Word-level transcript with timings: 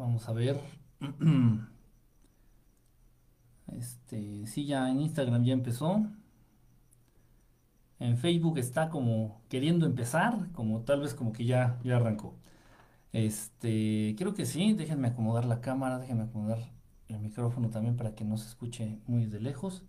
Vamos 0.00 0.26
a 0.28 0.32
ver. 0.32 0.58
Este, 3.78 4.46
sí, 4.48 4.66
ya 4.66 4.90
en 4.90 5.00
Instagram 5.00 5.44
ya 5.44 5.52
empezó. 5.52 6.04
En 8.00 8.18
Facebook 8.18 8.58
está 8.58 8.88
como 8.88 9.42
queriendo 9.48 9.86
empezar, 9.86 10.50
como 10.54 10.80
tal 10.80 11.02
vez 11.02 11.14
como 11.14 11.32
que 11.32 11.44
ya, 11.44 11.78
ya 11.84 11.96
arrancó. 11.96 12.34
Este, 13.12 14.16
creo 14.18 14.34
que 14.34 14.44
sí, 14.44 14.72
déjenme 14.72 15.08
acomodar 15.08 15.44
la 15.44 15.60
cámara, 15.60 16.00
déjenme 16.00 16.24
acomodar 16.24 16.58
el 17.06 17.20
micrófono 17.20 17.70
también 17.70 17.96
para 17.96 18.14
que 18.16 18.24
no 18.24 18.38
se 18.38 18.48
escuche 18.48 18.98
muy 19.06 19.26
de 19.26 19.38
lejos. 19.40 19.84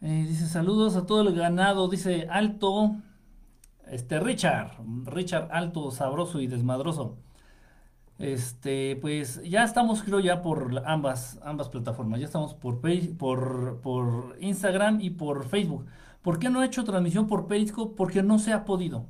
Eh, 0.00 0.24
dice 0.26 0.48
saludos 0.48 0.96
a 0.96 1.06
todo 1.06 1.20
el 1.28 1.32
ganado, 1.34 1.88
dice 1.88 2.26
Alto, 2.28 2.96
este 3.86 4.18
Richard, 4.18 4.72
Richard 5.04 5.48
Alto, 5.52 5.92
sabroso 5.92 6.40
y 6.40 6.48
desmadroso. 6.48 7.18
Este, 8.18 8.96
pues 8.96 9.40
ya 9.44 9.62
estamos, 9.64 10.02
creo, 10.02 10.20
ya 10.20 10.42
por 10.42 10.82
ambas, 10.86 11.38
ambas 11.42 11.68
plataformas. 11.68 12.20
Ya 12.20 12.26
estamos 12.26 12.54
por, 12.54 12.80
por, 13.16 13.80
por 13.80 14.36
Instagram 14.40 15.00
y 15.00 15.10
por 15.10 15.44
Facebook. 15.46 15.86
¿Por 16.22 16.38
qué 16.38 16.50
no 16.50 16.62
he 16.62 16.66
hecho 16.66 16.84
transmisión 16.84 17.28
por 17.28 17.46
Periscope? 17.46 17.94
Porque 17.96 18.22
no 18.22 18.38
se 18.38 18.52
ha 18.52 18.64
podido. 18.64 19.06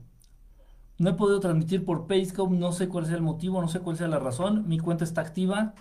No 0.99 1.11
he 1.11 1.15
podido 1.15 1.41
transmitir 1.41 1.85
por 1.85 2.07
Periscope, 2.07 2.55
no 2.57 2.73
sé 2.73 2.89
cuál 2.89 3.07
sea 3.07 3.17
el 3.17 3.23
motivo, 3.23 3.61
no 3.63 3.69
sé 3.69 3.81
cuál 3.81 3.97
sea 3.97 4.09
la 4.09 4.19
razón. 4.19 4.69
Mi 4.69 4.79
cuenta 4.79 5.05
está 5.05 5.21
activa. 5.23 5.75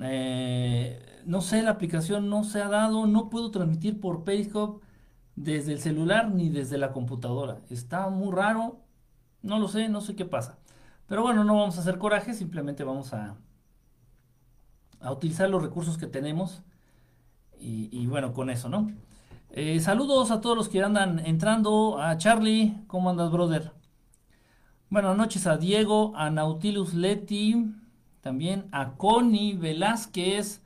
Eh, 0.00 1.22
no 1.26 1.40
sé, 1.40 1.62
la 1.62 1.70
aplicación 1.72 2.28
no 2.28 2.44
se 2.44 2.60
ha 2.62 2.68
dado. 2.68 3.06
No 3.06 3.30
puedo 3.30 3.50
transmitir 3.50 4.00
por 4.00 4.24
Periscope 4.24 4.84
desde 5.36 5.72
el 5.72 5.80
celular 5.80 6.30
ni 6.30 6.50
desde 6.50 6.78
la 6.78 6.92
computadora. 6.92 7.60
Está 7.70 8.08
muy 8.10 8.32
raro. 8.34 8.80
No 9.42 9.58
lo 9.58 9.68
sé, 9.68 9.88
no 9.88 10.00
sé 10.00 10.14
qué 10.16 10.24
pasa. 10.24 10.58
Pero 11.06 11.22
bueno, 11.22 11.44
no 11.44 11.56
vamos 11.56 11.76
a 11.76 11.80
hacer 11.80 11.98
coraje, 11.98 12.34
simplemente 12.34 12.84
vamos 12.84 13.12
a, 13.12 13.36
a 15.00 15.12
utilizar 15.12 15.48
los 15.50 15.62
recursos 15.62 15.98
que 15.98 16.06
tenemos. 16.06 16.62
Y, 17.64 18.06
bueno, 18.08 18.32
con 18.32 18.50
eso, 18.50 18.68
¿no? 18.68 18.90
Eh, 19.50 19.78
saludos 19.78 20.32
a 20.32 20.40
todos 20.40 20.56
los 20.56 20.68
que 20.68 20.82
andan 20.82 21.20
entrando. 21.20 22.00
A 22.00 22.16
Charlie, 22.18 22.82
¿cómo 22.88 23.10
andas, 23.10 23.30
brother? 23.30 23.72
Buenas 24.90 25.16
noches 25.16 25.46
a 25.46 25.56
Diego, 25.56 26.12
a 26.16 26.28
Nautilus 26.28 26.92
Leti, 26.92 27.72
también 28.20 28.66
a 28.72 28.96
Connie 28.96 29.54
Velázquez. 29.54 30.60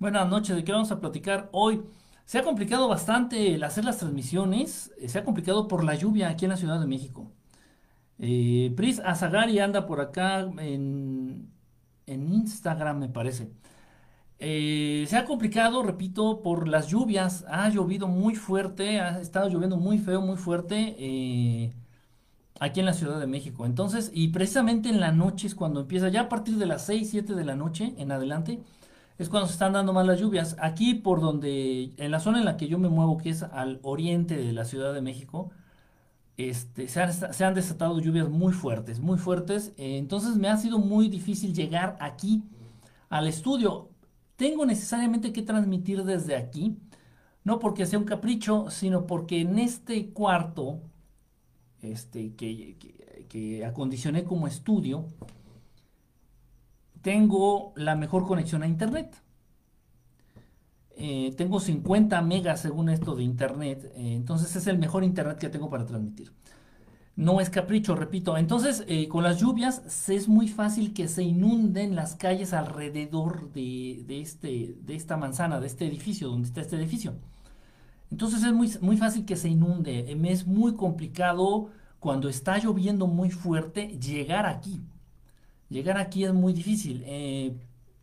Buenas 0.00 0.28
noches, 0.28 0.56
¿de 0.56 0.64
qué 0.64 0.72
vamos 0.72 0.90
a 0.90 1.00
platicar 1.00 1.48
hoy? 1.52 1.82
Se 2.24 2.38
ha 2.38 2.42
complicado 2.42 2.88
bastante 2.88 3.54
el 3.54 3.62
hacer 3.62 3.84
las 3.84 3.98
transmisiones, 3.98 4.92
eh, 4.98 5.08
se 5.08 5.20
ha 5.20 5.24
complicado 5.24 5.68
por 5.68 5.84
la 5.84 5.94
lluvia 5.94 6.30
aquí 6.30 6.46
en 6.46 6.50
la 6.50 6.56
Ciudad 6.56 6.80
de 6.80 6.86
México. 6.86 7.30
Eh, 8.18 8.72
Pris 8.76 9.00
Azagari 9.00 9.58
anda 9.58 9.86
por 9.86 10.00
acá 10.00 10.40
en, 10.58 11.50
Instagram, 12.06 12.98
me 12.98 13.08
parece. 13.08 13.50
Eh, 14.38 15.04
se 15.08 15.16
ha 15.16 15.24
complicado, 15.24 15.82
repito, 15.82 16.42
por 16.42 16.68
las 16.68 16.88
lluvias. 16.88 17.44
Ha 17.48 17.68
llovido 17.70 18.08
muy 18.08 18.34
fuerte, 18.34 19.00
ha 19.00 19.20
estado 19.20 19.48
lloviendo 19.48 19.76
muy 19.76 19.98
feo, 19.98 20.20
muy 20.20 20.36
fuerte 20.36 20.96
eh, 20.98 21.72
aquí 22.60 22.80
en 22.80 22.86
la 22.86 22.94
Ciudad 22.94 23.20
de 23.20 23.26
México. 23.26 23.66
Entonces, 23.66 24.10
y 24.14 24.28
precisamente 24.28 24.88
en 24.88 25.00
la 25.00 25.12
noche 25.12 25.46
es 25.46 25.54
cuando 25.54 25.80
empieza, 25.80 26.08
ya 26.08 26.22
a 26.22 26.28
partir 26.28 26.56
de 26.56 26.66
las 26.66 26.86
6, 26.86 27.10
7 27.10 27.34
de 27.34 27.44
la 27.44 27.56
noche 27.56 27.94
en 27.98 28.12
adelante, 28.12 28.60
es 29.18 29.28
cuando 29.28 29.46
se 29.46 29.54
están 29.54 29.72
dando 29.74 29.92
más 29.92 30.06
las 30.06 30.20
lluvias. 30.20 30.56
Aquí 30.60 30.94
por 30.94 31.20
donde, 31.20 31.92
en 31.96 32.10
la 32.10 32.20
zona 32.20 32.38
en 32.38 32.44
la 32.44 32.56
que 32.56 32.68
yo 32.68 32.78
me 32.78 32.88
muevo, 32.88 33.18
que 33.18 33.30
es 33.30 33.42
al 33.42 33.80
oriente 33.82 34.36
de 34.36 34.52
la 34.52 34.64
Ciudad 34.64 34.92
de 34.94 35.02
México, 35.02 35.50
este, 36.36 36.88
se, 36.88 37.00
han, 37.44 37.54
desatado 37.54 38.00
lluvias 38.00 38.28
muy 38.28 38.52
fuertes, 38.52 39.00
muy 39.00 39.18
fuertes. 39.18 39.72
Eh, 39.76 39.98
entonces 39.98 40.36
me 40.36 40.48
ha 40.48 40.56
sido 40.56 40.78
muy 40.78 41.08
difícil 41.08 41.54
llegar 41.54 41.96
aquí 42.00 42.42
al 43.08 43.26
estudio. 43.28 43.90
Tengo 44.36 44.66
necesariamente 44.66 45.32
que 45.32 45.42
transmitir 45.42 46.02
desde 46.04 46.36
aquí, 46.36 46.76
no 47.44 47.58
porque 47.60 47.86
sea 47.86 47.98
un 47.98 48.04
capricho, 48.04 48.70
sino 48.70 49.06
porque 49.06 49.40
en 49.40 49.58
este 49.58 50.10
cuarto 50.10 50.80
este, 51.82 52.34
que, 52.34 52.76
que 53.28 53.64
acondicioné 53.64 54.24
como 54.24 54.48
estudio, 54.48 55.06
tengo 57.02 57.72
la 57.76 57.94
mejor 57.94 58.26
conexión 58.26 58.62
a 58.62 58.66
internet. 58.66 59.23
Eh, 60.96 61.34
tengo 61.36 61.58
50 61.60 62.20
megas 62.22 62.60
según 62.60 62.88
esto 62.88 63.16
de 63.16 63.24
internet, 63.24 63.92
eh, 63.96 64.14
entonces 64.14 64.54
es 64.54 64.66
el 64.68 64.78
mejor 64.78 65.02
internet 65.02 65.38
que 65.38 65.48
tengo 65.48 65.68
para 65.68 65.84
transmitir. 65.84 66.32
No 67.16 67.40
es 67.40 67.50
capricho, 67.50 67.94
repito. 67.94 68.36
Entonces, 68.36 68.84
eh, 68.88 69.06
con 69.08 69.22
las 69.22 69.38
lluvias 69.38 70.08
es 70.08 70.28
muy 70.28 70.48
fácil 70.48 70.92
que 70.92 71.06
se 71.08 71.22
inunden 71.22 71.94
las 71.94 72.16
calles 72.16 72.52
alrededor 72.52 73.52
de, 73.52 74.04
este, 74.08 74.76
de 74.80 74.94
esta 74.96 75.16
manzana, 75.16 75.60
de 75.60 75.66
este 75.68 75.86
edificio, 75.86 76.28
donde 76.28 76.48
está 76.48 76.60
este 76.60 76.76
edificio. 76.76 77.14
Entonces 78.10 78.42
es 78.44 78.52
muy, 78.52 78.70
muy 78.80 78.96
fácil 78.96 79.24
que 79.24 79.36
se 79.36 79.48
inunde. 79.48 80.12
es 80.28 80.46
muy 80.46 80.74
complicado 80.74 81.70
cuando 82.00 82.28
está 82.28 82.58
lloviendo 82.58 83.06
muy 83.06 83.30
fuerte 83.30 83.98
llegar 83.98 84.46
aquí. 84.46 84.82
Llegar 85.68 85.98
aquí 85.98 86.24
es 86.24 86.32
muy 86.34 86.52
difícil 86.52 87.04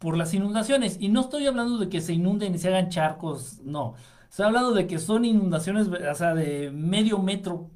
por 0.02 0.18
las 0.18 0.34
inundaciones. 0.34 0.98
Y 1.00 1.10
no 1.10 1.22
estoy 1.22 1.48
hablando 1.48 1.78
de 1.78 1.90
que 1.90 2.02
se 2.02 2.14
inunden 2.14 2.56
y 2.56 2.58
se 2.58 2.70
hagan 2.70 2.90
charcos, 2.90 3.60
no. 3.64 3.94
Estoy 4.30 4.48
hablando 4.48 4.74
de 4.74 4.88
que 4.88 5.00
son 5.00 5.26
inundaciones, 5.26 5.88
o 5.88 6.16
sea, 6.16 6.34
de 6.34 6.72
medio 6.72 7.20
metro 7.20 7.70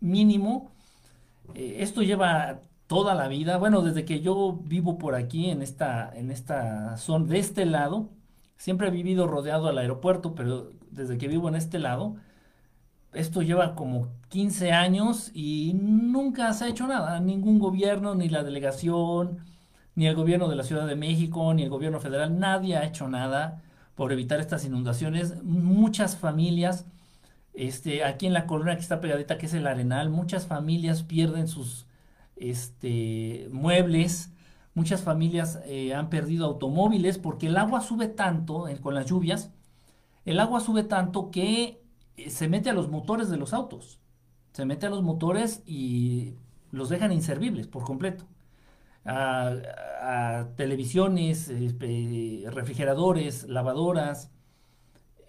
mínimo. 0.00 0.72
Eh, 1.54 1.76
esto 1.80 2.02
lleva 2.02 2.62
toda 2.86 3.14
la 3.14 3.28
vida. 3.28 3.56
Bueno, 3.58 3.82
desde 3.82 4.04
que 4.04 4.20
yo 4.20 4.60
vivo 4.64 4.98
por 4.98 5.14
aquí, 5.14 5.50
en 5.50 5.62
esta, 5.62 6.10
en 6.14 6.30
esta 6.30 6.96
zona, 6.98 7.26
de 7.26 7.38
este 7.38 7.64
lado, 7.66 8.10
siempre 8.58 8.88
he 8.88 8.90
vivido 8.90 9.26
rodeado 9.26 9.68
al 9.68 9.78
aeropuerto, 9.78 10.34
pero 10.34 10.72
desde 10.90 11.18
que 11.18 11.28
vivo 11.28 11.48
en 11.48 11.54
este 11.56 11.78
lado, 11.78 12.16
esto 13.14 13.42
lleva 13.42 13.74
como 13.74 14.08
15 14.28 14.72
años 14.72 15.30
y 15.34 15.74
nunca 15.74 16.52
se 16.54 16.64
ha 16.66 16.68
hecho 16.68 16.86
nada. 16.86 17.20
Ningún 17.20 17.58
gobierno, 17.58 18.14
ni 18.14 18.28
la 18.28 18.42
delegación, 18.44 19.38
ni 20.00 20.06
el 20.06 20.16
gobierno 20.16 20.48
de 20.48 20.56
la 20.56 20.62
Ciudad 20.62 20.86
de 20.86 20.96
México, 20.96 21.52
ni 21.52 21.62
el 21.62 21.68
gobierno 21.68 22.00
federal, 22.00 22.38
nadie 22.38 22.74
ha 22.74 22.86
hecho 22.86 23.06
nada 23.06 23.62
por 23.94 24.14
evitar 24.14 24.40
estas 24.40 24.64
inundaciones. 24.64 25.42
Muchas 25.42 26.16
familias, 26.16 26.86
este, 27.52 28.02
aquí 28.02 28.24
en 28.24 28.32
la 28.32 28.46
colonia 28.46 28.76
que 28.76 28.80
está 28.80 29.02
pegadita, 29.02 29.36
que 29.36 29.44
es 29.44 29.52
el 29.52 29.66
Arenal, 29.66 30.08
muchas 30.08 30.46
familias 30.46 31.02
pierden 31.02 31.48
sus 31.48 31.84
este, 32.36 33.46
muebles, 33.52 34.32
muchas 34.72 35.02
familias 35.02 35.60
eh, 35.66 35.92
han 35.92 36.08
perdido 36.08 36.46
automóviles 36.46 37.18
porque 37.18 37.48
el 37.48 37.58
agua 37.58 37.82
sube 37.82 38.08
tanto 38.08 38.64
con 38.80 38.94
las 38.94 39.04
lluvias, 39.04 39.50
el 40.24 40.40
agua 40.40 40.60
sube 40.60 40.82
tanto 40.82 41.30
que 41.30 41.82
eh, 42.16 42.30
se 42.30 42.48
mete 42.48 42.70
a 42.70 42.72
los 42.72 42.88
motores 42.88 43.28
de 43.28 43.36
los 43.36 43.52
autos, 43.52 43.98
se 44.54 44.64
mete 44.64 44.86
a 44.86 44.90
los 44.90 45.02
motores 45.02 45.62
y 45.66 46.36
los 46.70 46.88
dejan 46.88 47.12
inservibles 47.12 47.66
por 47.66 47.84
completo 47.84 48.24
a, 49.04 50.46
televisiones, 50.56 51.48
este, 51.48 52.44
refrigeradores, 52.50 53.48
lavadoras, 53.48 54.30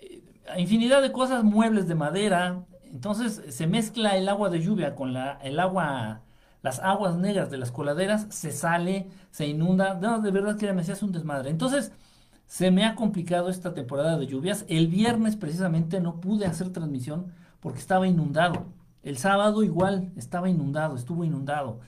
eh, 0.01 0.23
infinidad 0.57 1.01
de 1.01 1.11
cosas, 1.11 1.43
muebles 1.43 1.87
de 1.87 1.95
madera. 1.95 2.65
Entonces 2.83 3.41
se 3.49 3.67
mezcla 3.67 4.17
el 4.17 4.27
agua 4.29 4.49
de 4.49 4.61
lluvia 4.61 4.95
con 4.95 5.13
la, 5.13 5.39
el 5.43 5.59
agua, 5.59 6.21
las 6.61 6.79
aguas 6.79 7.17
negras 7.17 7.49
de 7.49 7.57
las 7.57 7.71
coladeras, 7.71 8.27
se 8.29 8.51
sale, 8.51 9.09
se 9.31 9.47
inunda. 9.47 9.95
No, 9.95 10.19
de 10.19 10.31
verdad 10.31 10.57
que 10.57 10.71
me 10.73 10.81
hace 10.81 11.05
un 11.05 11.11
desmadre. 11.11 11.49
Entonces 11.49 11.91
se 12.47 12.69
me 12.69 12.85
ha 12.85 12.95
complicado 12.95 13.49
esta 13.49 13.73
temporada 13.73 14.17
de 14.17 14.27
lluvias. 14.27 14.65
El 14.67 14.87
viernes 14.87 15.37
precisamente 15.37 16.01
no 16.01 16.19
pude 16.19 16.45
hacer 16.45 16.71
transmisión 16.73 17.33
porque 17.61 17.79
estaba 17.79 18.07
inundado. 18.07 18.65
El 19.03 19.17
sábado 19.17 19.63
igual 19.63 20.11
estaba 20.17 20.49
inundado, 20.49 20.95
estuvo 20.95 21.23
inundado. 21.23 21.79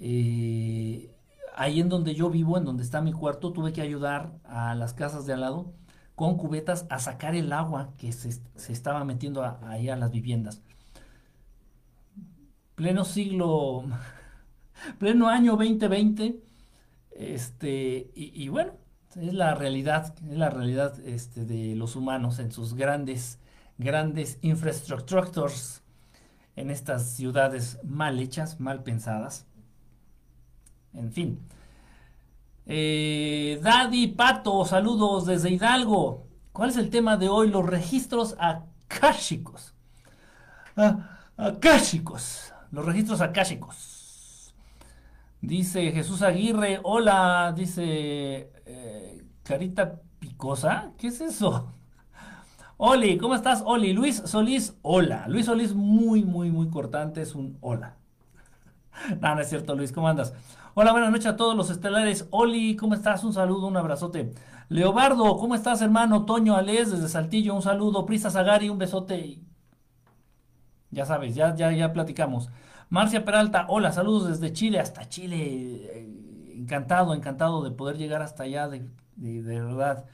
Eh, 0.00 1.09
ahí 1.60 1.78
en 1.78 1.90
donde 1.90 2.14
yo 2.14 2.30
vivo, 2.30 2.56
en 2.56 2.64
donde 2.64 2.82
está 2.82 3.02
mi 3.02 3.12
cuarto, 3.12 3.52
tuve 3.52 3.74
que 3.74 3.82
ayudar 3.82 4.32
a 4.44 4.74
las 4.74 4.94
casas 4.94 5.26
de 5.26 5.34
al 5.34 5.42
lado 5.42 5.74
con 6.14 6.38
cubetas 6.38 6.86
a 6.88 6.98
sacar 6.98 7.34
el 7.34 7.52
agua 7.52 7.92
que 7.98 8.12
se, 8.12 8.30
estaba 8.72 9.04
metiendo 9.04 9.44
ahí 9.66 9.90
a 9.90 9.96
las 9.96 10.10
viviendas. 10.10 10.62
Pleno 12.76 13.04
siglo, 13.04 13.84
pleno 14.98 15.28
año 15.28 15.52
2020, 15.52 16.40
este, 17.10 18.10
y, 18.14 18.48
bueno, 18.48 18.72
es 19.14 19.34
la 19.34 19.54
realidad, 19.54 20.14
es 20.30 20.38
la 20.38 20.48
realidad 20.48 20.98
este, 21.00 21.44
de 21.44 21.76
los 21.76 21.94
humanos 21.94 22.38
en 22.38 22.52
sus 22.52 22.72
grandes, 22.72 23.38
grandes 23.76 24.38
infraestructuras 24.40 25.82
en 26.56 26.70
estas 26.70 27.10
ciudades 27.10 27.78
mal 27.84 28.18
hechas, 28.18 28.60
mal 28.60 28.82
pensadas. 28.82 29.46
En 30.94 31.12
fin. 31.12 31.38
Eh, 32.66 33.58
Daddy 33.62 34.08
Pato, 34.08 34.64
saludos 34.64 35.26
desde 35.26 35.50
Hidalgo. 35.50 36.26
¿Cuál 36.52 36.70
es 36.70 36.76
el 36.76 36.90
tema 36.90 37.16
de 37.16 37.28
hoy? 37.28 37.48
Los 37.48 37.66
registros 37.66 38.36
akáshicos. 38.38 39.74
Ah. 40.76 41.18
Los 42.70 42.84
registros 42.84 43.20
akáshicos. 43.20 44.54
Dice 45.40 45.90
Jesús 45.92 46.22
Aguirre, 46.22 46.80
hola, 46.82 47.54
dice 47.56 48.52
eh, 48.66 49.24
Carita 49.42 50.00
Picosa, 50.18 50.92
¿qué 50.98 51.06
es 51.06 51.20
eso? 51.22 51.72
Oli, 52.76 53.16
¿cómo 53.16 53.34
estás? 53.34 53.62
Oli, 53.64 53.92
Luis 53.92 54.22
Solís, 54.26 54.76
hola. 54.82 55.26
Luis 55.28 55.46
Solís, 55.46 55.74
muy, 55.74 56.24
muy, 56.24 56.50
muy 56.50 56.68
cortante, 56.68 57.22
es 57.22 57.34
un 57.34 57.56
hola. 57.60 57.96
no, 59.20 59.34
no 59.34 59.40
es 59.40 59.48
cierto, 59.48 59.74
Luis, 59.74 59.92
¿cómo 59.92 60.08
andas? 60.08 60.34
Hola, 60.74 60.92
buenas 60.92 61.10
noches 61.10 61.26
a 61.26 61.36
todos 61.36 61.56
los 61.56 61.70
estelares. 61.70 62.26
Oli, 62.30 62.76
¿cómo 62.76 62.94
estás? 62.94 63.24
Un 63.24 63.32
saludo, 63.32 63.66
un 63.66 63.76
abrazote. 63.76 64.32
Leobardo, 64.68 65.36
¿cómo 65.38 65.54
estás, 65.54 65.82
hermano? 65.82 66.24
Toño 66.24 66.56
Alés, 66.56 66.90
desde 66.90 67.08
Saltillo, 67.08 67.54
un 67.54 67.62
saludo. 67.62 68.06
Prisa 68.06 68.30
Zagari, 68.30 68.68
un 68.68 68.78
besote. 68.78 69.40
Ya 70.90 71.06
sabes, 71.06 71.34
ya, 71.34 71.54
ya, 71.54 71.72
ya 71.72 71.92
platicamos. 71.92 72.50
Marcia 72.88 73.24
Peralta, 73.24 73.66
hola, 73.68 73.92
saludos 73.92 74.28
desde 74.28 74.52
Chile 74.52 74.80
hasta 74.80 75.08
Chile. 75.08 76.08
Encantado, 76.56 77.14
encantado 77.14 77.62
de 77.62 77.70
poder 77.70 77.96
llegar 77.96 78.22
hasta 78.22 78.42
allá, 78.44 78.68
de, 78.68 78.88
de 79.16 79.60
verdad 79.60 80.06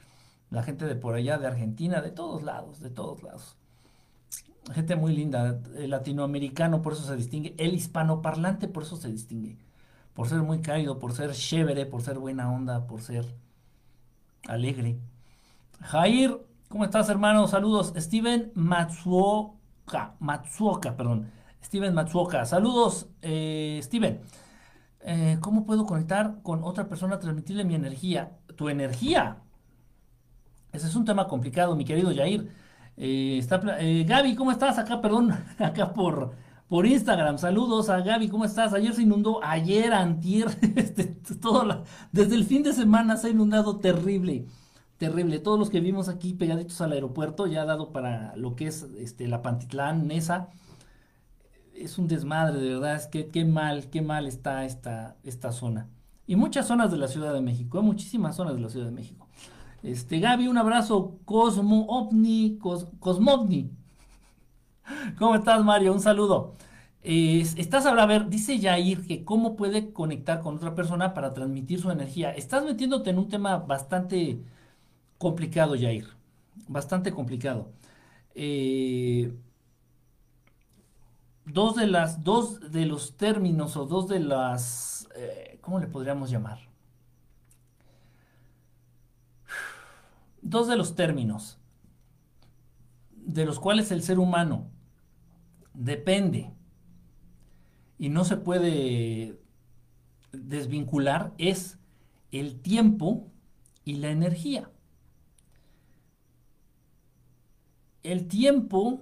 la 0.51 0.63
gente 0.63 0.87
de 0.87 0.97
por 0.97 1.15
allá, 1.15 1.39
de 1.39 1.47
Argentina, 1.47 2.01
de 2.03 2.11
todos 2.13 2.43
lados, 2.43 2.81
de 2.81 2.91
todos 2.91 3.23
lados. 3.23 3.57
Gente 4.75 4.97
muy 4.97 5.15
linda, 5.15 5.61
el 5.77 5.91
latinoamericano 5.91 6.83
por 6.83 6.95
eso 6.95 7.05
se 7.05 7.17
distingue, 7.17 7.55
el 7.57 7.75
hispanoparlante 7.75 8.67
por 8.67 8.83
eso 8.83 8.97
se 8.97 9.09
distingue, 9.09 9.57
por 10.13 10.29
ser 10.29 10.43
muy 10.43 10.61
cálido, 10.61 10.99
por 10.99 11.13
ser 11.13 11.33
chévere, 11.33 11.87
por 11.87 12.03
ser 12.03 12.19
buena 12.19 12.51
onda, 12.51 12.87
por 12.87 13.01
ser 13.01 13.27
alegre. 14.49 14.99
Jair, 15.81 16.39
¿cómo 16.69 16.85
estás 16.85 17.09
hermano? 17.09 17.47
Saludos. 17.47 17.93
Steven 17.97 18.51
Matsuoka, 18.55 20.17
Matsuoka, 20.19 20.97
perdón. 20.97 21.31
Steven 21.63 21.95
Matsuoka, 21.95 22.45
saludos 22.45 23.09
eh, 23.23 23.81
Steven. 23.83 24.21
Eh, 25.01 25.39
¿Cómo 25.41 25.65
puedo 25.65 25.87
conectar 25.87 26.39
con 26.43 26.65
otra 26.65 26.89
persona, 26.89 27.21
transmitirle 27.21 27.65
mi 27.65 27.77
energía? 27.77 28.33
Tu 28.57 28.69
energía, 28.69 29.39
ese 30.73 30.89
es 30.89 30.97
un 30.97 31.05
tema 31.05 31.29
complicado, 31.29 31.77
mi 31.77 31.85
querido 31.85 32.13
Jair. 32.15 32.51
Eh, 32.97 33.37
está, 33.39 33.61
eh, 33.81 34.05
Gaby, 34.05 34.35
¿cómo 34.35 34.51
estás? 34.51 34.79
Acá, 34.79 35.01
perdón, 35.01 35.33
acá 35.59 35.93
por, 35.93 36.33
por 36.69 36.87
Instagram. 36.87 37.39
Saludos 37.39 37.91
a 37.91 38.01
Gaby, 38.01 38.29
¿cómo 38.29 38.45
estás? 38.45 38.73
Ayer 38.73 38.95
se 38.95 39.03
inundó, 39.03 39.43
ayer, 39.45 39.93
antier, 39.93 40.49
este, 40.77 41.17
desde 42.13 42.35
el 42.35 42.45
fin 42.45 42.63
de 42.63 42.73
semana 42.73 43.17
se 43.17 43.29
ha 43.29 43.31
inundado 43.31 43.79
terrible, 43.79 44.47
terrible. 44.97 45.39
Todos 45.39 45.59
los 45.59 45.71
que 45.71 45.81
vivimos 45.81 46.09
aquí 46.09 46.35
pegaditos 46.35 46.81
al 46.81 46.93
aeropuerto, 46.93 47.47
ya 47.47 47.65
dado 47.65 47.93
para 47.93 48.35
lo 48.37 48.57
que 48.57 48.69
es 48.69 48.87
este, 48.99 49.27
la 49.29 49.43
Pantitlán, 49.43 50.07
Nesa, 50.07 50.49
es 51.75 51.99
un 51.99 52.09
desmadre, 52.09 52.59
de 52.59 52.69
verdad, 52.75 52.97
es 52.97 53.07
que 53.07 53.29
qué 53.29 53.45
mal, 53.45 53.91
qué 53.91 54.01
mal 54.03 54.27
está 54.27 54.65
esta, 54.65 55.17
esta 55.25 55.53
zona. 55.53 55.91
Y 56.27 56.37
muchas 56.37 56.67
zonas 56.67 56.91
de 56.91 56.97
la 56.99 57.09
Ciudad 57.09 57.33
de 57.35 57.41
México, 57.43 57.79
¿eh? 57.79 57.83
muchísimas 57.83 58.37
zonas 58.37 58.55
de 58.55 58.61
la 58.61 58.69
Ciudad 58.71 58.87
de 58.87 58.93
México. 58.93 59.26
Este, 59.87 60.19
Gaby, 60.19 60.49
un 60.49 60.59
abrazo. 60.59 61.21
Cosmo 61.25 61.87
Ovni, 61.87 62.59
Cosmovni. 62.99 63.71
¿Cómo 65.19 65.37
estás, 65.37 65.65
Mario? 65.65 65.93
Un 65.93 66.01
saludo. 66.01 66.55
estás 67.03 67.87
a 67.87 68.07
ver, 68.07 68.29
dice 68.29 68.59
Jair 68.61 69.07
que 69.07 69.25
cómo 69.25 69.55
puede 69.57 69.93
conectar 69.93 70.41
con 70.41 70.57
otra 70.57 70.75
persona 70.75 71.15
para 71.15 71.33
transmitir 71.35 71.81
su 71.81 71.91
energía. 71.91 72.33
Estás 72.33 72.65
metiéndote 72.65 73.11
en 73.11 73.19
un 73.19 73.29
tema 73.29 73.59
bastante 73.59 74.43
complicado, 75.19 75.77
Jair. 75.79 76.09
Bastante 76.69 77.13
complicado. 77.13 77.71
Eh, 78.35 79.33
dos 81.45 81.77
de 81.77 81.87
las, 81.87 82.25
dos 82.25 82.73
de 82.73 82.87
los 82.87 83.17
términos 83.17 83.77
o 83.77 83.87
dos 83.87 84.09
de 84.09 84.21
las, 84.21 85.09
eh, 85.17 85.59
¿cómo 85.63 85.79
le 85.79 85.87
podríamos 85.87 86.31
llamar? 86.31 86.59
Dos 90.49 90.69
de 90.69 90.77
los 90.77 90.95
términos 90.95 91.59
de 93.11 93.45
los 93.45 93.59
cuales 93.59 93.91
el 93.91 94.03
ser 94.03 94.19
humano 94.19 94.71
depende 95.75 96.53
y 97.99 98.09
no 98.09 98.25
se 98.25 98.37
puede 98.37 99.41
desvincular 100.33 101.35
es 101.39 101.79
el 102.31 102.61
tiempo 102.61 103.33
y 103.85 103.97
la 103.97 104.11
energía. 104.11 104.71
El 108.03 108.29
tiempo, 108.29 109.01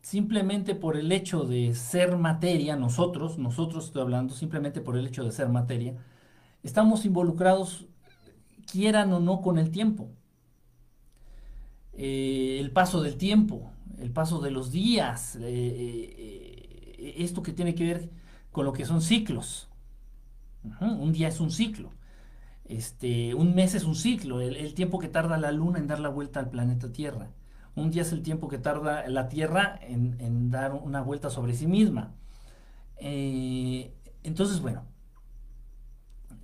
simplemente 0.00 0.74
por 0.74 0.96
el 0.96 1.12
hecho 1.12 1.44
de 1.44 1.74
ser 1.74 2.16
materia, 2.16 2.76
nosotros, 2.76 3.36
nosotros 3.36 3.86
estoy 3.86 4.02
hablando, 4.02 4.34
simplemente 4.34 4.80
por 4.80 4.96
el 4.96 5.06
hecho 5.06 5.24
de 5.24 5.32
ser 5.32 5.50
materia, 5.50 5.96
estamos 6.62 7.04
involucrados, 7.04 7.86
quieran 8.70 9.12
o 9.12 9.20
no, 9.20 9.42
con 9.42 9.58
el 9.58 9.70
tiempo. 9.70 10.08
Eh, 11.94 12.58
el 12.58 12.70
paso 12.70 13.02
del 13.02 13.16
tiempo, 13.16 13.70
el 13.98 14.10
paso 14.10 14.40
de 14.40 14.50
los 14.50 14.70
días, 14.72 15.36
eh, 15.36 15.42
eh, 15.42 17.14
esto 17.18 17.42
que 17.42 17.52
tiene 17.52 17.74
que 17.74 17.84
ver 17.84 18.10
con 18.50 18.64
lo 18.64 18.72
que 18.72 18.86
son 18.86 19.02
ciclos. 19.02 19.68
Un 20.80 21.12
día 21.12 21.28
es 21.28 21.40
un 21.40 21.50
ciclo. 21.50 21.90
Este, 22.64 23.34
un 23.34 23.54
mes 23.54 23.74
es 23.74 23.84
un 23.84 23.96
ciclo, 23.96 24.40
el, 24.40 24.74
tiempo 24.74 24.98
que 24.98 25.08
tarda 25.08 25.36
la 25.36 25.52
luna 25.52 25.78
en 25.78 25.88
dar 25.88 25.98
la 25.98 26.08
vuelta 26.08 26.40
al 26.40 26.50
planeta 26.50 26.92
Tierra. 26.92 27.30
Un 27.74 27.90
día 27.90 28.02
es 28.02 28.12
el 28.12 28.22
tiempo 28.22 28.48
que 28.48 28.58
tarda 28.58 29.06
la 29.08 29.28
Tierra 29.28 29.78
en, 29.82 30.50
dar 30.50 30.72
una 30.72 31.02
vuelta 31.02 31.30
sobre 31.30 31.54
sí 31.54 31.66
misma. 31.66 32.14
entonces, 32.98 34.60
bueno, 34.60 34.84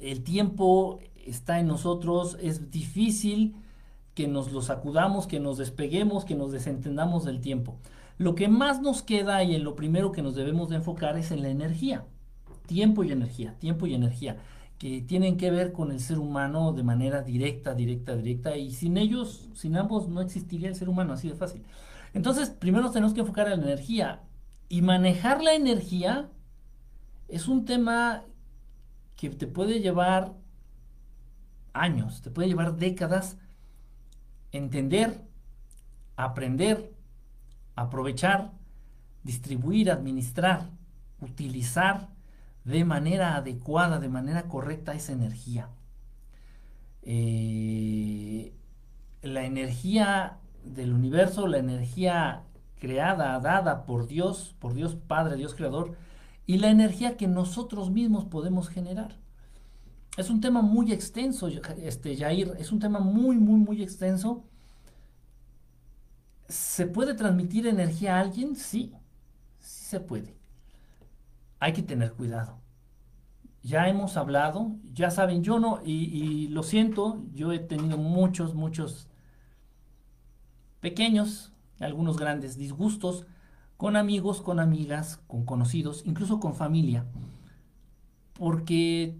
el 0.00 0.22
tiempo 0.24 0.98
está 1.24 1.60
en 1.60 1.68
nosotros, 1.68 2.36
es 2.40 2.70
difícil 2.70 3.56
que 4.18 4.26
nos 4.26 4.50
lo 4.50 4.62
sacudamos, 4.62 5.28
que 5.28 5.38
nos 5.38 5.58
despeguemos, 5.58 6.24
que 6.24 6.34
nos 6.34 6.50
desentendamos 6.50 7.24
del 7.24 7.40
tiempo. 7.40 7.78
Lo 8.16 8.34
que 8.34 8.48
más 8.48 8.82
nos 8.82 9.00
queda 9.00 9.44
y 9.44 9.54
en 9.54 9.62
lo 9.62 9.76
primero 9.76 10.10
que 10.10 10.22
nos 10.22 10.34
debemos 10.34 10.70
de 10.70 10.74
enfocar 10.74 11.16
es 11.16 11.30
en 11.30 11.40
la 11.40 11.50
energía. 11.50 12.04
Tiempo 12.66 13.04
y 13.04 13.12
energía, 13.12 13.54
tiempo 13.60 13.86
y 13.86 13.94
energía, 13.94 14.38
que 14.76 15.02
tienen 15.02 15.36
que 15.36 15.52
ver 15.52 15.70
con 15.70 15.92
el 15.92 16.00
ser 16.00 16.18
humano 16.18 16.72
de 16.72 16.82
manera 16.82 17.22
directa, 17.22 17.76
directa, 17.76 18.16
directa, 18.16 18.56
y 18.56 18.72
sin 18.72 18.96
ellos, 18.96 19.50
sin 19.54 19.76
ambos, 19.76 20.08
no 20.08 20.20
existiría 20.20 20.68
el 20.68 20.74
ser 20.74 20.88
humano, 20.88 21.12
así 21.12 21.28
de 21.28 21.36
fácil. 21.36 21.62
Entonces, 22.12 22.50
primero 22.50 22.90
tenemos 22.90 23.14
que 23.14 23.20
enfocar 23.20 23.46
en 23.46 23.60
la 23.60 23.66
energía. 23.66 24.22
Y 24.68 24.82
manejar 24.82 25.44
la 25.44 25.54
energía 25.54 26.28
es 27.28 27.46
un 27.46 27.64
tema 27.64 28.24
que 29.14 29.30
te 29.30 29.46
puede 29.46 29.78
llevar 29.78 30.34
años, 31.72 32.20
te 32.20 32.32
puede 32.32 32.48
llevar 32.48 32.78
décadas 32.78 33.38
entender, 34.52 35.22
aprender, 36.16 36.92
aprovechar, 37.74 38.52
distribuir, 39.22 39.90
administrar, 39.90 40.70
utilizar 41.20 42.08
de 42.64 42.84
manera 42.84 43.36
adecuada, 43.36 43.98
de 43.98 44.08
manera 44.08 44.44
correcta 44.44 44.94
esa 44.94 45.12
energía. 45.12 45.68
Eh, 47.02 48.52
la 49.22 49.44
energía 49.44 50.38
del 50.64 50.92
universo, 50.92 51.46
la 51.46 51.58
energía 51.58 52.42
creada, 52.78 53.38
dada 53.40 53.84
por 53.86 54.06
Dios, 54.06 54.54
por 54.58 54.74
Dios 54.74 54.94
Padre, 54.94 55.36
Dios 55.36 55.54
Creador, 55.54 55.96
y 56.46 56.58
la 56.58 56.70
energía 56.70 57.16
que 57.16 57.26
nosotros 57.26 57.90
mismos 57.90 58.24
podemos 58.24 58.68
generar. 58.68 59.16
Es 60.18 60.30
un 60.30 60.40
tema 60.40 60.62
muy 60.62 60.90
extenso, 60.90 61.46
este, 61.46 62.16
Jair, 62.16 62.56
es 62.58 62.72
un 62.72 62.80
tema 62.80 62.98
muy, 62.98 63.36
muy, 63.36 63.60
muy 63.60 63.82
extenso. 63.84 64.42
¿Se 66.48 66.86
puede 66.88 67.14
transmitir 67.14 67.68
energía 67.68 68.16
a 68.16 68.20
alguien? 68.22 68.56
Sí, 68.56 68.92
sí 69.60 69.84
se 69.84 70.00
puede. 70.00 70.34
Hay 71.60 71.72
que 71.72 71.84
tener 71.84 72.14
cuidado. 72.14 72.58
Ya 73.62 73.88
hemos 73.88 74.16
hablado, 74.16 74.72
ya 74.92 75.12
saben, 75.12 75.44
yo 75.44 75.60
no, 75.60 75.80
y, 75.84 75.92
y 75.92 76.48
lo 76.48 76.64
siento, 76.64 77.22
yo 77.32 77.52
he 77.52 77.60
tenido 77.60 77.96
muchos, 77.96 78.56
muchos 78.56 79.06
pequeños, 80.80 81.52
algunos 81.78 82.16
grandes 82.16 82.56
disgustos 82.58 83.24
con 83.76 83.94
amigos, 83.94 84.42
con 84.42 84.58
amigas, 84.58 85.20
con 85.28 85.44
conocidos, 85.44 86.02
incluso 86.06 86.40
con 86.40 86.56
familia, 86.56 87.06
porque 88.34 89.16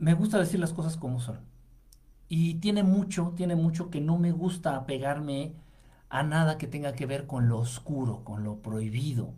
me 0.00 0.14
gusta 0.14 0.38
decir 0.38 0.58
las 0.58 0.72
cosas 0.72 0.96
como 0.96 1.20
son. 1.20 1.40
Y 2.28 2.54
tiene 2.54 2.82
mucho, 2.82 3.34
tiene 3.36 3.54
mucho 3.54 3.90
que 3.90 4.00
no 4.00 4.18
me 4.18 4.32
gusta 4.32 4.76
apegarme 4.76 5.54
a 6.08 6.22
nada 6.22 6.58
que 6.58 6.66
tenga 6.66 6.94
que 6.94 7.06
ver 7.06 7.26
con 7.26 7.48
lo 7.48 7.58
oscuro, 7.58 8.24
con 8.24 8.42
lo 8.42 8.62
prohibido, 8.62 9.34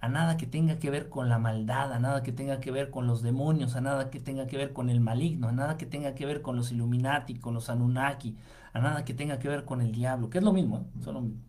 a 0.00 0.08
nada 0.08 0.36
que 0.36 0.46
tenga 0.46 0.78
que 0.78 0.90
ver 0.90 1.08
con 1.08 1.28
la 1.28 1.38
maldad, 1.38 1.92
a 1.92 1.98
nada 1.98 2.22
que 2.22 2.32
tenga 2.32 2.60
que 2.60 2.70
ver 2.70 2.90
con 2.90 3.06
los 3.06 3.22
demonios, 3.22 3.74
a 3.74 3.80
nada 3.80 4.10
que 4.10 4.20
tenga 4.20 4.46
que 4.46 4.56
ver 4.56 4.72
con 4.72 4.90
el 4.90 5.00
maligno, 5.00 5.48
a 5.48 5.52
nada 5.52 5.76
que 5.76 5.86
tenga 5.86 6.14
que 6.14 6.24
ver 6.24 6.40
con 6.40 6.56
los 6.56 6.70
Illuminati, 6.70 7.34
con 7.36 7.54
los 7.54 7.68
Anunnaki, 7.68 8.36
a 8.72 8.80
nada 8.80 9.04
que 9.04 9.14
tenga 9.14 9.38
que 9.38 9.48
ver 9.48 9.64
con 9.64 9.80
el 9.80 9.92
diablo, 9.92 10.30
que 10.30 10.38
es 10.38 10.44
lo 10.44 10.52
mismo, 10.52 10.78
¿eh? 10.78 11.02
son 11.02 11.14
lo 11.14 11.20
mismo. 11.20 11.42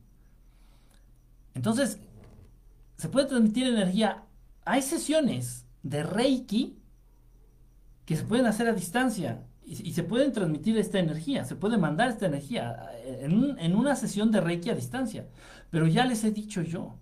Entonces, 1.53 1.99
se 2.97 3.09
puede 3.09 3.27
transmitir 3.27 3.67
energía. 3.67 4.23
Hay 4.65 4.81
sesiones 4.81 5.67
de 5.83 6.03
Reiki 6.03 6.82
que 8.05 8.15
se 8.15 8.23
pueden 8.23 8.45
hacer 8.45 8.67
a 8.67 8.73
distancia 8.73 9.45
y, 9.65 9.93
se 9.93 10.03
pueden 10.03 10.33
transmitir 10.33 10.77
esta 10.77 10.99
energía, 10.99 11.45
se 11.45 11.55
puede 11.55 11.77
mandar 11.77 12.09
esta 12.09 12.25
energía 12.25 12.89
en, 13.05 13.57
en 13.57 13.75
una 13.75 13.95
sesión 13.95 14.29
de 14.31 14.41
Reiki 14.41 14.69
a 14.69 14.75
distancia. 14.75 15.27
Pero 15.69 15.87
ya 15.87 16.05
les 16.05 16.23
he 16.23 16.31
dicho 16.31 16.61
yo 16.61 16.97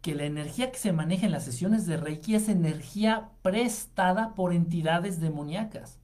que 0.00 0.14
la 0.14 0.24
energía 0.24 0.70
que 0.70 0.78
se 0.78 0.92
maneja 0.92 1.26
en 1.26 1.32
las 1.32 1.44
sesiones 1.44 1.84
de 1.84 1.96
Reiki 1.96 2.36
es 2.36 2.48
energía 2.48 3.30
prestada 3.42 4.34
por 4.34 4.52
entidades 4.52 5.20
demoníacas. 5.20 5.98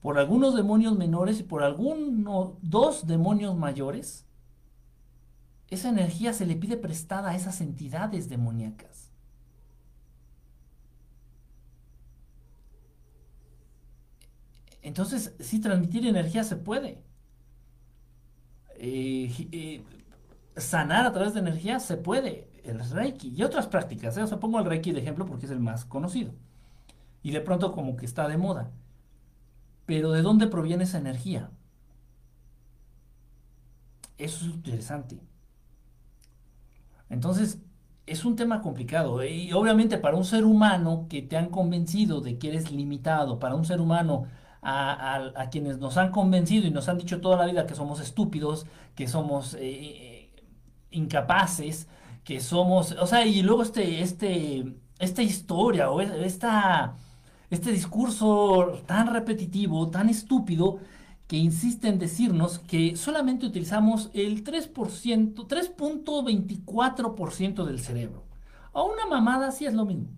Por 0.00 0.18
algunos 0.18 0.56
demonios 0.56 0.96
menores 0.96 1.40
y 1.40 1.42
por 1.42 1.62
algunos 1.62 2.54
dos 2.62 3.06
demonios 3.06 3.54
mayores. 3.56 4.24
Esa 5.68 5.90
energía 5.90 6.32
se 6.32 6.46
le 6.46 6.56
pide 6.56 6.78
prestada 6.78 7.30
a 7.30 7.36
esas 7.36 7.60
entidades 7.60 8.28
demoníacas. 8.28 9.09
Entonces, 14.82 15.34
sí, 15.40 15.60
transmitir 15.60 16.06
energía 16.06 16.44
se 16.44 16.56
puede. 16.56 17.02
Eh, 18.76 19.48
eh, 19.52 19.84
sanar 20.56 21.06
a 21.06 21.12
través 21.12 21.34
de 21.34 21.40
energía 21.40 21.80
se 21.80 21.96
puede. 21.96 22.48
El 22.64 22.78
Reiki 22.90 23.34
y 23.36 23.42
otras 23.42 23.66
prácticas. 23.66 24.16
¿eh? 24.16 24.22
O 24.22 24.26
sea, 24.26 24.40
pongo 24.40 24.58
el 24.58 24.64
Reiki 24.66 24.92
de 24.92 25.00
ejemplo 25.00 25.26
porque 25.26 25.46
es 25.46 25.52
el 25.52 25.60
más 25.60 25.84
conocido. 25.84 26.32
Y 27.22 27.32
de 27.32 27.40
pronto 27.40 27.72
como 27.72 27.96
que 27.96 28.06
está 28.06 28.28
de 28.28 28.38
moda. 28.38 28.70
Pero 29.86 30.12
¿de 30.12 30.22
dónde 30.22 30.46
proviene 30.46 30.84
esa 30.84 30.98
energía? 30.98 31.50
Eso 34.18 34.44
es 34.46 34.54
interesante. 34.54 35.18
Entonces, 37.08 37.58
es 38.06 38.24
un 38.24 38.36
tema 38.36 38.62
complicado. 38.62 39.24
Y 39.24 39.52
obviamente 39.52 39.98
para 39.98 40.16
un 40.16 40.24
ser 40.24 40.44
humano 40.44 41.06
que 41.08 41.22
te 41.22 41.36
han 41.36 41.48
convencido 41.50 42.20
de 42.20 42.38
que 42.38 42.48
eres 42.48 42.70
limitado, 42.70 43.38
para 43.38 43.54
un 43.54 43.64
ser 43.64 43.80
humano 43.80 44.26
a, 44.62 45.48
quienes 45.50 45.78
nos 45.78 45.96
han 45.96 46.10
convencido 46.10 46.66
y 46.66 46.70
nos 46.70 46.88
han 46.88 46.98
dicho 46.98 47.20
toda 47.20 47.36
la 47.36 47.46
vida 47.46 47.66
que 47.66 47.74
somos 47.74 48.00
estúpidos, 48.00 48.66
que 48.94 49.08
somos 49.08 49.54
eh, 49.54 49.58
eh, 49.60 50.30
incapaces, 50.90 51.88
que 52.24 52.40
somos, 52.40 52.92
o 52.92 53.06
sea, 53.06 53.26
y 53.26 53.42
luego 53.42 53.62
este, 53.62 54.02
este, 54.02 54.74
esta 54.98 55.22
historia 55.22 55.90
o 55.90 56.00
esta, 56.00 56.96
este 57.50 57.72
discurso 57.72 58.82
tan 58.86 59.12
repetitivo, 59.12 59.90
tan 59.90 60.08
estúpido, 60.08 60.78
que 61.26 61.36
insiste 61.36 61.88
en 61.88 61.98
decirnos 62.00 62.58
que 62.58 62.96
solamente 62.96 63.46
utilizamos 63.46 64.10
el 64.14 64.42
3%, 64.42 65.46
3.24% 65.46 67.64
del 67.64 67.78
cerebro. 67.78 68.24
A 68.72 68.82
una 68.82 69.06
mamada 69.06 69.52
sí 69.52 69.64
es 69.64 69.74
lo 69.74 69.84
mismo. 69.84 70.08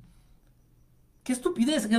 Qué 1.24 1.32
estupidez, 1.32 1.86
que, 1.86 1.98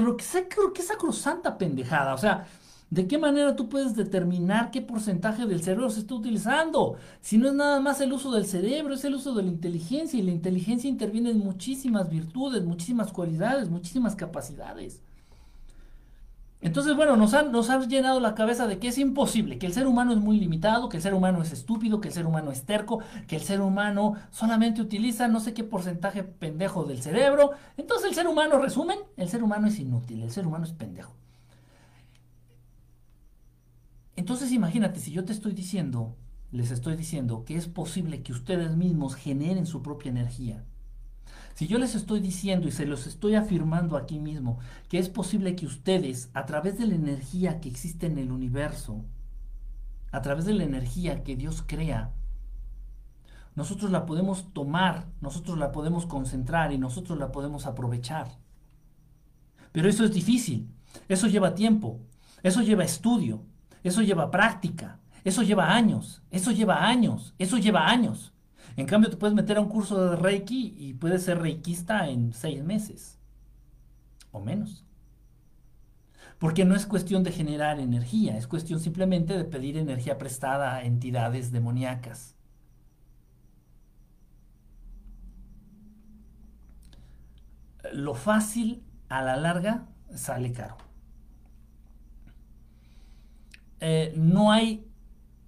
que 0.73 0.81
esa 0.81 0.97
cruzanta 0.97 1.57
pendejada. 1.57 2.13
O 2.13 2.17
sea, 2.17 2.45
¿de 2.89 3.07
qué 3.07 3.17
manera 3.17 3.55
tú 3.55 3.69
puedes 3.69 3.95
determinar 3.95 4.69
qué 4.71 4.81
porcentaje 4.81 5.45
del 5.45 5.63
cerebro 5.63 5.89
se 5.89 6.01
está 6.01 6.15
utilizando? 6.15 6.97
Si 7.21 7.37
no 7.37 7.47
es 7.47 7.53
nada 7.53 7.79
más 7.79 8.01
el 8.01 8.11
uso 8.13 8.31
del 8.31 8.45
cerebro, 8.45 8.93
es 8.93 9.05
el 9.05 9.15
uso 9.15 9.33
de 9.33 9.43
la 9.43 9.49
inteligencia. 9.49 10.19
Y 10.19 10.23
la 10.23 10.31
inteligencia 10.31 10.89
interviene 10.89 11.31
en 11.31 11.39
muchísimas 11.39 12.09
virtudes, 12.09 12.63
muchísimas 12.63 13.11
cualidades, 13.13 13.69
muchísimas 13.69 14.15
capacidades. 14.15 15.01
Entonces, 16.63 16.95
bueno, 16.95 17.17
nos 17.17 17.33
han, 17.33 17.51
nos 17.51 17.67
llenado 17.89 18.21
la 18.21 18.35
cabeza 18.35 18.67
de 18.67 18.79
que 18.79 18.87
es 18.87 18.97
imposible, 18.97 19.59
que 19.59 19.65
el 19.65 19.73
ser 19.73 19.85
humano 19.85 20.13
es 20.13 20.19
muy 20.19 20.39
limitado, 20.39 20.87
que 20.87 20.95
el 20.95 21.03
ser 21.03 21.13
humano 21.13 21.41
es 21.41 21.51
estúpido, 21.51 21.99
que 21.99 22.07
el 22.07 22.13
ser 22.13 22.25
humano 22.25 22.51
es 22.51 22.63
terco, 22.63 22.99
que 23.27 23.35
el 23.35 23.41
ser 23.41 23.59
humano 23.59 24.15
solamente 24.31 24.81
utiliza 24.81 25.27
no 25.27 25.41
sé 25.41 25.53
qué 25.53 25.65
porcentaje 25.65 26.23
pendejo 26.23 26.85
del 26.85 27.01
cerebro. 27.01 27.51
Entonces 27.75 28.07
el 28.07 28.15
ser 28.15 28.27
humano, 28.27 28.59
resumen, 28.59 28.97
el 29.17 29.27
ser 29.27 29.43
humano 29.43 29.67
es 29.67 29.77
inútil, 29.77 30.23
el 30.23 30.31
ser 30.31 30.47
humano 30.47 30.63
es 30.63 30.71
pendejo. 30.71 31.13
Entonces 34.15 34.53
imagínate, 34.53 35.01
si 35.01 35.11
yo 35.11 35.25
te 35.25 35.33
estoy 35.33 35.51
diciendo, 35.51 36.15
les 36.53 36.71
estoy 36.71 36.95
diciendo 36.95 37.43
que 37.43 37.57
es 37.57 37.67
posible 37.67 38.23
que 38.23 38.31
ustedes 38.31 38.77
mismos 38.77 39.15
generen 39.15 39.65
su 39.65 39.81
propia 39.81 40.11
energía, 40.11 40.63
si 41.53 41.67
yo 41.67 41.77
les 41.77 41.95
estoy 41.95 42.19
diciendo 42.19 42.67
y 42.67 42.71
se 42.71 42.85
los 42.85 43.05
estoy 43.05 43.35
afirmando 43.35 43.95
aquí 43.95 44.19
mismo, 44.19 44.59
que 44.89 44.97
es 44.97 45.09
posible 45.09 45.55
que 45.55 45.65
ustedes, 45.65 46.29
a 46.33 46.45
través 46.45 46.77
de 46.77 46.87
la 46.87 46.95
energía 46.95 47.59
que 47.59 47.69
existe 47.69 48.07
en 48.07 48.17
el 48.17 48.31
universo, 48.31 49.05
a 50.11 50.21
través 50.21 50.45
de 50.45 50.53
la 50.53 50.63
energía 50.63 51.23
que 51.23 51.35
Dios 51.35 51.63
crea, 51.65 52.11
nosotros 53.55 53.91
la 53.91 54.05
podemos 54.05 54.51
tomar, 54.53 55.05
nosotros 55.21 55.59
la 55.59 55.71
podemos 55.71 56.07
concentrar 56.07 56.71
y 56.71 56.79
nosotros 56.79 57.19
la 57.19 57.31
podemos 57.31 57.67
aprovechar. 57.67 58.27
Pero 59.71 59.89
eso 59.89 60.03
es 60.03 60.13
difícil, 60.13 60.69
eso 61.07 61.27
lleva 61.27 61.53
tiempo, 61.53 61.99
eso 62.41 62.61
lleva 62.61 62.83
estudio, 62.83 63.43
eso 63.83 64.01
lleva 64.01 64.31
práctica, 64.31 64.99
eso 65.23 65.43
lleva 65.43 65.73
años, 65.73 66.23
eso 66.31 66.51
lleva 66.51 66.87
años, 66.87 67.35
eso 67.37 67.57
lleva 67.57 67.87
años. 67.89 68.32
En 68.75 68.85
cambio, 68.87 69.09
te 69.09 69.17
puedes 69.17 69.35
meter 69.35 69.57
a 69.57 69.61
un 69.61 69.69
curso 69.69 70.09
de 70.09 70.15
Reiki 70.15 70.75
y 70.77 70.93
puedes 70.93 71.23
ser 71.23 71.39
reikista 71.39 72.09
en 72.09 72.33
seis 72.33 72.63
meses 72.63 73.19
o 74.31 74.39
menos. 74.39 74.83
Porque 76.39 76.65
no 76.65 76.75
es 76.75 76.85
cuestión 76.85 77.23
de 77.23 77.31
generar 77.31 77.79
energía, 77.79 78.37
es 78.37 78.47
cuestión 78.47 78.79
simplemente 78.79 79.37
de 79.37 79.45
pedir 79.45 79.77
energía 79.77 80.17
prestada 80.17 80.75
a 80.75 80.83
entidades 80.83 81.51
demoníacas. 81.51 82.35
Lo 87.93 88.15
fácil 88.15 88.83
a 89.09 89.21
la 89.21 89.37
larga 89.37 89.85
sale 90.15 90.51
caro. 90.51 90.77
Eh, 93.79 94.13
no 94.15 94.51
hay, 94.51 94.87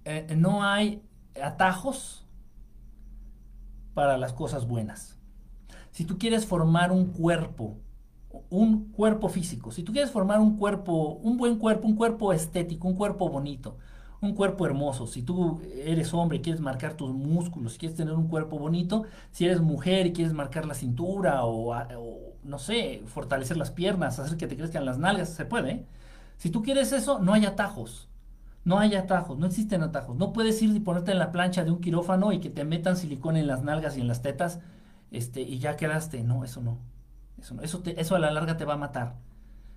eh, 0.04 0.34
no 0.36 0.62
hay 0.62 1.02
atajos 1.42 2.25
para 3.96 4.18
las 4.18 4.34
cosas 4.34 4.68
buenas. 4.68 5.16
Si 5.90 6.04
tú 6.04 6.18
quieres 6.18 6.44
formar 6.44 6.92
un 6.92 7.06
cuerpo, 7.06 7.78
un 8.50 8.92
cuerpo 8.92 9.30
físico, 9.30 9.72
si 9.72 9.82
tú 9.82 9.92
quieres 9.92 10.10
formar 10.10 10.38
un 10.38 10.58
cuerpo, 10.58 11.14
un 11.22 11.38
buen 11.38 11.56
cuerpo, 11.56 11.88
un 11.88 11.96
cuerpo 11.96 12.34
estético, 12.34 12.88
un 12.88 12.94
cuerpo 12.94 13.30
bonito, 13.30 13.78
un 14.20 14.34
cuerpo 14.34 14.66
hermoso, 14.66 15.06
si 15.06 15.22
tú 15.22 15.62
eres 15.82 16.12
hombre 16.12 16.36
y 16.36 16.40
quieres 16.42 16.60
marcar 16.60 16.92
tus 16.92 17.10
músculos, 17.10 17.72
si 17.72 17.78
quieres 17.78 17.96
tener 17.96 18.12
un 18.12 18.28
cuerpo 18.28 18.58
bonito, 18.58 19.04
si 19.30 19.46
eres 19.46 19.62
mujer 19.62 20.06
y 20.06 20.12
quieres 20.12 20.34
marcar 20.34 20.66
la 20.66 20.74
cintura 20.74 21.46
o, 21.46 21.74
no 22.44 22.58
sé, 22.58 23.02
fortalecer 23.06 23.56
las 23.56 23.70
piernas, 23.70 24.18
hacer 24.18 24.36
que 24.36 24.46
te 24.46 24.58
crezcan 24.58 24.84
las 24.84 24.98
nalgas, 24.98 25.30
se 25.30 25.46
puede. 25.46 25.70
¿eh? 25.70 25.86
Si 26.36 26.50
tú 26.50 26.62
quieres 26.62 26.92
eso, 26.92 27.18
no 27.18 27.32
hay 27.32 27.46
atajos. 27.46 28.10
No 28.66 28.80
hay 28.80 28.96
atajos, 28.96 29.38
no 29.38 29.46
existen 29.46 29.84
atajos. 29.84 30.16
No 30.16 30.32
puedes 30.32 30.60
ir 30.60 30.74
y 30.74 30.80
ponerte 30.80 31.12
en 31.12 31.20
la 31.20 31.30
plancha 31.30 31.62
de 31.62 31.70
un 31.70 31.80
quirófano 31.80 32.32
y 32.32 32.40
que 32.40 32.50
te 32.50 32.64
metan 32.64 32.96
silicón 32.96 33.36
en 33.36 33.46
las 33.46 33.62
nalgas 33.62 33.96
y 33.96 34.00
en 34.00 34.08
las 34.08 34.22
tetas 34.22 34.58
este, 35.12 35.40
y 35.40 35.60
ya 35.60 35.76
quedaste. 35.76 36.24
No, 36.24 36.42
eso 36.42 36.60
no. 36.60 36.80
Eso, 37.38 37.54
no. 37.54 37.62
Eso, 37.62 37.80
eso 37.84 38.16
a 38.16 38.18
la 38.18 38.32
larga 38.32 38.56
te 38.56 38.64
va 38.64 38.74
a 38.74 38.76
matar. 38.76 39.14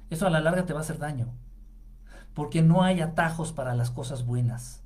Eso 0.09 0.25
a 0.25 0.31
la 0.31 0.39
larga 0.39 0.65
te 0.65 0.73
va 0.73 0.79
a 0.79 0.81
hacer 0.81 0.97
daño. 0.97 1.35
Porque 2.33 2.63
no 2.63 2.81
hay 2.81 2.99
atajos 3.01 3.53
para 3.53 3.75
las 3.75 3.91
cosas 3.91 4.25
buenas. 4.25 4.81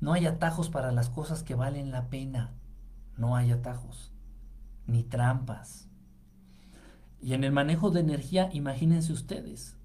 No 0.00 0.14
hay 0.14 0.24
atajos 0.24 0.70
para 0.70 0.90
las 0.90 1.10
cosas 1.10 1.42
que 1.42 1.54
valen 1.54 1.90
la 1.90 2.08
pena. 2.08 2.54
No 3.18 3.36
hay 3.36 3.50
atajos. 3.50 4.10
Ni 4.86 5.02
trampas. 5.02 5.86
Y 7.20 7.34
en 7.34 7.44
el 7.44 7.52
manejo 7.52 7.90
de 7.90 8.00
energía, 8.00 8.48
imagínense 8.54 9.12
ustedes. 9.12 9.76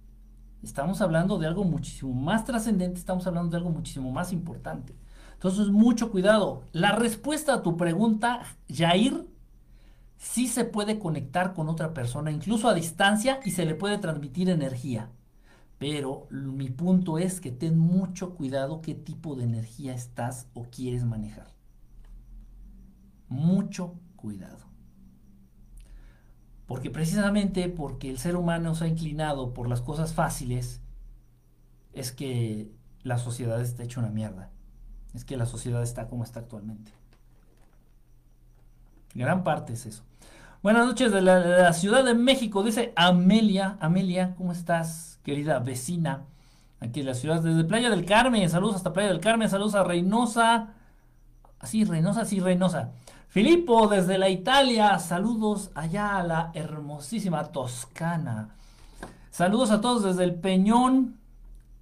Estamos 0.66 1.00
hablando 1.02 1.38
de 1.38 1.46
algo 1.46 1.64
muchísimo 1.64 2.12
más 2.12 2.44
trascendente, 2.44 2.98
estamos 3.00 3.28
hablando 3.28 3.52
de 3.52 3.58
algo 3.58 3.70
muchísimo 3.70 4.12
más 4.12 4.34
importante. 4.34 4.96
Entonces, 5.34 5.68
mucho 5.68 6.10
cuidado. 6.10 6.64
La 6.72 6.94
respuesta 6.94 7.54
a 7.54 7.62
tu 7.62 7.78
pregunta, 7.78 8.42
Jair, 8.68 9.28
sí 10.18 10.48
se 10.48 10.66
puede 10.66 10.98
conectar 10.98 11.54
con 11.54 11.70
otra 11.70 11.94
persona, 11.94 12.32
incluso 12.32 12.68
a 12.68 12.74
distancia, 12.74 13.40
y 13.46 13.52
se 13.52 13.64
le 13.64 13.76
puede 13.76 14.00
transmitir 14.00 14.50
energía. 14.50 15.12
Pero 15.78 16.28
mi 16.32 16.72
punto 16.72 17.20
es 17.20 17.40
que 17.40 17.52
ten 17.52 17.78
mucho 17.78 18.34
cuidado 18.34 18.82
qué 18.82 18.96
tipo 18.96 19.36
de 19.36 19.44
energía 19.44 19.94
estás 19.94 20.48
o 20.56 20.64
quieres 20.64 21.06
manejar. 21.06 21.54
Mucho 23.30 23.94
cuidado. 24.16 24.65
Porque 26.68 26.90
precisamente 26.90 27.70
porque 27.70 28.10
el 28.10 28.18
ser 28.18 28.36
humano 28.36 28.74
se 28.76 28.86
ha 28.86 28.88
inclinado 28.88 29.54
por 29.54 29.70
las 29.70 29.82
cosas 29.82 30.14
fáciles, 30.14 30.82
es 31.94 32.12
que 32.12 32.72
la 33.04 33.18
sociedad 33.18 33.62
está 33.62 33.84
hecha 33.84 34.00
una 34.00 34.10
mierda. 34.10 34.50
Es 35.14 35.24
que 35.24 35.38
la 35.38 35.46
sociedad 35.46 35.84
está 35.84 36.08
como 36.08 36.24
está 36.24 36.42
actualmente. 36.42 36.92
Gran 39.14 39.44
parte 39.44 39.74
es 39.74 39.86
eso. 39.86 40.04
Buenas 40.62 40.88
noches 40.88 41.12
de 41.12 41.22
la, 41.22 41.72
Ciudad 41.74 42.04
de 42.04 42.16
México, 42.16 42.64
dice 42.64 42.92
Amelia. 42.96 43.78
Amelia, 43.80 44.34
¿cómo 44.36 44.52
estás, 44.52 45.20
querida 45.24 45.60
vecina? 45.60 46.24
Aquí 46.80 47.02
en 47.02 47.06
la 47.06 47.14
ciudad, 47.14 47.42
desde 47.42 47.64
Playa 47.64 47.92
del 47.92 48.06
Carmen. 48.06 48.50
Saludos 48.50 48.78
hasta 48.78 48.92
Playa 48.92 49.10
del 49.10 49.22
Carmen. 49.22 49.48
Saludos 49.48 49.76
a 49.76 49.84
Reynosa. 49.84 50.70
Sí, 51.64 51.84
Reynosa, 51.86 52.26
sí, 52.26 52.40
Reynosa. 52.40 52.92
Filippo 53.36 53.90
desde 53.90 54.18
la 54.18 54.30
Italia, 54.30 54.98
saludos 54.98 55.70
allá 55.76 56.20
a 56.20 56.24
la 56.24 56.52
hermosísima 56.54 57.44
Toscana. 57.52 58.56
Saludos 59.30 59.72
a 59.72 59.82
todos 59.82 60.06
desde 60.06 60.24
el 60.24 60.36
Peñón, 60.36 61.18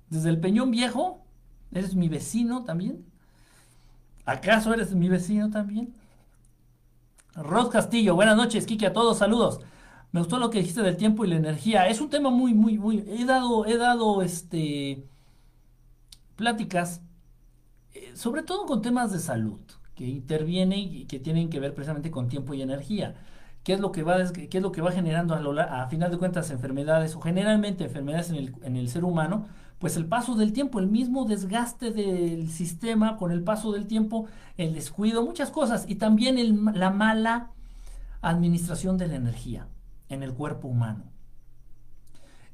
desde 0.10 0.31
el 0.31 0.39
Peñón 0.39 0.72
Viejo. 0.72 1.24
¿Eres 1.72 1.93
mi 1.93 2.10
vecino 2.10 2.63
también? 2.63 3.05
¿Acaso 4.25 4.74
eres 4.74 4.95
mi 4.95 5.10
vecino 5.10 5.51
también? 5.51 5.93
Rod 7.36 7.69
Castillo, 7.69 8.15
buenas 8.15 8.36
noches, 8.36 8.65
Kiki, 8.65 8.86
a 8.86 8.93
todos, 8.93 9.19
saludos. 9.19 9.60
Me 10.12 10.22
gustó 10.22 10.39
lo 10.39 10.50
que 10.50 10.57
dijiste 10.57 10.81
del 10.81 10.98
tiempo 10.98 11.24
y 11.24 11.27
la 11.27 11.36
energía. 11.36 11.88
Es 11.88 12.01
un 12.01 12.10
tema 12.10 12.31
muy, 12.31 12.55
muy, 12.55 12.79
muy. 12.79 13.05
He 13.07 13.25
dado, 13.25 13.67
he 13.67 13.77
dado 13.77 14.24
este 14.24 15.05
pláticas, 16.36 17.03
eh, 17.93 18.12
sobre 18.15 18.41
todo 18.41 18.65
con 18.65 18.81
temas 18.81 19.12
de 19.12 19.19
salud 19.19 19.60
que 19.95 20.05
interviene 20.05 20.77
y 20.77 21.05
que 21.05 21.19
tienen 21.19 21.50
que 21.50 21.59
ver 21.59 21.73
precisamente 21.73 22.12
con 22.12 22.29
tiempo 22.29 22.53
y 22.53 22.62
energía. 22.62 23.15
¿Qué 23.63 23.73
es 23.73 23.79
lo 23.79 23.91
que 23.91 24.03
va, 24.03 24.17
qué 24.33 24.57
es 24.57 24.62
lo 24.62 24.71
que 24.71 24.81
va 24.81 24.91
generando 24.91 25.33
a, 25.33 25.88
final 25.88 26.12
de 26.12 26.17
cuentas 26.17 26.51
enfermedades 26.51 27.15
o 27.15 27.21
generalmente 27.21 27.85
enfermedades 27.85 28.29
en 28.29 28.35
el, 28.35 28.55
en 28.63 28.75
el 28.75 28.89
ser 28.89 29.05
humano? 29.05 29.47
Pues 29.79 29.95
el 29.97 30.05
paso 30.05 30.35
del 30.35 30.53
tiempo, 30.53 30.79
el 30.79 30.88
mismo 30.88 31.25
desgaste 31.25 31.91
del 31.91 32.50
sistema 32.50 33.17
con 33.17 33.31
el 33.31 33.43
paso 33.43 33.71
del 33.71 33.88
tiempo, 33.88 34.27
el 34.57 34.73
descuido, 34.73 35.23
muchas 35.23 35.51
cosas 35.51 35.85
y 35.88 35.95
también 35.95 36.65
la 36.73 36.89
mala 36.89 37.51
administración 38.21 38.97
de 38.97 39.07
la 39.07 39.15
energía 39.15 39.67
en 40.09 40.23
el 40.23 40.33
cuerpo 40.33 40.67
humano. 40.67 41.03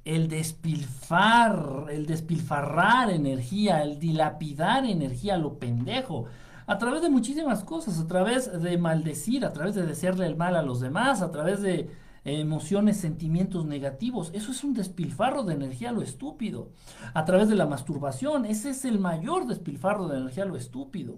El 0.06 0.28
despilfar, 0.28 1.86
el 1.92 2.06
despilfarrar 2.06 3.12
energía, 3.12 3.84
el 3.84 4.00
dilapidar 4.00 4.86
energía, 4.86 5.38
lo 5.38 5.60
pendejo 5.60 6.26
a 6.70 6.78
través 6.78 7.02
de 7.02 7.10
muchísimas 7.10 7.64
cosas, 7.64 8.00
a 8.00 8.06
través 8.06 8.62
de 8.62 8.78
maldecir, 8.78 9.44
a 9.44 9.54
través 9.54 9.74
de 9.74 9.88
desearle 9.88 10.28
el 10.28 10.36
mal 10.36 10.56
a 10.56 10.62
los 10.62 10.80
demás, 10.80 11.24
a 11.24 11.32
través 11.32 11.64
de 11.64 11.90
emociones, 12.24 12.98
sentimientos 12.98 13.66
negativos. 13.66 14.30
Eso 14.36 14.52
es 14.52 14.64
un 14.64 14.76
despilfarro 14.76 15.42
de 15.42 15.56
energía 15.56 15.92
lo 15.92 16.04
estúpido. 16.04 16.70
A 17.16 17.26
través 17.26 17.50
de 17.50 17.56
la 17.56 17.66
masturbación, 17.66 18.46
ese 18.46 18.70
es 18.70 18.86
el 18.86 19.00
mayor 19.00 19.48
despilfarro 19.48 20.08
de 20.10 20.20
energía 20.20 20.46
lo 20.46 20.56
estúpido. 20.56 21.18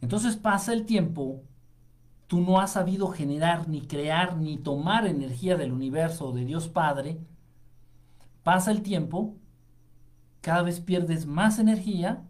Entonces 0.00 0.36
pasa 0.36 0.72
el 0.72 0.86
tiempo, 0.86 1.42
tú 2.28 2.40
no 2.40 2.60
has 2.60 2.74
sabido 2.74 3.08
generar, 3.08 3.68
ni 3.68 3.80
crear, 3.80 4.36
ni 4.36 4.58
tomar 4.58 5.08
energía 5.08 5.56
del 5.56 5.72
universo, 5.72 6.30
de 6.30 6.44
Dios 6.44 6.68
Padre. 6.68 7.18
Pasa 8.44 8.70
el 8.70 8.82
tiempo, 8.82 9.34
cada 10.40 10.62
vez 10.62 10.78
pierdes 10.78 11.26
más 11.26 11.58
energía 11.58 12.22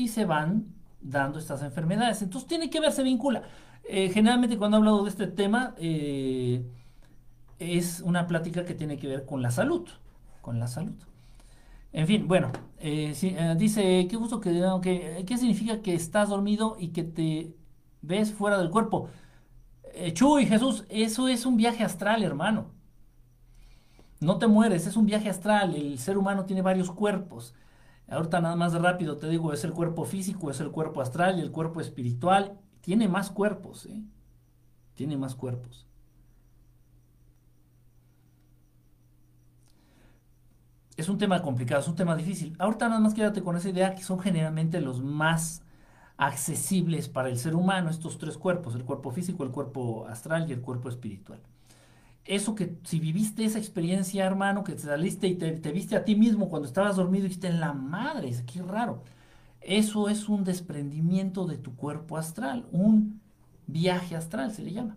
y 0.00 0.08
se 0.08 0.24
van 0.24 0.66
dando 1.00 1.38
estas 1.38 1.62
enfermedades. 1.62 2.22
Entonces 2.22 2.48
tiene 2.48 2.70
que 2.70 2.80
ver, 2.80 2.92
se 2.92 3.02
vincula. 3.02 3.42
Eh, 3.84 4.10
generalmente 4.10 4.56
cuando 4.56 4.76
he 4.76 4.78
hablado 4.78 5.04
de 5.04 5.10
este 5.10 5.26
tema 5.26 5.74
eh, 5.78 6.64
es 7.58 8.00
una 8.00 8.26
plática 8.26 8.64
que 8.64 8.74
tiene 8.74 8.96
que 8.96 9.08
ver 9.08 9.26
con 9.26 9.42
la 9.42 9.50
salud, 9.50 9.88
con 10.40 10.58
la 10.58 10.68
salud. 10.68 10.94
En 11.92 12.06
fin, 12.06 12.28
bueno, 12.28 12.52
eh, 12.78 13.14
dice, 13.58 14.06
qué 14.08 14.16
gusto 14.16 14.40
que, 14.40 14.52
que, 14.82 15.24
¿qué 15.26 15.36
significa 15.36 15.82
que 15.82 15.94
estás 15.94 16.28
dormido 16.28 16.76
y 16.78 16.88
que 16.88 17.02
te 17.02 17.54
ves 18.00 18.32
fuera 18.32 18.58
del 18.58 18.70
cuerpo? 18.70 19.08
Chuy, 20.12 20.46
Jesús, 20.46 20.84
eso 20.88 21.28
es 21.28 21.44
un 21.44 21.56
viaje 21.56 21.82
astral, 21.82 22.22
hermano. 22.22 22.70
No 24.20 24.38
te 24.38 24.46
mueres, 24.46 24.86
es 24.86 24.96
un 24.96 25.04
viaje 25.04 25.28
astral. 25.28 25.74
El 25.74 25.98
ser 25.98 26.16
humano 26.16 26.44
tiene 26.44 26.62
varios 26.62 26.90
cuerpos. 26.92 27.54
Ahorita 28.10 28.40
nada 28.40 28.56
más 28.56 28.74
rápido 28.74 29.16
te 29.16 29.28
digo, 29.28 29.52
es 29.52 29.64
el 29.64 29.72
cuerpo 29.72 30.04
físico, 30.04 30.50
es 30.50 30.60
el 30.60 30.72
cuerpo 30.72 31.00
astral 31.00 31.38
y 31.38 31.42
el 31.42 31.52
cuerpo 31.52 31.80
espiritual. 31.80 32.58
Tiene 32.80 33.08
más 33.08 33.30
cuerpos, 33.30 33.86
¿eh? 33.86 34.02
Tiene 34.94 35.16
más 35.16 35.34
cuerpos. 35.36 35.86
Es 40.96 41.08
un 41.08 41.18
tema 41.18 41.40
complicado, 41.40 41.80
es 41.80 41.88
un 41.88 41.94
tema 41.94 42.16
difícil. 42.16 42.54
Ahorita 42.58 42.88
nada 42.88 43.00
más 43.00 43.14
quédate 43.14 43.42
con 43.42 43.56
esa 43.56 43.70
idea 43.70 43.94
que 43.94 44.02
son 44.02 44.18
generalmente 44.20 44.80
los 44.80 45.00
más 45.02 45.62
accesibles 46.16 47.08
para 47.08 47.28
el 47.28 47.38
ser 47.38 47.54
humano, 47.54 47.90
estos 47.90 48.18
tres 48.18 48.36
cuerpos, 48.36 48.74
el 48.74 48.84
cuerpo 48.84 49.10
físico, 49.12 49.44
el 49.44 49.50
cuerpo 49.50 50.06
astral 50.06 50.48
y 50.50 50.52
el 50.52 50.60
cuerpo 50.60 50.88
espiritual 50.88 51.40
eso 52.24 52.54
que 52.54 52.76
si 52.84 53.00
viviste 53.00 53.44
esa 53.44 53.58
experiencia, 53.58 54.24
hermano, 54.24 54.64
que 54.64 54.72
te 54.72 54.82
saliste 54.82 55.26
y 55.26 55.36
te, 55.36 55.72
viste 55.72 55.96
a 55.96 56.04
ti 56.04 56.14
mismo 56.14 56.48
cuando 56.48 56.68
estabas 56.68 56.96
dormido 56.96 57.24
y 57.24 57.28
dijiste 57.28 57.48
en 57.48 57.60
la 57.60 57.72
madre, 57.72 58.32
qué 58.46 58.62
raro. 58.62 59.02
Eso 59.60 60.08
es 60.08 60.28
un 60.28 60.44
desprendimiento 60.44 61.46
de 61.46 61.58
tu 61.58 61.74
cuerpo 61.76 62.16
astral, 62.16 62.66
un 62.72 63.20
viaje 63.66 64.16
astral 64.16 64.52
se 64.52 64.62
le 64.62 64.72
llama. 64.72 64.96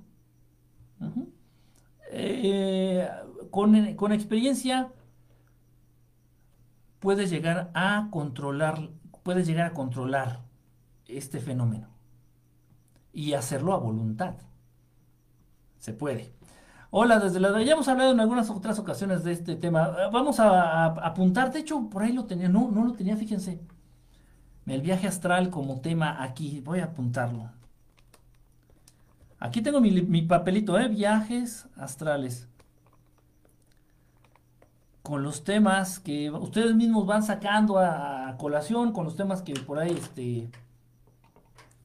Eh, 2.12 3.10
con, 3.52 3.96
con 3.96 4.12
experiencia 4.14 4.92
puedes 7.00 7.30
llegar 7.30 7.72
a 7.74 8.08
controlar, 8.12 8.90
puedes 9.24 9.48
llegar 9.48 9.66
a 9.66 9.74
controlar 9.74 10.42
este 11.08 11.40
fenómeno 11.40 11.90
y 13.12 13.34
hacerlo 13.34 13.74
a 13.74 13.78
voluntad. 13.78 14.36
Se 15.80 15.94
puede. 15.94 16.34
Hola, 16.96 17.18
desde 17.18 17.40
la... 17.40 17.60
Ya 17.64 17.74
hemos 17.74 17.88
hablado 17.88 18.12
en 18.12 18.20
algunas 18.20 18.52
otras 18.52 18.78
ocasiones 18.78 19.24
de 19.24 19.32
este 19.32 19.56
tema. 19.56 19.96
Eh, 19.98 20.10
vamos 20.12 20.40
a, 20.40 20.86
apuntar, 20.86 21.52
de 21.52 21.58
hecho, 21.58 21.90
por 21.90 22.04
ahí 22.04 22.14
lo 22.14 22.26
tenía, 22.26 22.50
no, 22.50 22.70
no 22.70 22.86
lo 22.86 22.94
tenía, 22.94 23.18
fíjense. 23.18 23.60
El 24.68 24.84
viaje 24.84 25.08
astral 25.08 25.50
como 25.50 25.82
tema 25.82 26.22
aquí, 26.22 26.62
voy 26.64 26.82
a 26.82 26.84
apuntarlo. 26.84 27.50
Aquí 29.40 29.64
tengo 29.64 29.82
mi, 29.82 30.22
papelito, 30.22 30.78
¿eh? 30.78 30.88
Viajes 30.88 31.68
astrales. 31.78 32.48
Con 35.02 35.24
los 35.24 35.44
temas 35.44 36.00
que 36.00 36.30
ustedes 36.30 36.76
mismos 36.76 37.08
van 37.08 37.24
sacando 37.24 37.80
a, 37.80 38.36
colación, 38.38 38.92
con 38.92 39.06
los 39.06 39.16
temas 39.16 39.42
que 39.42 39.56
por 39.56 39.80
ahí 39.80 39.98
este, 39.98 40.48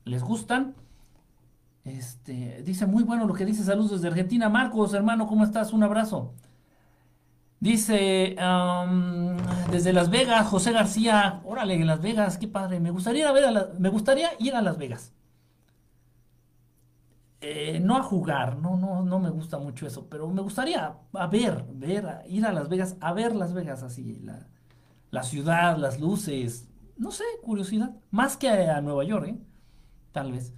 les 0.04 0.22
gustan. 0.22 0.74
Este, 1.88 2.62
dice 2.64 2.86
muy 2.86 3.02
bueno 3.04 3.26
lo 3.26 3.34
que 3.34 3.44
dice. 3.44 3.64
Saludos 3.64 3.92
desde 3.92 4.08
Argentina. 4.08 4.48
Marcos, 4.48 4.94
hermano, 4.94 5.26
¿cómo 5.26 5.44
estás? 5.44 5.72
Un 5.72 5.82
abrazo. 5.82 6.34
Dice 7.60 8.36
desde 9.70 9.92
Las 9.92 10.10
Vegas, 10.10 10.46
José 10.46 10.72
García. 10.72 11.40
Órale, 11.44 11.74
en 11.74 11.86
Las 11.86 12.00
Vegas, 12.00 12.38
qué 12.38 12.46
padre. 12.48 12.80
Me 12.80 12.90
gustaría, 12.90 13.30
ver 13.32 13.72
me 13.78 13.88
gustaría 13.88 14.30
ir 14.38 14.54
a 14.54 14.62
Las 14.62 14.78
Vegas. 14.78 15.12
Eh, 17.40 17.78
no 17.80 17.96
a 17.96 18.02
jugar, 18.02 18.56
no, 18.58 18.76
no, 18.76 19.02
no 19.04 19.20
me 19.20 19.30
gusta 19.30 19.58
mucho 19.58 19.86
eso, 19.86 20.08
pero 20.10 20.28
me 20.28 20.42
gustaría 20.42 20.96
a 21.12 21.26
ver, 21.28 21.64
ver, 21.72 22.22
ir 22.28 22.44
a 22.44 22.52
Las 22.52 22.68
Vegas, 22.68 22.96
a 23.00 23.12
ver 23.12 23.36
Las 23.36 23.52
Vegas 23.54 23.84
así, 23.84 24.18
la, 24.24 24.48
la 25.12 25.22
ciudad, 25.22 25.76
las 25.76 26.00
luces, 26.00 26.66
no 26.96 27.12
sé, 27.12 27.22
curiosidad, 27.42 27.94
más 28.10 28.36
que 28.36 28.48
a, 28.50 28.80
Nueva 28.80 29.04
York, 29.04 29.28
¿eh? 29.28 29.38
tal 30.10 30.32
vez. 30.32 30.52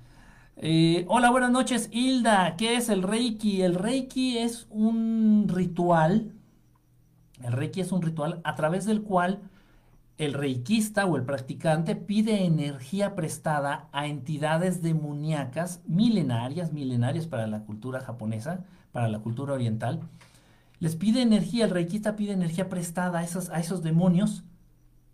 Eh, 0.62 1.06
hola, 1.08 1.30
buenas 1.30 1.50
noches, 1.50 1.88
Hilda. 1.90 2.54
¿Qué 2.58 2.76
es 2.76 2.90
el 2.90 3.02
Reiki? 3.02 3.62
El 3.62 3.74
Reiki 3.74 4.36
es 4.36 4.66
un 4.68 5.46
ritual. 5.48 6.34
El 7.42 7.52
Reiki 7.52 7.80
es 7.80 7.92
un 7.92 8.02
ritual 8.02 8.42
a 8.44 8.56
través 8.56 8.84
del 8.84 9.00
cual 9.00 9.40
el 10.18 10.34
reikista 10.34 11.06
o 11.06 11.16
el 11.16 11.24
practicante 11.24 11.96
pide 11.96 12.44
energía 12.44 13.14
prestada 13.14 13.88
a 13.92 14.06
entidades 14.06 14.82
demoníacas 14.82 15.80
milenarias, 15.86 16.74
milenarias 16.74 17.26
para 17.26 17.46
la 17.46 17.60
cultura 17.64 18.00
japonesa, 18.00 18.66
para 18.92 19.08
la 19.08 19.20
cultura 19.20 19.54
oriental. 19.54 20.00
Les 20.78 20.94
pide 20.94 21.22
energía, 21.22 21.64
el 21.64 21.70
reikista 21.70 22.16
pide 22.16 22.32
energía 22.32 22.68
prestada 22.68 23.20
a 23.20 23.24
esos, 23.24 23.48
a 23.48 23.60
esos 23.60 23.82
demonios 23.82 24.44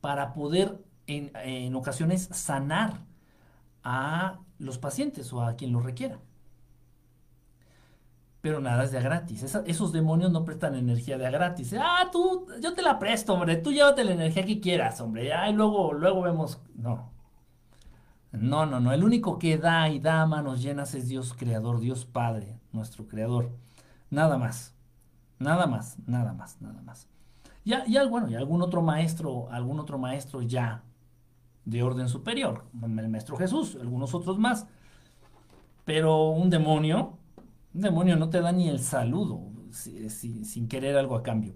para 0.01 0.35
poder 0.35 0.85
en, 1.07 1.31
en 1.37 1.77
ocasiones 1.77 2.29
sanar 2.33 2.95
a 3.85 4.41
los 4.59 4.79
pacientes 4.79 5.33
o 5.33 5.43
a 5.43 5.57
quien 5.57 5.73
lo 5.73 5.81
requiera. 5.81 6.19
Pero 8.41 8.61
nada 8.61 8.85
es 8.85 8.93
de 8.93 8.99
a 8.99 9.03
gratis. 9.03 9.43
esos 9.43 9.93
demonios 9.93 10.31
no 10.31 10.45
prestan 10.45 10.77
energía 10.77 11.19
de 11.19 11.27
a 11.27 11.31
gratis. 11.31 11.75
Ah, 11.79 12.09
tú, 12.13 12.47
yo 12.63 12.75
te 12.75 12.83
la 12.83 12.99
presto, 12.99 13.35
hombre. 13.35 13.57
Tú 13.57 13.73
llévate 13.73 14.05
la 14.05 14.13
energía 14.13 14.47
que 14.47 14.61
quieras, 14.61 15.01
hombre. 15.01 15.33
y 15.49 15.53
luego, 15.53 15.93
luego 15.93 16.23
vemos. 16.23 16.61
No. 16.77 17.11
No, 18.33 18.67
no, 18.67 18.79
no. 18.81 18.93
El 18.93 19.03
único 19.03 19.39
que 19.39 19.59
da 19.59 19.89
y 19.89 19.99
da 19.99 20.27
manos 20.27 20.63
llenas 20.63 20.95
es 20.95 21.09
Dios 21.09 21.35
Creador, 21.35 21.81
Dios 21.81 22.05
Padre, 22.05 22.61
nuestro 22.73 23.09
Creador. 23.09 23.51
Nada 24.11 24.39
más. 24.39 24.75
Nada 25.39 25.67
más, 25.67 25.99
nada 26.07 26.33
más, 26.33 26.61
nada 26.61 26.81
más. 26.83 27.09
Ya, 27.65 27.85
ya, 27.87 28.07
bueno, 28.07 28.31
y 28.31 28.37
algún 28.37 28.63
otro 28.63 28.81
maestro, 28.81 29.49
algún 29.51 29.81
otro 29.81 29.99
maestro 29.99 30.41
ya 30.41 30.85
de 31.67 31.83
orden 31.83 32.09
superior, 32.09 32.65
el 32.83 33.09
Maestro 33.09 33.37
Jesús, 33.37 33.77
algunos 33.79 34.15
otros 34.15 34.39
más. 34.39 34.67
Pero 35.85 36.31
un 36.31 36.49
demonio, 36.49 37.19
un 37.75 37.81
demonio 37.83 38.17
no 38.17 38.31
te 38.31 38.41
da 38.41 38.53
ni 38.53 38.69
el 38.69 38.81
saludo 38.81 39.41
sin 39.73 40.69
querer 40.69 40.97
algo 40.97 41.17
a 41.17 41.23
cambio. 41.23 41.55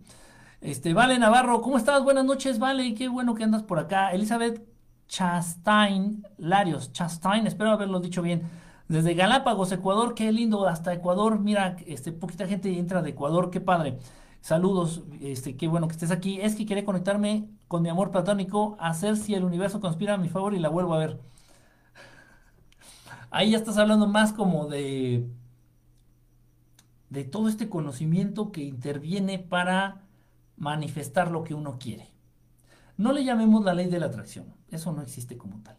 Este, 0.60 0.92
Vale 0.92 1.18
Navarro, 1.18 1.62
¿cómo 1.62 1.78
estás? 1.78 2.04
Buenas 2.04 2.24
noches, 2.24 2.58
Vale, 2.58 2.94
qué 2.94 3.08
bueno 3.08 3.34
que 3.34 3.44
andas 3.44 3.62
por 3.62 3.78
acá. 3.78 4.12
Elizabeth 4.12 4.62
Chastain, 5.08 6.22
Larios, 6.36 6.92
Chastain, 6.92 7.46
espero 7.46 7.70
haberlo 7.70 8.00
dicho 8.00 8.20
bien. 8.20 8.42
Desde 8.88 9.14
Galápagos, 9.14 9.72
Ecuador, 9.72 10.14
qué 10.14 10.30
lindo, 10.32 10.66
hasta 10.66 10.92
Ecuador, 10.92 11.38
mira, 11.38 11.76
este, 11.86 12.12
poquita 12.12 12.46
gente 12.46 12.76
entra 12.76 13.02
de 13.02 13.10
Ecuador, 13.10 13.50
qué 13.50 13.60
padre. 13.60 13.98
Saludos, 14.40 15.02
este, 15.20 15.56
qué 15.56 15.68
bueno 15.68 15.86
que 15.88 15.92
estés 15.92 16.10
aquí. 16.10 16.40
Es 16.40 16.54
que 16.56 16.66
quería 16.66 16.84
conectarme 16.84 17.48
con 17.68 17.82
mi 17.82 17.88
amor 17.88 18.10
platónico, 18.10 18.76
hacer 18.80 19.16
si 19.16 19.34
el 19.34 19.44
universo 19.44 19.80
conspira 19.80 20.14
a 20.14 20.18
mi 20.18 20.28
favor 20.28 20.54
y 20.54 20.58
la 20.58 20.68
vuelvo 20.68 20.94
a 20.94 20.98
ver. 20.98 21.20
Ahí 23.30 23.50
ya 23.52 23.58
estás 23.58 23.78
hablando 23.78 24.06
más 24.08 24.32
como 24.32 24.66
de 24.66 25.28
de 27.10 27.24
todo 27.24 27.48
este 27.48 27.68
conocimiento 27.68 28.52
que 28.52 28.62
interviene 28.62 29.38
para 29.38 30.02
manifestar 30.56 31.30
lo 31.30 31.44
que 31.44 31.54
uno 31.54 31.78
quiere. 31.78 32.10
No 32.98 33.12
le 33.12 33.24
llamemos 33.24 33.64
la 33.64 33.74
ley 33.74 33.88
de 33.88 34.00
la 34.00 34.06
atracción, 34.06 34.54
eso 34.70 34.92
no 34.92 35.02
existe 35.02 35.36
como 35.38 35.62
tal. 35.62 35.78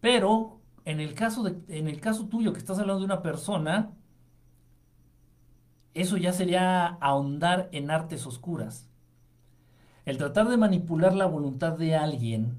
Pero 0.00 0.60
en 0.84 1.00
el 1.00 1.14
caso, 1.14 1.42
de, 1.42 1.56
en 1.68 1.88
el 1.88 2.00
caso 2.00 2.26
tuyo 2.28 2.52
que 2.52 2.58
estás 2.58 2.78
hablando 2.78 3.00
de 3.00 3.06
una 3.06 3.22
persona, 3.22 3.92
eso 5.94 6.16
ya 6.16 6.32
sería 6.32 6.86
ahondar 6.86 7.68
en 7.72 7.90
artes 7.90 8.26
oscuras. 8.26 8.88
El 10.04 10.18
tratar 10.18 10.48
de 10.48 10.56
manipular 10.56 11.14
la 11.14 11.26
voluntad 11.26 11.78
de 11.78 11.94
alguien, 11.96 12.56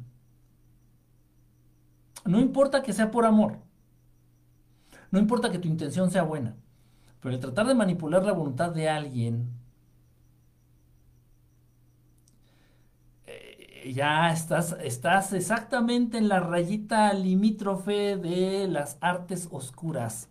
no 2.26 2.40
importa 2.40 2.82
que 2.82 2.94
sea 2.94 3.12
por 3.12 3.26
amor, 3.26 3.60
no 5.12 5.20
importa 5.20 5.52
que 5.52 5.60
tu 5.60 5.68
intención 5.68 6.10
sea 6.12 6.24
buena, 6.24 6.56
pero 7.22 7.36
el 7.36 7.42
tratar 7.42 7.68
de 7.68 7.76
manipular 7.76 8.24
la 8.26 8.32
voluntad 8.32 8.72
de 8.72 8.90
alguien, 8.90 9.50
eh, 13.28 13.92
ya 13.94 14.32
estás, 14.32 14.76
estás 14.82 15.34
exactamente 15.34 16.18
en 16.18 16.30
la 16.30 16.40
rayita 16.40 17.14
limítrofe 17.14 18.18
de 18.18 18.68
las 18.68 18.98
artes 19.02 19.48
oscuras. 19.52 20.30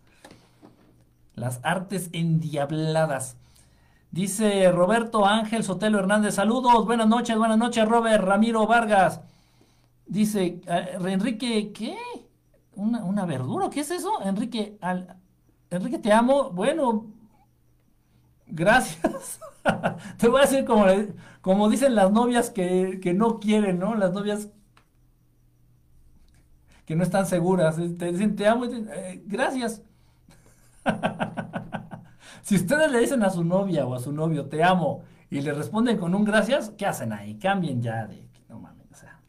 Las 1.35 1.59
artes 1.63 2.09
endiabladas. 2.13 3.37
Dice 4.11 4.71
Roberto 4.71 5.25
Ángel 5.25 5.63
Sotelo 5.63 5.99
Hernández, 5.99 6.35
saludos, 6.35 6.85
buenas 6.85 7.07
noches, 7.07 7.37
buenas 7.37 7.57
noches, 7.57 7.85
Robert 7.87 8.23
Ramiro 8.23 8.65
Vargas. 8.65 9.21
Dice, 10.05 10.61
eh, 10.65 10.97
Enrique, 11.05 11.73
¿qué? 11.73 11.97
¿Una, 12.75 13.25
verdura? 13.25 13.69
¿Qué 13.69 13.81
es 13.81 13.91
eso? 13.91 14.21
Enrique, 14.23 14.77
Enrique, 15.69 15.99
te 15.99 16.13
amo. 16.13 16.51
Bueno, 16.51 17.07
gracias. 18.47 19.39
te 20.17 20.27
voy 20.27 20.39
a 20.39 20.45
decir 20.45 20.65
como, 20.65 20.85
como 21.41 21.69
dicen 21.69 21.95
las 21.95 22.11
novias 22.11 22.49
que, 22.49 22.99
que 23.01 23.13
no 23.13 23.39
quieren, 23.39 23.79
¿no? 23.79 23.95
Las 23.95 24.13
novias 24.13 24.49
que 26.85 26.95
no 26.95 27.03
están 27.03 27.25
seguras. 27.25 27.75
Te 27.75 28.11
dicen, 28.11 28.35
te 28.35 28.47
amo. 28.47 28.65
Eh, 28.65 29.23
gracias. 29.25 29.81
si 32.41 32.55
ustedes 32.55 32.91
le 32.91 32.99
dicen 32.99 33.23
a 33.23 33.29
su 33.29 33.43
novia 33.43 33.85
o 33.85 33.95
a 33.95 33.99
su 33.99 34.11
novio, 34.11 34.47
te 34.47 34.63
amo, 34.63 35.03
y 35.29 35.41
le 35.41 35.53
responden 35.53 35.97
con 35.97 36.15
un 36.15 36.23
gracias, 36.23 36.69
¿qué 36.77 36.85
hacen 36.85 37.11
ahí? 37.13 37.35
Cambien 37.35 37.81
ya 37.81 38.07
de, 38.07 38.27
no 38.49 38.59
mames, 38.59 38.87
o 38.91 38.95
sea, 38.95 39.19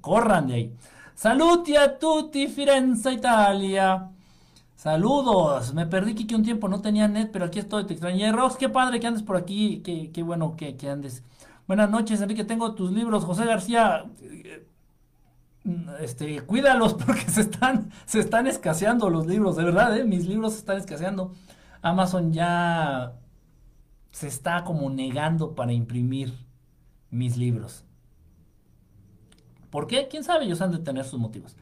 corran 0.00 0.46
de 0.48 0.54
ahí. 0.54 0.76
Saluti 1.14 1.76
a 1.76 1.98
tutti, 1.98 2.46
Firenze, 2.46 3.12
Italia. 3.12 4.10
Saludos, 4.74 5.72
me 5.74 5.86
perdí 5.86 6.14
que 6.26 6.36
un 6.36 6.42
tiempo, 6.42 6.68
no 6.68 6.80
tenía 6.80 7.08
net, 7.08 7.30
pero 7.32 7.46
aquí 7.46 7.58
estoy, 7.58 7.86
te 7.86 7.94
extrañé. 7.94 8.30
Rox, 8.30 8.56
qué 8.56 8.68
padre 8.68 9.00
que 9.00 9.06
andes 9.06 9.22
por 9.22 9.36
aquí, 9.36 9.80
qué, 9.82 10.12
qué 10.12 10.22
bueno 10.22 10.56
que, 10.56 10.76
que 10.76 10.90
andes. 10.90 11.24
Buenas 11.66 11.90
noches, 11.90 12.20
Enrique, 12.20 12.44
tengo 12.44 12.74
tus 12.74 12.92
libros. 12.92 13.24
José 13.24 13.46
García, 13.46 14.04
este, 16.00 16.40
cuídalos 16.42 16.94
porque 17.06 17.22
se 17.22 17.42
están, 17.42 17.90
se 18.06 18.20
están 18.20 18.46
escaseando 18.46 19.10
los 19.10 19.26
libros, 19.26 19.56
de 19.56 19.64
verdad, 19.64 19.96
¿eh? 19.96 20.04
mis 20.04 20.26
libros 20.26 20.52
se 20.52 20.58
están 20.60 20.78
escaseando. 20.78 21.32
Amazon 21.82 22.32
ya 22.32 23.14
se 24.10 24.28
está 24.28 24.64
como 24.64 24.90
negando 24.90 25.54
para 25.54 25.72
imprimir 25.72 26.34
mis 27.10 27.36
libros. 27.36 27.84
¿Por 29.70 29.86
qué? 29.86 30.08
¿Quién 30.08 30.24
sabe? 30.24 30.46
Ellos 30.46 30.60
han 30.62 30.72
de 30.72 30.78
tener 30.78 31.04
sus 31.04 31.20
motivos. 31.20 31.56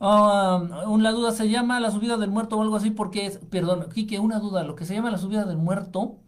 Um, 0.00 0.70
una 0.92 1.10
duda 1.10 1.32
se 1.32 1.48
llama 1.48 1.80
la 1.80 1.90
subida 1.90 2.16
del 2.16 2.30
muerto 2.30 2.56
o 2.56 2.62
algo 2.62 2.76
así 2.76 2.90
porque 2.90 3.26
es, 3.26 3.38
perdón, 3.50 3.88
Quique, 3.92 4.20
una 4.20 4.38
duda, 4.38 4.62
lo 4.62 4.76
que 4.76 4.84
se 4.84 4.94
llama 4.94 5.10
la 5.10 5.18
subida 5.18 5.44
del 5.44 5.56
muerto 5.56 6.18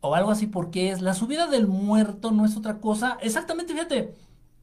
o 0.00 0.14
algo 0.14 0.30
así 0.32 0.46
porque 0.46 0.90
es, 0.90 1.00
la 1.00 1.14
subida 1.14 1.46
del 1.46 1.66
muerto 1.68 2.32
no 2.32 2.44
es 2.44 2.56
otra 2.56 2.80
cosa, 2.80 3.16
exactamente, 3.20 3.74
fíjate, 3.74 4.14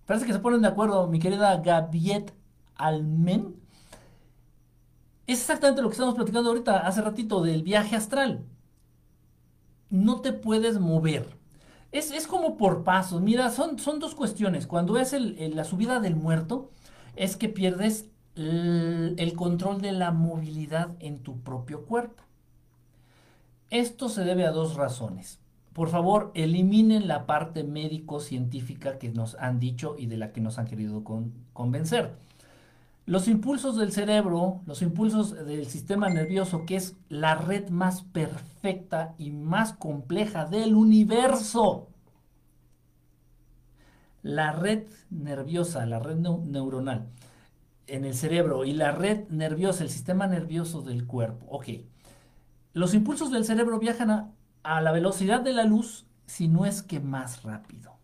Parece 0.05 0.25
que 0.25 0.33
se 0.33 0.39
ponen 0.39 0.61
de 0.61 0.67
acuerdo, 0.67 1.07
mi 1.07 1.19
querida 1.19 1.57
Gaviet 1.57 2.33
Almen. 2.75 3.55
Es 5.27 5.39
exactamente 5.39 5.81
lo 5.81 5.89
que 5.89 5.93
estamos 5.93 6.15
platicando 6.15 6.49
ahorita, 6.49 6.79
hace 6.79 7.01
ratito, 7.01 7.41
del 7.41 7.63
viaje 7.63 7.95
astral. 7.95 8.45
No 9.89 10.21
te 10.21 10.33
puedes 10.33 10.79
mover. 10.79 11.37
Es, 11.91 12.27
como 12.27 12.57
por 12.57 12.83
pasos. 12.83 13.21
Mira, 13.21 13.49
son, 13.49 13.77
son 13.77 13.99
dos 13.99 14.15
cuestiones. 14.15 14.67
Cuando 14.67 14.97
es 14.97 15.13
la 15.13 15.63
subida 15.63 15.99
del 15.99 16.15
muerto, 16.15 16.71
es 17.15 17.35
que 17.35 17.49
pierdes 17.49 18.09
el 18.35 19.33
control 19.35 19.81
de 19.81 19.91
la 19.91 20.11
movilidad 20.11 20.95
en 20.99 21.19
tu 21.19 21.41
propio 21.41 21.85
cuerpo. 21.85 22.23
Esto 23.69 24.09
se 24.09 24.23
debe 24.23 24.45
a 24.45 24.51
dos 24.51 24.75
razones 24.75 25.40
por 25.73 25.89
favor, 25.89 26.31
eliminen 26.33 27.07
la 27.07 27.25
parte 27.25 27.63
médico-científica 27.63 28.97
que 28.97 29.09
nos 29.09 29.35
han 29.35 29.59
dicho 29.59 29.95
y 29.97 30.07
de 30.07 30.17
la 30.17 30.33
que 30.33 30.41
nos 30.41 30.57
han 30.57 30.67
querido 30.67 31.03
convencer. 31.53 32.15
Los 33.05 33.27
impulsos 33.27 33.77
del 33.77 33.91
cerebro, 33.91 34.61
los 34.65 34.81
impulsos 34.81 35.33
del 35.33 35.65
sistema 35.67 36.09
nervioso, 36.09 36.65
que 36.65 36.75
es 36.75 36.95
la 37.09 37.35
red 37.35 37.69
más 37.69 38.03
perfecta 38.03 39.15
y 39.17 39.31
más 39.31 39.73
compleja 39.73 40.45
del 40.45 40.75
universo. 40.75 41.87
La 44.23 44.51
red 44.51 44.83
nerviosa, 45.09 45.85
la 45.85 45.99
red 45.99 46.17
neuronal 46.17 47.07
en 47.87 48.05
el 48.05 48.13
cerebro 48.13 48.65
y 48.65 48.73
la 48.73 48.91
red 48.91 49.27
nerviosa, 49.29 49.83
el 49.83 49.89
sistema 49.89 50.27
nervioso 50.27 50.81
del 50.81 51.05
cuerpo. 51.05 51.45
Ok. 51.49 51.67
Los 52.73 52.93
impulsos 52.93 53.31
del 53.31 53.43
cerebro 53.45 53.79
viajan 53.79 54.11
a 54.11 54.31
a 54.63 54.81
la 54.81 54.91
velocidad 54.91 55.41
de 55.41 55.53
la 55.53 55.63
luz, 55.65 56.05
si 56.25 56.47
no 56.47 56.65
es 56.65 56.81
que 56.83 56.99
más 56.99 57.43
rápido. 57.43 57.97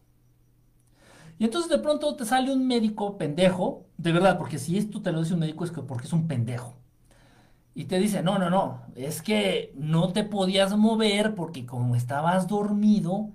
Y 1.39 1.45
entonces 1.45 1.69
de 1.69 1.79
pronto 1.79 2.15
te 2.15 2.25
sale 2.25 2.51
un 2.51 2.67
médico 2.67 3.17
pendejo, 3.17 3.85
de 3.97 4.11
verdad, 4.11 4.37
porque 4.37 4.57
si 4.59 4.77
esto 4.77 5.01
te 5.01 5.11
lo 5.11 5.21
dice 5.21 5.33
un 5.33 5.41
médico 5.41 5.63
es 5.65 5.71
que 5.71 5.81
porque 5.81 6.05
es 6.07 6.13
un 6.13 6.27
pendejo. 6.27 6.75
Y 7.75 7.85
te 7.85 7.99
dice, 7.99 8.23
no, 8.23 8.39
no, 8.39 8.49
no, 8.49 8.81
es 8.95 9.21
que 9.21 9.71
no 9.75 10.11
te 10.11 10.23
podías 10.23 10.75
mover 10.75 11.35
porque 11.35 11.65
como 11.65 11.95
estabas 11.95 12.47
dormido, 12.47 13.33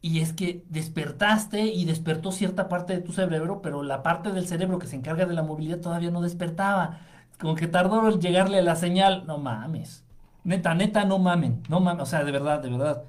y 0.00 0.20
es 0.20 0.32
que 0.34 0.64
despertaste 0.68 1.64
y 1.66 1.84
despertó 1.86 2.30
cierta 2.32 2.68
parte 2.68 2.94
de 2.94 3.00
tu 3.02 3.12
cerebro, 3.12 3.62
pero 3.62 3.82
la 3.82 4.02
parte 4.02 4.32
del 4.32 4.46
cerebro 4.46 4.78
que 4.78 4.86
se 4.86 4.96
encarga 4.96 5.26
de 5.26 5.34
la 5.34 5.42
movilidad 5.42 5.80
todavía 5.80 6.10
no 6.10 6.20
despertaba. 6.22 7.00
Como 7.40 7.54
que 7.56 7.68
tardó 7.68 8.08
en 8.10 8.20
llegarle 8.20 8.62
la 8.62 8.76
señal, 8.76 9.26
no 9.26 9.38
mames. 9.38 10.03
Neta, 10.44 10.74
neta, 10.74 11.04
no 11.04 11.18
mamen. 11.18 11.62
No 11.68 11.80
mamen. 11.80 12.02
O 12.02 12.06
sea, 12.06 12.22
de 12.24 12.32
verdad, 12.32 12.60
de 12.62 12.70
verdad. 12.70 13.04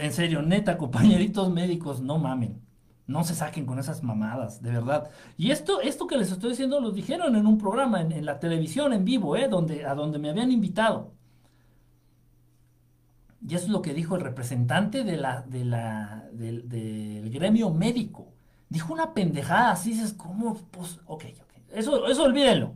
En 0.00 0.12
serio, 0.12 0.42
neta, 0.42 0.78
compañeritos 0.84 1.50
médicos, 1.50 2.00
no 2.00 2.18
mamen. 2.18 2.60
No 3.06 3.22
se 3.22 3.34
saquen 3.34 3.66
con 3.66 3.78
esas 3.78 4.02
mamadas, 4.02 4.62
de 4.62 4.70
verdad. 4.70 5.10
Y 5.36 5.50
esto, 5.50 5.80
esto 5.82 6.06
que 6.06 6.16
les 6.16 6.32
estoy 6.32 6.50
diciendo 6.50 6.80
lo 6.80 6.90
dijeron 6.90 7.36
en 7.36 7.46
un 7.46 7.58
programa, 7.58 8.00
en, 8.00 8.24
la 8.24 8.40
televisión 8.40 8.94
en 8.94 9.04
vivo, 9.04 9.36
¿eh? 9.36 9.48
Donde, 9.48 9.84
a 9.84 9.94
donde 9.94 10.18
me 10.18 10.30
habían 10.30 10.50
invitado. 10.50 11.12
Y 13.46 13.54
eso 13.54 13.66
es 13.66 13.70
lo 13.70 13.82
que 13.82 13.92
dijo 13.92 14.16
el 14.16 14.22
representante 14.22 15.04
de 15.04 15.18
la, 15.18 15.42
de 15.42 15.64
la, 15.66 16.28
del, 16.32 17.30
gremio 17.30 17.70
médico. 17.70 18.32
Dijo 18.70 18.94
una 18.94 19.12
pendejada, 19.12 19.72
así 19.72 19.90
dices, 19.90 20.14
¿cómo? 20.14 20.54
Pues, 20.70 20.98
ok, 21.04 21.24
ok. 21.42 21.52
Eso, 21.74 22.06
eso 22.06 22.22
olvídenlo. 22.22 22.74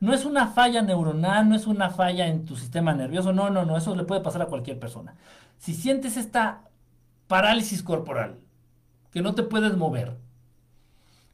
No 0.00 0.12
es 0.12 0.24
una 0.24 0.48
falla 0.48 0.82
neuronal, 0.82 1.48
no 1.48 1.54
es 1.54 1.66
una 1.66 1.90
falla 1.90 2.26
en 2.26 2.44
tu 2.44 2.56
sistema 2.56 2.94
nervioso, 2.94 3.32
no, 3.32 3.50
no, 3.50 3.64
no, 3.64 3.76
eso 3.76 3.94
le 3.94 4.04
puede 4.04 4.20
pasar 4.20 4.42
a 4.42 4.46
cualquier 4.46 4.78
persona. 4.78 5.14
Si 5.58 5.74
sientes 5.74 6.16
esta 6.16 6.62
parálisis 7.26 7.82
corporal, 7.82 8.38
que 9.10 9.22
no 9.22 9.34
te 9.34 9.42
puedes 9.42 9.76
mover, 9.76 10.16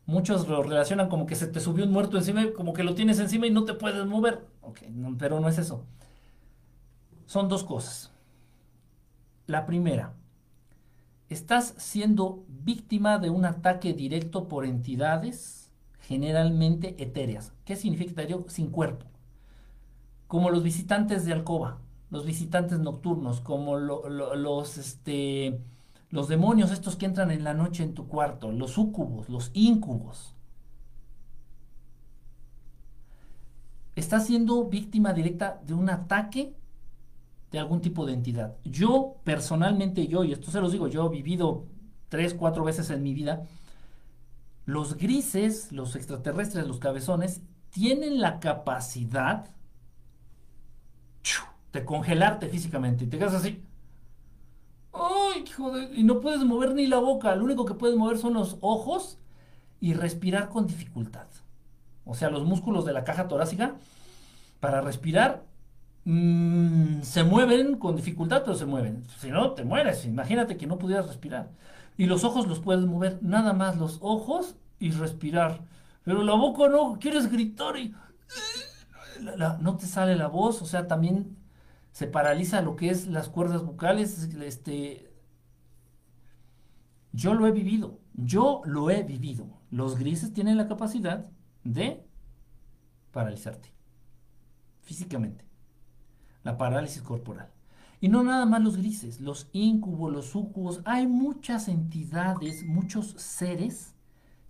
muchos 0.07 0.49
lo 0.49 0.63
relacionan 0.63 1.09
como 1.09 1.27
que 1.27 1.35
se 1.35 1.47
te 1.47 1.61
subió 1.61 1.85
un 1.85 1.93
muerto 1.93 2.17
encima, 2.17 2.45
como 2.57 2.73
que 2.73 2.85
lo 2.85 2.95
tienes 2.95 3.19
encima 3.19 3.47
y 3.47 3.51
no 3.51 3.65
te 3.65 3.75
puedes 3.75 4.07
mover. 4.07 4.47
Ok, 4.61 4.81
pero 5.19 5.41
no 5.41 5.49
es 5.49 5.59
eso. 5.59 5.85
Son 7.27 7.49
dos 7.49 7.65
cosas. 7.65 8.13
La 9.47 9.67
primera, 9.67 10.15
estás 11.29 11.75
siendo 11.79 12.45
víctima 12.49 13.19
de 13.19 13.31
un 13.31 13.45
ataque 13.45 13.93
directo 13.93 14.49
por 14.49 14.65
entidades 14.65 15.62
generalmente 16.13 17.03
etéreas. 17.03 17.53
¿Qué 17.65 17.77
significa 17.77 18.13
etéreo? 18.13 18.45
Sin 18.49 18.71
cuerpo. 18.71 19.07
Como 20.29 20.51
los 20.51 20.63
visitantes 20.63 21.25
de 21.25 21.33
alcoba, 21.33 21.79
los 22.11 22.25
visitantes 22.25 22.79
nocturnos, 22.79 23.41
como 23.41 23.77
los, 23.77 24.79
este, 24.79 25.59
los 26.11 26.29
demonios 26.29 26.71
estos 26.71 26.97
que 26.97 27.07
entran 27.07 27.31
en 27.31 27.45
la 27.45 27.55
noche 27.55 27.83
en 27.83 27.95
tu 27.95 28.07
cuarto, 28.07 28.53
los 28.53 28.73
súcubos, 28.73 29.29
los 29.29 29.51
íncubos. 29.55 30.35
está 33.97 34.21
siendo 34.21 34.65
víctima 34.65 35.13
directa 35.13 35.61
de 35.67 35.75
un 35.75 35.91
ataque 35.91 36.55
de 37.51 37.59
algún 37.59 37.81
tipo 37.81 38.07
de 38.07 38.15
entidad. 38.15 38.57
Yo, 38.65 39.17
personalmente, 39.25 40.07
yo, 40.07 40.25
y 40.25 40.33
esto 40.33 40.51
se 40.51 40.61
los 40.61 40.73
digo, 40.73 40.89
yo 40.89 41.07
he 41.07 41.11
vivido 41.11 41.67
tres, 42.09 42.35
cuatro 42.35 42.65
veces 42.65 42.89
en 42.91 43.03
mi 43.03 43.13
vida, 43.13 43.47
los 44.65 44.97
grises, 44.97 45.73
los 45.73 45.97
extraterrestres, 45.97 46.67
los 46.67 46.79
cabezones, 46.79 47.43
tienen 47.71 48.21
la 48.21 48.41
capacidad 48.41 49.51
de 51.73 51.85
congelarte 51.85 52.49
físicamente 52.49 53.05
y 53.05 53.07
te 53.07 53.19
quedas 53.19 53.35
así. 53.35 53.65
¡Ay, 54.93 55.45
joder! 55.57 55.91
Y 55.99 56.05
no 56.05 56.21
puedes 56.21 56.45
mover 56.45 56.75
ni 56.75 56.87
la 56.87 56.99
boca, 56.99 57.35
lo 57.35 57.45
único 57.45 57.65
que 57.65 57.75
puedes 57.75 57.97
mover 57.97 58.19
son 58.19 58.35
los 58.35 58.59
ojos 58.61 59.19
y 59.81 59.95
respirar 59.95 60.51
con 60.51 60.67
dificultad. 60.67 61.27
O 62.05 62.15
sea, 62.15 62.31
los 62.31 62.45
músculos 62.45 62.85
de 62.85 62.93
la 62.93 63.05
caja 63.05 63.29
torácica 63.29 63.77
para 64.61 64.81
respirar 64.81 65.45
mm, 66.05 67.03
se 67.03 67.25
mueven 67.25 67.79
con 67.79 67.97
dificultad, 67.97 68.43
pero 68.45 68.57
se 68.57 68.67
mueven. 68.67 69.05
Si 69.19 69.31
no, 69.31 69.53
te 69.53 69.65
mueres. 69.65 70.05
Imagínate 70.05 70.57
que 70.57 70.67
no 70.67 70.79
pudieras 70.79 71.07
respirar. 71.07 71.51
Y 71.97 72.07
los 72.07 72.25
ojos 72.25 72.47
los 72.47 72.61
puedes 72.61 72.85
mover, 72.87 73.19
nada 73.23 73.53
más 73.53 73.77
los 73.77 73.99
ojos 74.01 74.57
y 74.79 74.91
respirar. 74.91 75.65
Pero 76.05 76.23
la 76.23 76.35
boca 76.35 76.69
no, 76.69 76.99
quieres 76.99 77.31
gritar 77.31 77.77
y 77.77 77.95
no 79.61 79.77
te 79.77 79.87
sale 79.87 80.17
la 80.17 80.27
voz, 80.27 80.63
o 80.63 80.67
sea, 80.67 80.89
también 80.89 81.37
se 81.93 82.07
paraliza 82.07 82.63
lo 82.63 82.77
que 82.77 82.91
es 82.91 83.07
las 83.07 83.29
cuerdas 83.29 83.65
vocales, 83.65 84.29
este 84.41 85.13
yo 87.13 87.35
lo 87.35 87.47
he 87.47 87.53
vivido, 87.53 88.01
yo 88.15 88.63
lo 88.65 88.91
he 88.91 89.03
vivido. 89.03 89.47
Los 89.71 89.99
grises 89.99 90.33
tienen 90.33 90.57
la 90.57 90.67
capacidad 90.67 91.31
de 91.63 92.05
paralizarte 93.13 93.71
físicamente. 94.81 95.45
La 96.43 96.57
parálisis 96.57 97.03
corporal. 97.03 97.51
Y 98.03 98.09
no 98.09 98.25
nada 98.25 98.47
más 98.47 98.61
los 98.61 98.77
grises, 98.77 99.21
los 99.21 99.47
incubos, 99.53 100.13
los 100.13 100.27
sucubos, 100.27 100.81
hay 100.85 101.07
muchas 101.07 101.69
entidades, 101.69 102.65
muchos 102.65 103.15
seres 103.17 103.95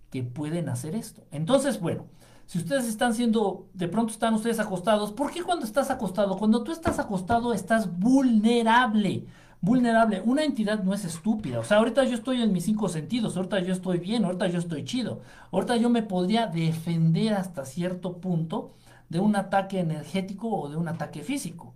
que 0.09 0.23
pueden 0.23 0.69
hacer 0.69 0.95
esto. 0.95 1.23
Entonces, 1.29 1.79
bueno, 1.79 2.07
si 2.47 2.57
ustedes 2.57 2.87
están 2.87 3.13
siendo, 3.13 3.67
de 3.75 3.87
pronto 3.87 4.11
están 4.11 4.33
ustedes 4.33 4.59
acostados, 4.59 5.13
¿por 5.13 5.31
qué 5.31 5.43
cuando 5.43 5.67
estás 5.67 5.91
acostado? 5.91 6.35
Cuando 6.35 6.63
tú 6.63 6.71
estás 6.71 6.97
acostado 6.97 7.53
estás 7.53 7.99
vulnerable. 7.99 9.27
Vulnerable. 9.61 10.23
Una 10.25 10.43
entidad 10.43 10.83
no 10.83 10.95
es 10.95 11.05
estúpida. 11.05 11.59
O 11.59 11.63
sea, 11.63 11.77
ahorita 11.77 12.05
yo 12.05 12.15
estoy 12.15 12.41
en 12.41 12.53
mis 12.53 12.65
cinco 12.65 12.89
sentidos, 12.89 13.37
ahorita 13.37 13.59
yo 13.59 13.73
estoy 13.73 13.99
bien, 13.99 14.25
ahorita 14.25 14.47
yo 14.47 14.57
estoy 14.57 14.83
chido. 14.83 15.21
Ahorita 15.51 15.77
yo 15.77 15.91
me 15.91 16.01
podría 16.01 16.47
defender 16.47 17.35
hasta 17.35 17.65
cierto 17.65 18.17
punto 18.17 18.73
de 19.09 19.19
un 19.19 19.35
ataque 19.35 19.79
energético 19.79 20.49
o 20.49 20.69
de 20.69 20.75
un 20.75 20.87
ataque 20.87 21.21
físico. 21.21 21.75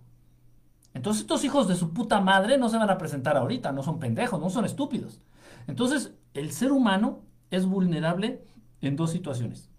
Entonces 0.98 1.20
estos 1.20 1.44
hijos 1.44 1.68
de 1.68 1.76
su 1.76 1.92
puta 1.92 2.20
madre 2.20 2.58
no 2.58 2.68
se 2.68 2.76
van 2.76 2.90
a 2.90 2.98
presentar 2.98 3.36
ahorita, 3.36 3.70
no 3.70 3.84
son 3.84 4.00
pendejos, 4.00 4.40
no 4.40 4.50
son 4.50 4.64
estúpidos. 4.64 5.20
Entonces 5.68 6.12
el 6.34 6.50
ser 6.50 6.72
humano 6.72 7.20
es 7.52 7.66
vulnerable 7.66 8.44
en 8.80 8.96
dos 8.96 9.12
situaciones 9.12 9.70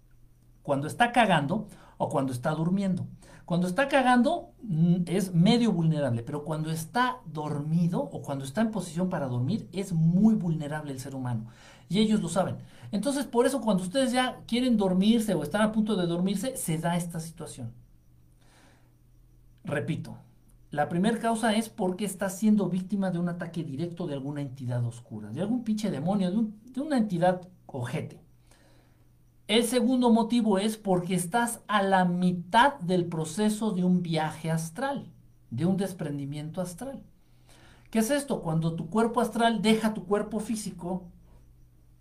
cuando 0.62 0.86
está 0.86 1.12
cagando 1.12 1.68
o 1.98 2.08
cuando 2.08 2.32
está 2.32 2.52
durmiendo. 2.52 3.06
Cuando 3.44 3.66
está 3.66 3.86
cagando 3.88 4.52
mm, 4.62 5.02
es 5.04 5.34
medio 5.34 5.72
vulnerable, 5.72 6.22
pero 6.22 6.42
cuando 6.42 6.70
está 6.70 7.18
dormido 7.26 8.00
o 8.00 8.22
cuando 8.22 8.46
está 8.46 8.62
en 8.62 8.70
posición 8.70 9.10
para 9.10 9.26
dormir 9.26 9.68
es 9.72 9.92
muy 9.92 10.34
vulnerable 10.34 10.90
el 10.90 11.00
ser 11.00 11.14
humano. 11.14 11.48
Y 11.90 11.98
ellos 11.98 12.22
lo 12.22 12.30
saben. 12.30 12.56
Entonces, 12.92 13.26
por 13.26 13.44
eso 13.44 13.60
cuando 13.60 13.82
ustedes 13.82 14.10
ya 14.10 14.38
quieren 14.46 14.78
dormirse 14.78 15.34
o 15.34 15.42
están 15.42 15.60
a 15.60 15.72
punto 15.72 15.96
de 15.96 16.06
dormirse, 16.06 16.56
se 16.56 16.78
da 16.78 16.96
esta 16.96 17.20
situación. 17.20 17.74
Repito, 19.64 20.16
la 20.70 20.88
primera 20.88 21.18
causa 21.18 21.54
es 21.54 21.68
porque 21.68 22.04
está 22.04 22.28
siendo 22.30 22.68
víctima 22.68 23.10
de 23.10 23.18
un 23.18 23.28
ataque 23.28 23.64
directo 23.64 24.06
de 24.06 24.14
alguna 24.14 24.40
entidad 24.40 24.84
oscura, 24.84 25.30
de 25.30 25.40
algún 25.40 25.64
pinche 25.64 25.90
demonio, 25.90 26.30
de, 26.30 26.46
de 26.72 26.80
una 26.80 26.96
entidad 26.96 27.48
ojete. 27.66 28.20
El 29.48 29.64
segundo 29.64 30.10
motivo 30.10 30.58
es 30.58 30.76
porque 30.76 31.16
estás 31.16 31.60
a 31.66 31.82
la 31.82 32.04
mitad 32.04 32.78
del 32.78 33.06
proceso 33.06 33.72
de 33.72 33.82
un 33.82 34.00
viaje 34.00 34.48
astral, 34.48 35.10
de 35.50 35.66
un 35.66 35.76
desprendimiento 35.76 36.60
astral. 36.60 37.02
¿Qué 37.90 37.98
es 37.98 38.12
esto? 38.12 38.40
Cuando 38.40 38.74
tu 38.74 38.88
cuerpo 38.88 39.20
astral 39.20 39.62
deja 39.62 39.92
tu 39.92 40.04
cuerpo 40.04 40.38
físico. 40.38 41.02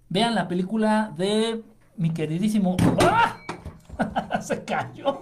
Vean 0.09 0.35
la 0.35 0.47
película 0.47 1.11
de 1.17 1.63
mi 1.97 2.11
queridísimo... 2.11 2.77
¡Ah! 3.01 3.37
Se 4.41 4.63
cayó. 4.63 5.21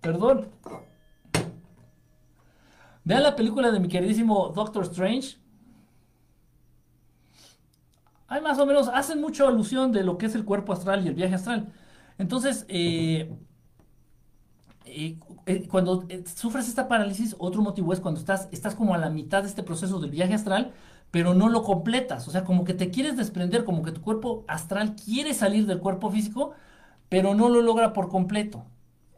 Perdón. 0.00 0.46
Vean 3.04 3.22
la 3.22 3.36
película 3.36 3.70
de 3.70 3.80
mi 3.80 3.88
queridísimo 3.88 4.52
Doctor 4.54 4.84
Strange 4.84 5.42
hay 8.32 8.40
más 8.40 8.58
o 8.58 8.64
menos, 8.64 8.88
hacen 8.88 9.20
mucha 9.20 9.46
alusión 9.46 9.92
de 9.92 10.02
lo 10.04 10.16
que 10.16 10.24
es 10.24 10.34
el 10.34 10.46
cuerpo 10.46 10.72
astral 10.72 11.04
y 11.04 11.08
el 11.08 11.14
viaje 11.14 11.34
astral. 11.34 11.70
Entonces, 12.16 12.64
eh, 12.68 13.30
eh, 14.86 15.18
eh, 15.44 15.68
cuando 15.68 16.08
sufres 16.34 16.66
esta 16.66 16.88
parálisis, 16.88 17.36
otro 17.38 17.60
motivo 17.60 17.92
es 17.92 18.00
cuando 18.00 18.18
estás, 18.18 18.48
estás 18.50 18.74
como 18.74 18.94
a 18.94 18.98
la 18.98 19.10
mitad 19.10 19.42
de 19.42 19.48
este 19.50 19.62
proceso 19.62 20.00
del 20.00 20.10
viaje 20.10 20.32
astral, 20.32 20.72
pero 21.10 21.34
no 21.34 21.50
lo 21.50 21.62
completas. 21.62 22.26
O 22.26 22.30
sea, 22.30 22.42
como 22.44 22.64
que 22.64 22.72
te 22.72 22.90
quieres 22.90 23.18
desprender, 23.18 23.64
como 23.64 23.82
que 23.82 23.92
tu 23.92 24.00
cuerpo 24.00 24.44
astral 24.48 24.96
quiere 24.96 25.34
salir 25.34 25.66
del 25.66 25.80
cuerpo 25.80 26.10
físico, 26.10 26.52
pero 27.10 27.34
no 27.34 27.50
lo 27.50 27.60
logra 27.60 27.92
por 27.92 28.08
completo. 28.08 28.64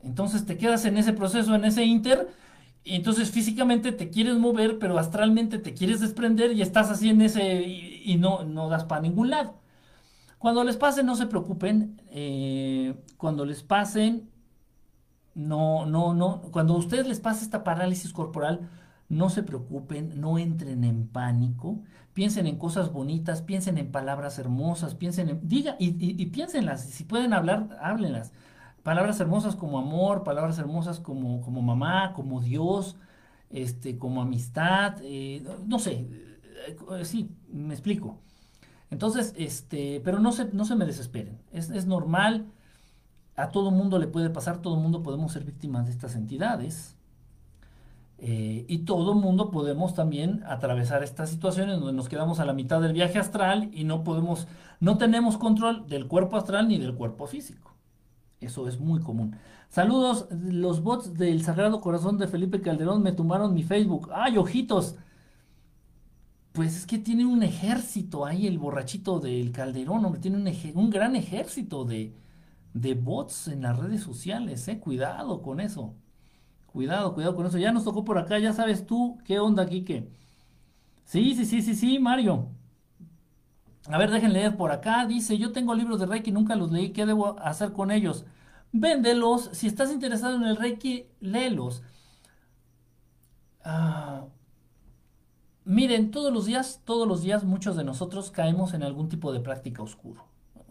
Entonces 0.02 0.44
te 0.44 0.56
quedas 0.58 0.84
en 0.86 0.96
ese 0.98 1.12
proceso, 1.12 1.54
en 1.54 1.64
ese 1.64 1.84
inter, 1.84 2.28
y 2.84 2.96
entonces 2.96 3.30
físicamente 3.30 3.92
te 3.92 4.10
quieres 4.10 4.36
mover, 4.36 4.78
pero 4.78 4.98
astralmente 4.98 5.58
te 5.58 5.72
quieres 5.74 6.00
desprender 6.00 6.52
y 6.52 6.60
estás 6.62 6.90
así 6.90 7.08
en 7.08 7.22
ese 7.22 7.62
y, 7.62 8.16
no, 8.18 8.44
no 8.44 8.68
das 8.68 8.84
para 8.84 9.00
ningún 9.00 9.30
lado. 9.30 9.54
Cuando 10.38 10.64
les 10.64 10.76
pasen, 10.76 11.06
no 11.06 11.16
se 11.16 11.26
preocupen. 11.26 12.02
Eh, 12.10 12.94
cuando 13.16 13.46
les 13.46 13.62
pasen, 13.62 14.30
no, 15.34 15.86
no, 15.86 16.14
no. 16.14 16.42
Cuando 16.52 16.74
a 16.74 16.78
ustedes 16.78 17.06
les 17.08 17.20
pase 17.20 17.44
esta 17.44 17.64
parálisis 17.64 18.12
corporal, 18.12 18.68
no 19.08 19.30
se 19.30 19.42
preocupen, 19.42 20.20
no 20.20 20.38
entren 20.38 20.84
en 20.84 21.08
pánico. 21.08 21.80
Piensen 22.12 22.46
en 22.46 22.58
cosas 22.58 22.92
bonitas, 22.92 23.42
piensen 23.42 23.78
en 23.78 23.90
palabras 23.92 24.38
hermosas, 24.38 24.94
piensen 24.94 25.30
en. 25.30 25.48
Diga, 25.48 25.76
y, 25.78 25.88
y, 26.04 26.20
y 26.22 26.26
piénsenlas. 26.26 26.84
Si 26.84 27.04
pueden 27.04 27.32
hablar, 27.32 27.78
háblenlas 27.80 28.32
palabras 28.84 29.18
hermosas 29.18 29.56
como 29.56 29.78
amor, 29.78 30.22
palabras 30.22 30.58
hermosas 30.58 31.00
como, 31.00 31.40
como 31.40 31.62
mamá, 31.62 32.12
como 32.12 32.40
Dios, 32.40 32.96
este, 33.50 33.98
como 33.98 34.22
amistad, 34.22 34.98
eh, 35.02 35.42
no 35.66 35.78
sé, 35.80 36.06
eh, 36.66 37.04
sí, 37.04 37.30
me 37.50 37.74
explico. 37.74 38.18
Entonces, 38.90 39.34
este, 39.36 40.00
pero 40.04 40.20
no 40.20 40.30
se, 40.32 40.52
no 40.52 40.64
se 40.66 40.76
me 40.76 40.84
desesperen, 40.84 41.40
es, 41.50 41.86
normal, 41.86 42.46
a 43.36 43.48
todo 43.48 43.70
mundo 43.70 43.98
le 43.98 44.06
puede 44.06 44.30
pasar, 44.30 44.58
todo 44.60 44.76
mundo 44.76 45.02
podemos 45.02 45.32
ser 45.32 45.44
víctimas 45.44 45.86
de 45.86 45.92
estas 45.92 46.14
entidades. 46.14 46.96
Eh, 48.18 48.64
y 48.68 48.78
todo 48.78 49.14
mundo 49.14 49.50
podemos 49.50 49.94
también 49.94 50.44
atravesar 50.46 51.02
estas 51.02 51.30
situaciones 51.30 51.80
donde 51.80 51.92
nos 51.92 52.08
quedamos 52.08 52.38
a 52.38 52.44
la 52.44 52.52
mitad 52.52 52.80
del 52.80 52.92
viaje 52.92 53.18
astral 53.18 53.70
y 53.72 53.84
no 53.84 54.04
podemos, 54.04 54.46
no 54.78 54.98
tenemos 54.98 55.36
control 55.36 55.88
del 55.88 56.06
cuerpo 56.06 56.36
astral 56.36 56.68
ni 56.68 56.78
del 56.78 56.94
cuerpo 56.94 57.26
físico. 57.26 57.73
Eso 58.44 58.68
es 58.68 58.78
muy 58.78 59.00
común. 59.00 59.36
Saludos, 59.68 60.28
los 60.30 60.82
bots 60.82 61.14
del 61.14 61.42
Sagrado 61.42 61.80
Corazón 61.80 62.18
de 62.18 62.28
Felipe 62.28 62.60
Calderón 62.60 63.02
me 63.02 63.12
tumbaron 63.12 63.54
mi 63.54 63.62
Facebook. 63.62 64.10
¡Ay, 64.14 64.38
ojitos! 64.38 64.96
Pues 66.52 66.76
es 66.76 66.86
que 66.86 66.98
tiene 66.98 67.26
un 67.26 67.42
ejército 67.42 68.24
ahí, 68.24 68.46
el 68.46 68.58
borrachito 68.58 69.18
del 69.18 69.50
Calderón, 69.50 70.04
hombre, 70.04 70.20
tiene 70.20 70.36
un, 70.74 70.90
gran 70.90 71.16
ejército 71.16 71.84
de, 71.84 72.14
bots 72.94 73.48
en 73.48 73.62
las 73.62 73.76
redes 73.76 74.02
sociales, 74.02 74.68
eh. 74.68 74.78
Cuidado 74.78 75.42
con 75.42 75.58
eso. 75.60 75.94
Cuidado, 76.66 77.14
cuidado 77.14 77.34
con 77.36 77.46
eso. 77.46 77.58
Ya 77.58 77.72
nos 77.72 77.84
tocó 77.84 78.04
por 78.04 78.18
acá, 78.18 78.38
ya 78.38 78.52
sabes 78.52 78.86
tú 78.86 79.18
qué 79.24 79.40
onda, 79.40 79.66
Kike. 79.66 80.08
Sí, 81.04 81.34
sí, 81.34 81.44
sí, 81.44 81.62
sí, 81.62 81.74
sí, 81.74 81.98
Mario. 81.98 82.48
A 83.88 83.98
ver, 83.98 84.10
dejen 84.10 84.32
leer 84.32 84.56
por 84.56 84.72
acá. 84.72 85.06
Dice, 85.06 85.38
yo 85.38 85.52
tengo 85.52 85.74
libros 85.74 86.00
de 86.00 86.06
Reiki, 86.06 86.32
nunca 86.32 86.56
los 86.56 86.72
leí. 86.72 86.92
¿Qué 86.92 87.06
debo 87.06 87.38
hacer 87.40 87.72
con 87.72 87.90
ellos? 87.90 88.24
Véndelos. 88.72 89.50
Si 89.52 89.66
estás 89.66 89.92
interesado 89.92 90.36
en 90.36 90.44
el 90.44 90.56
Reiki, 90.56 91.06
léelos. 91.20 91.82
Ah, 93.64 94.26
miren, 95.64 96.10
todos 96.10 96.32
los 96.32 96.46
días, 96.46 96.82
todos 96.84 97.06
los 97.08 97.22
días 97.22 97.44
muchos 97.44 97.76
de 97.76 97.84
nosotros 97.84 98.30
caemos 98.30 98.74
en 98.74 98.82
algún 98.82 99.08
tipo 99.08 99.32
de 99.32 99.40
práctica 99.40 99.82
oscuro. 99.82 100.24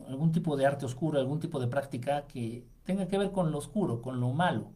Algún 0.07 0.31
tipo 0.31 0.55
de 0.57 0.65
arte 0.65 0.85
oscuro, 0.85 1.19
algún 1.19 1.39
tipo 1.39 1.59
de 1.59 1.67
práctica 1.67 2.27
que 2.27 2.65
tenga 2.83 3.07
que 3.07 3.17
ver 3.17 3.31
con 3.31 3.51
lo 3.51 3.57
oscuro, 3.57 4.01
con 4.01 4.19
lo 4.19 4.31
malo. 4.33 4.71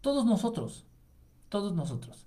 Todos 0.00 0.26
nosotros, 0.26 0.84
todos 1.48 1.72
nosotros. 1.74 2.26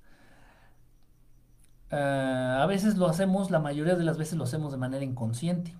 Eh, 1.96 2.58
a 2.62 2.66
veces 2.66 2.98
lo 2.98 3.08
hacemos, 3.08 3.52
la 3.52 3.60
mayoría 3.60 3.96
de 3.96 4.04
las 4.04 4.18
veces 4.18 4.38
lo 4.38 4.44
hacemos 4.44 4.72
de 4.74 4.78
manera 4.78 5.06
inconsciente. 5.06 5.76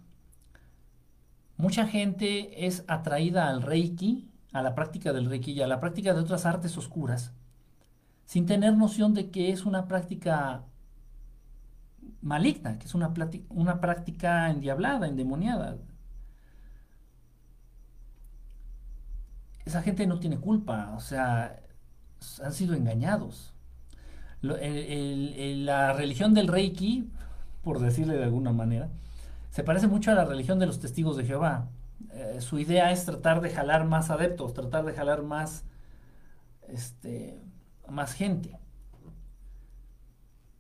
Mucha 1.58 1.88
gente 1.88 2.66
es 2.68 2.86
atraída 2.88 3.50
al 3.50 3.62
Reiki, 3.62 4.30
a 4.54 4.62
la 4.62 4.76
práctica 4.76 5.12
del 5.14 5.30
Reiki 5.30 5.52
y 5.52 5.62
a 5.62 5.68
la 5.68 5.80
práctica 5.82 6.14
de 6.14 6.22
otras 6.22 6.46
artes 6.46 6.78
oscuras, 6.78 7.34
sin 8.26 8.46
tener 8.46 8.76
noción 8.78 9.14
de 9.14 9.30
que 9.32 9.52
es 9.52 9.66
una 9.66 9.88
práctica 9.88 10.64
maligna, 12.22 12.80
que 12.80 12.86
es 12.86 12.96
una, 12.96 13.14
una 13.50 13.82
práctica 13.82 14.50
endiablada, 14.50 15.08
endemoniada. 15.08 15.78
Esa 19.66 19.82
gente 19.82 20.08
no 20.08 20.20
tiene 20.20 20.40
culpa, 20.40 20.94
o 20.96 21.00
sea, 21.02 21.60
han 22.44 22.54
sido 22.54 22.76
engañados. 22.76 23.55
La 24.48 25.94
religión 25.94 26.34
del 26.34 26.48
Reiki, 26.48 27.10
por 27.64 27.80
decirle 27.80 28.16
de 28.16 28.24
alguna 28.24 28.52
manera, 28.52 28.90
se 29.50 29.64
parece 29.64 29.88
mucho 29.88 30.12
a 30.12 30.16
la 30.16 30.26
religión 30.26 30.60
de 30.60 30.66
los 30.66 30.80
testigos 30.80 31.18
de 31.18 31.26
Jehová. 31.26 31.70
Eh, 32.14 32.38
su 32.42 32.60
idea 32.60 32.92
es 32.92 33.06
tratar 33.06 33.42
de 33.42 33.50
jalar 33.50 33.86
más 33.86 34.10
adeptos, 34.10 34.54
tratar 34.54 34.86
de 34.86 34.94
jalar 34.94 35.24
más, 35.24 35.64
este, 36.68 37.42
más 37.88 38.14
gente 38.14 38.60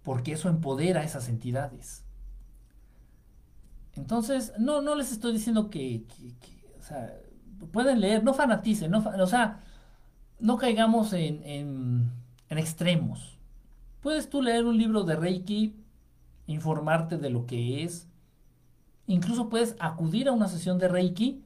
porque 0.06 0.34
eso 0.34 0.48
empodera 0.50 1.02
a 1.02 1.04
esas 1.04 1.28
entidades. 1.28 2.06
Entonces, 3.96 4.54
no, 4.60 4.82
no 4.82 4.96
les 4.96 5.12
estoy 5.12 5.34
diciendo 5.34 5.72
que, 5.72 6.06
o 6.80 6.84
sea, 6.84 7.12
pueden 7.72 8.00
leer, 8.00 8.24
no 8.24 8.36
fanaticen, 8.36 8.92
no, 8.92 9.00
o 9.00 9.28
sea, 9.28 9.64
no 10.40 10.58
caigamos 10.58 11.12
en, 11.14 12.12
extremos. 12.50 13.35
Puedes 14.06 14.30
tú 14.30 14.44
leer 14.44 14.66
un 14.66 14.78
libro 14.78 15.02
de 15.02 15.16
Reiki, 15.16 15.74
informarte 16.46 17.18
de 17.18 17.32
lo 17.32 17.48
que 17.48 17.84
es, 17.84 18.08
incluso 19.08 19.50
puedes 19.50 19.76
acudir 19.80 20.28
a 20.28 20.32
una 20.32 20.48
sesión 20.48 20.78
de 20.78 20.88
Reiki 20.88 21.44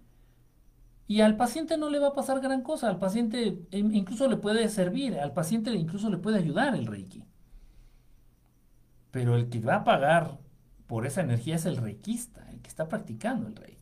y 1.08 1.22
al 1.22 1.38
paciente 1.38 1.78
no 1.78 1.90
le 1.90 2.00
va 2.00 2.10
a 2.10 2.14
pasar 2.14 2.42
gran 2.42 2.62
cosa, 2.62 2.90
al 2.90 3.00
paciente 3.00 3.62
incluso 3.72 4.28
le 4.28 4.36
puede 4.36 4.68
servir, 4.68 5.18
al 5.18 5.32
paciente 5.32 5.72
incluso 5.72 6.10
le 6.10 6.18
puede 6.18 6.38
ayudar 6.38 6.76
el 6.76 6.86
Reiki. 6.86 7.24
Pero 9.12 9.38
el 9.38 9.48
que 9.48 9.62
va 9.62 9.76
a 9.76 9.84
pagar 9.86 10.38
por 10.86 11.06
esa 11.06 11.22
energía 11.22 11.56
es 11.56 11.66
el 11.66 11.78
reikista, 11.78 12.46
el 12.50 12.60
que 12.60 12.68
está 12.68 12.90
practicando 12.90 13.48
el 13.48 13.56
reiki. 13.56 13.79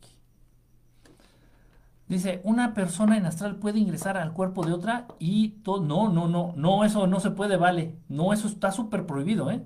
Dice, 2.08 2.40
una 2.44 2.74
persona 2.74 3.16
en 3.18 3.26
astral 3.26 3.56
puede 3.56 3.78
ingresar 3.78 4.16
al 4.16 4.32
cuerpo 4.32 4.64
de 4.64 4.72
otra 4.72 5.06
y 5.18 5.50
todo... 5.62 5.82
No, 5.84 6.08
no, 6.10 6.26
no, 6.28 6.54
no, 6.56 6.84
eso 6.84 7.06
no 7.06 7.20
se 7.20 7.30
puede, 7.32 7.56
vale. 7.56 7.98
No, 8.08 8.32
eso 8.32 8.48
está 8.48 8.72
súper 8.72 9.06
prohibido, 9.06 9.50
¿eh? 9.50 9.62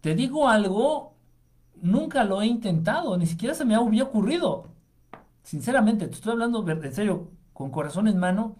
Te 0.00 0.14
digo 0.14 0.48
algo, 0.48 1.16
nunca 1.82 2.24
lo 2.24 2.42
he 2.42 2.46
intentado, 2.46 3.16
ni 3.18 3.26
siquiera 3.26 3.54
se 3.54 3.64
me 3.64 3.74
había 3.74 4.04
ocurrido. 4.04 4.68
Sinceramente, 5.42 6.08
te 6.08 6.14
estoy 6.14 6.32
hablando 6.32 6.66
en 6.68 6.94
serio, 6.94 7.30
con 7.52 7.70
corazón 7.70 8.08
en 8.08 8.18
mano, 8.18 8.56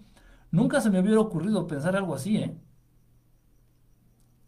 nunca 0.51 0.81
se 0.81 0.89
me 0.91 0.99
hubiera 0.99 1.19
ocurrido 1.21 1.67
pensar 1.67 1.95
algo 1.95 2.15
así, 2.15 2.37
¿eh? 2.37 2.57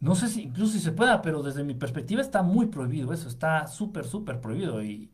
No 0.00 0.14
sé 0.14 0.28
si 0.28 0.42
incluso 0.42 0.72
si 0.74 0.80
se 0.80 0.92
pueda, 0.92 1.22
pero 1.22 1.42
desde 1.42 1.64
mi 1.64 1.74
perspectiva 1.74 2.20
está 2.20 2.42
muy 2.42 2.66
prohibido 2.66 3.12
eso, 3.12 3.28
está 3.28 3.66
súper, 3.66 4.04
súper 4.04 4.40
prohibido 4.40 4.82
y 4.82 5.10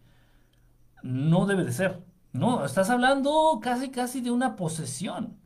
no 1.03 1.47
debe 1.47 1.65
de 1.65 1.73
ser. 1.73 2.05
No, 2.33 2.65
estás 2.65 2.91
hablando 2.91 3.59
casi, 3.63 3.91
casi 3.91 4.21
de 4.21 4.31
una 4.31 4.57
posesión. 4.57 5.37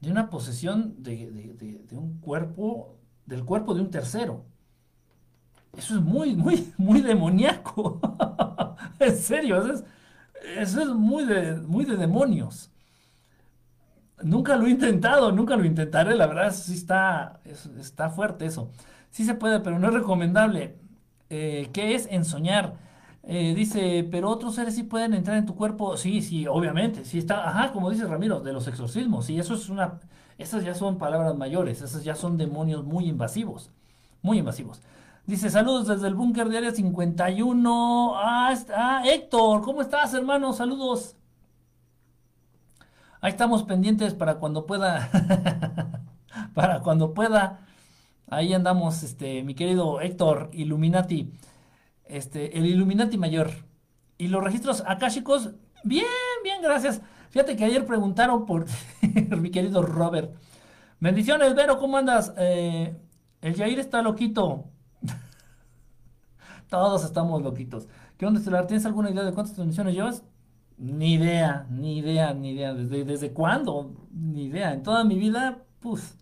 De 0.00 0.10
una 0.10 0.30
posesión 0.30 1.02
de, 1.02 1.86
un 1.92 2.20
cuerpo, 2.20 2.96
del 3.26 3.44
cuerpo 3.44 3.74
de 3.74 3.80
un 3.80 3.90
tercero. 3.90 4.44
Eso 5.76 5.96
es 5.96 6.02
muy, 6.02 6.36
muy, 6.36 6.72
muy 6.78 7.00
demoníaco. 7.00 8.00
en 8.98 9.16
serio, 9.16 9.62
eso 10.56 10.82
es, 10.82 10.88
muy, 10.88 11.24
de, 11.24 11.56
muy 11.56 11.84
de 11.84 11.96
demonios. 11.96 12.70
Nunca 14.22 14.56
lo 14.56 14.66
he 14.66 14.70
intentado, 14.70 15.30
nunca 15.32 15.56
lo 15.56 15.64
intentaré, 15.64 16.16
la 16.16 16.26
verdad 16.26 16.52
sí 16.52 16.74
está, 16.74 17.40
está 17.44 18.10
fuerte 18.10 18.46
eso. 18.46 18.70
Sí 19.10 19.24
se 19.24 19.34
puede, 19.34 19.60
pero 19.60 19.78
no 19.78 19.88
es 19.88 19.94
recomendable. 19.94 20.76
Eh, 21.30 21.70
¿Qué 21.72 21.94
es 21.94 22.06
ensoñar? 22.10 22.74
Eh, 23.30 23.52
dice, 23.54 24.08
pero 24.10 24.30
otros 24.30 24.54
seres 24.54 24.74
sí 24.74 24.84
pueden 24.84 25.12
entrar 25.12 25.36
en 25.36 25.44
tu 25.46 25.54
cuerpo. 25.54 25.96
Sí, 25.98 26.22
sí, 26.22 26.46
obviamente. 26.46 27.04
Sí 27.04 27.18
está, 27.18 27.48
ajá, 27.48 27.72
como 27.72 27.90
dice 27.90 28.06
Ramiro, 28.06 28.40
de 28.40 28.54
los 28.54 28.66
exorcismos. 28.68 29.26
Sí, 29.26 29.38
eso 29.38 29.54
es 29.54 29.68
una, 29.68 30.00
esas 30.38 30.64
ya 30.64 30.74
son 30.74 30.96
palabras 30.98 31.36
mayores, 31.36 31.82
esas 31.82 32.04
ya 32.04 32.14
son 32.14 32.38
demonios 32.38 32.84
muy 32.84 33.06
invasivos, 33.08 33.70
muy 34.22 34.38
invasivos. 34.38 34.80
Dice, 35.26 35.50
saludos 35.50 35.88
desde 35.88 36.08
el 36.08 36.14
búnker 36.14 36.48
de 36.48 36.58
área 36.58 36.70
51. 36.72 38.12
Ah, 38.16 38.54
ah, 38.74 39.02
Héctor, 39.04 39.60
¿cómo 39.62 39.82
estás, 39.82 40.14
hermano? 40.14 40.54
Saludos. 40.54 41.16
Ahí 43.20 43.30
estamos 43.32 43.64
pendientes 43.64 44.14
para 44.14 44.36
cuando 44.38 44.64
pueda. 44.66 45.10
para 46.54 46.80
cuando 46.80 47.12
pueda. 47.14 47.60
Ahí 48.30 48.54
andamos, 48.54 49.02
este, 49.02 49.42
mi 49.42 49.54
querido 49.54 50.00
Héctor 50.00 50.50
Illuminati. 50.52 51.32
Este, 52.08 52.58
el 52.58 52.66
Illuminati 52.66 53.18
mayor. 53.18 53.50
Y 54.16 54.28
los 54.28 54.42
registros 54.42 54.82
chicos 55.10 55.50
bien, 55.84 56.06
bien, 56.42 56.62
gracias. 56.62 57.00
Fíjate 57.30 57.56
que 57.56 57.64
ayer 57.64 57.84
preguntaron 57.86 58.46
por 58.46 58.66
mi 59.38 59.50
querido 59.50 59.82
Robert. 59.82 60.34
Bendiciones, 61.00 61.54
Vero, 61.54 61.78
¿cómo 61.78 61.96
andas? 61.96 62.32
Eh, 62.36 62.96
el 63.42 63.54
Jair 63.54 63.78
está 63.78 64.02
loquito. 64.02 64.64
Todos 66.68 67.04
estamos 67.04 67.42
loquitos. 67.42 67.86
¿Qué 68.16 68.26
onda, 68.26 68.40
Estelar? 68.40 68.66
¿Tienes 68.66 68.86
alguna 68.86 69.10
idea 69.10 69.22
de 69.22 69.32
cuántas 69.32 69.54
transmisiones 69.54 69.94
llevas? 69.94 70.24
Ni 70.78 71.14
idea, 71.14 71.66
ni 71.70 71.98
idea, 71.98 72.34
ni 72.34 72.50
idea. 72.52 72.74
¿Desde, 72.74 73.04
desde 73.04 73.32
cuándo? 73.32 73.94
Ni 74.10 74.46
idea. 74.46 74.72
En 74.72 74.82
toda 74.82 75.04
mi 75.04 75.16
vida, 75.16 75.58
pues. 75.80 76.16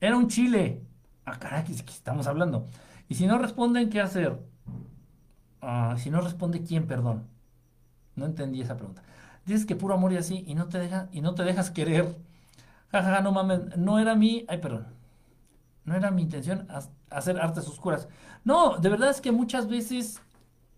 Era 0.00 0.16
un 0.16 0.28
chile. 0.28 0.82
Ah, 1.24 1.38
caray, 1.38 1.64
¿qué 1.64 1.72
estamos 1.72 2.26
hablando? 2.26 2.68
Y 3.08 3.14
si 3.14 3.26
no 3.26 3.38
responden, 3.38 3.90
¿qué 3.90 4.00
hacer? 4.00 4.38
Ah, 5.60 5.96
si 5.98 6.10
no 6.10 6.20
responde, 6.20 6.62
¿quién, 6.62 6.86
perdón? 6.86 7.26
No 8.16 8.26
entendí 8.26 8.60
esa 8.60 8.76
pregunta. 8.76 9.02
Dices 9.44 9.66
que 9.66 9.76
puro 9.76 9.94
amor 9.94 10.12
y 10.12 10.16
así, 10.16 10.44
y 10.46 10.54
no 10.54 10.68
te, 10.68 10.78
deja, 10.78 11.08
y 11.12 11.20
no 11.20 11.34
te 11.34 11.44
dejas 11.44 11.70
querer. 11.70 12.16
Jajaja, 12.90 13.20
no 13.22 13.32
mames, 13.32 13.76
no 13.76 13.98
era 13.98 14.14
mi. 14.14 14.44
Ay, 14.48 14.58
perdón. 14.58 14.86
No 15.84 15.94
era 15.94 16.10
mi 16.10 16.22
intención 16.22 16.66
hacer 17.10 17.40
artes 17.40 17.68
oscuras. 17.68 18.08
No, 18.44 18.78
de 18.78 18.88
verdad 18.88 19.10
es 19.10 19.20
que 19.20 19.32
muchas 19.32 19.68
veces 19.68 20.20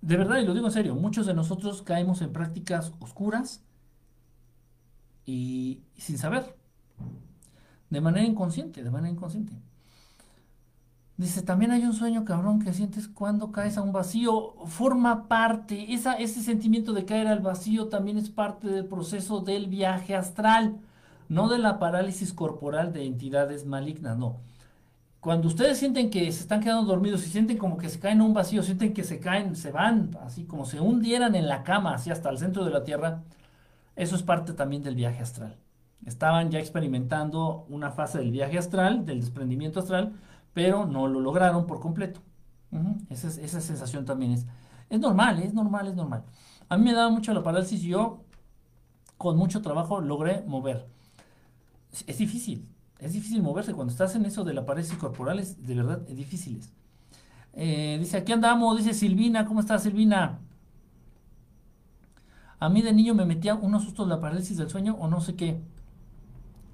de 0.01 0.17
verdad, 0.17 0.39
y 0.39 0.45
lo 0.45 0.55
digo 0.55 0.67
en 0.67 0.73
serio, 0.73 0.95
muchos 0.95 1.27
de 1.27 1.35
nosotros 1.35 1.83
caemos 1.83 2.23
en 2.23 2.33
prácticas 2.33 2.93
oscuras 3.01 3.65
y, 5.27 5.83
sin 5.97 6.19
saber, 6.19 6.57
de 7.91 8.01
manera 8.01 8.27
inconsciente, 8.27 8.83
de 8.83 8.91
manera 8.91 9.13
inconsciente. 9.13 9.53
Dice, 11.19 11.43
también 11.43 11.73
hay 11.73 11.85
un 11.85 11.93
sueño 11.93 12.25
cabrón 12.25 12.61
que 12.61 12.73
sientes 12.73 13.09
cuando 13.09 13.53
caes 13.53 13.77
a 13.77 13.83
un 13.83 13.93
vacío, 13.93 14.55
forma 14.67 15.29
parte, 15.29 15.93
esa, 15.93 16.15
ese 16.15 16.43
sentimiento 16.43 16.95
de 16.95 17.05
caer 17.05 17.27
al 17.27 17.41
vacío 17.41 17.89
también 17.89 18.17
es 18.17 18.31
parte 18.31 18.69
del 18.69 18.87
proceso 18.87 19.41
del 19.41 19.67
viaje 19.67 20.15
astral, 20.15 20.79
no 21.29 21.49
de 21.49 21.59
la 21.59 21.79
parálisis 21.79 22.33
corporal 22.33 22.93
de 22.95 23.05
entidades 23.05 23.67
malignas, 23.67 24.17
no 24.17 24.37
cuando 25.21 25.49
ustedes 25.49 25.79
sienten 25.79 26.11
que 26.11 26.31
se 26.33 26.41
están 26.41 26.61
quedando 26.61 26.85
dormidos 26.85 27.27
y 27.27 27.31
sienten 27.31 27.59
como 27.59 27.77
que 27.77 27.89
se 27.89 27.99
caen 27.99 28.21
a 28.21 28.25
un 28.25 28.35
vacío, 28.35 28.63
sienten 28.63 28.95
que 28.95 29.03
se 29.05 29.19
caen, 29.19 29.57
se 29.57 29.73
van, 29.73 30.17
así 30.25 30.45
como 30.45 30.65
se 30.65 30.81
hundieran 30.81 31.35
en 31.35 31.49
la 31.49 31.65
cama, 31.65 31.95
así 31.95 32.11
hasta 32.11 32.31
el 32.31 32.39
centro 32.39 32.65
de 32.65 32.71
la 32.71 32.85
Tierra, 32.85 33.23
eso 33.97 34.15
es 34.15 34.23
parte 34.23 34.53
también 34.53 34.83
del 34.83 34.95
viaje 34.95 35.23
astral. 35.23 35.57
Estaban 36.07 36.51
ya 36.51 36.61
experimentando 36.61 37.67
una 37.69 37.91
fase 37.91 38.19
del 38.19 38.31
viaje 38.31 38.59
astral, 38.59 39.05
del 39.05 39.21
desprendimiento 39.21 39.81
astral, 39.81 40.13
pero 40.55 40.87
no 40.87 41.07
lo 41.09 41.21
lograron 41.21 41.67
por 41.67 41.81
completo. 41.81 42.21
esa, 43.11 43.29
esa, 43.29 43.61
sensación 43.61 44.05
también 44.05 44.33
es, 44.33 44.47
es 44.91 45.01
normal, 45.01 45.41
es 45.43 45.55
normal, 45.55 45.89
es 45.89 45.95
normal. 45.95 46.25
A 46.69 46.77
mí 46.77 46.85
me 46.85 46.93
daba 46.93 47.11
mucho 47.11 47.33
la 47.33 47.43
parálisis 47.43 47.83
y 47.85 47.89
yo, 47.89 48.25
con 49.17 49.37
mucho 49.37 49.63
trabajo, 49.63 50.01
logré 50.01 50.43
mover. 50.47 50.87
es 52.07 52.19
difícil, 52.19 52.69
es 52.99 53.13
difícil 53.13 53.43
moverse. 53.43 53.75
Cuando 53.75 53.93
estás 53.93 54.15
en 54.15 54.25
eso 54.27 54.45
de 54.45 54.55
la 54.55 54.67
parálisis 54.67 54.99
corporal, 54.99 55.39
es 55.39 55.65
de 55.65 55.75
verdad 55.75 56.03
es 56.09 56.17
difícil. 56.17 56.61
Eh, 57.55 57.97
dice, 57.99 58.19
aquí 58.19 58.33
andamos, 58.33 58.77
dice 58.79 58.95
Silvina, 58.95 59.47
¿cómo 59.47 59.61
estás 59.61 59.83
Silvina? 59.83 60.39
A 62.61 62.69
mí 62.69 62.83
de 62.83 62.93
niño 62.93 63.15
me 63.15 63.25
metía 63.25 63.55
unos 63.55 63.85
sustos 63.85 64.09
la 64.09 64.21
parálisis 64.21 64.57
del 64.57 64.69
sueño 64.69 64.97
o 64.99 65.09
no 65.09 65.21
sé 65.21 65.37
qué. 65.37 65.61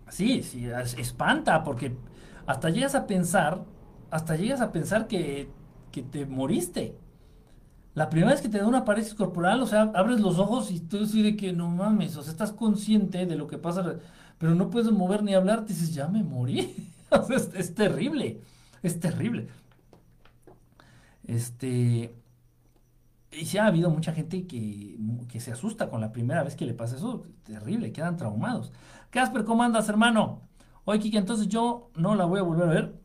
Sí, 0.09 0.43
sí, 0.43 0.67
espanta, 0.99 1.63
porque 1.63 1.97
hasta 2.47 2.71
llegas 2.71 2.95
a 2.95 3.07
pensar, 3.07 3.65
hasta 4.15 4.37
llegas 4.37 4.61
a 4.61 4.71
pensar 4.71 5.09
que, 5.09 5.49
que 5.91 6.05
te 6.05 6.25
moriste. 6.25 6.97
La 7.95 8.11
primera 8.11 8.31
vez 8.31 8.41
que 8.41 8.49
te 8.49 8.59
da 8.59 8.67
una 8.69 8.85
parálisis 8.85 9.13
corporal, 9.15 9.61
o 9.61 9.67
sea, 9.67 9.91
abres 9.93 10.21
los 10.21 10.39
ojos 10.39 10.71
y 10.71 10.79
tú 10.79 11.01
decides 11.01 11.37
que 11.37 11.53
no 11.53 11.69
mames, 11.69 12.17
o 12.17 12.23
sea, 12.23 12.31
estás 12.31 12.53
consciente 12.53 13.27
de 13.27 13.35
lo 13.35 13.49
que 13.49 13.59
pasa 13.59 13.97
pero 14.39 14.55
no 14.55 14.71
puedes 14.71 14.93
mover 14.93 15.25
ni 15.25 15.35
hablar, 15.35 15.67
dices, 15.67 15.93
ya 15.93 16.07
me 16.07 16.23
morí. 16.23 16.93
es, 17.55 17.75
terrible, 17.75 18.41
es 18.85 19.01
terrible. 19.01 19.49
Este, 21.25 22.15
y 23.33 23.47
sí 23.47 23.59
ha 23.59 23.67
habido 23.67 23.91
mucha 23.91 24.13
gente 24.13 24.47
que, 24.47 24.97
que, 25.29 25.41
se 25.41 25.51
asusta 25.51 25.91
con 25.91 26.01
la 26.01 26.13
primera 26.13 26.45
vez 26.45 26.55
que 26.55 26.67
le 26.67 26.75
pasa 26.75 26.97
eso. 26.97 27.27
Terrible, 27.43 27.91
quedan 27.91 28.17
traumados. 28.17 28.73
Casper, 29.11 29.45
¿cómo 29.45 29.65
andas, 29.65 29.89
hermano? 29.89 30.43
Oye, 30.85 31.01
Kike, 31.01 31.19
entonces 31.19 31.49
yo 31.49 31.91
no 31.97 32.15
la 32.15 32.27
voy 32.27 32.39
a 32.39 32.43
volver 32.43 32.69
a 32.69 32.73
ver. 32.73 33.04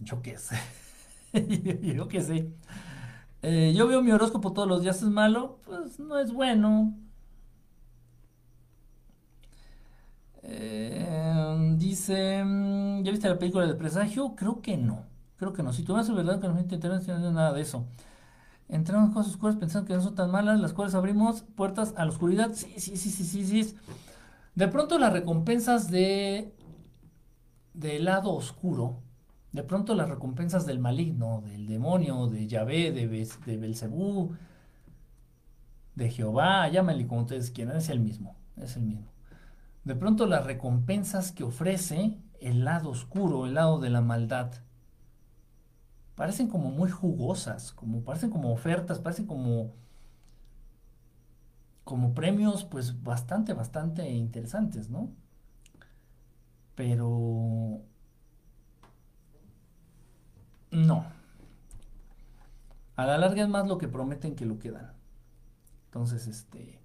Yo 0.00 0.22
qué 0.22 0.38
sé. 0.38 0.56
yo 1.94 2.08
qué 2.08 2.22
sé. 2.22 2.52
Eh, 3.42 3.74
yo 3.76 3.88
veo 3.88 4.02
mi 4.02 4.12
horóscopo 4.12 4.52
todos 4.52 4.68
los 4.68 4.82
días, 4.82 4.98
¿es 5.02 5.08
malo? 5.10 5.60
Pues 5.66 5.98
no 6.00 6.18
es 6.18 6.32
bueno. 6.32 6.94
Eh, 10.42 11.74
dice, 11.76 12.42
mm, 12.44 13.02
¿ya 13.04 13.10
viste 13.10 13.28
la 13.28 13.38
película 13.38 13.66
del 13.66 13.76
presagio? 13.76 14.34
Creo 14.36 14.60
que 14.62 14.76
no. 14.76 15.04
Creo 15.36 15.52
que 15.52 15.62
no. 15.62 15.72
Si 15.72 15.84
a 16.10 16.14
verdad 16.14 16.40
que 16.40 16.48
no 16.48 16.54
no 17.18 17.30
nada 17.32 17.52
de 17.52 17.62
eso. 17.62 17.86
Entramos 18.68 19.08
en 19.08 19.14
cosas 19.14 19.32
oscuras 19.34 19.56
pensando 19.56 19.88
que 19.88 19.94
no 19.94 20.02
son 20.02 20.14
tan 20.16 20.30
malas, 20.30 20.60
las 20.60 20.74
cuales 20.74 20.94
abrimos 20.94 21.42
puertas 21.56 21.94
a 21.96 22.04
la 22.06 22.12
oscuridad. 22.12 22.52
Sí, 22.54 22.74
sí, 22.78 22.96
sí, 22.96 23.10
sí, 23.10 23.24
sí, 23.24 23.64
sí. 23.64 23.76
De 24.54 24.68
pronto 24.68 24.98
las 24.98 25.12
recompensas 25.12 25.90
de 25.90 26.54
del 27.74 28.04
lado 28.04 28.32
oscuro, 28.32 29.02
de 29.52 29.62
pronto 29.64 29.94
las 29.94 30.08
recompensas 30.08 30.66
del 30.66 30.78
maligno, 30.78 31.42
del 31.44 31.66
demonio, 31.66 32.28
de 32.28 32.46
Yahvé, 32.46 32.92
de, 32.92 33.08
de 33.08 33.56
Belcebú, 33.56 34.36
de 35.94 36.10
Jehová, 36.10 36.68
llámenle 36.68 37.06
como 37.06 37.22
ustedes 37.22 37.50
quieran, 37.50 37.76
es 37.76 37.88
el 37.88 38.00
mismo, 38.00 38.36
es 38.56 38.76
el 38.76 38.82
mismo. 38.82 39.10
De 39.84 39.96
pronto 39.96 40.26
las 40.26 40.44
recompensas 40.44 41.32
que 41.32 41.44
ofrece 41.44 42.18
el 42.40 42.64
lado 42.64 42.90
oscuro, 42.90 43.46
el 43.46 43.54
lado 43.54 43.80
de 43.80 43.90
la 43.90 44.00
maldad, 44.00 44.52
parecen 46.14 46.48
como 46.48 46.70
muy 46.70 46.90
jugosas, 46.90 47.72
como 47.72 48.02
parecen 48.04 48.30
como 48.30 48.52
ofertas, 48.52 48.98
parecen 48.98 49.26
como 49.26 49.74
como 51.82 52.14
premios 52.14 52.64
pues 52.64 53.02
bastante 53.02 53.52
bastante 53.52 54.08
interesantes, 54.10 54.90
¿no? 54.90 55.10
Pero 56.74 57.82
no. 60.70 61.06
A 62.96 63.06
la 63.06 63.18
larga 63.18 63.42
es 63.42 63.48
más 63.48 63.66
lo 63.66 63.78
que 63.78 63.88
prometen 63.88 64.34
que 64.34 64.44
lo 64.44 64.58
que 64.58 64.70
dan. 64.70 64.92
Entonces, 65.86 66.26
este 66.26 66.80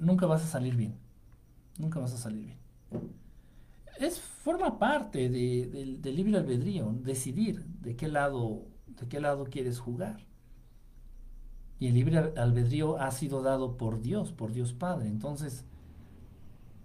nunca 0.00 0.26
vas 0.26 0.42
a 0.42 0.46
salir 0.46 0.74
bien. 0.74 0.94
Nunca 1.78 2.00
vas 2.00 2.12
a 2.14 2.18
salir 2.18 2.44
bien. 2.44 2.58
Es, 3.98 4.18
forma 4.18 4.78
parte 4.78 5.28
del 5.28 6.00
libre 6.02 6.38
albedrío, 6.38 6.92
decidir 7.02 7.64
de 7.64 7.96
qué 7.96 8.08
lado, 8.08 8.66
de 8.86 9.06
qué 9.08 9.20
lado 9.20 9.44
quieres 9.44 9.78
jugar. 9.78 10.26
Y 11.78 11.88
el 11.88 11.94
libre 11.94 12.18
albedrío 12.36 12.98
ha 12.98 13.10
sido 13.10 13.42
dado 13.42 13.76
por 13.76 14.00
Dios, 14.00 14.32
por 14.32 14.52
Dios 14.52 14.72
Padre. 14.72 15.08
Entonces, 15.08 15.64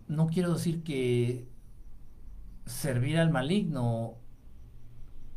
no 0.08 0.28
quiero 0.28 0.54
decir 0.54 0.84
que 0.84 1.48
servir 2.66 3.18
al 3.18 3.32
maligno 3.32 4.18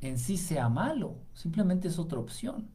en 0.01 0.19
sí 0.19 0.37
sea 0.37 0.69
malo, 0.69 1.17
simplemente 1.33 1.89
es 1.89 1.99
otra 1.99 2.19
opción. 2.19 2.69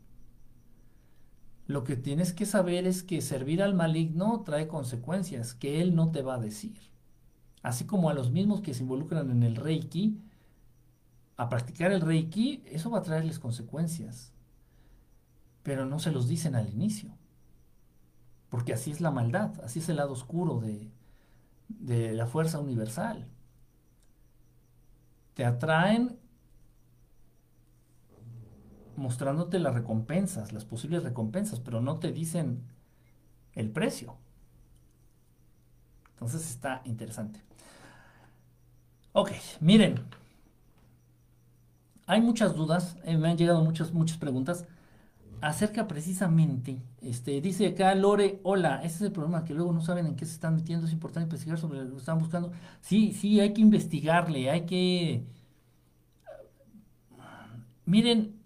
Lo 1.66 1.84
que 1.84 1.96
tienes 1.96 2.34
que 2.34 2.46
saber 2.46 2.86
es 2.86 3.04
que 3.04 3.22
servir 3.22 3.64
al 3.64 3.74
maligno 3.74 4.42
trae 4.44 4.68
consecuencias 4.68 5.54
que 5.54 5.82
él 5.82 5.96
no 5.96 6.12
te 6.12 6.22
va 6.22 6.36
a 6.36 6.40
decir. 6.40 6.78
Así 7.62 7.86
como 7.86 8.10
a 8.10 8.14
los 8.14 8.32
mismos 8.32 8.62
que 8.62 8.74
se 8.74 8.84
involucran 8.84 9.32
en 9.32 9.44
el 9.44 9.56
reiki, 9.56 10.20
a 11.38 11.48
practicar 11.48 11.94
el 11.94 12.02
reiki, 12.02 12.64
eso 12.66 12.90
va 12.90 13.00
a 13.00 13.04
traerles 13.04 13.40
consecuencias. 13.40 14.34
Pero 15.64 15.86
no 15.86 16.00
se 16.00 16.12
los 16.12 16.28
dicen 16.28 16.56
al 16.56 16.70
inicio. 16.70 17.18
Porque 18.50 18.74
así 18.74 18.92
es 18.92 19.00
la 19.00 19.12
maldad, 19.12 19.60
así 19.64 19.80
es 19.80 19.88
el 19.88 19.96
lado 19.96 20.12
oscuro 20.12 20.60
de, 20.60 20.92
de 21.70 22.14
la 22.14 22.28
fuerza 22.28 22.60
universal. 22.60 23.28
Te 25.34 25.46
atraen 25.46 26.20
mostrándote 28.96 29.60
las 29.60 29.74
recompensas, 29.74 30.54
las 30.54 30.66
posibles 30.66 31.04
recompensas, 31.04 31.60
pero 31.60 31.82
no 31.82 32.00
te 32.00 32.12
dicen 32.12 32.64
el 33.54 33.70
precio. 33.70 34.16
Entonces 36.14 36.50
está 36.50 36.82
interesante. 36.86 37.42
Ok, 39.14 39.32
miren. 39.60 40.00
Hay 42.06 42.22
muchas 42.22 42.56
dudas, 42.56 42.98
eh, 43.06 43.18
me 43.18 43.30
han 43.30 43.38
llegado 43.38 43.64
muchas, 43.64 43.94
muchas 43.94 44.18
preguntas 44.18 44.66
acerca 45.44 45.88
precisamente, 45.88 46.82
este, 47.02 47.42
dice 47.42 47.68
acá 47.68 47.94
Lore, 47.96 48.40
hola, 48.44 48.78
ese 48.84 48.96
es 48.96 49.02
el 49.02 49.12
problema, 49.12 49.44
que 49.44 49.54
luego 49.54 49.74
no 49.74 49.82
saben 49.82 50.06
en 50.06 50.16
qué 50.16 50.26
se 50.26 50.34
están 50.34 50.56
metiendo, 50.56 50.88
es 50.88 50.94
importante 50.94 51.26
investigar 51.26 51.60
sobre 51.60 51.84
lo 51.84 51.92
que 51.92 51.98
están 51.98 52.18
buscando. 52.20 52.52
Sí, 52.82 53.12
sí, 53.14 53.40
hay 53.42 53.54
que 53.54 53.62
investigarle, 53.62 54.50
hay 54.50 54.66
que... 54.66 55.26
Miren, 57.86 58.43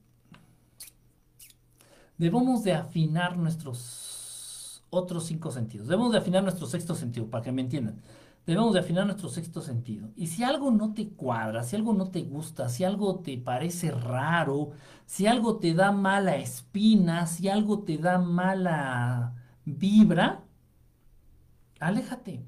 debemos 2.18 2.63
de 2.63 2.74
afinar 2.74 3.38
nuestros 3.38 4.84
otros 4.89 5.26
cinco 5.26 5.51
sentidos. 5.51 5.88
Debemos 5.88 6.11
de 6.11 6.20
afinar 6.20 6.43
nuestro 6.43 6.68
sexto 6.68 6.95
sentido, 6.95 7.30
para 7.30 7.43
que 7.43 7.51
me 7.51 7.61
entiendan. 7.61 8.01
Debemos 8.45 8.74
de 8.74 8.80
afinar 8.80 9.05
nuestro 9.05 9.30
sexto 9.30 9.61
sentido. 9.61 10.09
Y 10.15 10.28
si 10.28 10.43
algo 10.43 10.72
no 10.72 10.93
te 10.93 11.09
cuadra, 11.09 11.63
si 11.63 11.76
algo 11.76 11.93
no 11.93 12.09
te 12.11 12.22
gusta, 12.24 12.70
si 12.70 12.84
algo 12.86 13.20
te 13.20 13.38
parece 13.38 13.91
raro, 13.91 14.72
si 15.05 15.28
algo 15.28 15.57
te 15.57 15.74
da 15.74 15.91
mala 15.91 16.38
espina, 16.38 17.28
si 17.28 17.49
algo 17.49 17.84
te 17.84 17.97
da 17.97 18.20
mala 18.20 19.36
vibra, 19.65 20.43
aléjate. 21.80 22.45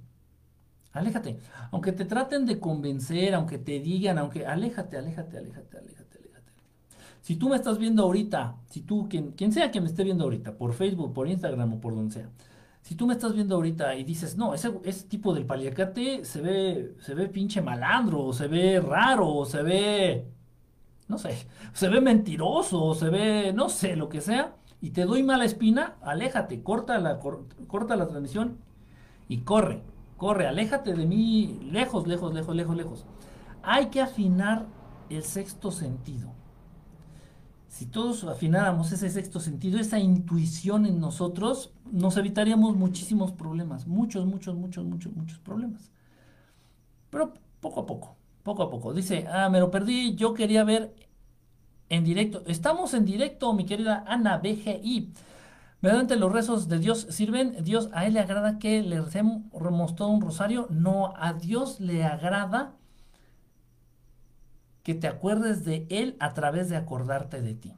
Aléjate. 0.91 1.39
Aunque 1.71 1.91
te 1.91 2.05
traten 2.05 2.45
de 2.45 2.59
convencer, 2.59 3.33
aunque 3.35 3.57
te 3.57 3.79
digan, 3.79 4.17
aunque 4.17 4.45
aléjate, 4.45 4.97
aléjate, 4.97 5.37
aléjate, 5.37 5.77
aléjate. 5.77 5.98
Si 7.29 7.35
tú 7.35 7.47
me 7.47 7.57
estás 7.57 7.77
viendo 7.77 8.01
ahorita, 8.01 8.55
si 8.71 8.81
tú, 8.81 9.07
quien, 9.07 9.33
quien 9.33 9.51
sea 9.51 9.69
que 9.69 9.79
me 9.79 9.85
esté 9.85 10.03
viendo 10.03 10.23
ahorita, 10.23 10.57
por 10.57 10.73
Facebook, 10.73 11.13
por 11.13 11.27
Instagram 11.27 11.73
o 11.73 11.79
por 11.79 11.93
donde 11.93 12.11
sea, 12.11 12.29
si 12.81 12.95
tú 12.95 13.05
me 13.05 13.13
estás 13.13 13.35
viendo 13.35 13.53
ahorita 13.53 13.93
y 13.93 14.03
dices, 14.03 14.35
no, 14.35 14.55
ese, 14.55 14.73
ese 14.83 15.07
tipo 15.07 15.31
del 15.35 15.45
paliacate 15.45 16.25
se 16.25 16.41
ve, 16.41 16.95
se 17.01 17.13
ve 17.13 17.27
pinche 17.27 17.61
malandro, 17.61 18.23
o 18.23 18.33
se 18.33 18.47
ve 18.47 18.79
raro, 18.79 19.27
o 19.31 19.45
se 19.45 19.61
ve, 19.61 20.25
no 21.07 21.19
sé, 21.19 21.45
se 21.71 21.87
ve 21.87 22.01
mentiroso, 22.01 22.83
o 22.83 22.95
se 22.95 23.09
ve, 23.09 23.53
no 23.53 23.69
sé, 23.69 23.95
lo 23.95 24.09
que 24.09 24.21
sea, 24.21 24.55
y 24.81 24.89
te 24.89 25.05
doy 25.05 25.21
mala 25.21 25.45
espina, 25.45 25.97
aléjate, 26.01 26.63
corta 26.63 26.97
la, 26.97 27.19
corta 27.19 27.95
la 27.95 28.07
transmisión 28.07 28.57
y 29.27 29.41
corre, 29.41 29.83
corre, 30.17 30.47
aléjate 30.47 30.95
de 30.95 31.05
mí, 31.05 31.59
lejos, 31.71 32.07
lejos, 32.07 32.33
lejos, 32.33 32.55
lejos, 32.55 32.75
lejos. 32.75 33.05
Hay 33.61 33.89
que 33.91 34.01
afinar 34.01 34.65
el 35.11 35.21
sexto 35.21 35.69
sentido 35.69 36.38
si 37.69 37.85
todos 37.85 38.23
afináramos 38.23 38.91
ese 38.91 39.09
sexto 39.09 39.39
sentido, 39.39 39.79
esa 39.79 39.99
intuición 39.99 40.85
en 40.87 40.99
nosotros, 40.99 41.71
nos 41.91 42.17
evitaríamos 42.17 42.75
muchísimos 42.75 43.31
problemas, 43.31 43.87
muchos, 43.87 44.25
muchos, 44.25 44.55
muchos, 44.55 44.85
muchos, 44.85 45.13
muchos 45.13 45.39
problemas. 45.39 45.91
Pero 47.11 47.33
poco 47.59 47.81
a 47.81 47.85
poco, 47.85 48.17
poco 48.43 48.63
a 48.63 48.69
poco. 48.69 48.93
Dice, 48.93 49.27
ah, 49.31 49.49
me 49.49 49.59
lo 49.59 49.69
perdí, 49.69 50.15
yo 50.15 50.33
quería 50.33 50.63
ver 50.63 50.95
en 51.89 52.03
directo. 52.03 52.43
Estamos 52.47 52.93
en 52.95 53.05
directo, 53.05 53.53
mi 53.53 53.65
querida 53.65 54.03
Ana 54.07 54.39
BGI. 54.39 55.13
Mediante 55.81 56.15
los 56.15 56.31
rezos 56.31 56.67
de 56.67 56.79
Dios 56.79 57.07
sirven, 57.09 57.63
Dios 57.63 57.89
a 57.93 58.05
él 58.05 58.15
le 58.15 58.19
agrada 58.19 58.59
que 58.59 58.81
le 58.81 58.99
recemos 58.99 59.95
todo 59.95 60.09
un 60.09 60.21
rosario. 60.21 60.67
No, 60.71 61.13
a 61.15 61.33
Dios 61.33 61.79
le 61.79 62.03
agrada 62.03 62.73
que 64.89 64.95
te 64.95 65.07
acuerdes 65.07 65.65
de 65.65 65.85
Él 65.91 66.17
a 66.19 66.33
través 66.33 66.67
de 66.67 66.75
acordarte 66.75 67.43
de 67.43 67.53
ti. 67.53 67.77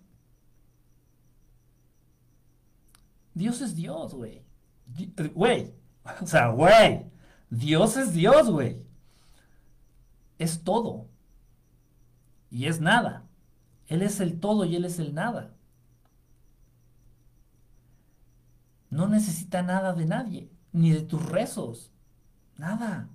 Dios 3.34 3.60
es 3.60 3.76
Dios, 3.76 4.14
güey. 4.14 4.46
Eh, 4.98 5.28
güey. 5.36 5.74
O 6.22 6.26
sea, 6.26 6.48
güey. 6.48 7.12
Dios 7.50 7.98
es 7.98 8.14
Dios, 8.14 8.50
güey. 8.50 8.82
Es 10.40 10.64
todo. 10.64 11.10
Y 12.50 12.68
es 12.68 12.80
nada. 12.80 13.28
Él 13.88 14.04
es 14.04 14.22
el 14.22 14.40
todo 14.40 14.64
y 14.64 14.78
Él 14.78 14.86
es 14.86 14.98
el 14.98 15.14
nada. 15.14 15.54
No 18.90 19.10
necesita 19.10 19.62
nada 19.62 19.92
de 19.92 20.06
nadie, 20.06 20.50
ni 20.72 20.92
de 20.92 21.02
tus 21.02 21.26
rezos. 21.26 21.92
Nada. 22.56 23.10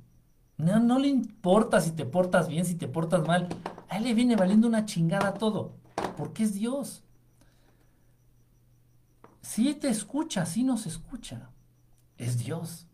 No, 0.58 0.98
le 0.98 1.08
importa 1.08 1.80
si 1.80 1.92
te 1.92 2.04
portas 2.04 2.46
bien, 2.46 2.66
si 2.66 2.74
te 2.74 2.88
portas 2.88 3.26
mal. 3.26 3.48
A 3.88 3.98
él 3.98 4.04
le 4.04 4.14
viene 4.14 4.36
valiendo 4.36 4.68
una 4.68 4.84
chingada 4.84 5.34
todo. 5.34 5.74
Porque 6.16 6.42
es 6.42 6.54
Dios. 6.54 7.04
Si 9.42 9.74
te 9.74 9.88
escucha, 9.88 10.46
si 10.46 10.64
nos 10.64 10.86
escucha. 10.86 11.50
Es 12.18 12.38
Dios. 12.38 12.86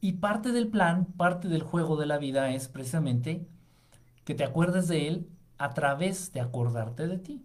Y 0.00 0.12
parte 0.12 0.52
del 0.52 0.68
plan, 0.68 1.06
parte 1.06 1.48
del 1.48 1.62
juego 1.62 1.96
de 1.96 2.06
la 2.06 2.18
vida 2.18 2.50
es 2.50 2.68
precisamente 2.68 3.48
que 4.24 4.34
te 4.34 4.44
acuerdes 4.44 4.88
de 4.88 5.08
Él 5.08 5.28
a 5.56 5.70
través 5.72 6.32
de 6.32 6.40
acordarte 6.40 7.06
de 7.06 7.18
ti. 7.18 7.42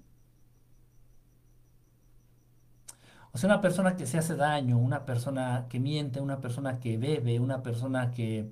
O 3.31 3.37
sea, 3.37 3.47
una 3.47 3.61
persona 3.61 3.95
que 3.95 4.05
se 4.05 4.17
hace 4.17 4.35
daño, 4.35 4.77
una 4.77 5.05
persona 5.05 5.67
que 5.69 5.79
miente, 5.79 6.19
una 6.19 6.41
persona 6.41 6.79
que 6.79 6.97
bebe, 6.97 7.39
una 7.39 7.61
persona 7.63 8.11
que, 8.11 8.51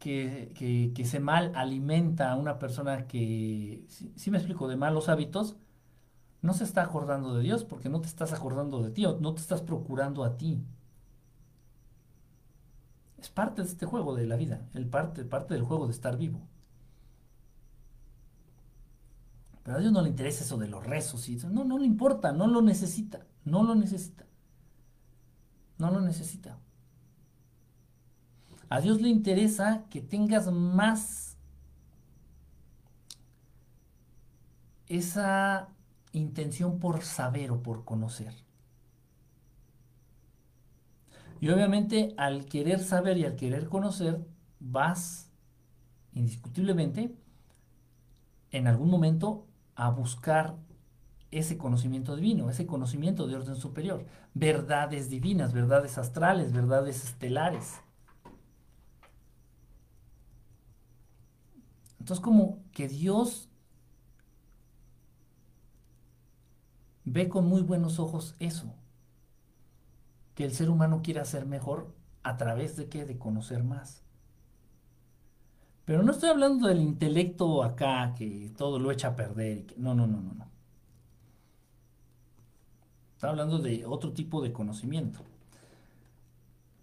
que, 0.00 0.92
que, 0.94 1.04
se 1.04 1.20
mal 1.20 1.52
alimenta, 1.54 2.34
una 2.34 2.58
persona 2.58 3.06
que, 3.06 3.84
si 4.16 4.30
me 4.30 4.38
explico, 4.38 4.66
de 4.66 4.76
malos 4.76 5.08
hábitos, 5.08 5.56
no 6.42 6.54
se 6.54 6.64
está 6.64 6.82
acordando 6.82 7.34
de 7.34 7.42
Dios 7.42 7.64
porque 7.64 7.90
no 7.90 8.00
te 8.00 8.08
estás 8.08 8.32
acordando 8.32 8.82
de 8.82 8.90
ti 8.90 9.04
o 9.06 9.20
no 9.20 9.34
te 9.34 9.42
estás 9.42 9.62
procurando 9.62 10.24
a 10.24 10.36
ti. 10.38 10.64
Es 13.18 13.28
parte 13.28 13.62
de 13.62 13.68
este 13.68 13.86
juego 13.86 14.14
de 14.16 14.26
la 14.26 14.36
vida, 14.36 14.66
el 14.74 14.86
parte, 14.88 15.24
parte 15.24 15.54
del 15.54 15.62
juego 15.62 15.86
de 15.86 15.92
estar 15.92 16.16
vivo. 16.16 16.40
Pero 19.62 19.76
a 19.76 19.80
Dios 19.80 19.92
no 19.92 20.00
le 20.00 20.08
interesa 20.08 20.44
eso 20.44 20.56
de 20.56 20.68
los 20.68 20.84
rezos. 20.86 21.28
Y 21.28 21.36
no, 21.36 21.64
no 21.64 21.78
le 21.78 21.84
importa, 21.84 22.32
no 22.32 22.46
lo 22.46 22.62
necesita, 22.62 23.26
no 23.44 23.62
lo 23.62 23.74
necesita. 23.74 24.24
No 25.76 25.90
lo 25.90 26.00
necesita. 26.00 26.58
A 28.70 28.80
Dios 28.80 29.02
le 29.02 29.08
interesa 29.08 29.84
que 29.90 30.00
tengas 30.00 30.50
más 30.50 31.36
esa 34.86 35.68
intención 36.12 36.78
por 36.78 37.02
saber 37.02 37.50
o 37.50 37.62
por 37.62 37.84
conocer. 37.84 38.32
Y 41.40 41.48
obviamente 41.48 42.14
al 42.16 42.44
querer 42.44 42.78
saber 42.78 43.18
y 43.18 43.24
al 43.24 43.34
querer 43.34 43.68
conocer, 43.68 44.24
vas 44.60 45.28
indiscutiblemente 46.12 47.12
en 48.52 48.68
algún 48.68 48.88
momento 48.88 49.48
a 49.74 49.90
buscar 49.90 50.54
ese 51.32 51.58
conocimiento 51.58 52.14
divino, 52.14 52.50
ese 52.50 52.66
conocimiento 52.66 53.26
de 53.26 53.34
orden 53.34 53.56
superior, 53.56 54.06
verdades 54.34 55.10
divinas, 55.10 55.52
verdades 55.52 55.98
astrales, 55.98 56.52
verdades 56.52 57.04
estelares. 57.04 57.80
Entonces 62.10 62.24
como 62.24 62.58
que 62.72 62.88
Dios 62.88 63.48
ve 67.04 67.28
con 67.28 67.46
muy 67.46 67.62
buenos 67.62 68.00
ojos 68.00 68.34
eso, 68.40 68.74
que 70.34 70.42
el 70.42 70.52
ser 70.52 70.70
humano 70.70 71.02
quiere 71.04 71.20
hacer 71.20 71.46
mejor 71.46 71.94
a 72.24 72.36
través 72.36 72.76
de 72.76 72.88
qué, 72.88 73.04
de 73.04 73.16
conocer 73.16 73.62
más. 73.62 74.02
Pero 75.84 76.02
no 76.02 76.10
estoy 76.10 76.30
hablando 76.30 76.66
del 76.66 76.80
intelecto 76.80 77.62
acá, 77.62 78.12
que 78.18 78.52
todo 78.56 78.80
lo 78.80 78.90
echa 78.90 79.06
a 79.06 79.14
perder. 79.14 79.72
No, 79.76 79.94
no, 79.94 80.08
no, 80.08 80.20
no, 80.20 80.34
no. 80.34 80.48
Estoy 83.14 83.30
hablando 83.30 83.60
de 83.60 83.86
otro 83.86 84.12
tipo 84.12 84.42
de 84.42 84.52
conocimiento. 84.52 85.20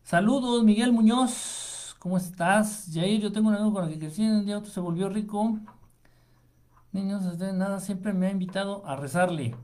Saludos, 0.03 0.63
Miguel 0.63 0.93
Muñoz. 0.93 1.66
¿Cómo 1.99 2.17
estás? 2.17 2.89
Jair, 2.93 3.21
yo 3.21 3.31
tengo 3.31 3.49
un 3.49 3.55
amigo 3.55 3.73
con 3.73 3.85
el 3.85 3.91
que 3.91 3.99
crecí 3.99 4.23
el 4.23 4.45
día 4.45 4.59
otro 4.59 4.71
se 4.71 4.79
volvió 4.79 5.09
rico. 5.09 5.57
Niños, 6.91 7.37
de 7.37 7.53
nada, 7.53 7.79
siempre 7.79 8.13
me 8.13 8.27
ha 8.27 8.31
invitado 8.31 8.85
a 8.85 8.95
rezarle. 8.95 9.55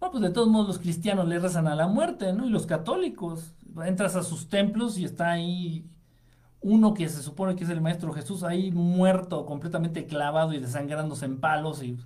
Bueno, 0.00 0.12
pues 0.12 0.22
de 0.22 0.30
todos 0.30 0.48
modos 0.48 0.68
los 0.68 0.78
cristianos 0.78 1.28
le 1.28 1.38
rezan 1.38 1.68
a 1.68 1.74
la 1.74 1.86
muerte, 1.86 2.32
¿no? 2.32 2.46
Y 2.46 2.50
los 2.50 2.66
católicos. 2.66 3.54
Entras 3.84 4.16
a 4.16 4.22
sus 4.22 4.48
templos 4.48 4.98
y 4.98 5.04
está 5.04 5.32
ahí 5.32 5.86
uno 6.62 6.94
que 6.94 7.08
se 7.08 7.22
supone 7.22 7.56
que 7.56 7.64
es 7.64 7.70
el 7.70 7.82
Maestro 7.82 8.12
Jesús 8.12 8.42
ahí 8.42 8.72
muerto, 8.72 9.44
completamente 9.44 10.06
clavado 10.06 10.54
y 10.54 10.60
desangrándose 10.60 11.26
en 11.26 11.40
palos. 11.40 11.82
Y 11.82 11.98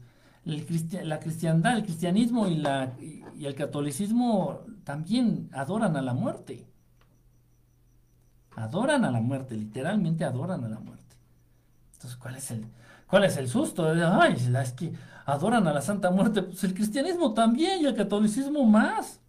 la 0.44 1.20
cristiandad, 1.20 1.76
el 1.76 1.84
cristianismo 1.84 2.48
y, 2.48 2.56
la, 2.56 2.92
y 2.98 3.46
el 3.46 3.54
catolicismo 3.54 4.62
también 4.84 5.48
adoran 5.52 5.96
a 5.96 6.02
la 6.02 6.12
muerte. 6.12 6.69
Adoran 8.56 9.04
a 9.04 9.10
la 9.10 9.20
muerte, 9.20 9.56
literalmente 9.56 10.24
adoran 10.24 10.64
a 10.64 10.68
la 10.68 10.78
muerte. 10.78 11.16
Entonces, 11.92 12.18
¿cuál 12.18 12.36
es 12.36 12.50
el, 12.50 12.66
cuál 13.06 13.24
es 13.24 13.36
el 13.36 13.48
susto? 13.48 13.86
Ay, 14.20 14.34
es 14.34 14.72
que 14.72 14.92
adoran 15.26 15.66
a 15.66 15.72
la 15.72 15.82
Santa 15.82 16.10
Muerte. 16.10 16.42
Pues 16.42 16.64
el 16.64 16.74
cristianismo 16.74 17.34
también 17.34 17.82
y 17.82 17.86
el 17.86 17.94
catolicismo 17.94 18.64
más. 18.64 19.20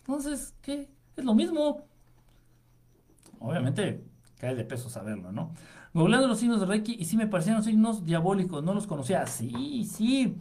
Entonces, 0.00 0.54
¿qué? 0.62 0.90
Es 1.16 1.24
lo 1.24 1.34
mismo. 1.34 1.84
Obviamente, 3.38 4.04
cae 4.38 4.54
de 4.54 4.64
peso 4.64 4.90
saberlo, 4.90 5.32
¿no? 5.32 5.52
Googleando 5.92 6.28
los 6.28 6.38
signos 6.38 6.60
de 6.60 6.66
Reiki 6.66 6.96
y 6.98 7.04
sí 7.04 7.16
me 7.16 7.26
parecieron 7.26 7.62
signos 7.62 8.04
diabólicos, 8.04 8.62
no 8.62 8.74
los 8.74 8.86
conocía. 8.86 9.26
Sí, 9.26 9.84
sí. 9.84 10.36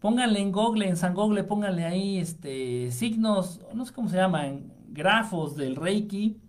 Pónganle 0.00 0.40
en 0.40 0.52
Google, 0.52 0.88
en 0.88 0.96
San 0.96 1.14
Google, 1.14 1.44
pónganle 1.44 1.84
ahí 1.84 2.18
este 2.18 2.90
signos, 2.92 3.60
no 3.74 3.84
sé 3.84 3.92
cómo 3.92 4.08
se 4.08 4.16
llaman, 4.16 4.72
grafos 4.88 5.56
del 5.56 5.76
Reiki. 5.76 6.40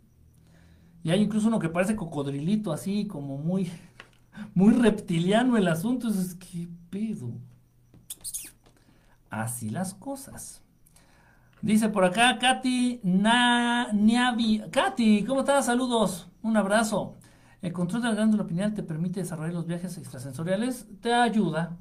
Y 1.03 1.11
hay 1.11 1.21
incluso 1.21 1.47
uno 1.47 1.59
que 1.59 1.69
parece 1.69 1.95
cocodrilito, 1.95 2.71
así 2.71 3.07
como 3.07 3.37
muy, 3.37 3.71
muy 4.53 4.73
reptiliano 4.73 5.57
el 5.57 5.67
asunto. 5.67 6.09
Es 6.09 6.35
que 6.35 6.67
pedo. 6.89 7.31
Así 9.29 9.69
las 9.69 9.93
cosas. 9.93 10.63
Dice 11.61 11.89
por 11.89 12.05
acá 12.05 12.37
Katy 12.39 13.01
Na, 13.03 13.91
Niavi. 13.91 14.63
Katy, 14.71 15.23
¿cómo 15.25 15.41
estás? 15.41 15.65
Saludos. 15.65 16.29
Un 16.41 16.55
abrazo. 16.57 17.15
El 17.61 17.73
control 17.73 18.03
de 18.03 18.09
la 18.09 18.15
glándula 18.15 18.45
pineal 18.45 18.73
te 18.73 18.83
permite 18.83 19.21
desarrollar 19.21 19.53
los 19.53 19.65
viajes 19.65 19.97
extrasensoriales. 19.97 20.87
Te 21.01 21.13
ayuda. 21.13 21.77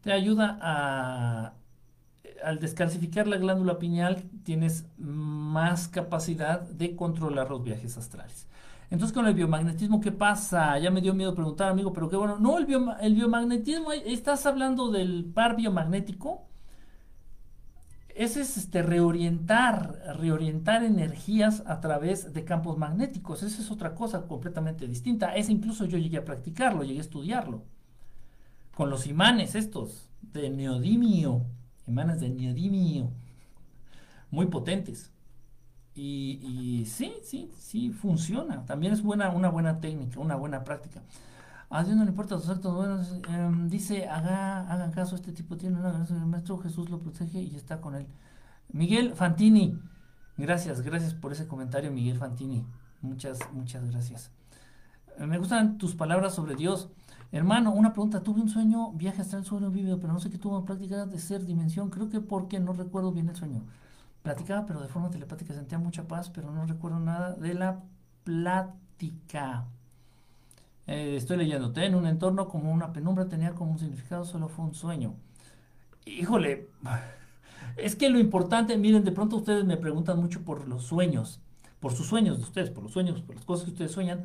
Te 0.00 0.12
ayuda 0.12 0.58
a. 0.60 1.54
Al 2.44 2.58
descalcificar 2.58 3.26
la 3.26 3.38
glándula 3.38 3.78
pineal, 3.78 4.24
tienes 4.44 4.86
más 4.98 5.88
capacidad 5.88 6.60
de 6.60 6.94
controlar 6.96 7.50
los 7.50 7.62
viajes 7.62 7.96
astrales. 7.96 8.46
Entonces, 8.90 9.12
con 9.14 9.26
el 9.26 9.34
biomagnetismo, 9.34 10.00
¿qué 10.00 10.12
pasa? 10.12 10.78
Ya 10.78 10.90
me 10.90 11.00
dio 11.00 11.12
miedo 11.12 11.34
preguntar, 11.34 11.70
amigo, 11.70 11.92
pero 11.92 12.08
qué 12.08 12.16
bueno. 12.16 12.38
No, 12.38 12.58
el, 12.58 13.14
biomagnetismo, 13.14 13.92
estás 13.92 14.46
hablando 14.46 14.90
del 14.90 15.24
par 15.24 15.56
biomagnético. 15.56 16.46
Ese 18.08 18.40
es 18.42 18.56
este, 18.56 18.82
reorientar, 18.82 20.00
reorientar 20.18 20.84
energías 20.84 21.62
a 21.66 21.80
través 21.80 22.32
de 22.32 22.44
campos 22.44 22.78
magnéticos. 22.78 23.42
Esa 23.42 23.60
es 23.60 23.70
otra 23.70 23.94
cosa 23.94 24.26
completamente 24.26 24.86
distinta. 24.86 25.34
Ese 25.34 25.52
incluso 25.52 25.84
yo 25.84 25.98
llegué 25.98 26.18
a 26.18 26.24
practicarlo, 26.24 26.82
llegué 26.82 27.00
a 27.00 27.02
estudiarlo. 27.02 27.64
Con 28.74 28.88
los 28.88 29.06
imanes 29.06 29.54
estos 29.54 30.08
de 30.32 30.48
neodimio, 30.48 31.44
imanes 31.86 32.20
de 32.20 32.28
neodimio, 32.30 33.10
muy 34.30 34.46
potentes. 34.46 35.12
Y, 35.94 36.84
sí, 36.86 37.14
sí, 37.22 37.50
sí, 37.58 37.90
funciona. 37.90 38.66
También 38.66 38.92
es 38.92 39.02
buena, 39.02 39.30
una 39.30 39.48
buena 39.48 39.80
técnica, 39.80 40.20
una 40.20 40.36
buena 40.36 40.62
práctica. 40.62 41.02
A 41.70 41.82
Dios 41.84 41.96
no 41.96 42.04
le 42.04 42.10
importa 42.10 42.34
los 42.34 42.48
actos 42.48 42.74
buenos. 42.74 43.14
Em, 43.28 43.68
dice, 43.68 44.06
haga, 44.06 44.70
hagan 44.70 44.92
caso, 44.92 45.16
este 45.16 45.32
tipo 45.32 45.56
tiene 45.56 45.78
una 45.78 45.92
gracia 45.92 46.16
el 46.16 46.26
Maestro 46.26 46.58
Jesús 46.58 46.90
lo 46.90 47.00
protege 47.00 47.40
y 47.40 47.56
está 47.56 47.80
con 47.80 47.94
él. 47.94 48.06
Miguel 48.68 49.14
Fantini, 49.14 49.80
gracias, 50.36 50.82
gracias 50.82 51.14
por 51.14 51.32
ese 51.32 51.46
comentario, 51.48 51.90
Miguel 51.90 52.18
Fantini. 52.18 52.64
Muchas, 53.00 53.38
muchas 53.52 53.90
gracias. 53.90 54.30
Eh, 55.18 55.26
me 55.26 55.38
gustan 55.38 55.78
tus 55.78 55.94
palabras 55.94 56.34
sobre 56.34 56.56
Dios. 56.56 56.90
Hermano, 57.32 57.72
una 57.72 57.92
pregunta. 57.92 58.22
Tuve 58.22 58.40
un 58.40 58.48
sueño, 58.48 58.92
viaje 58.92 59.22
hasta 59.22 59.36
el 59.36 59.44
sueño 59.44 59.70
vivo, 59.70 59.98
pero 59.98 60.12
no 60.12 60.20
sé 60.20 60.30
qué 60.30 60.38
tuvo 60.38 60.64
práctica 60.64 61.06
de 61.06 61.18
ser 61.18 61.44
dimensión. 61.44 61.90
Creo 61.90 62.08
que 62.08 62.20
porque 62.20 62.60
no 62.60 62.72
recuerdo 62.72 63.12
bien 63.12 63.28
el 63.28 63.36
sueño. 63.36 63.62
Platicaba, 64.22 64.66
pero 64.66 64.80
de 64.80 64.88
forma 64.88 65.10
telepática 65.10 65.54
sentía 65.54 65.78
mucha 65.78 66.08
paz, 66.08 66.30
pero 66.30 66.50
no 66.50 66.66
recuerdo 66.66 66.98
nada 67.00 67.34
de 67.34 67.54
la 67.54 67.82
plática. 68.24 69.66
Eh, 70.86 71.16
estoy 71.16 71.36
leyéndote, 71.36 71.84
en 71.84 71.94
un 71.96 72.06
entorno 72.06 72.48
como 72.48 72.72
una 72.72 72.92
penumbra 72.92 73.28
tenía 73.28 73.54
como 73.54 73.72
un 73.72 73.78
significado, 73.78 74.24
solo 74.24 74.48
fue 74.48 74.64
un 74.64 74.74
sueño. 74.74 75.14
Híjole, 76.04 76.68
es 77.76 77.96
que 77.96 78.08
lo 78.08 78.18
importante, 78.18 78.76
miren, 78.78 79.04
de 79.04 79.12
pronto 79.12 79.36
ustedes 79.36 79.64
me 79.64 79.76
preguntan 79.76 80.20
mucho 80.20 80.42
por 80.44 80.68
los 80.68 80.84
sueños, 80.84 81.40
por 81.80 81.92
sus 81.92 82.06
sueños 82.06 82.38
de 82.38 82.44
ustedes, 82.44 82.70
por 82.70 82.84
los 82.84 82.92
sueños, 82.92 83.20
por 83.22 83.34
las 83.34 83.44
cosas 83.44 83.64
que 83.64 83.72
ustedes 83.72 83.92
sueñan. 83.92 84.24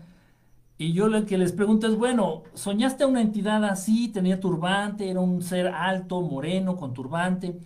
Y 0.81 0.93
yo 0.93 1.09
lo 1.09 1.27
que 1.27 1.37
les 1.37 1.51
pregunto 1.51 1.85
es, 1.85 1.95
bueno, 1.95 2.41
¿soñaste 2.55 3.03
a 3.03 3.07
una 3.07 3.21
entidad 3.21 3.63
así? 3.65 4.07
Tenía 4.07 4.39
turbante, 4.39 5.11
era 5.11 5.19
un 5.19 5.43
ser 5.43 5.67
alto, 5.67 6.21
moreno, 6.21 6.75
con 6.75 6.91
turbante, 6.91 7.59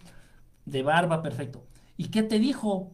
de 0.66 0.84
barba, 0.84 1.22
perfecto. 1.22 1.64
¿Y 1.96 2.10
qué 2.10 2.24
te 2.24 2.40
dijo? 2.40 2.92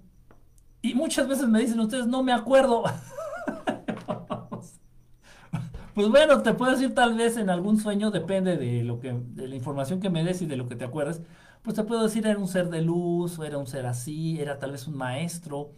Y 0.83 0.93
muchas 0.93 1.27
veces 1.27 1.47
me 1.47 1.59
dicen 1.59 1.79
ustedes, 1.79 2.05
no 2.05 2.21
me 2.21 2.33
acuerdo. 2.33 2.83
pues 5.95 6.07
bueno, 6.07 6.43
te 6.43 6.53
puedo 6.53 6.73
decir 6.73 6.93
tal 6.93 7.15
vez 7.15 7.37
en 7.37 7.49
algún 7.49 7.79
sueño, 7.79 8.11
depende 8.11 8.57
de 8.57 8.83
lo 8.83 8.99
que, 8.99 9.13
de 9.13 9.47
la 9.47 9.55
información 9.55 10.01
que 10.01 10.11
me 10.11 10.23
des 10.23 10.43
y 10.43 10.45
de 10.45 10.55
lo 10.55 10.67
que 10.67 10.75
te 10.75 10.85
acuerdes, 10.85 11.23
pues 11.63 11.75
te 11.75 11.83
puedo 11.83 12.03
decir 12.03 12.27
era 12.27 12.37
un 12.37 12.47
ser 12.47 12.69
de 12.69 12.83
luz, 12.83 13.39
o 13.39 13.43
era 13.43 13.57
un 13.57 13.65
ser 13.65 13.87
así, 13.87 14.39
era 14.39 14.59
tal 14.59 14.73
vez 14.73 14.87
un 14.87 14.97
maestro, 14.97 15.71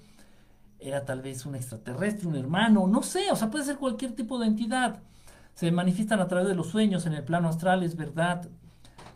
era 0.84 1.06
tal 1.06 1.22
vez 1.22 1.46
un 1.46 1.56
extraterrestre, 1.56 2.28
un 2.28 2.36
hermano, 2.36 2.88
no 2.88 3.04
sé, 3.04 3.32
o 3.32 3.36
sea, 3.36 3.50
puede 3.50 3.66
ser 3.66 3.78
cualquier 3.78 4.14
tipo 4.14 4.38
de 4.40 4.48
entidad. 4.48 5.02
Se 5.56 5.72
manifiestan 5.72 6.20
a 6.20 6.28
través 6.28 6.48
de 6.48 6.56
los 6.56 6.68
sueños 6.68 7.06
en 7.06 7.14
el 7.14 7.24
plano 7.24 7.48
astral, 7.48 7.84
es 7.84 7.96
verdad. 7.96 8.50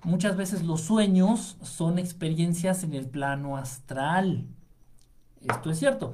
Muchas 0.03 0.38
veces 0.38 0.63
los 0.63 0.82
sueños 0.82 1.57
son 1.61 1.99
experiencias 1.99 2.84
en 2.84 2.93
el 2.93 3.07
plano 3.07 3.57
astral. 3.57 4.45
Esto 5.41 5.70
es 5.70 5.80
cierto. 5.80 6.13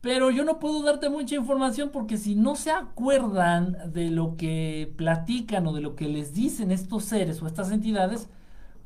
Pero 0.00 0.30
yo 0.30 0.44
no 0.44 0.58
puedo 0.60 0.82
darte 0.82 1.08
mucha 1.08 1.34
información 1.34 1.90
porque 1.90 2.16
si 2.16 2.36
no 2.36 2.54
se 2.54 2.70
acuerdan 2.70 3.92
de 3.92 4.10
lo 4.10 4.36
que 4.36 4.92
platican 4.96 5.66
o 5.66 5.72
de 5.72 5.80
lo 5.80 5.96
que 5.96 6.08
les 6.08 6.32
dicen 6.32 6.70
estos 6.70 7.04
seres 7.04 7.42
o 7.42 7.46
estas 7.46 7.72
entidades, 7.72 8.28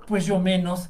pues 0.07 0.25
yo 0.25 0.41
menos. 0.41 0.89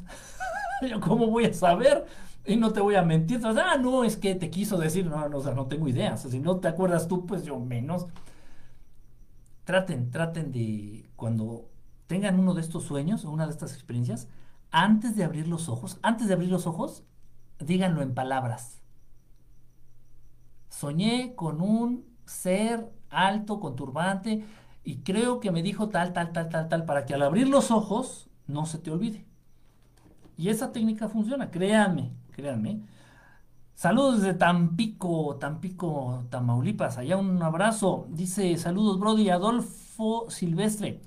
yo 0.88 1.00
cómo 1.00 1.26
voy 1.26 1.46
a 1.46 1.52
saber 1.52 2.06
y 2.52 2.56
no 2.56 2.72
te 2.72 2.80
voy 2.80 2.96
a 2.96 3.02
mentir. 3.02 3.40
ah, 3.44 3.76
no, 3.78 4.04
es 4.04 4.16
que 4.16 4.34
te 4.34 4.50
quiso 4.50 4.76
decir, 4.78 5.06
no, 5.06 5.28
no, 5.28 5.38
o 5.38 5.42
sea, 5.42 5.54
no 5.54 5.66
tengo 5.66 5.88
idea. 5.88 6.16
si 6.16 6.40
no 6.40 6.58
te 6.58 6.68
acuerdas 6.68 7.08
tú, 7.08 7.26
pues 7.26 7.44
yo 7.44 7.58
menos. 7.58 8.06
Traten, 9.64 10.10
traten 10.10 10.52
de 10.52 11.08
cuando 11.16 11.70
tengan 12.06 12.38
uno 12.40 12.54
de 12.54 12.60
estos 12.60 12.84
sueños 12.84 13.24
o 13.24 13.30
una 13.30 13.46
de 13.46 13.52
estas 13.52 13.74
experiencias, 13.74 14.28
antes 14.70 15.16
de 15.16 15.24
abrir 15.24 15.48
los 15.48 15.68
ojos, 15.68 15.98
antes 16.02 16.28
de 16.28 16.34
abrir 16.34 16.50
los 16.50 16.66
ojos, 16.66 17.04
díganlo 17.58 18.02
en 18.02 18.14
palabras 18.14 18.80
soñé 20.70 21.34
con 21.34 21.60
un 21.60 22.06
ser 22.24 22.90
alto, 23.10 23.60
con 23.60 23.76
turbante, 23.76 24.44
y 24.82 24.98
creo 24.98 25.40
que 25.40 25.50
me 25.50 25.62
dijo 25.62 25.90
tal, 25.90 26.12
tal, 26.14 26.32
tal, 26.32 26.48
tal, 26.48 26.68
tal, 26.68 26.84
para 26.86 27.04
que 27.04 27.14
al 27.14 27.22
abrir 27.22 27.48
los 27.48 27.70
ojos 27.70 28.30
no 28.46 28.64
se 28.64 28.78
te 28.78 28.90
olvide. 28.90 29.26
Y 30.38 30.48
esa 30.48 30.72
técnica 30.72 31.08
funciona, 31.08 31.50
créanme, 31.50 32.12
créanme. 32.40 32.82
Saludos 33.74 34.22
desde 34.22 34.34
Tampico, 34.34 35.36
Tampico, 35.36 36.26
Tamaulipas. 36.30 36.98
Allá 36.98 37.16
un 37.16 37.42
abrazo. 37.42 38.06
Dice, 38.10 38.56
saludos, 38.58 38.98
Brody. 39.00 39.30
Adolfo 39.30 40.26
Silvestre. 40.30 41.00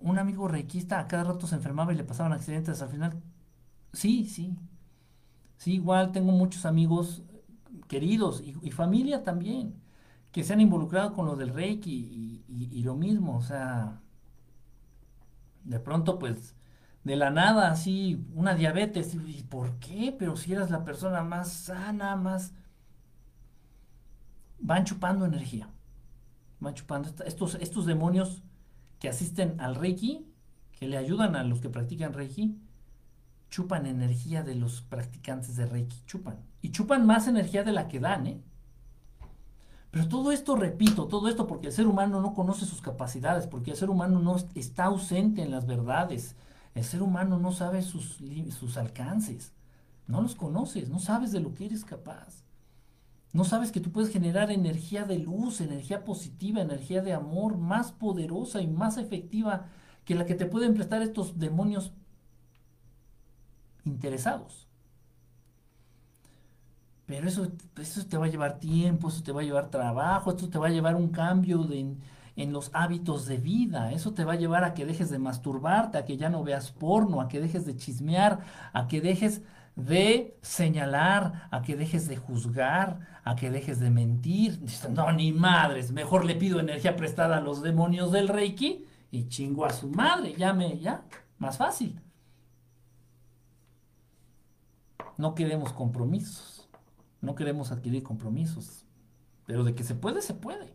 Un 0.00 0.18
amigo 0.18 0.48
reikista 0.48 0.98
a 0.98 1.06
cada 1.08 1.24
rato 1.24 1.46
se 1.46 1.56
enfermaba 1.56 1.92
y 1.92 1.96
le 1.96 2.04
pasaban 2.04 2.32
accidentes 2.32 2.82
al 2.82 2.88
final. 2.88 3.22
Sí, 3.92 4.26
sí. 4.26 4.56
Sí, 5.56 5.74
igual 5.74 6.12
tengo 6.12 6.32
muchos 6.32 6.64
amigos 6.66 7.22
queridos 7.88 8.42
y, 8.42 8.70
familia 8.70 9.22
también, 9.24 9.74
que 10.32 10.44
se 10.44 10.52
han 10.52 10.60
involucrado 10.60 11.12
con 11.12 11.26
lo 11.26 11.36
del 11.36 11.50
Reiki 11.54 12.44
y, 12.48 12.82
lo 12.82 12.94
mismo, 12.96 13.36
o 13.36 13.42
sea, 13.42 14.00
de 15.64 15.80
pronto 15.80 16.18
pues 16.18 16.54
de 17.04 17.16
la 17.16 17.30
nada 17.30 17.70
así 17.70 18.26
una 18.34 18.54
diabetes, 18.54 19.14
¿y 19.14 19.42
por 19.42 19.78
qué? 19.78 20.14
Pero 20.18 20.36
si 20.36 20.52
eras 20.52 20.70
la 20.70 20.84
persona 20.84 21.22
más 21.22 21.52
sana, 21.52 22.16
más... 22.16 22.52
Van 24.58 24.84
chupando 24.84 25.24
energía, 25.24 25.70
van 26.60 26.74
chupando 26.74 27.08
estos, 27.24 27.54
estos 27.54 27.86
demonios 27.86 28.42
que 28.98 29.08
asisten 29.08 29.58
al 29.58 29.74
Reiki, 29.74 30.26
que 30.78 30.86
le 30.86 30.98
ayudan 30.98 31.34
a 31.34 31.44
los 31.44 31.60
que 31.60 31.70
practican 31.70 32.12
Reiki, 32.12 32.58
chupan 33.48 33.86
energía 33.86 34.42
de 34.42 34.54
los 34.54 34.82
practicantes 34.82 35.56
de 35.56 35.64
Reiki, 35.64 36.02
chupan. 36.04 36.36
Y 36.60 36.72
chupan 36.72 37.06
más 37.06 37.26
energía 37.26 37.64
de 37.64 37.72
la 37.72 37.88
que 37.88 38.00
dan, 38.00 38.26
¿eh? 38.26 38.42
Pero 39.90 40.08
todo 40.08 40.30
esto, 40.30 40.54
repito, 40.54 41.08
todo 41.08 41.28
esto 41.28 41.46
porque 41.46 41.68
el 41.68 41.72
ser 41.72 41.86
humano 41.86 42.20
no 42.20 42.32
conoce 42.32 42.64
sus 42.64 42.80
capacidades, 42.80 43.46
porque 43.46 43.72
el 43.72 43.76
ser 43.76 43.90
humano 43.90 44.20
no 44.20 44.36
está 44.54 44.84
ausente 44.84 45.42
en 45.42 45.50
las 45.50 45.66
verdades, 45.66 46.36
el 46.74 46.84
ser 46.84 47.02
humano 47.02 47.38
no 47.38 47.52
sabe 47.52 47.82
sus, 47.82 48.18
sus 48.58 48.76
alcances, 48.76 49.52
no 50.06 50.22
los 50.22 50.34
conoces, 50.34 50.88
no 50.88 50.98
sabes 50.98 51.32
de 51.32 51.40
lo 51.40 51.54
que 51.54 51.66
eres 51.66 51.84
capaz. 51.84 52.44
No 53.32 53.44
sabes 53.44 53.70
que 53.70 53.80
tú 53.80 53.92
puedes 53.92 54.12
generar 54.12 54.50
energía 54.50 55.04
de 55.04 55.18
luz, 55.18 55.60
energía 55.60 56.04
positiva, 56.04 56.60
energía 56.60 57.00
de 57.00 57.12
amor 57.12 57.58
más 57.58 57.92
poderosa 57.92 58.60
y 58.60 58.66
más 58.66 58.96
efectiva 58.96 59.66
que 60.04 60.16
la 60.16 60.26
que 60.26 60.34
te 60.34 60.46
pueden 60.46 60.74
prestar 60.74 61.02
estos 61.02 61.38
demonios 61.38 61.92
interesados. 63.84 64.66
Pero 67.06 67.28
eso, 67.28 67.48
eso 67.76 68.06
te 68.06 68.16
va 68.16 68.26
a 68.26 68.30
llevar 68.30 68.58
tiempo, 68.58 69.08
eso 69.08 69.22
te 69.22 69.32
va 69.32 69.42
a 69.42 69.44
llevar 69.44 69.70
trabajo, 69.70 70.30
esto 70.30 70.48
te 70.48 70.58
va 70.58 70.68
a 70.68 70.70
llevar 70.70 70.96
un 70.96 71.08
cambio 71.08 71.64
de, 71.64 71.96
en 72.42 72.52
los 72.52 72.70
hábitos 72.72 73.26
de 73.26 73.36
vida. 73.36 73.92
Eso 73.92 74.14
te 74.14 74.24
va 74.24 74.32
a 74.32 74.36
llevar 74.36 74.64
a 74.64 74.72
que 74.72 74.86
dejes 74.86 75.10
de 75.10 75.18
masturbarte, 75.18 75.98
a 75.98 76.04
que 76.04 76.16
ya 76.16 76.30
no 76.30 76.42
veas 76.42 76.72
porno, 76.72 77.20
a 77.20 77.28
que 77.28 77.40
dejes 77.40 77.66
de 77.66 77.76
chismear, 77.76 78.40
a 78.72 78.88
que 78.88 79.00
dejes 79.02 79.42
de 79.76 80.38
señalar, 80.40 81.48
a 81.50 81.60
que 81.62 81.76
dejes 81.76 82.08
de 82.08 82.16
juzgar, 82.16 83.20
a 83.24 83.36
que 83.36 83.50
dejes 83.50 83.78
de 83.78 83.90
mentir. 83.90 84.58
No, 84.90 85.12
ni 85.12 85.32
madres, 85.32 85.92
mejor 85.92 86.24
le 86.24 86.34
pido 86.34 86.60
energía 86.60 86.96
prestada 86.96 87.36
a 87.36 87.40
los 87.40 87.62
demonios 87.62 88.10
del 88.10 88.28
Reiki 88.28 88.86
y 89.10 89.28
chingo 89.28 89.66
a 89.66 89.70
su 89.70 89.88
madre, 89.88 90.34
ya 90.36 90.54
me, 90.54 90.78
ya, 90.78 91.04
más 91.38 91.58
fácil. 91.58 92.00
No 95.18 95.34
queremos 95.34 95.74
compromisos, 95.74 96.70
no 97.20 97.34
queremos 97.34 97.70
adquirir 97.70 98.02
compromisos, 98.02 98.86
pero 99.44 99.62
de 99.62 99.74
que 99.74 99.84
se 99.84 99.94
puede, 99.94 100.22
se 100.22 100.32
puede. 100.32 100.69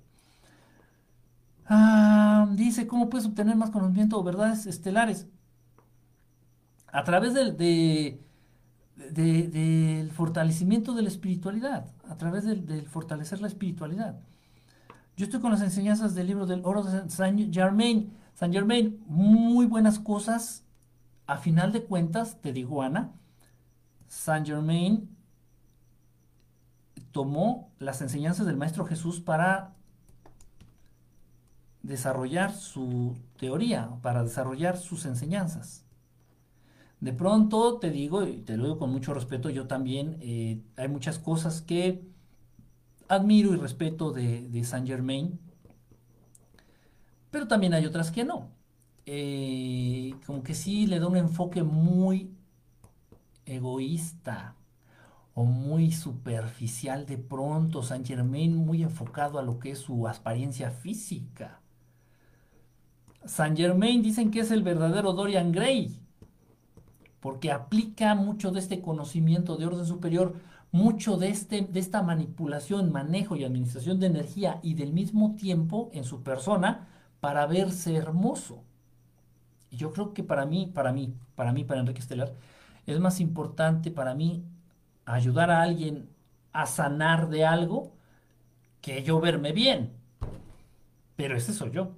Ah, 1.68 2.48
dice, 2.54 2.86
¿cómo 2.88 3.10
puedes 3.10 3.28
obtener 3.28 3.56
más 3.56 3.72
conocimiento 3.72 4.20
o 4.20 4.24
verdades 4.24 4.66
estelares? 4.68 5.28
A 6.88 7.04
través 7.04 7.34
del, 7.34 8.22
fortalecimiento 10.12 10.94
de 10.94 11.02
la 11.02 11.10
espiritualidad, 11.10 11.88
a 12.08 12.18
través 12.18 12.46
del, 12.46 12.88
fortalecer 12.88 13.42
la 13.42 13.48
espiritualidad. 13.48 14.20
Yo 15.18 15.26
estoy 15.26 15.40
con 15.40 15.52
las 15.52 15.62
enseñanzas 15.62 16.14
del 16.14 16.28
libro 16.28 16.46
del 16.46 16.62
oro 16.64 16.84
de 16.84 17.10
Saint 17.10 17.54
Germain. 17.54 18.14
Saint 18.34 18.54
Germain, 18.54 19.02
muy 19.08 19.66
buenas 19.66 19.98
cosas. 20.00 20.64
A 21.26 21.38
final 21.38 21.72
de 21.72 21.84
cuentas, 21.84 22.40
te 22.42 22.54
digo, 22.54 22.84
Ana, 22.84 23.12
Saint 24.08 24.46
Germain 24.46 25.10
tomó 27.12 27.72
las 27.80 28.02
enseñanzas 28.02 28.46
del 28.46 28.58
Maestro 28.58 28.86
Jesús 28.86 29.22
para 29.22 29.74
desarrollar 31.86 32.54
su 32.54 33.16
teoría, 33.38 33.90
para 34.02 34.24
desarrollar 34.24 34.78
sus 34.78 35.06
enseñanzas. 35.06 35.86
De 37.00 37.14
pronto 37.14 37.78
te 37.78 37.92
digo, 37.92 38.24
y 38.24 38.38
te 38.38 38.58
lo 38.58 38.64
digo 38.64 38.80
con 38.80 38.92
mucho 38.92 39.14
respeto, 39.14 39.50
yo 39.50 39.68
también 39.68 40.18
eh, 40.22 40.62
hay 40.76 40.88
muchas 40.88 41.20
cosas 41.20 41.62
que 41.62 42.04
admiro 43.08 43.54
y 43.54 43.58
respeto 43.58 44.12
de, 44.12 44.64
Saint 44.64 44.88
Germain, 44.88 45.40
pero 47.30 47.48
también 47.48 47.74
hay 47.74 47.86
otras 47.86 48.12
que 48.12 48.24
no. 48.24 48.50
Eh, 49.06 50.16
como 50.26 50.42
que 50.42 50.56
sí 50.56 50.88
le 50.88 51.00
da 51.00 51.08
un 51.08 51.18
enfoque 51.18 51.62
muy 51.62 52.32
egoísta 53.46 54.56
o 55.36 55.44
muy 55.44 55.92
superficial 55.92 57.06
de 57.06 57.18
pronto, 57.20 57.84
Saint 57.84 58.08
Germain 58.08 58.56
muy 58.56 58.82
enfocado 58.82 59.38
a 59.38 59.44
lo 59.44 59.60
que 59.60 59.72
es 59.72 59.80
su 59.80 60.08
apariencia 60.08 60.72
física. 60.72 61.62
Saint 63.26 63.58
Germain 63.58 64.02
dicen 64.02 64.32
que 64.32 64.42
es 64.42 64.52
el 64.52 64.64
verdadero 64.64 65.14
Dorian 65.14 65.52
Gray, 65.52 66.00
porque 67.20 67.52
aplica 67.52 68.14
mucho 68.16 68.52
de 68.52 68.60
este 68.60 68.82
conocimiento 68.82 69.58
de 69.58 69.66
orden 69.66 69.86
superior, 69.86 70.36
mucho 70.72 71.18
de, 71.18 71.30
este, 71.30 71.62
de 71.62 71.80
esta 71.80 72.04
manipulación, 72.04 72.92
manejo 72.92 73.36
y 73.36 73.44
administración 73.44 74.00
de 74.00 74.08
energía 74.08 74.60
y 74.62 74.76
del 74.76 74.94
mismo 74.94 75.36
tiempo 75.36 75.90
en 75.94 76.04
su 76.04 76.22
persona 76.22 76.88
para 77.20 77.48
verse 77.48 77.96
hermoso. 77.96 78.64
Y 79.72 79.78
yo 79.78 79.92
creo 79.92 80.14
que 80.14 80.24
para 80.24 80.46
mí, 80.46 80.72
para 80.74 80.94
mí, 80.94 81.14
para 81.36 81.52
mí, 81.52 81.64
para 81.64 81.80
Enrique 81.80 82.02
Estelar, 82.02 82.34
es 82.86 83.00
más 83.00 83.20
importante 83.20 83.90
para 83.90 84.14
mí 84.14 84.44
ayudar 85.06 85.50
a 85.50 85.62
alguien 85.62 86.10
a 86.54 86.66
sanar 86.66 87.30
de 87.30 87.46
algo 87.46 87.94
que 88.82 89.04
yo 89.04 89.20
verme 89.20 89.52
bien. 89.52 89.94
Pero 91.16 91.36
ese 91.36 91.54
soy 91.54 91.72
yo. 91.72 91.94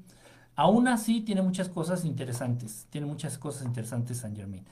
Aún 0.57 0.87
así 0.87 1.21
tiene 1.21 1.43
muchas 1.43 1.69
cosas 1.69 2.03
interesantes, 2.03 2.87
tiene 2.89 3.05
muchas 3.05 3.37
cosas 3.37 3.63
interesantes 3.63 4.17
San 4.17 4.35
Germain. 4.35 4.65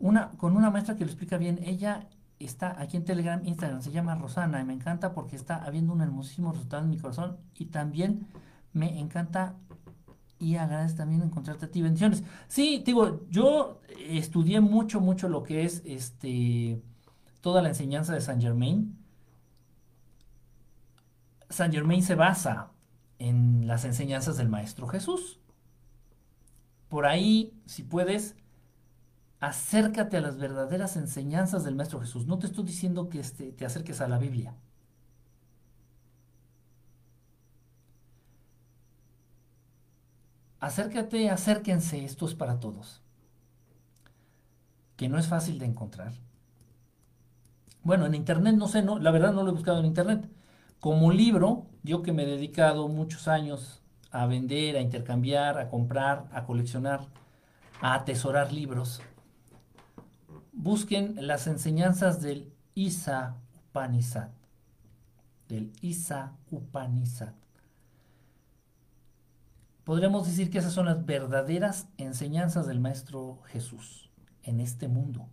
Una, 0.00 0.32
con 0.32 0.56
una 0.56 0.68
maestra 0.68 0.96
que 0.96 1.04
lo 1.04 1.10
explica 1.10 1.38
bien, 1.38 1.60
ella 1.62 2.08
está 2.40 2.74
aquí 2.80 2.96
en 2.96 3.04
Telegram, 3.04 3.40
Instagram, 3.44 3.80
se 3.80 3.92
llama 3.92 4.16
Rosana 4.16 4.60
y 4.60 4.64
me 4.64 4.72
encanta 4.72 5.14
porque 5.14 5.36
está 5.36 5.64
habiendo 5.64 5.92
un 5.92 6.00
hermosísimo 6.00 6.50
resultado 6.50 6.82
en 6.82 6.90
mi 6.90 6.98
corazón 6.98 7.36
y 7.54 7.66
también 7.66 8.26
me 8.72 8.98
encanta 8.98 9.54
y 10.40 10.56
agradezco 10.56 10.98
también 10.98 11.22
encontrarte 11.22 11.66
a 11.66 11.70
ti. 11.70 11.82
Bendiciones. 11.82 12.24
Sí, 12.48 12.82
digo, 12.84 13.24
yo 13.30 13.80
estudié 14.08 14.60
mucho, 14.60 15.00
mucho 15.00 15.28
lo 15.28 15.44
que 15.44 15.64
es 15.64 15.82
este 15.84 16.82
toda 17.40 17.62
la 17.62 17.68
enseñanza 17.68 18.12
de 18.12 18.20
Saint 18.20 18.42
Germain. 18.42 18.98
Saint 21.48 21.72
Germain 21.72 22.02
se 22.02 22.16
basa 22.16 22.72
en 23.18 23.66
las 23.66 23.84
enseñanzas 23.84 24.36
del 24.36 24.48
Maestro 24.48 24.86
Jesús. 24.88 25.38
Por 26.88 27.06
ahí, 27.06 27.52
si 27.66 27.82
puedes, 27.82 28.36
acércate 29.40 30.16
a 30.16 30.20
las 30.20 30.38
verdaderas 30.38 30.96
enseñanzas 30.96 31.64
del 31.64 31.74
Maestro 31.74 32.00
Jesús. 32.00 32.26
No 32.26 32.38
te 32.38 32.46
estoy 32.46 32.64
diciendo 32.64 33.08
que 33.08 33.20
este, 33.20 33.52
te 33.52 33.66
acerques 33.66 34.00
a 34.00 34.08
la 34.08 34.18
Biblia. 34.18 34.54
acércate, 40.60 41.30
acérquense, 41.30 42.04
esto 42.04 42.26
es 42.26 42.34
para 42.34 42.60
todos. 42.60 43.00
Que 44.96 45.08
no 45.08 45.18
es 45.18 45.28
fácil 45.28 45.58
de 45.58 45.66
encontrar. 45.66 46.12
Bueno, 47.82 48.06
en 48.06 48.14
internet 48.14 48.56
no 48.56 48.68
sé, 48.68 48.82
no, 48.82 48.98
la 48.98 49.10
verdad 49.10 49.32
no 49.32 49.42
lo 49.42 49.50
he 49.50 49.54
buscado 49.54 49.78
en 49.80 49.86
internet. 49.86 50.28
Como 50.80 51.10
libro, 51.10 51.66
yo 51.82 52.02
que 52.02 52.12
me 52.12 52.22
he 52.22 52.26
dedicado 52.26 52.86
muchos 52.88 53.26
años 53.26 53.82
a 54.12 54.26
vender, 54.26 54.76
a 54.76 54.80
intercambiar, 54.80 55.58
a 55.58 55.68
comprar, 55.68 56.28
a 56.32 56.44
coleccionar, 56.44 57.08
a 57.80 57.94
atesorar 57.94 58.52
libros, 58.52 59.02
busquen 60.52 61.26
las 61.26 61.48
enseñanzas 61.48 62.22
del 62.22 62.52
Isa 62.74 63.36
Upanishad. 63.56 64.28
Del 65.48 65.72
Isa 65.80 66.36
Upanishad. 66.50 67.34
Podríamos 69.82 70.26
decir 70.26 70.50
que 70.50 70.58
esas 70.58 70.74
son 70.74 70.86
las 70.86 71.04
verdaderas 71.04 71.88
enseñanzas 71.96 72.66
del 72.66 72.78
Maestro 72.78 73.40
Jesús 73.46 74.10
en 74.44 74.60
este 74.60 74.86
mundo, 74.86 75.28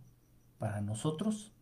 para 0.58 0.80
nosotros 0.80 1.52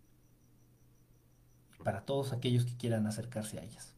para 1.85 2.01
todos 2.05 2.33
aquellos 2.33 2.65
que 2.65 2.77
quieran 2.77 3.07
acercarse 3.07 3.59
a 3.59 3.63
ellas. 3.63 3.95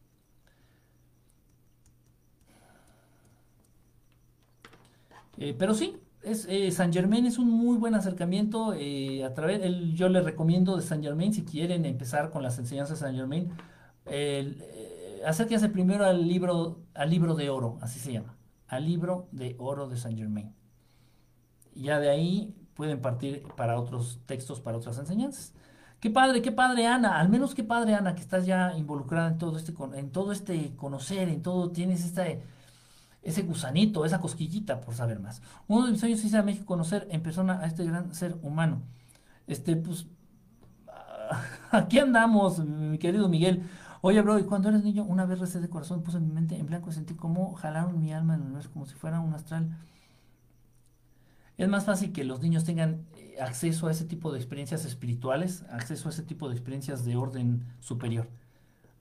Eh, 5.37 5.55
pero 5.57 5.73
sí, 5.73 5.97
es, 6.23 6.45
eh, 6.49 6.71
San 6.71 6.91
Germain 6.93 7.25
es 7.25 7.37
un 7.37 7.49
muy 7.49 7.77
buen 7.77 7.95
acercamiento. 7.95 8.73
Eh, 8.73 9.23
a 9.23 9.33
través, 9.33 9.61
yo 9.93 10.09
les 10.09 10.23
recomiendo 10.23 10.75
de 10.75 10.83
San 10.83 11.01
Germain, 11.01 11.33
si 11.33 11.43
quieren 11.43 11.85
empezar 11.85 12.29
con 12.31 12.43
las 12.43 12.59
enseñanzas 12.59 12.99
de 12.99 13.05
San 13.07 13.15
Germain, 13.15 13.51
acérquense 15.25 15.69
primero 15.69 16.05
al 16.05 16.27
libro, 16.27 16.79
al 16.93 17.09
libro 17.09 17.35
de 17.35 17.49
oro, 17.49 17.77
así 17.81 17.99
se 17.99 18.13
llama 18.13 18.37
al 18.67 18.85
libro 18.85 19.27
de 19.31 19.55
oro 19.59 19.87
de 19.87 19.97
Saint 19.97 20.17
Germain. 20.17 20.53
Ya 21.73 21.99
de 21.99 22.09
ahí 22.09 22.55
pueden 22.73 23.01
partir 23.01 23.43
para 23.55 23.79
otros 23.79 24.19
textos, 24.25 24.61
para 24.61 24.77
otras 24.77 24.97
enseñanzas. 24.97 25.53
Qué 25.99 26.11
padre, 26.11 26.41
qué 26.43 26.51
padre 26.51 26.85
Ana, 26.87 27.19
al 27.19 27.29
menos 27.29 27.55
qué 27.55 27.63
padre 27.63 27.95
Ana, 27.95 28.13
que 28.13 28.21
estás 28.21 28.45
ya 28.45 28.77
involucrada 28.77 29.29
en 29.29 29.37
todo 29.39 29.57
este, 29.57 29.73
en 29.95 30.11
todo 30.11 30.31
este 30.31 30.75
conocer, 30.75 31.27
en 31.29 31.41
todo, 31.41 31.71
tienes 31.71 32.05
este, 32.05 32.43
ese 33.23 33.41
gusanito, 33.43 34.05
esa 34.05 34.21
cosquillita 34.21 34.81
por 34.81 34.95
saber 34.95 35.19
más. 35.19 35.41
Uno 35.67 35.85
de 35.85 35.91
mis 35.91 35.99
sueños 35.99 36.19
es 36.19 36.31
ir 36.31 36.37
a 36.37 36.43
México 36.43 36.65
conocer 36.65 37.07
en 37.11 37.23
persona 37.23 37.59
a 37.61 37.65
este 37.67 37.83
gran 37.85 38.13
ser 38.13 38.37
humano. 38.43 38.83
Este, 39.47 39.75
pues, 39.75 40.07
aquí 41.71 41.99
andamos, 41.99 42.59
mi 42.59 42.97
querido 42.99 43.27
Miguel. 43.29 43.63
Oye, 44.01 44.21
bro, 44.21 44.39
y 44.39 44.43
cuando 44.43 44.69
eres 44.69 44.83
niño, 44.83 45.03
una 45.03 45.25
vez 45.25 45.39
recé 45.39 45.59
de 45.59 45.69
corazón, 45.69 46.03
puse 46.03 46.19
mi 46.19 46.31
mente 46.31 46.57
en 46.57 46.67
blanco 46.67 46.89
y 46.91 46.93
sentí 46.93 47.15
como 47.15 47.53
jalaron 47.55 47.99
mi 47.99 48.13
alma 48.13 48.35
en 48.35 48.41
el 48.41 48.45
universo, 48.45 48.69
como 48.71 48.85
si 48.85 48.93
fuera 48.95 49.19
un 49.19 49.33
astral. 49.33 49.75
Es 51.57 51.67
más 51.67 51.85
fácil 51.85 52.13
que 52.13 52.23
los 52.23 52.41
niños 52.41 52.63
tengan 52.63 53.05
eh, 53.17 53.37
acceso 53.41 53.87
a 53.87 53.91
ese 53.91 54.05
tipo 54.05 54.31
de 54.31 54.37
experiencias 54.37 54.85
espirituales, 54.85 55.63
acceso 55.69 56.07
a 56.07 56.11
ese 56.11 56.23
tipo 56.23 56.47
de 56.49 56.55
experiencias 56.55 57.03
de 57.03 57.15
orden 57.15 57.65
superior. 57.79 58.29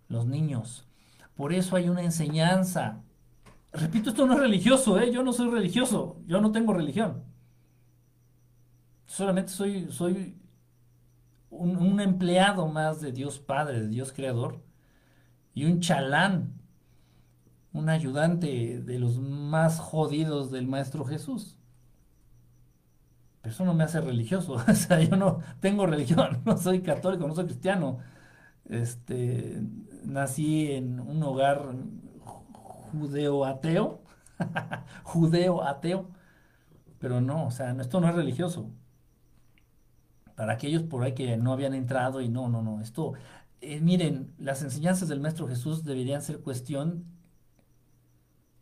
Los 0.08 0.26
niños. 0.26 0.86
Por 1.34 1.52
eso 1.52 1.76
hay 1.76 1.88
una 1.88 2.02
enseñanza. 2.02 3.02
Repito, 3.72 4.10
esto 4.10 4.26
no 4.26 4.34
es 4.34 4.40
religioso, 4.40 4.98
¿eh? 4.98 5.12
Yo 5.12 5.22
no 5.22 5.32
soy 5.32 5.50
religioso, 5.50 6.18
yo 6.26 6.40
no 6.40 6.50
tengo 6.52 6.72
religión. 6.72 7.24
Solamente 9.06 9.52
soy, 9.52 9.88
soy 9.90 10.36
un, 11.50 11.76
un 11.76 12.00
empleado 12.00 12.68
más 12.68 13.00
de 13.00 13.12
Dios 13.12 13.38
Padre, 13.38 13.82
de 13.82 13.88
Dios 13.88 14.12
Creador 14.12 14.62
y 15.54 15.64
un 15.64 15.80
chalán, 15.80 16.54
un 17.72 17.88
ayudante 17.90 18.80
de 18.80 18.98
los 18.98 19.18
más 19.18 19.78
jodidos 19.78 20.50
del 20.50 20.66
Maestro 20.66 21.04
Jesús. 21.04 21.58
Eso 23.46 23.64
no 23.64 23.74
me 23.74 23.84
hace 23.84 24.00
religioso, 24.00 24.54
o 24.68 24.74
sea, 24.74 25.00
yo 25.00 25.16
no 25.16 25.40
tengo 25.60 25.86
religión, 25.86 26.42
no 26.44 26.56
soy 26.58 26.82
católico, 26.82 27.26
no 27.26 27.34
soy 27.34 27.46
cristiano. 27.46 27.98
Este, 28.68 29.62
nací 30.04 30.72
en 30.72 31.00
un 31.00 31.22
hogar 31.22 31.62
judeo-ateo, 32.92 34.02
judeo-ateo, 35.04 36.10
pero 36.98 37.20
no, 37.20 37.46
o 37.46 37.50
sea, 37.50 37.70
esto 37.80 38.00
no 38.00 38.08
es 38.08 38.14
religioso. 38.14 38.70
Para 40.34 40.52
aquellos 40.54 40.82
por 40.82 41.02
ahí 41.02 41.14
que 41.14 41.36
no 41.38 41.52
habían 41.52 41.74
entrado 41.74 42.20
y 42.20 42.28
no, 42.28 42.48
no, 42.48 42.62
no, 42.62 42.80
esto 42.80 43.14
eh, 43.60 43.80
miren, 43.80 44.34
las 44.38 44.62
enseñanzas 44.62 45.08
del 45.08 45.20
Maestro 45.20 45.48
Jesús 45.48 45.84
deberían 45.84 46.22
ser 46.22 46.40
cuestión, 46.40 47.04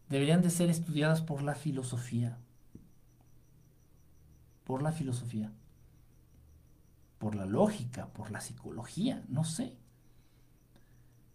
deberían 0.08 0.42
de 0.42 0.50
ser 0.50 0.70
estudiadas 0.70 1.20
por 1.22 1.42
la 1.42 1.54
filosofía, 1.54 2.38
por 4.64 4.82
la 4.82 4.92
filosofía, 4.92 5.52
por 7.18 7.34
la 7.34 7.46
lógica, 7.46 8.08
por 8.08 8.30
la 8.30 8.40
psicología, 8.40 9.22
no 9.28 9.44
sé. 9.44 9.76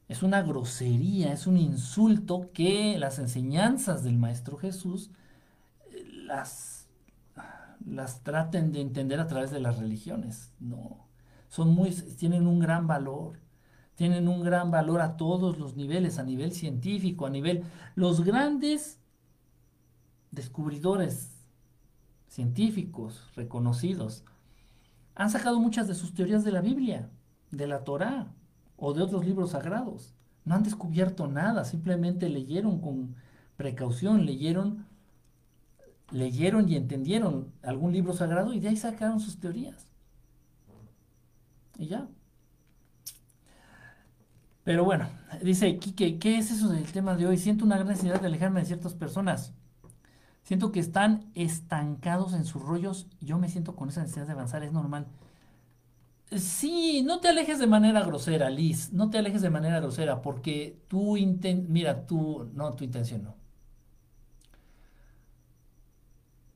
Es 0.08 0.24
una 0.24 0.42
grosería, 0.42 1.32
es 1.32 1.46
un 1.46 1.58
insulto 1.58 2.52
que 2.54 2.98
las 2.98 3.20
enseñanzas 3.20 4.04
del 4.04 4.18
Maestro 4.18 4.58
Jesús 4.58 5.12
eh, 5.92 6.04
las, 6.24 6.88
traten 8.24 8.72
de 8.72 8.82
entender 8.82 9.20
a 9.20 9.28
través 9.28 9.52
de 9.52 9.60
las 9.60 9.78
religiones. 9.78 10.52
No, 10.60 11.08
son 11.48 11.70
muy, 11.70 11.92
tienen 11.92 12.48
un 12.48 12.60
gran 12.60 12.88
valor 12.88 13.40
tienen 14.00 14.30
un 14.30 14.44
gran 14.44 14.72
valor 14.72 15.02
a 15.02 15.18
todos 15.18 15.60
los 15.60 15.76
niveles, 15.76 16.20
a 16.20 16.24
nivel 16.24 16.54
científico, 16.54 17.26
a 17.26 17.30
nivel... 17.30 17.66
Los 17.96 18.24
grandes 18.24 18.98
descubridores 20.32 21.39
científicos 22.30 23.28
reconocidos 23.36 24.24
han 25.16 25.30
sacado 25.30 25.60
muchas 25.60 25.88
de 25.88 25.96
sus 25.96 26.14
teorías 26.14 26.46
de 26.46 26.52
la 26.54 26.62
Biblia, 26.62 27.10
de 27.52 27.68
la 27.68 27.84
Torá 27.84 28.28
o 28.78 28.94
de 28.94 29.02
otros 29.02 29.26
libros 29.26 29.52
sagrados. 29.52 30.14
No 30.46 30.56
han 30.56 30.64
descubierto 30.64 31.28
nada, 31.28 31.66
simplemente 31.66 32.30
leyeron 32.30 32.80
con 32.80 33.16
precaución, 33.58 34.26
leyeron, 34.26 34.86
leyeron 36.12 36.70
y 36.70 36.76
entendieron 36.78 37.52
algún 37.62 37.92
libro 37.92 38.14
sagrado 38.14 38.54
y 38.54 38.60
de 38.62 38.70
ahí 38.70 38.78
sacaron 38.78 39.20
sus 39.20 39.40
teorías. 39.40 39.90
Y 41.78 41.88
ya. 41.88 42.08
Pero 44.64 44.86
bueno, 44.86 45.10
dice 45.44 45.78
Quique, 45.80 46.20
¿qué 46.20 46.38
es 46.38 46.52
eso 46.52 46.70
del 46.70 46.92
tema 46.92 47.16
de 47.16 47.26
hoy? 47.26 47.38
Siento 47.38 47.66
una 47.66 47.76
gran 47.76 47.90
necesidad 47.90 48.22
de 48.22 48.28
alejarme 48.28 48.62
de 48.62 48.68
ciertas 48.68 48.94
personas. 48.94 49.54
Siento 50.50 50.72
que 50.72 50.80
están 50.80 51.30
estancados 51.36 52.34
en 52.34 52.44
sus 52.44 52.64
rollos. 52.64 53.06
Yo 53.22 53.38
me 53.38 53.50
siento 53.50 53.76
con 53.76 53.90
esa 53.90 54.02
necesidad 54.02 54.26
de 54.26 54.32
avanzar, 54.32 54.64
es 54.64 54.72
normal. 54.72 55.06
Sí, 56.36 57.04
no 57.06 57.20
te 57.20 57.28
alejes 57.28 57.60
de 57.60 57.68
manera 57.68 58.02
grosera, 58.04 58.50
Liz. 58.50 58.92
No 58.92 59.12
te 59.12 59.20
alejes 59.20 59.44
de 59.44 59.52
manera 59.52 59.80
grosera, 59.80 60.24
porque 60.24 60.82
tú 60.88 61.18
inten 61.18 61.68
mira, 61.70 62.08
tú, 62.08 62.50
no, 62.56 62.74
tu 62.74 62.84
intención 62.84 63.26
no. 63.26 63.36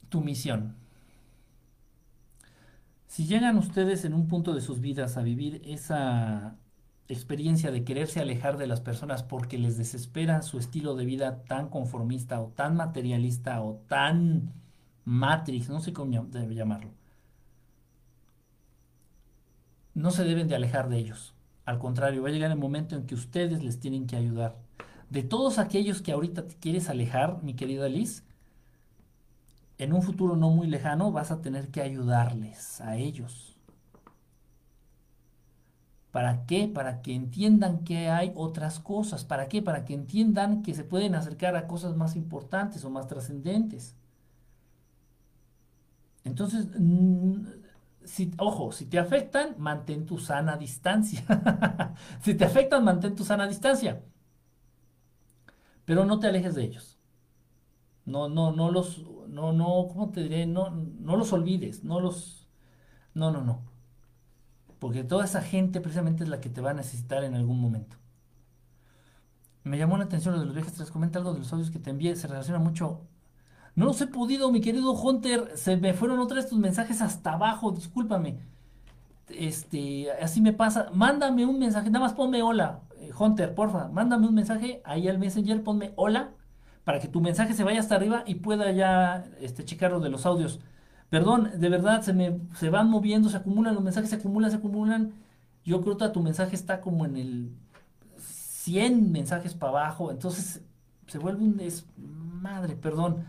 Tu 0.09 0.21
misión. 0.21 0.75
Si 3.05 3.27
llegan 3.27 3.59
ustedes 3.59 4.05
en 4.05 4.15
un 4.15 4.27
punto 4.27 4.55
de 4.55 4.61
sus 4.61 4.81
vidas 4.81 5.17
a 5.17 5.21
vivir 5.21 5.61
esa 5.65 6.55
experiencia 7.07 7.71
de 7.71 7.83
quererse 7.83 8.19
alejar 8.19 8.57
de 8.57 8.67
las 8.67 8.81
personas 8.81 9.23
porque 9.23 9.57
les 9.57 9.77
desespera 9.77 10.41
su 10.41 10.57
estilo 10.57 10.95
de 10.95 11.05
vida 11.05 11.43
tan 11.43 11.69
conformista 11.69 12.39
o 12.41 12.47
tan 12.47 12.75
materialista 12.75 13.61
o 13.61 13.75
tan 13.87 14.53
matrix, 15.05 15.69
no 15.69 15.81
sé 15.81 15.93
cómo 15.93 16.25
debe 16.25 16.55
llamarlo. 16.55 16.91
No 19.93 20.11
se 20.11 20.23
deben 20.23 20.47
de 20.47 20.55
alejar 20.55 20.89
de 20.89 20.97
ellos. 20.97 21.33
Al 21.65 21.77
contrario, 21.77 22.23
va 22.23 22.29
a 22.29 22.31
llegar 22.31 22.51
el 22.51 22.57
momento 22.57 22.95
en 22.95 23.05
que 23.05 23.15
ustedes 23.15 23.63
les 23.63 23.79
tienen 23.79 24.07
que 24.07 24.15
ayudar. 24.15 24.57
De 25.09 25.23
todos 25.23 25.59
aquellos 25.59 26.01
que 26.01 26.11
ahorita 26.11 26.47
te 26.47 26.55
quieres 26.55 26.89
alejar, 26.89 27.43
mi 27.43 27.53
querida 27.53 27.87
Liz, 27.87 28.23
en 29.77 29.93
un 29.93 30.01
futuro 30.01 30.35
no 30.35 30.49
muy 30.49 30.67
lejano 30.67 31.11
vas 31.11 31.31
a 31.31 31.41
tener 31.41 31.69
que 31.69 31.81
ayudarles 31.81 32.81
a 32.81 32.95
ellos 32.95 33.52
¿Para 36.14 36.45
qué? 36.45 36.68
Para 36.68 37.01
que 37.01 37.16
entiendan 37.16 37.84
que 37.84 38.07
hay 38.11 38.34
otras 38.36 38.80
cosas. 38.80 39.26
¿Para 39.26 39.47
qué? 39.47 39.64
Para 39.64 39.84
que 39.84 39.95
entiendan 39.95 40.61
que 40.61 40.76
se 40.76 40.84
pueden 40.84 41.16
acercar 41.16 41.55
a 41.55 41.66
cosas 41.66 41.95
más 41.95 42.16
importantes 42.16 42.86
o 42.86 42.91
más 42.91 43.07
trascendentes. 43.07 43.95
Entonces, 46.24 46.68
si, 48.05 48.32
ojo, 48.38 48.72
si 48.72 48.86
te 48.86 48.99
afectan, 48.99 49.55
mantén 49.57 50.05
tu 50.05 50.20
sana 50.20 50.55
distancia. 50.55 51.24
si 52.22 52.36
te 52.36 52.45
afectan, 52.45 52.84
mantén 52.84 53.16
tu 53.16 53.24
sana 53.24 53.47
distancia. 53.47 54.03
Pero 55.86 56.05
no 56.05 56.20
te 56.20 56.28
alejes 56.28 56.53
de 56.53 56.64
ellos. 56.64 56.99
No, 58.05 58.30
no, 58.30 58.51
no 58.51 58.70
los, 58.70 58.99
no, 59.30 59.51
no, 59.51 59.88
¿cómo 59.88 60.11
te 60.11 60.22
diré? 60.22 60.45
No, 60.45 60.70
no 60.70 61.18
los 61.18 61.34
olvides, 61.34 61.84
no 61.84 61.99
los, 61.99 62.47
no, 63.16 63.32
no, 63.32 63.41
no 63.41 63.72
porque 64.84 65.05
toda 65.05 65.23
esa 65.23 65.41
gente 65.41 65.79
precisamente 65.79 66.25
es 66.25 66.29
la 66.29 66.41
que 66.41 66.49
te 66.49 66.59
va 66.59 66.71
a 66.71 66.73
necesitar 66.73 67.23
en 67.23 67.36
algún 67.36 67.57
momento. 67.57 67.95
Me 69.63 69.77
llamó 69.77 69.97
la 69.97 70.03
atención 70.03 70.34
lo 70.34 70.41
de 70.41 70.45
los 70.45 70.53
viajes, 70.53 70.73
te 70.73 70.84
comenta 70.91 71.19
algo 71.19 71.31
de 71.31 71.39
los 71.39 71.53
audios 71.53 71.71
que 71.71 71.79
te 71.79 71.89
envié, 71.89 72.17
se 72.17 72.27
relaciona 72.27 72.59
mucho. 72.59 72.99
No 73.75 73.86
los 73.86 74.01
he 74.01 74.07
podido, 74.07 74.51
mi 74.51 74.59
querido 74.59 74.91
Hunter. 74.91 75.51
Se 75.55 75.77
me 75.77 75.93
fueron 75.93 76.19
otra 76.19 76.36
vez 76.36 76.49
tus 76.49 76.59
mensajes 76.59 77.01
hasta 77.01 77.31
abajo, 77.31 77.71
discúlpame. 77.71 78.39
Este, 79.29 80.11
así 80.21 80.41
me 80.41 80.51
pasa. 80.51 80.89
Mándame 80.93 81.45
un 81.45 81.59
mensaje, 81.59 81.89
nada 81.89 82.03
más 82.03 82.13
ponme 82.13 82.43
hola. 82.43 82.81
Eh, 82.97 83.11
Hunter, 83.17 83.55
porfa, 83.55 83.88
mándame 83.88 84.27
un 84.27 84.36
mensaje 84.36 84.81
ahí 84.84 85.07
al 85.07 85.17
Messenger, 85.17 85.63
ponme 85.63 85.93
hola, 85.95 86.31
para 86.84 86.99
que 86.99 87.07
tu 87.07 87.21
mensaje 87.21 87.53
se 87.53 87.63
vaya 87.63 87.79
hasta 87.79 87.95
arriba 87.95 88.25
y 88.27 88.36
pueda 88.36 88.69
ya 88.73 89.23
este, 89.39 89.63
checar 89.63 89.97
de 89.97 90.09
los 90.09 90.25
audios. 90.25 90.59
Perdón, 91.14 91.51
de 91.57 91.70
verdad, 91.70 92.01
se 92.01 92.11
me 92.11 92.39
se 92.55 92.72
van 92.72 92.89
moviendo, 92.89 93.30
se 93.30 93.38
acumulan 93.38 93.76
los 93.76 93.84
mensajes, 93.84 94.09
se 94.09 94.16
acumulan, 94.16 94.49
se 94.49 94.57
acumulan. 94.57 95.14
Yo 95.64 95.80
creo 95.82 95.95
que 95.95 96.09
tu 96.09 96.24
mensaje 96.24 96.55
está 96.55 96.82
como 96.82 97.05
en 97.05 97.18
el 97.18 97.51
100 98.18 99.11
mensajes 99.11 99.53
para 99.53 99.70
abajo, 99.74 100.09
entonces 100.09 100.64
se 101.05 101.20
vuelve 101.20 101.43
un 101.43 101.55
desmadre, 101.57 102.76
perdón. 102.76 103.26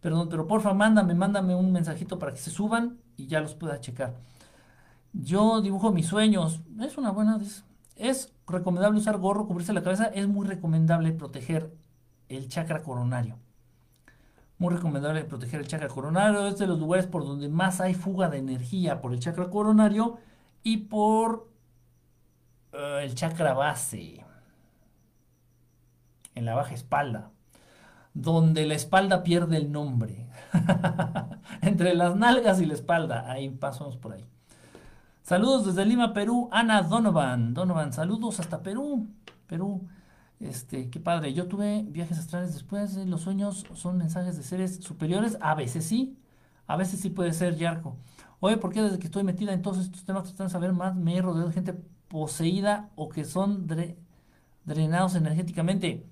Perdón, 0.00 0.30
pero 0.30 0.46
porfa, 0.46 0.72
mándame, 0.72 1.14
mándame 1.14 1.54
un 1.54 1.72
mensajito 1.72 2.18
para 2.18 2.32
que 2.32 2.38
se 2.38 2.50
suban 2.50 3.00
y 3.18 3.26
ya 3.26 3.42
los 3.42 3.54
pueda 3.54 3.80
checar. 3.80 4.14
Yo 5.12 5.60
dibujo 5.60 5.92
mis 5.92 6.06
sueños. 6.06 6.62
Es 6.80 6.96
una 6.96 7.10
buena. 7.10 7.38
Es, 7.96 8.32
recomendable 8.46 8.98
usar 8.98 9.18
gorro, 9.18 9.46
cubrirse 9.46 9.74
la 9.74 9.82
cabeza. 9.82 10.06
Es 10.06 10.26
muy 10.26 10.46
recomendable 10.46 11.12
proteger 11.12 11.70
el 12.30 12.48
chakra 12.48 12.82
coronario. 12.82 13.36
Muy 14.58 14.74
recomendable 14.74 15.24
proteger 15.24 15.60
el 15.60 15.68
chakra 15.68 15.88
coronario. 15.88 16.46
Es 16.46 16.58
de 16.58 16.66
los 16.66 16.78
lugares 16.78 17.06
por 17.06 17.24
donde 17.24 17.48
más 17.48 17.80
hay 17.80 17.94
fuga 17.94 18.28
de 18.28 18.38
energía 18.38 19.00
por 19.00 19.12
el 19.12 19.20
chakra 19.20 19.50
coronario 19.50 20.18
y 20.62 20.78
por 20.78 21.48
eh, 22.72 23.00
el 23.02 23.14
chakra 23.14 23.52
base. 23.52 24.24
En 26.34 26.44
la 26.44 26.54
baja 26.54 26.74
espalda. 26.74 27.30
Donde 28.14 28.64
la 28.66 28.74
espalda 28.74 29.22
pierde 29.22 29.58
el 29.58 29.70
nombre. 29.70 30.26
Entre 31.60 31.94
las 31.94 32.16
nalgas 32.16 32.60
y 32.60 32.66
la 32.66 32.74
espalda. 32.74 33.30
Ahí 33.30 33.50
pasamos 33.50 33.96
por 33.98 34.14
ahí. 34.14 34.24
Saludos 35.22 35.66
desde 35.66 35.84
Lima, 35.84 36.14
Perú, 36.14 36.48
Ana 36.52 36.82
Donovan. 36.82 37.52
Donovan, 37.52 37.92
saludos 37.92 38.40
hasta 38.40 38.62
Perú. 38.62 39.08
Perú, 39.46 39.86
este, 40.40 40.90
qué 40.90 41.00
padre. 41.00 41.32
Yo 41.32 41.46
tuve 41.48 41.84
viajes 41.88 42.18
astrales 42.18 42.52
después. 42.54 42.96
Los 42.96 43.22
sueños 43.22 43.66
son 43.74 43.96
mensajes 43.98 44.36
de 44.36 44.42
seres 44.42 44.76
superiores. 44.82 45.38
A 45.40 45.54
veces 45.54 45.84
sí, 45.84 46.18
a 46.66 46.76
veces 46.76 47.00
sí 47.00 47.10
puede 47.10 47.32
ser 47.32 47.56
Yarco. 47.56 47.96
Oye, 48.40 48.56
¿por 48.58 48.72
qué 48.72 48.82
desde 48.82 48.98
que 48.98 49.06
estoy 49.06 49.24
metida 49.24 49.52
en 49.52 49.62
todos 49.62 49.78
estos 49.78 50.04
temas 50.04 50.24
tratando 50.24 50.44
de 50.44 50.50
saber 50.50 50.72
más 50.72 50.94
me 50.94 51.16
he 51.16 51.22
rodeado 51.22 51.48
de 51.48 51.54
gente 51.54 51.74
poseída 52.08 52.90
o 52.96 53.08
que 53.08 53.24
son 53.24 53.66
drenados 54.64 55.14
energéticamente? 55.14 56.06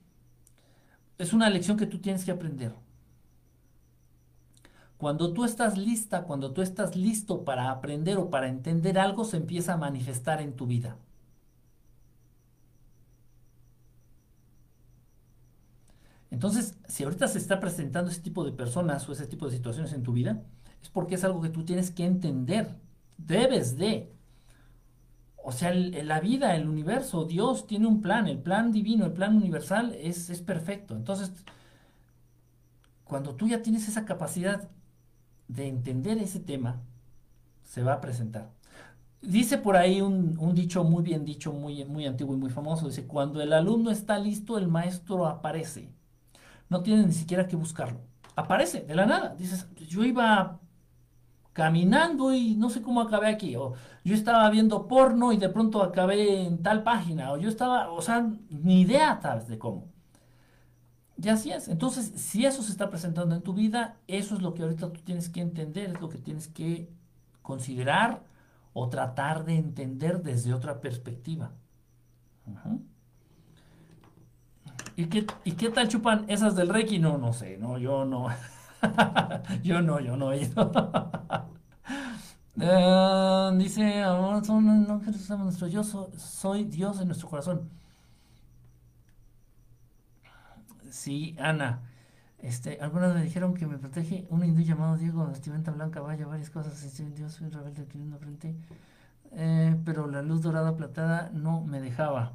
Es 1.18 1.32
una 1.32 1.50
lección 1.50 1.76
que 1.76 1.86
tú 1.86 1.98
tienes 2.00 2.24
que 2.24 2.32
aprender. 2.32 2.74
Cuando 4.96 5.32
tú 5.32 5.44
estás 5.44 5.76
lista, 5.76 6.22
cuando 6.24 6.52
tú 6.52 6.62
estás 6.62 6.96
listo 6.96 7.44
para 7.44 7.70
aprender 7.70 8.16
o 8.18 8.30
para 8.30 8.48
entender 8.48 8.98
algo, 8.98 9.24
se 9.24 9.36
empieza 9.36 9.74
a 9.74 9.76
manifestar 9.76 10.40
en 10.40 10.54
tu 10.56 10.66
vida. 10.66 10.96
Entonces, 16.34 16.76
si 16.88 17.04
ahorita 17.04 17.28
se 17.28 17.38
está 17.38 17.60
presentando 17.60 18.10
ese 18.10 18.20
tipo 18.20 18.44
de 18.44 18.50
personas 18.50 19.08
o 19.08 19.12
ese 19.12 19.28
tipo 19.28 19.46
de 19.46 19.52
situaciones 19.52 19.92
en 19.92 20.02
tu 20.02 20.12
vida, 20.12 20.42
es 20.82 20.88
porque 20.88 21.14
es 21.14 21.22
algo 21.22 21.40
que 21.40 21.48
tú 21.48 21.64
tienes 21.64 21.92
que 21.92 22.04
entender. 22.04 22.74
Debes 23.16 23.78
de. 23.78 24.12
O 25.36 25.52
sea, 25.52 25.72
la 25.72 26.18
vida, 26.18 26.56
el 26.56 26.68
universo, 26.68 27.24
Dios 27.24 27.68
tiene 27.68 27.86
un 27.86 28.02
plan, 28.02 28.26
el 28.26 28.38
plan 28.38 28.72
divino, 28.72 29.04
el 29.04 29.12
plan 29.12 29.36
universal 29.36 29.94
es, 29.94 30.28
es 30.28 30.42
perfecto. 30.42 30.96
Entonces, 30.96 31.30
cuando 33.04 33.36
tú 33.36 33.46
ya 33.46 33.62
tienes 33.62 33.86
esa 33.86 34.04
capacidad 34.04 34.68
de 35.46 35.68
entender 35.68 36.18
ese 36.18 36.40
tema, 36.40 36.82
se 37.62 37.84
va 37.84 37.92
a 37.92 38.00
presentar. 38.00 38.50
Dice 39.22 39.56
por 39.58 39.76
ahí 39.76 40.00
un, 40.00 40.36
dicho 40.52 40.82
muy 40.82 41.04
bien 41.04 41.24
dicho, 41.24 41.52
muy, 41.52 41.84
muy 41.84 42.06
antiguo 42.06 42.34
y 42.34 42.38
muy 42.38 42.50
famoso, 42.50 42.88
dice, 42.88 43.06
cuando 43.06 43.40
el 43.40 43.52
alumno 43.52 43.92
está 43.92 44.18
listo, 44.18 44.58
el 44.58 44.66
maestro 44.66 45.26
aparece. 45.28 45.94
No 46.74 46.82
tiene 46.82 47.06
ni 47.06 47.12
siquiera 47.12 47.46
que 47.46 47.54
buscarlo. 47.54 48.00
Aparece, 48.34 48.80
de 48.80 48.96
la 48.96 49.06
nada. 49.06 49.36
Dices, 49.36 49.68
yo 49.76 50.02
iba 50.02 50.58
caminando 51.52 52.34
y 52.34 52.56
no 52.56 52.68
sé 52.68 52.82
cómo 52.82 53.00
acabé 53.00 53.28
aquí. 53.28 53.54
O 53.54 53.74
yo 54.02 54.12
estaba 54.12 54.50
viendo 54.50 54.88
porno 54.88 55.32
y 55.32 55.36
de 55.36 55.48
pronto 55.50 55.84
acabé 55.84 56.42
en 56.42 56.64
tal 56.64 56.82
página. 56.82 57.30
O 57.30 57.36
yo 57.36 57.48
estaba, 57.48 57.92
o 57.92 58.02
sea, 58.02 58.28
ni 58.50 58.80
idea 58.80 59.20
tal 59.20 59.46
de 59.46 59.56
cómo. 59.56 59.86
Y 61.16 61.28
así 61.28 61.52
es. 61.52 61.68
Entonces, 61.68 62.10
si 62.16 62.44
eso 62.44 62.60
se 62.60 62.72
está 62.72 62.90
presentando 62.90 63.36
en 63.36 63.42
tu 63.42 63.54
vida, 63.54 63.96
eso 64.08 64.34
es 64.34 64.42
lo 64.42 64.52
que 64.52 64.64
ahorita 64.64 64.92
tú 64.92 65.00
tienes 65.02 65.28
que 65.28 65.42
entender, 65.42 65.90
es 65.90 66.00
lo 66.00 66.08
que 66.08 66.18
tienes 66.18 66.48
que 66.48 66.90
considerar 67.40 68.24
o 68.72 68.88
tratar 68.88 69.44
de 69.44 69.54
entender 69.58 70.24
desde 70.24 70.52
otra 70.52 70.80
perspectiva. 70.80 71.52
¿Y, 74.96 75.06
qué, 75.06 75.26
¿Y 75.44 75.52
qué 75.52 75.70
tal 75.70 75.88
chupan 75.88 76.24
esas 76.28 76.54
del 76.56 76.68
Reiki? 76.68 76.98
No, 76.98 77.18
no 77.18 77.32
sé, 77.32 77.58
no, 77.58 77.78
yo 77.78 78.04
no. 78.04 78.28
yo 79.62 79.82
no, 79.82 80.00
yo 80.00 80.16
no. 80.16 80.34
Yo 80.34 80.46
eh, 82.60 83.50
dice, 83.58 84.02
son, 84.44 84.86
no, 84.86 85.00
nuestro, 85.38 85.66
yo 85.68 85.82
soy 85.84 86.64
Dios 86.64 87.00
en 87.00 87.08
nuestro 87.08 87.28
corazón. 87.28 87.70
Sí, 90.90 91.34
Ana. 91.38 91.82
Este, 92.38 92.78
algunas 92.80 93.14
me 93.14 93.22
dijeron 93.22 93.54
que 93.54 93.66
me 93.66 93.78
protege 93.78 94.26
un 94.30 94.44
hindú 94.44 94.62
llamado 94.62 94.96
Diego, 94.98 95.26
vestimenta 95.26 95.70
blanca, 95.72 96.00
vaya, 96.00 96.26
varias 96.26 96.50
cosas. 96.50 96.82
Dios, 97.16 97.32
soy 97.34 97.48
rebelde 97.50 97.86
no 97.98 98.18
frente. 98.18 98.54
Eh, 99.32 99.76
pero 99.84 100.06
la 100.08 100.22
luz 100.22 100.42
dorada 100.42 100.76
plateada 100.76 101.30
no 101.34 101.62
me 101.62 101.80
dejaba. 101.80 102.34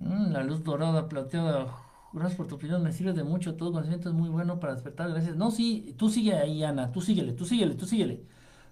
Mm, 0.00 0.32
la 0.32 0.42
luz 0.42 0.62
dorada 0.64 1.08
plateada. 1.08 1.74
Gracias 2.12 2.36
por 2.36 2.46
tu 2.48 2.56
opinión, 2.56 2.82
me 2.82 2.92
sirve 2.92 3.12
de 3.12 3.24
mucho. 3.24 3.56
Todo 3.56 3.72
conocimiento 3.72 4.08
es 4.08 4.14
muy 4.14 4.28
bueno 4.28 4.60
para 4.60 4.74
despertar. 4.74 5.10
Gracias. 5.10 5.36
No, 5.36 5.50
sí, 5.50 5.94
tú 5.98 6.08
sigue 6.10 6.34
ahí, 6.34 6.64
Ana. 6.64 6.92
Tú 6.92 7.00
síguele, 7.00 7.32
tú 7.32 7.44
síguele, 7.44 7.74
tú 7.74 7.86
síguele. 7.86 8.24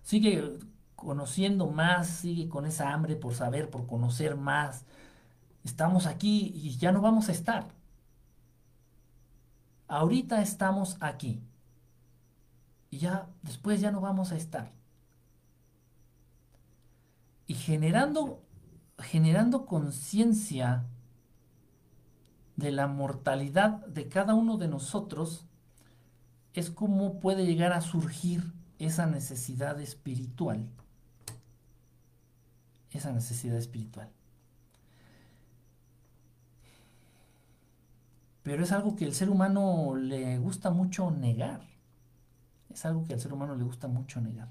Sigue 0.02 0.58
conociendo 0.96 1.68
más, 1.68 2.08
sigue 2.08 2.48
con 2.48 2.66
esa 2.66 2.92
hambre 2.92 3.16
por 3.16 3.34
saber, 3.34 3.70
por 3.70 3.86
conocer 3.86 4.36
más. 4.36 4.86
Estamos 5.64 6.06
aquí 6.06 6.52
y 6.54 6.76
ya 6.78 6.92
no 6.92 7.00
vamos 7.02 7.28
a 7.28 7.32
estar. 7.32 7.68
Ahorita 9.88 10.42
estamos 10.42 10.96
aquí. 11.00 11.42
Y 12.90 12.98
ya 12.98 13.28
después 13.42 13.80
ya 13.80 13.90
no 13.90 14.00
vamos 14.00 14.32
a 14.32 14.36
estar. 14.36 14.72
Y 17.46 17.54
generando 17.54 18.46
generando 18.98 19.66
conciencia 19.66 20.86
de 22.56 22.72
la 22.72 22.86
mortalidad 22.86 23.84
de 23.86 24.08
cada 24.08 24.34
uno 24.34 24.56
de 24.56 24.68
nosotros 24.68 25.46
es 26.54 26.70
como 26.70 27.20
puede 27.20 27.46
llegar 27.46 27.72
a 27.72 27.80
surgir 27.80 28.52
esa 28.78 29.06
necesidad 29.06 29.80
espiritual. 29.80 30.66
Esa 32.90 33.12
necesidad 33.12 33.58
espiritual. 33.58 34.10
pero 38.46 38.62
es 38.62 38.70
algo 38.70 38.94
que 38.94 39.04
el 39.04 39.12
ser 39.12 39.28
humano 39.28 39.96
le 39.96 40.38
gusta 40.38 40.70
mucho 40.70 41.10
negar. 41.10 41.62
Es 42.70 42.86
algo 42.86 43.04
que 43.04 43.12
al 43.12 43.20
ser 43.20 43.32
humano 43.32 43.56
le 43.56 43.64
gusta 43.64 43.88
mucho 43.88 44.20
negar. 44.20 44.46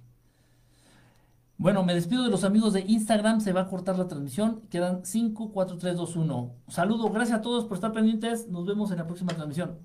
Bueno, 1.58 1.84
me 1.84 1.93
despido 1.93 2.24
de 2.24 2.30
los 2.30 2.43
amigos 2.43 2.74
de 2.74 2.82
Instagram, 2.82 3.39
se 3.41 3.53
va 3.53 3.62
a 3.62 3.68
cortar 3.70 3.97
la 3.97 4.08
transmisión, 4.08 4.62
quedan 4.70 5.06
5, 5.06 5.51
4, 5.51 5.78
3, 5.78 5.95
2, 5.95 6.16
1. 6.18 6.56
Saludo, 6.68 7.10
gracias 7.10 7.39
a 7.39 7.41
todos 7.41 7.66
por 7.66 7.76
estar 7.76 7.91
pendientes, 7.93 8.47
nos 8.49 8.66
vemos 8.66 8.91
en 8.91 8.97
la 8.97 9.08
próxima 9.08 9.34
transmisión. 9.34 9.80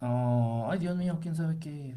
Ay, 0.00 0.78
Dios 0.80 0.96
mío, 0.96 1.18
quién 1.20 1.36
sabe 1.36 1.58
qué 1.58 1.96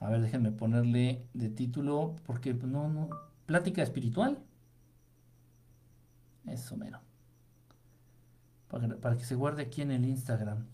A 0.00 0.10
ver, 0.10 0.20
déjenme 0.20 0.52
ponerle 0.52 1.26
de 1.32 1.48
título, 1.48 2.16
porque 2.26 2.54
pues, 2.54 2.70
no, 2.70 2.88
no. 2.90 3.08
Plática 3.46 3.82
espiritual. 3.82 4.38
Eso 6.46 6.76
mero. 6.76 7.00
Para 9.00 9.16
que, 9.16 9.24
se 9.24 9.34
guarde 9.34 9.62
aquí 9.62 9.82
en 9.82 9.92
el 9.92 10.04
Instagram. 10.04 10.66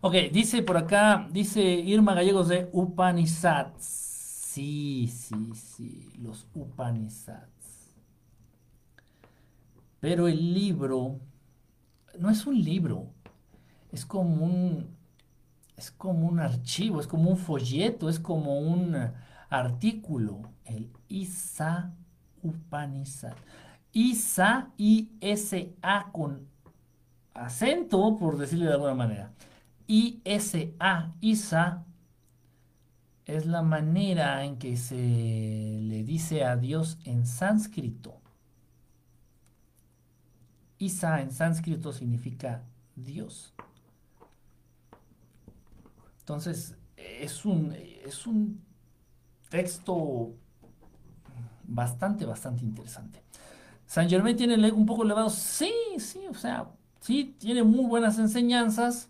Ok, 0.00 0.14
dice 0.32 0.62
por 0.62 0.78
acá, 0.78 1.28
dice 1.30 1.60
Irma 1.62 2.14
Gallegos 2.14 2.48
de 2.48 2.70
Upanishads. 2.72 3.84
Sí, 3.84 5.08
sí, 5.08 5.52
sí, 5.54 6.12
los 6.18 6.46
Upanishads. 6.54 7.94
Pero 10.00 10.28
el 10.28 10.54
libro 10.54 11.20
no 12.18 12.30
es 12.30 12.46
un 12.46 12.62
libro, 12.62 13.12
es 13.92 14.06
como 14.06 14.44
un 14.44 14.98
es 15.76 15.90
como 15.90 16.28
un 16.28 16.40
archivo, 16.40 17.00
es 17.00 17.06
como 17.06 17.30
un 17.30 17.38
folleto, 17.38 18.10
es 18.10 18.20
como 18.20 18.60
un 18.60 18.94
artículo. 19.48 20.52
El 20.66 20.90
Isa 21.08 21.94
Upanishad. 22.42 23.34
Isa, 23.92 24.70
I-S-A 24.76 26.10
con 26.12 26.48
acento, 27.34 28.16
por 28.18 28.38
decirlo 28.38 28.66
de 28.66 28.72
alguna 28.72 28.94
manera. 28.94 29.32
I-S-A, 29.86 31.14
Isa, 31.20 31.84
es 33.24 33.46
la 33.46 33.62
manera 33.62 34.44
en 34.44 34.58
que 34.58 34.76
se 34.76 34.96
le 34.96 36.04
dice 36.04 36.44
a 36.44 36.56
Dios 36.56 36.98
en 37.04 37.26
sánscrito. 37.26 38.20
Isa 40.78 41.20
en 41.20 41.30
sánscrito 41.30 41.92
significa 41.92 42.64
Dios. 42.96 43.54
Entonces, 46.20 46.76
es 46.96 47.44
un, 47.44 47.72
es 47.72 48.26
un 48.26 48.60
texto 49.48 50.32
bastante, 51.64 52.24
bastante 52.24 52.64
interesante. 52.64 53.22
San 53.90 54.08
Germain 54.08 54.36
tiene 54.36 54.70
un 54.70 54.86
poco 54.86 55.02
elevado. 55.02 55.28
Sí, 55.30 55.74
sí, 55.98 56.20
o 56.30 56.34
sea, 56.34 56.70
sí, 57.00 57.34
tiene 57.40 57.64
muy 57.64 57.86
buenas 57.86 58.20
enseñanzas. 58.20 59.08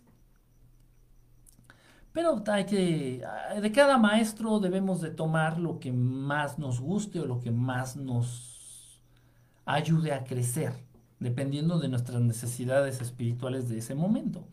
Pero 2.11 2.43
hay 2.47 2.65
que, 2.65 3.23
de 3.61 3.71
cada 3.71 3.99
maestro 3.99 4.59
debemos 4.59 4.99
de 4.99 5.11
tomar 5.11 5.59
lo 5.59 5.79
que 5.79 5.91
más 5.91 6.57
nos 6.57 6.79
guste 6.79 7.19
o 7.19 7.27
lo 7.27 7.39
que 7.41 7.51
más 7.51 7.95
nos 7.95 8.99
ayude 9.65 10.13
a 10.13 10.23
crecer 10.23 10.73
dependiendo 11.19 11.77
de 11.77 11.87
nuestras 11.87 12.19
necesidades 12.19 13.01
espirituales 13.01 13.69
de 13.69 13.77
ese 13.77 13.93
momento. 13.93 14.47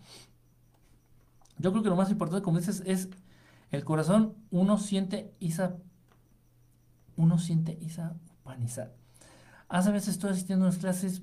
Yo 1.57 1.71
creo 1.71 1.83
que 1.83 1.89
lo 1.89 1.97
más 1.97 2.11
importante, 2.11 2.45
como 2.45 2.59
dices, 2.59 2.83
es 2.85 3.09
el 3.71 3.83
corazón. 3.83 4.35
Uno 4.51 4.77
siente 4.77 5.33
esa, 5.41 5.79
uno 7.17 7.39
siente 7.39 7.79
esa 7.81 8.15
humanidad. 8.45 8.93
Hace 9.69 9.91
veces 9.93 10.11
estoy 10.11 10.31
asistiendo 10.31 10.65
a 10.65 10.69
unas 10.69 10.79
clases 10.79 11.23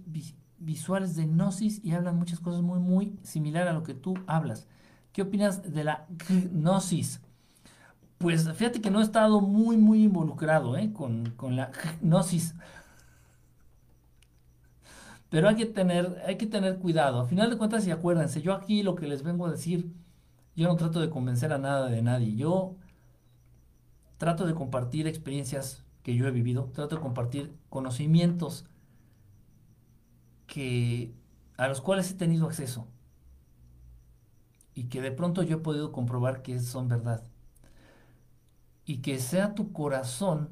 visuales 0.59 1.15
de 1.15 1.25
gnosis 1.25 1.83
y 1.83 1.91
hablan 1.91 2.17
muchas 2.17 2.39
cosas 2.39 2.61
muy, 2.61 2.79
muy 2.79 3.19
similar 3.23 3.67
a 3.67 3.73
lo 3.73 3.83
que 3.83 3.93
tú 3.93 4.13
hablas. 4.27 4.67
¿Qué 5.11 5.23
opinas 5.23 5.73
de 5.73 5.83
la 5.83 6.05
gnosis? 6.51 7.21
Pues 8.17 8.51
fíjate 8.53 8.81
que 8.81 8.91
no 8.91 8.99
he 8.99 9.03
estado 9.03 9.41
muy, 9.41 9.77
muy 9.77 10.03
involucrado 10.03 10.77
¿eh? 10.77 10.93
con, 10.93 11.31
con 11.31 11.55
la 11.55 11.71
gnosis. 12.01 12.55
Pero 15.29 15.49
hay 15.49 15.55
que 15.55 15.65
tener, 15.65 16.21
hay 16.25 16.37
que 16.37 16.45
tener 16.45 16.77
cuidado. 16.77 17.19
A 17.19 17.25
final 17.25 17.49
de 17.49 17.57
cuentas, 17.57 17.85
y 17.87 17.91
acuérdense, 17.91 18.41
yo 18.41 18.53
aquí 18.53 18.83
lo 18.83 18.95
que 18.95 19.07
les 19.07 19.23
vengo 19.23 19.47
a 19.47 19.51
decir, 19.51 19.91
yo 20.55 20.67
no 20.67 20.75
trato 20.75 21.01
de 21.01 21.09
convencer 21.09 21.51
a 21.51 21.57
nada 21.57 21.87
de 21.87 22.01
nadie. 22.01 22.35
Yo 22.35 22.75
trato 24.17 24.45
de 24.45 24.53
compartir 24.53 25.07
experiencias 25.07 25.84
que 26.05 26.15
yo 26.15 26.27
he 26.27 26.31
vivido, 26.31 26.65
trato 26.71 26.97
de 26.97 27.01
compartir 27.01 27.57
conocimientos 27.67 28.63
que, 30.45 31.15
a 31.57 31.67
los 31.67 31.81
cuales 31.81 32.11
he 32.11 32.13
tenido 32.13 32.45
acceso 32.45 32.87
y 34.75 34.83
que 34.83 35.01
de 35.01 35.11
pronto 35.11 35.41
yo 35.41 35.57
he 35.57 35.61
podido 35.61 35.91
comprobar 35.91 36.43
que 36.43 36.59
son 36.59 36.87
verdad. 36.87 37.23
Y 38.85 38.97
que 38.97 39.17
sea 39.17 39.55
tu 39.55 39.71
corazón 39.71 40.51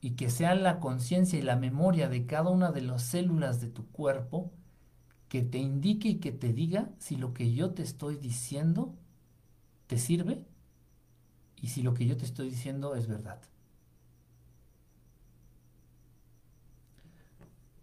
y 0.00 0.16
que 0.16 0.30
sea 0.30 0.56
la 0.56 0.80
conciencia 0.80 1.38
y 1.38 1.42
la 1.42 1.54
memoria 1.54 2.08
de 2.08 2.26
cada 2.26 2.50
una 2.50 2.72
de 2.72 2.80
las 2.80 3.02
células 3.02 3.60
de 3.60 3.68
tu 3.68 3.86
cuerpo 3.92 4.50
que 5.28 5.42
te 5.42 5.58
indique 5.58 6.08
y 6.08 6.16
que 6.16 6.32
te 6.32 6.52
diga 6.52 6.90
si 6.98 7.14
lo 7.14 7.32
que 7.32 7.52
yo 7.52 7.70
te 7.70 7.84
estoy 7.84 8.16
diciendo 8.16 8.96
te 9.86 9.96
sirve 9.96 10.44
y 11.54 11.68
si 11.68 11.84
lo 11.84 11.94
que 11.94 12.04
yo 12.04 12.16
te 12.16 12.24
estoy 12.24 12.50
diciendo 12.50 12.96
es 12.96 13.06
verdad. 13.06 13.40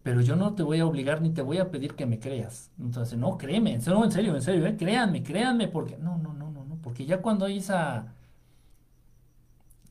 Pero 0.04 0.22
yo 0.22 0.36
no 0.36 0.54
te 0.54 0.64
voy 0.64 0.80
a 0.80 0.86
obligar 0.86 1.22
ni 1.22 1.32
te 1.32 1.42
voy 1.42 1.60
a 1.60 1.72
pedir 1.72 1.96
que 1.96 2.06
me 2.06 2.20
creas. 2.20 2.72
Entonces, 2.80 3.18
no, 3.18 3.38
créeme, 3.38 3.78
no, 3.88 4.04
en 4.04 4.12
serio, 4.12 4.36
en 4.36 4.42
serio, 4.42 4.66
¿eh? 4.66 4.76
créanme, 4.78 5.24
créanme, 5.24 5.68
porque 5.70 5.98
no, 5.98 6.18
no, 6.18 6.34
no, 6.34 6.52
no, 6.52 6.66
no, 6.66 6.76
porque 6.82 7.06
ya 7.06 7.22
cuando 7.22 7.46
hay 7.46 7.58
esa 7.60 8.14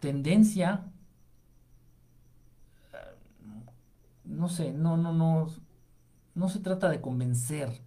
tendencia 0.00 0.84
no 4.24 4.48
sé, 4.48 4.72
no, 4.72 4.96
no, 4.96 5.12
no, 5.12 5.48
no 6.34 6.48
se 6.48 6.60
trata 6.60 6.88
de 6.88 7.00
convencer. 7.00 7.80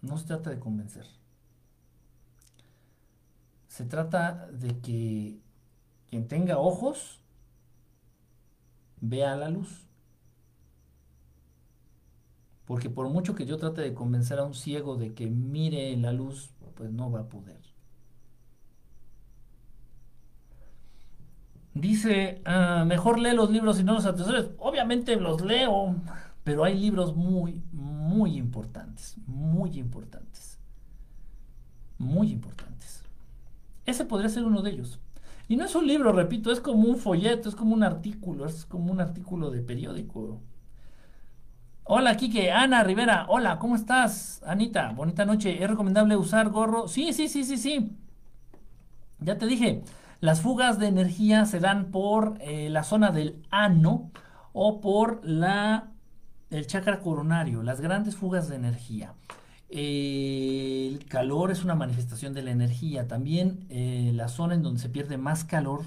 No 0.00 0.18
se 0.18 0.26
trata 0.26 0.50
de 0.50 0.58
convencer. 0.58 1.06
Se 3.68 3.84
trata 3.84 4.48
de 4.48 4.78
que 4.80 5.40
quien 6.10 6.28
tenga 6.28 6.58
ojos 6.58 7.21
vea 9.02 9.36
la 9.36 9.50
luz. 9.50 9.86
Porque 12.64 12.88
por 12.88 13.10
mucho 13.10 13.34
que 13.34 13.44
yo 13.44 13.58
trate 13.58 13.82
de 13.82 13.92
convencer 13.92 14.38
a 14.38 14.44
un 14.44 14.54
ciego 14.54 14.96
de 14.96 15.12
que 15.12 15.26
mire 15.26 15.94
la 15.98 16.12
luz, 16.12 16.50
pues 16.74 16.90
no 16.90 17.10
va 17.10 17.20
a 17.20 17.28
poder. 17.28 17.60
Dice, 21.74 22.40
ah, 22.44 22.84
mejor 22.86 23.18
lee 23.18 23.34
los 23.34 23.50
libros 23.50 23.80
y 23.80 23.84
no 23.84 23.94
los 23.94 24.06
atesores. 24.06 24.50
Obviamente 24.58 25.16
los 25.16 25.42
leo, 25.42 25.96
pero 26.44 26.64
hay 26.64 26.78
libros 26.78 27.16
muy, 27.16 27.62
muy 27.72 28.36
importantes, 28.36 29.16
muy 29.26 29.78
importantes, 29.78 30.58
muy 31.98 32.30
importantes. 32.30 33.02
Ese 33.84 34.04
podría 34.04 34.28
ser 34.28 34.44
uno 34.44 34.62
de 34.62 34.70
ellos. 34.70 35.00
Y 35.52 35.56
no 35.58 35.66
es 35.66 35.74
un 35.74 35.86
libro, 35.86 36.12
repito, 36.12 36.50
es 36.50 36.60
como 36.60 36.88
un 36.88 36.96
folleto, 36.96 37.50
es 37.50 37.54
como 37.54 37.74
un 37.74 37.82
artículo, 37.82 38.46
es 38.46 38.64
como 38.64 38.90
un 38.90 39.02
artículo 39.02 39.50
de 39.50 39.60
periódico. 39.60 40.40
Hola, 41.84 42.16
Kike, 42.16 42.50
Ana 42.50 42.82
Rivera, 42.82 43.26
hola, 43.28 43.58
¿cómo 43.58 43.76
estás? 43.76 44.42
Anita, 44.46 44.92
bonita 44.92 45.26
noche. 45.26 45.62
¿Es 45.62 45.68
recomendable 45.68 46.16
usar 46.16 46.48
gorro? 46.48 46.88
Sí, 46.88 47.12
sí, 47.12 47.28
sí, 47.28 47.44
sí, 47.44 47.58
sí. 47.58 47.94
Ya 49.18 49.36
te 49.36 49.44
dije, 49.44 49.82
las 50.20 50.40
fugas 50.40 50.78
de 50.78 50.86
energía 50.86 51.44
se 51.44 51.60
dan 51.60 51.90
por 51.90 52.38
eh, 52.40 52.70
la 52.70 52.82
zona 52.82 53.10
del 53.10 53.44
ano 53.50 54.10
o 54.54 54.80
por 54.80 55.20
la, 55.22 55.90
el 56.48 56.66
chakra 56.66 57.00
coronario, 57.00 57.62
las 57.62 57.82
grandes 57.82 58.16
fugas 58.16 58.48
de 58.48 58.56
energía. 58.56 59.12
El 59.72 61.04
calor 61.06 61.50
es 61.50 61.64
una 61.64 61.74
manifestación 61.74 62.34
de 62.34 62.42
la 62.42 62.50
energía. 62.50 63.08
También 63.08 63.66
eh, 63.70 64.12
la 64.14 64.28
zona 64.28 64.54
en 64.54 64.62
donde 64.62 64.80
se 64.80 64.88
pierde 64.88 65.16
más 65.16 65.44
calor 65.44 65.82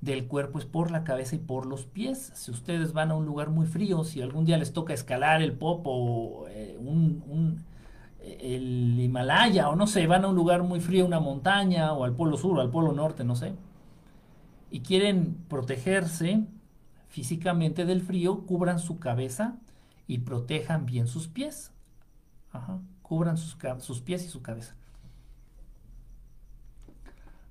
del 0.00 0.26
cuerpo 0.26 0.58
es 0.58 0.64
por 0.64 0.90
la 0.90 1.04
cabeza 1.04 1.36
y 1.36 1.38
por 1.38 1.66
los 1.66 1.84
pies. 1.84 2.32
Si 2.34 2.50
ustedes 2.50 2.92
van 2.92 3.10
a 3.10 3.14
un 3.14 3.26
lugar 3.26 3.50
muy 3.50 3.66
frío, 3.66 4.04
si 4.04 4.22
algún 4.22 4.44
día 4.44 4.58
les 4.58 4.72
toca 4.72 4.94
escalar 4.94 5.42
el 5.42 5.52
Popo, 5.52 6.46
eh, 6.48 6.76
un, 6.80 7.64
el 8.22 8.98
Himalaya 9.00 9.68
o 9.68 9.76
no 9.76 9.86
sé, 9.86 10.06
van 10.06 10.24
a 10.24 10.28
un 10.28 10.36
lugar 10.36 10.62
muy 10.62 10.80
frío, 10.80 11.06
una 11.06 11.20
montaña 11.20 11.92
o 11.92 12.04
al 12.04 12.14
polo 12.14 12.36
sur 12.36 12.58
o 12.58 12.60
al 12.60 12.70
polo 12.70 12.92
norte, 12.92 13.24
no 13.24 13.36
sé 13.36 13.54
y 14.70 14.80
quieren 14.80 15.36
protegerse 15.48 16.46
físicamente 17.08 17.84
del 17.84 18.02
frío, 18.02 18.46
cubran 18.46 18.78
su 18.78 18.98
cabeza 18.98 19.56
y 20.06 20.18
protejan 20.18 20.86
bien 20.86 21.08
sus 21.08 21.28
pies. 21.28 21.72
Cubran 23.10 23.36
sus, 23.36 23.56
sus 23.80 24.00
pies 24.00 24.24
y 24.24 24.28
su 24.28 24.40
cabeza. 24.40 24.76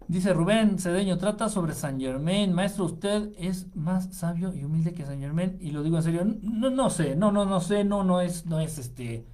Dice 0.08 0.32
Rubén 0.32 0.80
Cedeño, 0.80 1.18
trata 1.18 1.50
sobre 1.50 1.74
San 1.74 2.00
Germain. 2.00 2.54
Maestro, 2.54 2.86
usted 2.86 3.34
es 3.38 3.76
más 3.76 4.16
sabio 4.16 4.54
y 4.54 4.64
humilde 4.64 4.94
que 4.94 5.06
San 5.06 5.20
Germain. 5.20 5.58
Y 5.60 5.72
lo 5.72 5.84
digo 5.84 5.98
en 5.98 6.04
serio, 6.04 6.26
no, 6.42 6.70
no 6.70 6.90
sé, 6.90 7.18
no, 7.18 7.34
no, 7.34 7.44
no 7.44 7.60
sé, 7.60 7.84
no, 7.84 8.06
no 8.06 8.22
es, 8.22 8.46
no 8.46 8.62
es 8.62 8.78
este, 8.78 9.26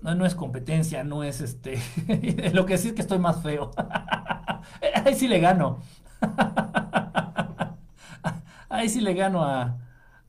no, 0.00 0.14
no 0.14 0.24
es 0.24 0.34
competencia, 0.34 1.04
no 1.04 1.22
es 1.22 1.42
este, 1.42 1.78
lo 2.54 2.64
que 2.64 2.78
sí 2.78 2.88
es 2.88 2.94
que 2.94 3.02
estoy 3.02 3.18
más 3.18 3.42
feo. 3.42 3.72
Ahí 5.04 5.14
sí 5.14 5.28
le 5.28 5.38
gano. 5.38 5.80
Ahí 8.70 8.88
sí 8.88 9.02
le 9.02 9.12
gano 9.12 9.44
a, 9.44 9.76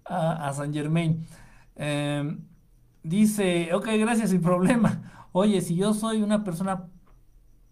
a, 0.03 0.51
San 0.51 0.73
Germain. 0.73 1.25
Em, 1.77 2.43
dice, 3.03 3.73
ok, 3.73 3.87
gracias, 3.99 4.31
sin 4.31 4.41
problema. 4.41 5.12
Oye, 5.33 5.59
si 5.61 5.75
yo 5.75 5.93
soy 5.93 6.21
una 6.21 6.43
persona 6.45 6.89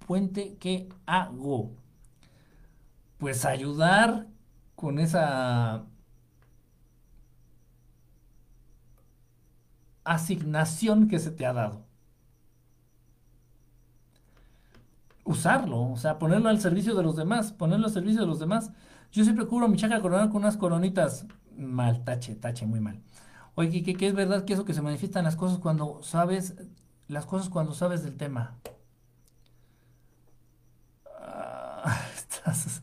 puente, 0.08 0.58
¿qué 0.60 0.90
hago? 1.06 1.72
Pues 3.18 3.46
ayudar 3.46 4.28
con 4.76 5.00
esa 5.00 5.86
asignación 10.04 11.08
que 11.08 11.18
se 11.20 11.32
te 11.32 11.46
ha 11.46 11.54
dado. 11.54 11.86
usarlo, 15.24 15.92
o 15.92 15.98
sea, 15.98 16.20
ponerlo 16.20 16.50
al 16.50 16.60
servicio 16.60 16.96
de 16.96 17.04
los 17.04 17.16
demás, 17.16 17.52
ponerlo 17.54 17.88
al 17.88 17.94
servicio 17.94 18.22
de 18.22 18.28
los 18.28 18.40
demás. 18.40 18.72
Yo 19.12 19.24
siempre 19.24 19.46
cubro 19.46 19.68
mi 19.68 19.78
chakra 19.78 20.02
coronal 20.02 20.30
con 20.30 20.42
unas 20.44 20.58
coronitas. 20.58 21.26
Mal, 21.58 22.04
tache, 22.04 22.36
tache, 22.36 22.66
muy 22.66 22.80
mal. 22.80 23.02
Oye, 23.56 23.84
¿qué, 23.84 23.96
qué 23.96 24.08
es 24.08 24.14
verdad 24.16 24.46
que 24.46 24.54
eso 24.54 24.66
que 24.66 24.74
se 24.74 24.82
manifiestan 24.82 25.26
las 25.26 25.36
cosas 25.36 25.60
cuando 25.60 26.02
sabes 26.04 26.56
las 27.12 27.26
cosas 27.26 27.50
cuando 27.50 27.74
sabes 27.74 28.04
del 28.04 28.16
tema. 28.16 28.56
Ah, 31.20 32.00
estás, 32.16 32.82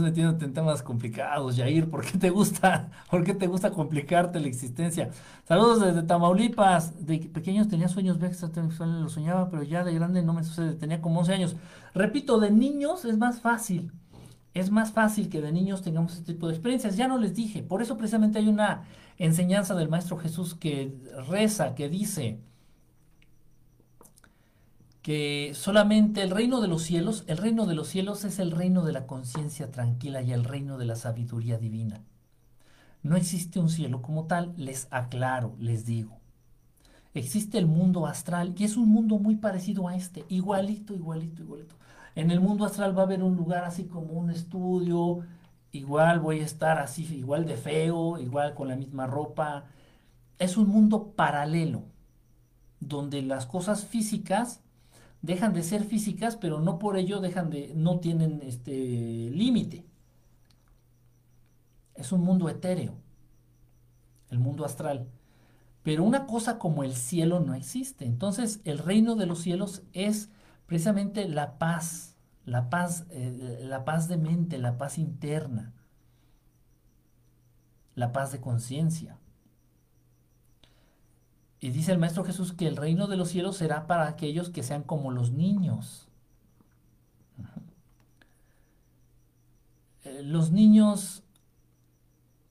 metiéndote 0.00 0.44
en 0.44 0.52
temas 0.52 0.82
complicados, 0.82 1.56
Jair. 1.56 1.90
¿Por 1.90 2.04
qué 2.04 2.16
te 2.16 2.30
gusta? 2.30 2.90
¿Por 3.10 3.24
qué 3.24 3.34
te 3.34 3.48
gusta 3.48 3.70
complicarte 3.70 4.40
la 4.40 4.46
existencia? 4.46 5.10
Saludos 5.46 5.80
desde 5.80 6.04
Tamaulipas. 6.04 7.04
De 7.04 7.18
pequeños 7.18 7.68
tenía 7.68 7.88
sueños 7.88 8.22
extrasexuales, 8.22 8.96
lo 8.96 9.08
soñaba, 9.08 9.50
pero 9.50 9.64
ya 9.64 9.82
de 9.82 9.92
grande 9.92 10.22
no 10.22 10.34
me 10.34 10.44
sucede. 10.44 10.74
Tenía 10.74 11.00
como 11.00 11.20
11 11.20 11.34
años. 11.34 11.56
Repito, 11.94 12.38
de 12.38 12.52
niños 12.52 13.04
es 13.04 13.18
más 13.18 13.40
fácil. 13.40 13.92
Es 14.54 14.70
más 14.70 14.92
fácil 14.92 15.28
que 15.28 15.40
de 15.40 15.50
niños 15.50 15.82
tengamos 15.82 16.14
este 16.14 16.32
tipo 16.32 16.46
de 16.46 16.54
experiencias. 16.54 16.96
Ya 16.96 17.08
no 17.08 17.18
les 17.18 17.34
dije. 17.34 17.64
Por 17.64 17.82
eso 17.82 17.96
precisamente 17.96 18.38
hay 18.38 18.48
una 18.48 18.84
enseñanza 19.18 19.74
del 19.74 19.88
Maestro 19.88 20.16
Jesús 20.16 20.54
que 20.54 20.96
reza, 21.28 21.74
que 21.74 21.88
dice 21.88 22.40
que 25.04 25.52
solamente 25.52 26.22
el 26.22 26.30
reino 26.30 26.62
de 26.62 26.66
los 26.66 26.82
cielos, 26.82 27.24
el 27.26 27.36
reino 27.36 27.66
de 27.66 27.74
los 27.74 27.88
cielos 27.88 28.24
es 28.24 28.38
el 28.38 28.50
reino 28.50 28.86
de 28.86 28.92
la 28.92 29.06
conciencia 29.06 29.70
tranquila 29.70 30.22
y 30.22 30.32
el 30.32 30.44
reino 30.44 30.78
de 30.78 30.86
la 30.86 30.96
sabiduría 30.96 31.58
divina. 31.58 32.00
No 33.02 33.14
existe 33.14 33.60
un 33.60 33.68
cielo 33.68 34.00
como 34.00 34.24
tal, 34.24 34.54
les 34.56 34.88
aclaro, 34.90 35.56
les 35.58 35.84
digo. 35.84 36.16
Existe 37.12 37.58
el 37.58 37.66
mundo 37.66 38.06
astral 38.06 38.54
y 38.56 38.64
es 38.64 38.78
un 38.78 38.88
mundo 38.88 39.18
muy 39.18 39.36
parecido 39.36 39.88
a 39.88 39.94
este, 39.94 40.24
igualito, 40.30 40.94
igualito, 40.94 41.42
igualito. 41.42 41.74
En 42.14 42.30
el 42.30 42.40
mundo 42.40 42.64
astral 42.64 42.96
va 42.96 43.02
a 43.02 43.04
haber 43.04 43.22
un 43.22 43.36
lugar 43.36 43.64
así 43.64 43.84
como 43.84 44.14
un 44.14 44.30
estudio, 44.30 45.18
igual 45.72 46.20
voy 46.20 46.40
a 46.40 46.46
estar 46.46 46.78
así, 46.78 47.04
igual 47.14 47.44
de 47.44 47.58
feo, 47.58 48.18
igual 48.18 48.54
con 48.54 48.68
la 48.68 48.76
misma 48.76 49.06
ropa. 49.06 49.66
Es 50.38 50.56
un 50.56 50.68
mundo 50.68 51.12
paralelo, 51.14 51.82
donde 52.80 53.20
las 53.20 53.44
cosas 53.44 53.84
físicas 53.84 54.63
dejan 55.24 55.54
de 55.54 55.62
ser 55.62 55.84
físicas, 55.84 56.36
pero 56.36 56.60
no 56.60 56.78
por 56.78 56.98
ello 56.98 57.20
dejan 57.20 57.48
de, 57.48 57.72
no 57.74 57.98
tienen 57.98 58.42
este 58.42 58.72
límite. 59.30 59.86
Es 61.94 62.12
un 62.12 62.20
mundo 62.20 62.48
etéreo, 62.50 62.94
el 64.28 64.38
mundo 64.38 64.66
astral. 64.66 65.08
Pero 65.82 66.04
una 66.04 66.26
cosa 66.26 66.58
como 66.58 66.84
el 66.84 66.94
cielo 66.94 67.40
no 67.40 67.54
existe. 67.54 68.04
Entonces 68.04 68.60
el 68.64 68.78
reino 68.78 69.16
de 69.16 69.26
los 69.26 69.40
cielos 69.40 69.82
es 69.94 70.30
precisamente 70.66 71.26
la 71.26 71.56
paz, 71.58 72.16
la 72.44 72.68
paz, 72.68 73.06
eh, 73.08 73.60
la 73.62 73.84
paz 73.86 74.08
de 74.08 74.18
mente, 74.18 74.58
la 74.58 74.76
paz 74.76 74.98
interna, 74.98 75.72
la 77.94 78.12
paz 78.12 78.30
de 78.30 78.40
conciencia. 78.42 79.18
Y 81.64 81.70
dice 81.70 81.92
el 81.92 81.98
Maestro 81.98 82.26
Jesús 82.26 82.52
que 82.52 82.68
el 82.68 82.76
reino 82.76 83.06
de 83.06 83.16
los 83.16 83.30
cielos 83.30 83.56
será 83.56 83.86
para 83.86 84.06
aquellos 84.06 84.50
que 84.50 84.62
sean 84.62 84.82
como 84.82 85.10
los 85.10 85.32
niños. 85.32 86.08
Eh, 90.02 90.20
los 90.22 90.50
niños 90.50 91.22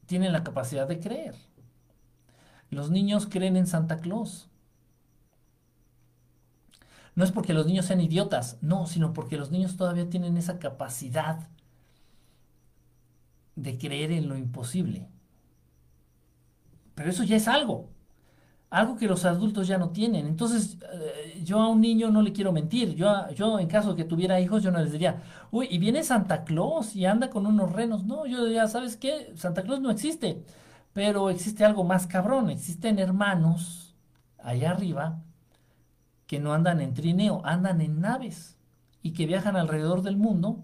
tienen 0.07 0.33
la 0.33 0.43
capacidad 0.43 0.87
de 0.87 0.99
creer. 0.99 1.35
Los 2.71 2.89
niños 2.89 3.27
creen 3.29 3.55
en 3.55 3.67
Santa 3.67 3.99
Claus. 3.99 4.49
No 7.13 7.23
es 7.23 7.31
porque 7.31 7.53
los 7.53 7.67
niños 7.67 7.85
sean 7.85 8.01
idiotas, 8.01 8.57
no, 8.61 8.87
sino 8.87 9.13
porque 9.13 9.37
los 9.37 9.51
niños 9.51 9.77
todavía 9.77 10.09
tienen 10.09 10.37
esa 10.37 10.57
capacidad 10.57 11.49
de 13.55 13.77
creer 13.77 14.11
en 14.11 14.27
lo 14.27 14.35
imposible. 14.37 15.07
Pero 16.95 17.11
eso 17.11 17.23
ya 17.23 17.35
es 17.35 17.47
algo 17.47 17.92
algo 18.73 18.95
que 18.97 19.07
los 19.07 19.23
adultos 19.23 19.67
ya 19.67 19.77
no 19.77 19.91
tienen. 19.91 20.25
Entonces, 20.25 20.79
eh, 20.91 21.41
yo 21.43 21.61
a 21.61 21.69
un 21.69 21.79
niño 21.79 22.09
no 22.09 22.23
le 22.23 22.33
quiero 22.33 22.51
mentir. 22.51 22.95
Yo, 22.95 23.29
yo, 23.35 23.59
en 23.59 23.67
caso 23.67 23.91
de 23.91 23.97
que 23.97 24.03
tuviera 24.03 24.39
hijos, 24.39 24.63
yo 24.63 24.71
no 24.71 24.79
les 24.79 24.91
diría, 24.91 25.21
uy, 25.51 25.67
y 25.69 25.77
viene 25.77 26.03
Santa 26.03 26.43
Claus 26.43 26.95
y 26.95 27.05
anda 27.05 27.29
con 27.29 27.45
unos 27.45 27.71
renos. 27.71 28.03
No, 28.05 28.25
yo 28.25 28.43
diría, 28.45 28.67
¿sabes 28.67 28.97
qué? 28.97 29.31
Santa 29.35 29.61
Claus 29.61 29.79
no 29.79 29.91
existe. 29.91 30.43
Pero 30.91 31.29
existe 31.29 31.63
algo 31.63 31.83
más 31.83 32.07
cabrón. 32.07 32.49
Existen 32.49 32.97
hermanos 32.97 33.95
allá 34.39 34.71
arriba 34.71 35.21
que 36.25 36.39
no 36.39 36.53
andan 36.53 36.81
en 36.81 36.95
trineo, 36.95 37.41
andan 37.45 37.79
en 37.81 38.01
naves 38.01 38.57
y 39.03 39.13
que 39.13 39.27
viajan 39.27 39.55
alrededor 39.55 40.01
del 40.01 40.17
mundo 40.17 40.63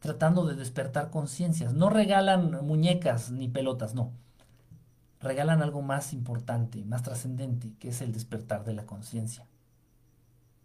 tratando 0.00 0.44
de 0.46 0.56
despertar 0.56 1.10
conciencias. 1.10 1.72
No 1.74 1.88
regalan 1.88 2.66
muñecas 2.66 3.30
ni 3.30 3.48
pelotas, 3.48 3.94
no 3.94 4.12
regalan 5.24 5.62
algo 5.62 5.82
más 5.82 6.12
importante, 6.12 6.84
más 6.84 7.02
trascendente, 7.02 7.74
que 7.80 7.88
es 7.88 8.00
el 8.00 8.12
despertar 8.12 8.64
de 8.64 8.74
la 8.74 8.86
conciencia. 8.86 9.46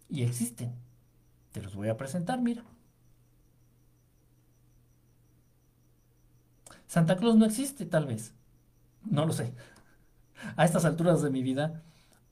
Y 0.08 0.22
existen. 0.22 0.74
Te 1.52 1.62
los 1.62 1.74
voy 1.74 1.88
a 1.88 1.96
presentar, 1.96 2.40
mira. 2.40 2.62
Santa 6.86 7.16
Claus 7.16 7.36
no 7.36 7.46
existe, 7.46 7.86
tal 7.86 8.06
vez. 8.06 8.34
No 9.04 9.26
lo 9.26 9.32
sé. 9.32 9.54
A 10.56 10.64
estas 10.64 10.84
alturas 10.84 11.22
de 11.22 11.30
mi 11.30 11.42
vida 11.42 11.82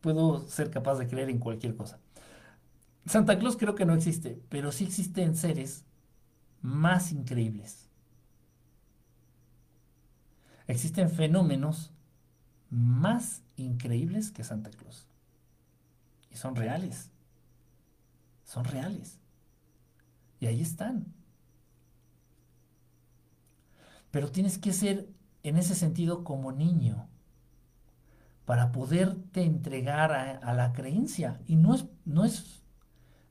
puedo 0.00 0.46
ser 0.48 0.70
capaz 0.70 0.98
de 0.98 1.08
creer 1.08 1.30
en 1.30 1.38
cualquier 1.38 1.76
cosa. 1.76 1.98
Santa 3.06 3.38
Claus 3.38 3.56
creo 3.56 3.74
que 3.74 3.86
no 3.86 3.94
existe, 3.94 4.40
pero 4.48 4.70
sí 4.70 4.84
existen 4.84 5.36
seres 5.36 5.84
más 6.60 7.12
increíbles. 7.12 7.88
Existen 10.66 11.08
fenómenos 11.08 11.92
más 12.70 13.42
increíbles 13.56 14.30
que 14.30 14.44
Santa 14.44 14.70
Claus. 14.70 15.06
Y 16.30 16.36
son 16.36 16.56
reales. 16.56 17.10
Son 18.44 18.64
reales. 18.64 19.18
Y 20.40 20.46
ahí 20.46 20.60
están. 20.60 21.12
Pero 24.10 24.30
tienes 24.30 24.58
que 24.58 24.72
ser 24.72 25.08
en 25.42 25.56
ese 25.56 25.74
sentido 25.74 26.24
como 26.24 26.52
niño 26.52 27.08
para 28.44 28.72
poderte 28.72 29.42
entregar 29.42 30.12
a, 30.12 30.54
la 30.54 30.72
creencia. 30.72 31.40
Y 31.46 31.56
no 31.56 31.74
es, 31.74 31.86
no 32.06 32.24
es, 32.24 32.62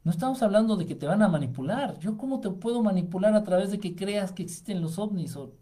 no 0.03 0.11
estamos 0.11 0.43
hablando 0.43 0.77
de 0.77 0.85
que 0.85 0.95
te 0.95 1.07
van 1.07 1.23
a 1.23 1.27
manipular. 1.27 1.97
Yo 1.99 2.17
cómo 2.17 2.39
te 2.39 2.51
puedo 2.51 2.83
manipular 2.83 3.33
a 3.33 3.43
través 3.43 3.71
de 3.71 3.79
que 3.79 3.95
creas 3.95 4.31
que 4.31 4.43
existen 4.43 4.81
los 4.81 4.99
ovnis 4.99 5.35
o... 5.35 5.53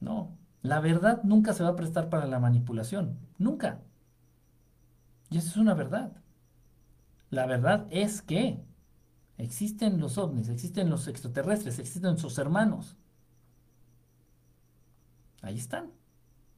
No, 0.00 0.37
la 0.62 0.80
verdad 0.80 1.22
nunca 1.24 1.52
se 1.54 1.62
va 1.62 1.70
a 1.70 1.76
prestar 1.76 2.08
para 2.10 2.26
la 2.26 2.40
manipulación, 2.40 3.18
nunca. 3.38 3.80
Y 5.30 5.38
eso 5.38 5.48
es 5.48 5.56
una 5.56 5.74
verdad. 5.74 6.12
La 7.30 7.46
verdad 7.46 7.86
es 7.90 8.22
que 8.22 8.64
existen 9.36 10.00
los 10.00 10.18
ovnis, 10.18 10.48
existen 10.48 10.90
los 10.90 11.08
extraterrestres, 11.08 11.78
existen 11.78 12.18
sus 12.18 12.38
hermanos. 12.38 12.96
Ahí 15.42 15.56
están, 15.56 15.92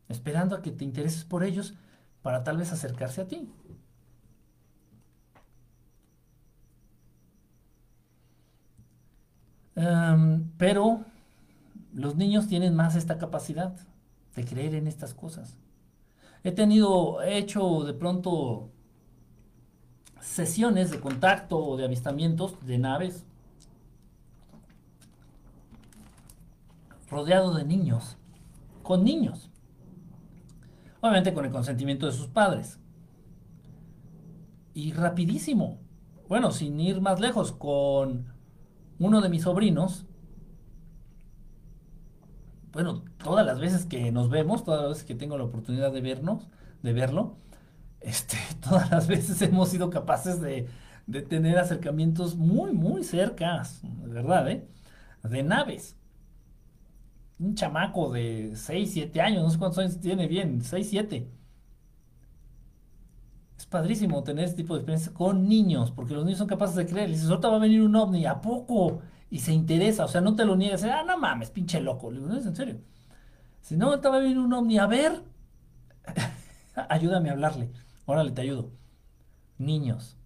esperando 0.09 0.57
a 0.57 0.63
que 0.63 0.71
te 0.71 0.85
intereses 0.85 1.25
por 1.25 1.45
ellos 1.45 1.75
para 2.23 2.45
tal 2.45 2.57
vez 2.57 2.73
acercarse 2.73 3.21
a 3.21 3.29
ti. 3.29 3.53
pero 10.59 11.05
los 11.93 12.17
niños 12.17 12.47
tienen 12.47 12.75
más 12.75 12.97
esta 12.97 13.19
capacidad 13.19 13.77
de 14.37 14.45
creer 14.45 14.75
en 14.75 14.87
estas 14.87 15.15
cosas. 15.15 15.57
He 16.43 16.53
tenido, 16.53 17.23
he 17.23 17.37
hecho 17.37 17.85
de 17.85 17.95
pronto 17.95 18.71
sesiones 20.21 20.91
de 20.91 21.01
contacto 21.01 21.59
o 21.59 21.77
de 21.77 21.85
avistamientos 21.85 22.55
de 22.67 22.79
naves 22.79 23.25
rodeado 27.11 27.55
de 27.55 27.65
niños, 27.65 28.17
con 28.83 29.05
niños, 29.05 29.51
obviamente 31.01 31.35
con 31.35 31.45
el 31.45 31.51
consentimiento 31.51 32.07
de 32.07 32.13
sus 32.13 32.29
padres. 32.29 32.79
Y 34.73 34.93
rapidísimo, 34.93 35.79
bueno, 36.29 36.53
sin 36.53 36.79
ir 36.79 37.01
más 37.01 37.19
lejos, 37.19 37.51
con 37.51 38.33
uno 39.01 39.21
de 39.21 39.29
mis 39.29 39.43
sobrinos, 39.43 40.07
bueno, 42.73 43.05
todas 43.23 43.45
las 43.45 43.59
veces 43.61 43.87
que 43.87 44.13
nos 44.13 44.31
vemos, 44.31 44.65
todas 44.65 44.83
las 44.83 44.91
veces 44.91 45.05
que 45.05 45.15
tengo 45.15 45.37
la 45.39 45.45
oportunidad 45.45 45.93
de 45.93 46.01
vernos, 46.01 46.49
de 46.83 46.93
verlo, 46.93 47.37
este, 48.01 48.37
todas 48.61 48.91
las 48.91 49.07
veces 49.07 49.41
hemos 49.43 49.69
sido 49.71 49.91
capaces 49.91 50.41
de, 50.41 50.69
tener 51.29 51.59
acercamientos 51.59 52.37
muy, 52.37 52.73
muy 52.73 53.03
cercas, 53.03 53.81
de 53.83 54.09
verdad, 54.09 54.49
¿eh? 54.49 54.69
De 55.25 55.43
naves. 55.43 55.97
Un 57.39 57.55
chamaco 57.55 58.13
de 58.13 58.53
6, 58.55 58.91
7 58.93 59.21
años, 59.21 59.43
no 59.43 59.51
sé 59.51 59.59
cuántos 59.59 59.79
años 59.79 59.99
tiene 60.01 60.29
bien, 60.29 60.63
6, 60.63 60.89
7. 60.89 61.29
Es 63.59 63.67
padrísimo 63.67 64.23
tener 64.23 64.45
este 64.45 64.59
tipo 64.59 64.75
de 64.75 64.81
experiencias 64.81 65.15
con 65.15 65.49
niños, 65.49 65.91
porque 65.91 66.15
los 66.15 66.25
niños 66.25 66.39
son 66.39 66.49
capaces 66.49 66.77
de 66.77 66.87
creer. 66.87 67.11
dices, 67.11 67.29
ahorita 67.29 67.49
va 67.49 67.57
a 67.57 67.61
venir 67.61 67.83
un 67.83 67.97
ovni, 67.97 68.25
¿a 68.25 68.41
poco? 68.41 69.01
Y 69.31 69.39
se 69.39 69.53
interesa, 69.53 70.05
o 70.05 70.09
sea, 70.09 70.21
no 70.21 70.35
te 70.35 70.45
lo 70.45 70.57
niegas, 70.57 70.83
ah, 70.85 71.05
no 71.07 71.17
mames, 71.17 71.51
pinche 71.51 71.81
loco, 71.81 72.11
le 72.11 72.19
digo, 72.19 72.29
no 72.29 72.37
es 72.37 72.47
en 72.47 72.57
serio. 72.57 72.81
Si 73.61 73.77
no, 73.77 73.95
estaba 73.95 74.19
viendo 74.19 74.43
un 74.43 74.53
ovni, 74.53 74.79
a 74.79 74.87
ver, 74.87 75.23
ayúdame 76.89 77.31
a 77.31 77.33
hablarle. 77.33 77.71
Órale, 78.07 78.33
te 78.33 78.43
ayudo. 78.43 78.73
Niños. 79.59 80.17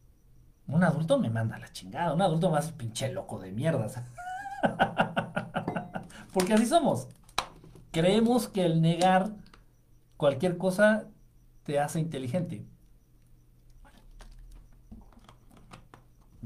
Un 0.67 0.83
adulto 0.83 1.19
me 1.19 1.29
manda 1.29 1.59
la 1.59 1.71
chingada. 1.71 2.15
Un 2.15 2.23
adulto 2.23 2.51
más 2.51 2.73
pinche 2.73 3.13
loco 3.13 3.39
de 3.39 3.53
mierdas. 3.53 4.01
Porque 6.33 6.55
así 6.55 6.65
somos. 6.65 7.09
Creemos 7.91 8.49
que 8.49 8.65
el 8.65 8.81
negar 8.81 9.33
cualquier 10.17 10.57
cosa 10.57 11.09
te 11.65 11.79
hace 11.79 12.01
inteligente. 12.01 12.65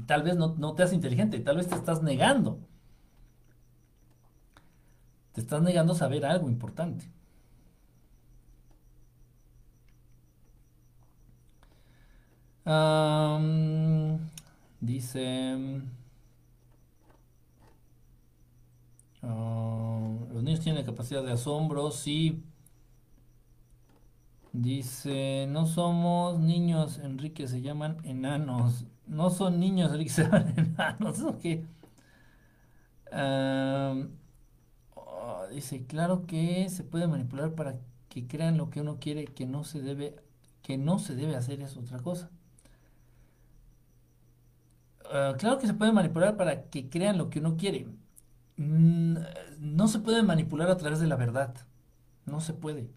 Tal 0.09 0.23
vez 0.23 0.35
no, 0.37 0.55
no 0.57 0.73
te 0.73 0.81
hace 0.81 0.95
inteligente, 0.95 1.39
tal 1.39 1.57
vez 1.57 1.67
te 1.67 1.75
estás 1.75 2.01
negando. 2.01 2.59
Te 5.33 5.41
estás 5.41 5.61
negando 5.61 5.93
saber 5.93 6.25
algo 6.25 6.49
importante. 6.49 7.05
dice... 14.79 15.81
Ah, 19.21 20.09
los 20.33 20.41
niños 20.43 20.61
tienen 20.61 20.85
capacidad 20.85 21.23
de 21.23 21.33
asombro, 21.33 21.91
sí. 21.91 22.43
Dice, 24.61 25.47
no 25.49 25.65
somos 25.67 26.39
niños, 26.39 26.97
Enrique, 26.99 27.47
se 27.47 27.61
llaman 27.61 27.97
enanos. 28.03 28.85
No 29.07 29.29
son 29.29 29.59
niños, 29.59 29.91
Enrique, 29.91 30.09
se 30.11 30.23
llaman 30.23 30.53
enanos. 30.57 31.17
¿Eso 31.19 31.37
qué? 31.39 31.65
Oh, 34.95 35.47
dice, 35.51 35.85
claro 35.87 36.25
que 36.27 36.69
se 36.69 36.83
puede 36.83 37.07
manipular 37.07 37.55
para 37.55 37.79
que 38.09 38.27
crean 38.27 38.57
lo 38.57 38.69
que 38.69 38.81
uno 38.81 38.99
quiere, 38.99 39.25
que 39.25 39.45
no 39.45 39.63
se 39.63 39.81
debe, 39.81 40.15
que 40.61 40.77
no 40.77 40.99
se 40.99 41.15
debe 41.15 41.35
hacer 41.35 41.61
es 41.61 41.75
otra 41.77 41.99
cosa. 41.99 42.29
Ah, 45.05 45.35
claro 45.39 45.57
que 45.59 45.67
se 45.67 45.73
puede 45.73 45.91
manipular 45.91 46.37
para 46.37 46.69
que 46.69 46.89
crean 46.89 47.17
lo 47.17 47.29
que 47.29 47.39
uno 47.39 47.57
quiere. 47.57 47.87
Mm, 48.57 49.17
no 49.59 49.87
se 49.87 49.99
puede 49.99 50.23
manipular 50.23 50.69
a 50.71 50.77
través 50.77 50.99
de 50.99 51.07
la 51.07 51.15
verdad. 51.17 51.55
No 52.25 52.41
se 52.41 52.53
puede. 52.53 52.89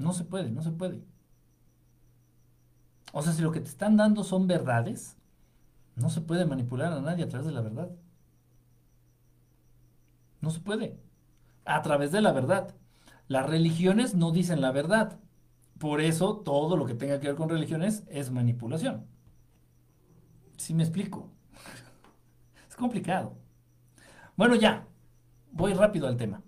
No 0.00 0.14
se 0.14 0.24
puede, 0.24 0.50
no 0.50 0.62
se 0.62 0.70
puede. 0.70 1.02
O 3.12 3.20
sea, 3.20 3.34
si 3.34 3.42
lo 3.42 3.52
que 3.52 3.60
te 3.60 3.68
están 3.68 3.98
dando 3.98 4.24
son 4.24 4.46
verdades, 4.46 5.18
no 5.94 6.08
se 6.08 6.22
puede 6.22 6.46
manipular 6.46 6.90
a 6.90 7.02
nadie 7.02 7.24
a 7.24 7.28
través 7.28 7.46
de 7.46 7.52
la 7.52 7.60
verdad. 7.60 7.90
No 10.40 10.48
se 10.48 10.60
puede. 10.60 10.98
A 11.66 11.82
través 11.82 12.12
de 12.12 12.22
la 12.22 12.32
verdad. 12.32 12.74
Las 13.28 13.46
religiones 13.46 14.14
no 14.14 14.32
dicen 14.32 14.62
la 14.62 14.72
verdad. 14.72 15.20
Por 15.78 16.00
eso 16.00 16.38
todo 16.38 16.78
lo 16.78 16.86
que 16.86 16.94
tenga 16.94 17.20
que 17.20 17.26
ver 17.26 17.36
con 17.36 17.50
religiones 17.50 18.04
es 18.08 18.30
manipulación. 18.30 19.04
Si 20.56 20.72
me 20.72 20.82
explico. 20.82 21.28
es 22.70 22.74
complicado. 22.74 23.34
Bueno, 24.34 24.54
ya. 24.54 24.86
Voy 25.52 25.74
rápido 25.74 26.08
al 26.08 26.16
tema. 26.16 26.42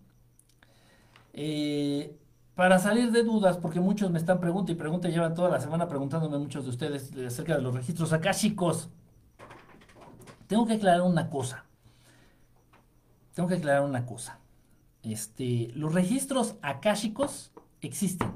Eh, 1.35 2.19
para 2.55 2.79
salir 2.79 3.11
de 3.13 3.23
dudas, 3.23 3.57
porque 3.57 3.81
muchos 3.81 4.11
me 4.11 4.19
están 4.19 4.39
preguntando 4.39 4.73
y 4.73 4.75
preguntan, 4.77 5.11
llevan 5.11 5.35
toda 5.35 5.49
la 5.49 5.61
semana 5.61 5.89
preguntándome 5.89 6.39
muchos 6.39 6.65
de 6.65 6.71
ustedes 6.71 7.13
acerca 7.27 7.57
de 7.57 7.63
los 7.63 7.75
registros 7.75 8.15
chicos. 8.33 8.91
Tengo 10.47 10.67
que 10.67 10.75
aclarar 10.75 11.03
una 11.03 11.31
cosa. 11.31 11.65
Tengo 13.35 13.49
que 13.49 13.55
aclarar 13.55 13.83
una 13.85 14.05
cosa. 14.05 14.39
Este, 15.03 15.71
los 15.75 15.95
registros 15.95 16.57
akáshicos 16.61 17.53
existen. 17.81 18.31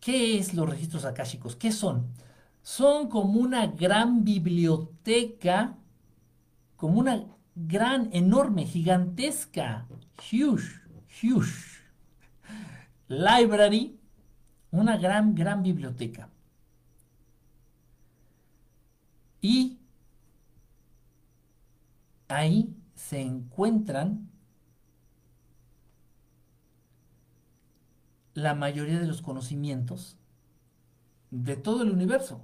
¿Qué 0.00 0.38
es 0.38 0.54
los 0.54 0.68
registros 0.68 1.04
akáshicos? 1.04 1.54
¿Qué 1.54 1.70
son? 1.70 2.08
Son 2.62 3.08
como 3.08 3.38
una 3.38 3.68
gran 3.68 4.24
biblioteca, 4.24 5.76
como 6.76 6.98
una 6.98 7.24
gran, 7.54 8.08
enorme, 8.12 8.66
gigantesca, 8.66 9.86
huge, 10.32 10.80
huge 11.22 11.69
library, 13.10 13.98
una 14.70 14.96
gran, 14.96 15.34
gran 15.34 15.64
biblioteca. 15.64 16.30
Y 19.40 19.80
ahí 22.28 22.72
se 22.94 23.20
encuentran 23.20 24.30
la 28.34 28.54
mayoría 28.54 29.00
de 29.00 29.08
los 29.08 29.22
conocimientos 29.22 30.16
de 31.32 31.56
todo 31.56 31.82
el 31.82 31.90
universo. 31.90 32.42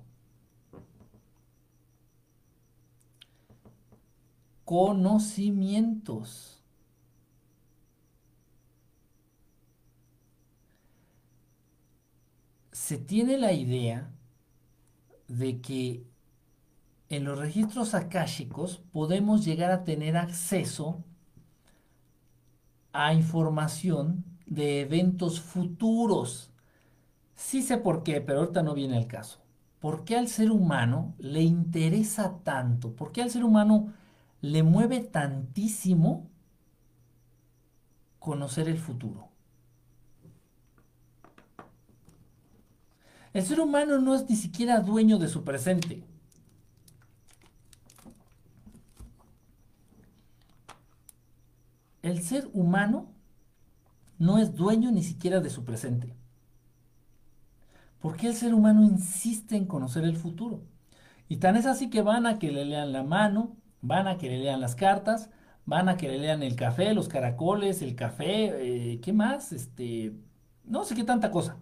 Conocimientos. 4.64 6.55
Se 12.86 12.98
tiene 12.98 13.36
la 13.36 13.52
idea 13.52 14.12
de 15.26 15.60
que 15.60 16.06
en 17.08 17.24
los 17.24 17.36
registros 17.36 17.94
akáshicos 17.94 18.80
podemos 18.92 19.44
llegar 19.44 19.72
a 19.72 19.82
tener 19.82 20.16
acceso 20.16 21.02
a 22.92 23.12
información 23.12 24.24
de 24.46 24.82
eventos 24.82 25.40
futuros. 25.40 26.52
Sí 27.34 27.60
sé 27.60 27.76
por 27.76 28.04
qué, 28.04 28.20
pero 28.20 28.38
ahorita 28.38 28.62
no 28.62 28.72
viene 28.72 28.96
el 28.98 29.08
caso. 29.08 29.40
¿Por 29.80 30.04
qué 30.04 30.16
al 30.16 30.28
ser 30.28 30.52
humano 30.52 31.16
le 31.18 31.42
interesa 31.42 32.38
tanto? 32.44 32.94
¿Por 32.94 33.10
qué 33.10 33.20
al 33.20 33.30
ser 33.30 33.42
humano 33.42 33.94
le 34.42 34.62
mueve 34.62 35.00
tantísimo 35.00 36.30
conocer 38.20 38.68
el 38.68 38.78
futuro? 38.78 39.35
El 43.36 43.44
ser 43.44 43.60
humano 43.60 43.98
no 43.98 44.14
es 44.14 44.26
ni 44.30 44.34
siquiera 44.34 44.80
dueño 44.80 45.18
de 45.18 45.28
su 45.28 45.44
presente. 45.44 46.02
El 52.00 52.22
ser 52.22 52.48
humano 52.54 53.12
no 54.18 54.38
es 54.38 54.54
dueño 54.54 54.90
ni 54.90 55.02
siquiera 55.02 55.40
de 55.40 55.50
su 55.50 55.64
presente. 55.64 56.14
¿Por 58.00 58.16
qué 58.16 58.28
el 58.28 58.34
ser 58.34 58.54
humano 58.54 58.82
insiste 58.82 59.54
en 59.54 59.66
conocer 59.66 60.04
el 60.04 60.16
futuro? 60.16 60.62
Y 61.28 61.36
tan 61.36 61.56
es 61.56 61.66
así 61.66 61.90
que 61.90 62.00
van 62.00 62.24
a 62.24 62.38
que 62.38 62.50
le 62.50 62.64
lean 62.64 62.90
la 62.90 63.02
mano, 63.02 63.54
van 63.82 64.08
a 64.08 64.16
que 64.16 64.30
le 64.30 64.38
lean 64.38 64.62
las 64.62 64.76
cartas, 64.76 65.28
van 65.66 65.90
a 65.90 65.98
que 65.98 66.08
le 66.08 66.16
lean 66.16 66.42
el 66.42 66.56
café, 66.56 66.94
los 66.94 67.08
caracoles, 67.08 67.82
el 67.82 67.96
café, 67.96 68.92
eh, 68.94 68.98
¿qué 69.02 69.12
más? 69.12 69.52
Este, 69.52 70.14
no 70.64 70.84
sé 70.84 70.94
qué 70.94 71.04
tanta 71.04 71.30
cosa. 71.30 71.58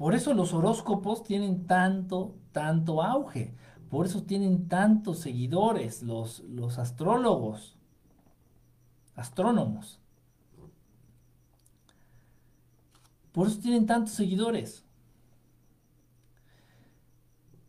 Por 0.00 0.14
eso 0.14 0.32
los 0.32 0.54
horóscopos 0.54 1.22
tienen 1.24 1.66
tanto, 1.66 2.34
tanto 2.52 3.02
auge. 3.02 3.52
Por 3.90 4.06
eso 4.06 4.22
tienen 4.22 4.66
tantos 4.66 5.18
seguidores 5.18 6.02
los, 6.02 6.40
los 6.44 6.78
astrólogos, 6.78 7.76
astrónomos. 9.14 10.00
Por 13.32 13.48
eso 13.48 13.58
tienen 13.60 13.84
tantos 13.84 14.14
seguidores. 14.14 14.86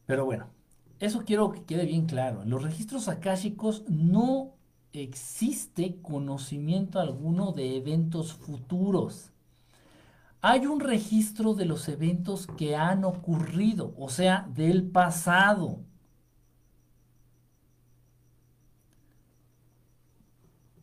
Pero 0.05 0.23
bueno, 0.23 0.47
eso 1.01 1.25
quiero 1.25 1.51
que 1.51 1.65
quede 1.65 1.85
bien 1.85 2.05
claro. 2.05 2.43
En 2.43 2.49
los 2.49 2.63
registros 2.63 3.09
akáshicos 3.09 3.83
no 3.89 4.53
existe 4.93 5.99
conocimiento 6.01 7.01
alguno 7.01 7.51
de 7.51 7.75
eventos 7.75 8.31
futuros 8.31 9.30
hay 10.41 10.65
un 10.65 10.79
registro 10.79 11.53
de 11.53 11.65
los 11.65 11.87
eventos 11.87 12.47
que 12.47 12.75
han 12.75 13.03
ocurrido, 13.03 13.93
o 13.97 14.09
sea, 14.09 14.47
del 14.53 14.83
pasado. 14.83 15.81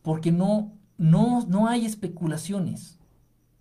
Porque 0.02 0.30
no, 0.30 0.72
no, 0.96 1.44
no 1.48 1.66
hay 1.66 1.84
especulaciones. 1.84 2.98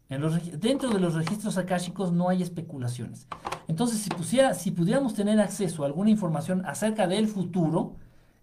En 0.09 0.21
los, 0.21 0.59
dentro 0.59 0.89
de 0.89 0.99
los 0.99 1.15
registros 1.15 1.57
akáshicos 1.57 2.13
no 2.13 2.29
hay 2.29 2.43
especulaciones. 2.43 3.27
Entonces, 3.67 3.99
si, 3.99 4.09
pusiera, 4.09 4.53
si 4.53 4.71
pudiéramos 4.71 5.15
tener 5.15 5.39
acceso 5.41 5.83
a 5.83 5.87
alguna 5.87 6.11
información 6.11 6.63
acerca 6.65 7.07
del 7.07 7.27
futuro, 7.27 7.95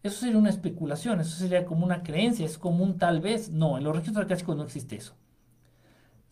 eso 0.03 0.21
sería 0.21 0.37
una 0.37 0.51
especulación, 0.51 1.21
eso 1.21 1.37
sería 1.37 1.65
como 1.65 1.87
una 1.87 2.03
creencia, 2.03 2.45
es 2.45 2.59
como 2.59 2.85
un 2.85 2.99
tal 2.99 3.21
vez. 3.21 3.51
No, 3.51 3.79
en 3.79 3.85
los 3.85 3.97
registros 3.97 4.27
akáshicos 4.27 4.57
no 4.57 4.65
existe 4.65 4.97
eso 4.97 5.15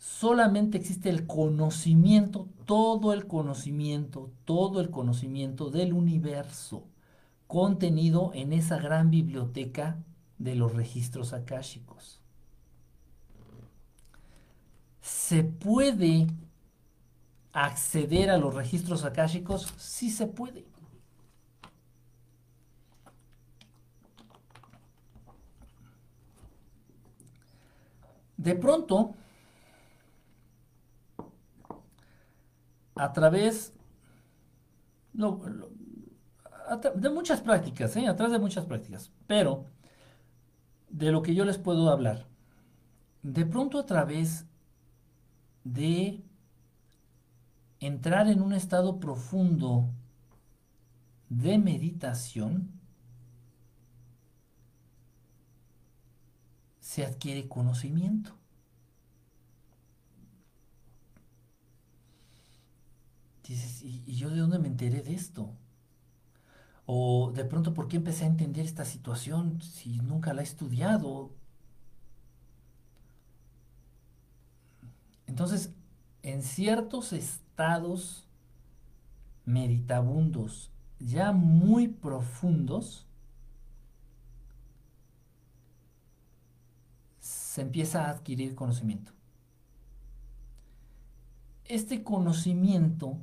solamente 0.02 0.78
existe 0.78 1.10
el 1.10 1.28
conocimiento, 1.28 2.48
todo 2.64 3.12
el 3.12 3.28
conocimiento, 3.28 4.32
todo 4.44 4.80
el 4.80 4.90
conocimiento 4.90 5.70
del 5.70 5.92
universo 5.92 6.88
contenido 7.46 8.32
en 8.34 8.52
esa 8.52 8.78
gran 8.78 9.10
biblioteca 9.10 10.02
de 10.38 10.56
los 10.56 10.74
registros 10.74 11.32
akáshicos. 11.32 12.20
Se 15.02 15.44
puede 15.44 16.26
acceder 17.52 18.30
a 18.30 18.38
los 18.38 18.56
registros 18.56 19.04
akáshicos, 19.04 19.72
sí 19.76 20.10
se 20.10 20.26
puede. 20.26 20.64
De 28.36 28.56
pronto, 28.56 29.14
a 32.94 33.12
través 33.12 33.72
de 36.94 37.10
muchas 37.10 37.40
prácticas, 37.40 37.96
¿eh? 37.96 38.06
a 38.06 38.16
través 38.16 38.32
de 38.32 38.38
muchas 38.38 38.64
prácticas, 38.66 39.12
pero 39.26 39.66
de 40.88 41.10
lo 41.10 41.22
que 41.22 41.34
yo 41.34 41.44
les 41.44 41.58
puedo 41.58 41.90
hablar, 41.90 42.26
de 43.22 43.46
pronto 43.46 43.78
a 43.78 43.86
través 43.86 44.46
de 45.64 46.22
entrar 47.80 48.28
en 48.28 48.40
un 48.40 48.52
estado 48.52 49.00
profundo 49.00 49.88
de 51.28 51.58
meditación, 51.58 52.70
se 56.80 57.06
adquiere 57.06 57.48
conocimiento. 57.48 58.41
Dices, 63.46 63.82
¿y, 63.82 64.02
yo 64.16 64.30
de 64.30 64.38
dónde 64.38 64.58
me 64.58 64.68
enteré 64.68 65.02
de 65.02 65.14
esto? 65.14 65.50
O 66.86 67.32
de 67.34 67.44
pronto, 67.44 67.74
¿por 67.74 67.88
qué 67.88 67.96
empecé 67.96 68.24
a 68.24 68.28
entender 68.28 68.64
esta 68.64 68.84
situación 68.84 69.60
si 69.62 70.00
nunca 70.00 70.32
la 70.32 70.42
he 70.42 70.44
estudiado? 70.44 71.30
Entonces, 75.26 75.72
en 76.22 76.42
ciertos 76.42 77.12
estados 77.12 78.26
meditabundos 79.44 80.70
ya 80.98 81.32
muy 81.32 81.88
profundos, 81.88 83.06
se 87.18 87.62
empieza 87.62 88.06
a 88.06 88.10
adquirir 88.10 88.54
conocimiento. 88.54 89.12
Este 91.64 92.02
conocimiento 92.02 93.18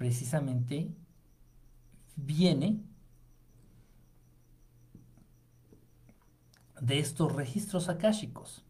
precisamente 0.00 0.88
viene 2.16 2.80
de 6.80 6.98
estos 6.98 7.30
registros 7.36 7.90
akáshicos. 7.90 8.64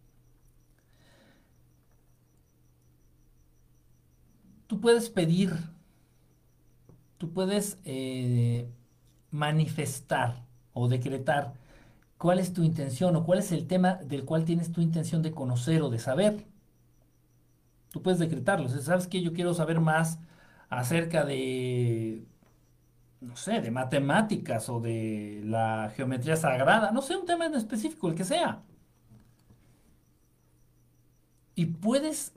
tú 4.66 4.81
puedes 4.81 5.09
pedir, 5.11 5.52
tú 7.19 7.32
puedes 7.32 7.78
eh, 7.85 8.69
manifestar 9.31 10.44
o 10.73 10.89
decretar 10.89 11.55
cuál 12.19 12.40
es 12.40 12.52
tu 12.52 12.65
intención 12.65 13.15
o 13.15 13.24
cuál 13.24 13.39
es 13.39 13.52
el 13.52 13.69
tema 13.69 13.94
del 13.94 14.24
cual 14.24 14.44
tienes 14.44 14.73
tu 14.73 14.81
intención 14.81 15.23
de 15.23 15.31
conocer 15.31 15.82
o 15.82 15.90
de 15.90 16.01
saber. 16.01 16.44
Tú 17.90 18.02
puedes 18.02 18.20
decretarlo. 18.20 18.69
¿Sabes 18.69 19.07
que 19.09 19.23
Yo 19.23 19.32
quiero 19.32 19.55
saber 19.55 19.81
más 19.81 20.20
acerca 20.71 21.25
de, 21.25 22.25
no 23.21 23.37
sé, 23.37 23.61
de 23.61 23.71
matemáticas 23.71 24.69
o 24.71 24.81
de 24.81 25.43
la 25.45 25.93
geometría 25.95 26.37
sagrada. 26.37 26.93
No 26.93 27.03
sé, 27.03 27.17
un 27.17 27.27
tema 27.27 27.47
en 27.47 27.55
específico, 27.55 28.09
el 28.09 28.15
que 28.15 28.25
sea. 28.25 28.63
Y 31.55 31.67
puedes 31.67 32.33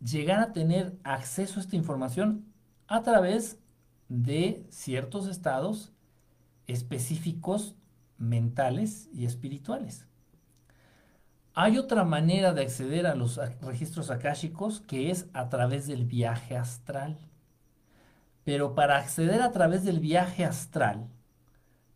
llegar 0.00 0.40
a 0.40 0.52
tener 0.52 0.98
acceso 1.04 1.58
a 1.58 1.62
esta 1.62 1.76
información 1.76 2.44
a 2.88 3.02
través 3.02 3.58
de 4.08 4.66
ciertos 4.70 5.26
estados 5.28 5.92
específicos 6.66 7.76
mentales 8.18 9.08
y 9.12 9.26
espirituales. 9.26 10.06
Hay 11.54 11.78
otra 11.78 12.04
manera 12.04 12.52
de 12.52 12.62
acceder 12.62 13.06
a 13.06 13.14
los 13.14 13.40
registros 13.62 14.10
akáshicos 14.10 14.80
que 14.80 15.10
es 15.10 15.28
a 15.32 15.48
través 15.48 15.86
del 15.86 16.04
viaje 16.04 16.56
astral. 16.56 17.18
Pero 18.46 18.76
para 18.76 18.98
acceder 18.98 19.42
a 19.42 19.50
través 19.50 19.82
del 19.84 19.98
viaje 19.98 20.44
astral, 20.44 21.08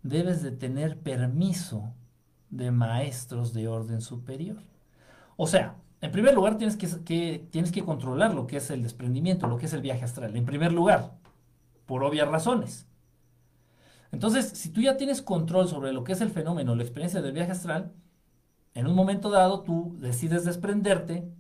debes 0.03 0.43
de 0.43 0.51
tener 0.51 0.99
permiso 0.99 1.95
de 2.49 2.73
maestros 2.73 3.53
de 3.53 3.69
orden 3.69 4.01
superior. 4.01 4.61
O 5.37 5.47
sea, 5.47 5.77
en 6.01 6.11
primer 6.11 6.35
lugar, 6.35 6.59
tienes 6.59 6.77
que, 6.77 7.47
tienes 7.53 7.71
que 7.71 7.85
controlar 7.85 8.35
lo 8.35 8.49
que 8.49 8.57
es 8.57 8.69
el 8.73 8.83
desprendimiento, 8.83 9.47
lo 9.47 9.59
que 9.59 9.67
es 9.67 9.73
el 9.75 9.81
viaje 9.81 10.05
astral. 10.05 10.35
En 10.35 10.45
primer 10.45 10.73
lugar, 10.73 11.13
por 11.87 12.03
obvias 12.03 12.27
razones. 12.27 12.89
Entonces, 14.11 14.49
si 14.49 14.71
tú 14.71 14.81
ya 14.81 14.97
tienes 14.97 15.23
control 15.23 15.69
sobre 15.69 15.93
lo 15.93 16.03
que 16.03 16.15
es 16.15 16.21
el 16.21 16.31
fenómeno, 16.31 16.75
la 16.75 16.83
experiencia 16.83 17.23
del 17.23 17.33
viaje 17.33 17.53
astral, 17.53 17.93
en 18.75 18.89
un 18.89 18.97
momento 18.97 19.31
dado 19.31 19.63
tú 19.63 19.97
decides 20.01 20.45
desprenderte, 20.45 21.31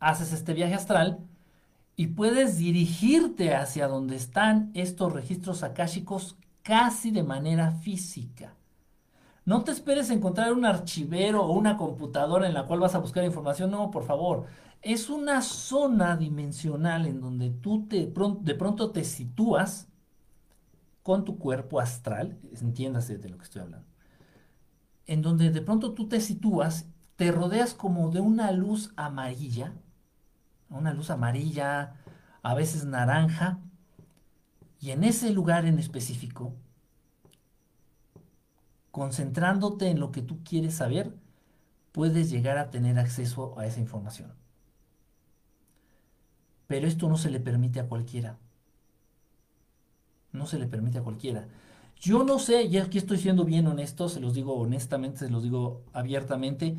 haces 0.00 0.32
este 0.32 0.54
viaje 0.54 0.74
astral 0.74 1.20
y 1.96 2.08
puedes 2.08 2.58
dirigirte 2.58 3.54
hacia 3.54 3.88
donde 3.88 4.16
están 4.16 4.70
estos 4.74 5.12
registros 5.12 5.62
akáshicos 5.62 6.36
casi 6.62 7.10
de 7.10 7.22
manera 7.22 7.72
física. 7.72 8.54
No 9.44 9.62
te 9.62 9.72
esperes 9.72 10.10
encontrar 10.10 10.52
un 10.52 10.64
archivero 10.64 11.44
o 11.44 11.52
una 11.52 11.76
computadora 11.76 12.46
en 12.46 12.54
la 12.54 12.66
cual 12.66 12.80
vas 12.80 12.94
a 12.94 12.98
buscar 12.98 13.24
información. 13.24 13.70
No, 13.70 13.90
por 13.90 14.04
favor. 14.04 14.46
Es 14.80 15.10
una 15.10 15.42
zona 15.42 16.16
dimensional 16.16 17.06
en 17.06 17.20
donde 17.20 17.50
tú 17.50 17.86
te, 17.86 18.06
de 18.06 18.54
pronto 18.54 18.90
te 18.90 19.04
sitúas 19.04 19.88
con 21.02 21.24
tu 21.24 21.38
cuerpo 21.38 21.80
astral, 21.80 22.38
entiéndase 22.60 23.18
de 23.18 23.28
lo 23.28 23.36
que 23.36 23.44
estoy 23.44 23.60
hablando, 23.60 23.86
en 25.06 25.20
donde 25.20 25.50
de 25.50 25.60
pronto 25.60 25.92
tú 25.92 26.08
te 26.08 26.20
sitúas, 26.20 26.86
te 27.16 27.30
rodeas 27.30 27.74
como 27.74 28.10
de 28.10 28.20
una 28.20 28.50
luz 28.52 28.92
amarilla, 28.96 29.74
una 30.76 30.92
luz 30.92 31.10
amarilla, 31.10 31.94
a 32.42 32.54
veces 32.54 32.84
naranja, 32.84 33.58
y 34.80 34.90
en 34.90 35.04
ese 35.04 35.30
lugar 35.30 35.64
en 35.66 35.78
específico 35.78 36.54
concentrándote 38.94 39.88
en 39.88 39.98
lo 39.98 40.12
que 40.12 40.22
tú 40.22 40.38
quieres 40.44 40.76
saber, 40.76 41.12
puedes 41.90 42.30
llegar 42.30 42.58
a 42.58 42.70
tener 42.70 42.96
acceso 42.96 43.58
a 43.58 43.66
esa 43.66 43.80
información. 43.80 44.32
Pero 46.68 46.86
esto 46.86 47.08
no 47.08 47.16
se 47.16 47.28
le 47.28 47.40
permite 47.40 47.80
a 47.80 47.88
cualquiera. 47.88 48.38
No 50.30 50.46
se 50.46 50.60
le 50.60 50.68
permite 50.68 50.98
a 50.98 51.02
cualquiera. 51.02 51.48
Yo 52.00 52.22
no 52.22 52.38
sé, 52.38 52.64
y 52.66 52.78
aquí 52.78 52.98
estoy 52.98 53.18
siendo 53.18 53.44
bien 53.44 53.66
honesto, 53.66 54.08
se 54.08 54.20
los 54.20 54.32
digo 54.32 54.54
honestamente, 54.54 55.18
se 55.18 55.28
los 55.28 55.42
digo 55.42 55.82
abiertamente, 55.92 56.76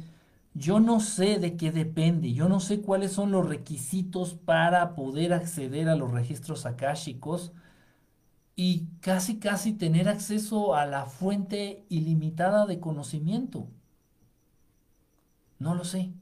yo 0.55 0.79
no 0.79 0.99
sé 1.01 1.37
de 1.39 1.57
qué 1.57 1.71
depende, 1.71 2.33
yo 2.33 2.49
no 2.49 2.59
sé 2.59 2.81
cuáles 2.81 3.11
son 3.13 3.31
los 3.31 3.47
requisitos 3.47 4.33
para 4.35 4.95
poder 4.95 5.33
acceder 5.33 5.89
a 5.89 5.95
los 5.95 6.11
registros 6.11 6.65
akáshicos 6.65 7.53
y 8.57 8.87
casi 9.01 9.39
casi 9.39 9.71
tener 9.73 10.09
acceso 10.09 10.75
a 10.75 10.85
la 10.85 11.05
fuente 11.05 11.85
ilimitada 11.89 12.65
de 12.65 12.79
conocimiento. 12.81 13.67
No 15.59 15.75
lo 15.75 15.83
sé. 15.83 16.13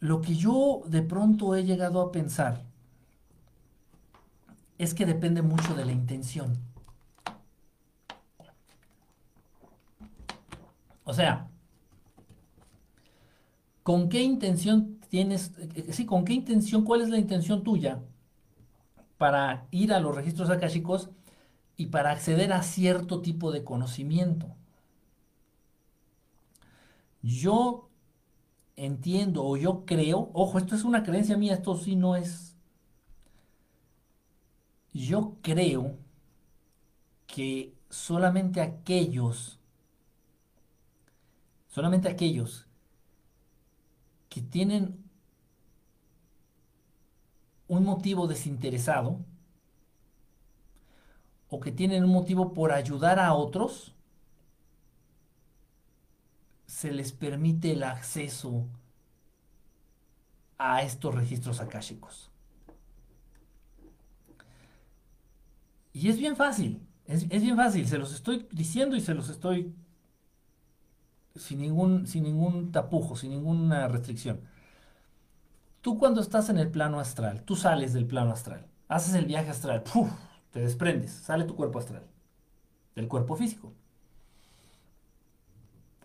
Lo 0.00 0.20
que 0.20 0.34
yo 0.34 0.82
de 0.86 1.00
pronto 1.00 1.54
he 1.56 1.64
llegado 1.64 2.02
a 2.02 2.12
pensar 2.12 2.62
es 4.78 4.92
que 4.92 5.06
depende 5.06 5.40
mucho 5.42 5.74
de 5.74 5.84
la 5.86 5.92
intención. 5.92 6.71
O 11.04 11.12
sea, 11.14 11.48
¿con 13.82 14.08
qué 14.08 14.22
intención 14.22 14.98
tienes, 15.08 15.52
eh, 15.58 15.92
sí, 15.92 16.06
con 16.06 16.24
qué 16.24 16.32
intención, 16.32 16.84
cuál 16.84 17.02
es 17.02 17.08
la 17.10 17.18
intención 17.18 17.62
tuya 17.62 18.00
para 19.18 19.66
ir 19.70 19.92
a 19.92 20.00
los 20.00 20.14
registros 20.14 20.50
akáshicos 20.50 21.10
y 21.76 21.86
para 21.86 22.10
acceder 22.10 22.52
a 22.52 22.62
cierto 22.62 23.22
tipo 23.22 23.52
de 23.52 23.64
conocimiento. 23.64 24.48
Yo 27.22 27.88
entiendo 28.76 29.44
o 29.44 29.56
yo 29.56 29.84
creo, 29.86 30.30
ojo, 30.32 30.58
esto 30.58 30.74
es 30.74 30.84
una 30.84 31.02
creencia 31.04 31.36
mía, 31.36 31.54
esto 31.54 31.76
sí 31.76 31.96
no 31.96 32.16
es. 32.16 32.56
Yo 34.92 35.36
creo 35.42 35.96
que 37.26 37.74
solamente 37.88 38.60
aquellos, 38.60 39.58
solamente 41.72 42.08
aquellos 42.08 42.66
que 44.28 44.42
tienen 44.42 45.02
un 47.66 47.84
motivo 47.84 48.26
desinteresado 48.26 49.24
o 51.48 51.60
que 51.60 51.72
tienen 51.72 52.04
un 52.04 52.10
motivo 52.10 52.52
por 52.52 52.72
ayudar 52.72 53.18
a 53.18 53.32
otros, 53.32 53.94
se 56.66 56.92
les 56.92 57.12
permite 57.12 57.72
el 57.72 57.84
acceso 57.84 58.66
a 60.58 60.82
estos 60.82 61.14
registros 61.14 61.60
akáshicos. 61.60 62.30
Y 65.94 66.10
es 66.10 66.18
bien 66.18 66.36
fácil, 66.36 66.86
es, 67.06 67.28
bien 67.28 67.56
fácil, 67.56 67.88
se 67.88 67.98
los 67.98 68.12
estoy 68.14 68.46
diciendo 68.52 68.94
y 68.94 69.00
se 69.00 69.14
los 69.14 69.30
estoy 69.30 69.74
sin 71.36 71.60
ningún, 71.60 72.06
sin 72.06 72.24
ningún 72.24 72.72
tapujo, 72.72 73.16
sin 73.16 73.30
ninguna 73.30 73.88
restricción. 73.88 74.40
Tú 75.80 75.98
cuando 75.98 76.20
estás 76.20 76.48
en 76.48 76.58
el 76.58 76.70
plano 76.70 77.00
astral, 77.00 77.42
tú 77.42 77.56
sales 77.56 77.92
del 77.92 78.06
plano 78.06 78.32
astral, 78.32 78.66
haces 78.88 79.14
el 79.14 79.26
viaje 79.26 79.50
astral, 79.50 79.82
te 80.50 80.60
desprendes, 80.60 81.10
sale 81.10 81.44
tu 81.44 81.56
cuerpo 81.56 81.78
astral, 81.78 82.06
del 82.94 83.08
cuerpo 83.08 83.36
físico. 83.36 83.72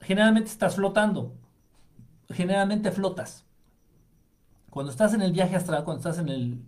Generalmente 0.02 0.49
estás 0.49 0.76
flotando, 0.76 1.36
generalmente 2.30 2.91
flotas. 2.91 3.45
Cuando 4.70 4.91
estás 4.91 5.14
en 5.14 5.22
el 5.22 5.32
viaje 5.32 5.56
astral, 5.56 5.84
cuando 5.84 5.99
estás 5.99 6.20
en 6.20 6.30
el 6.30 6.62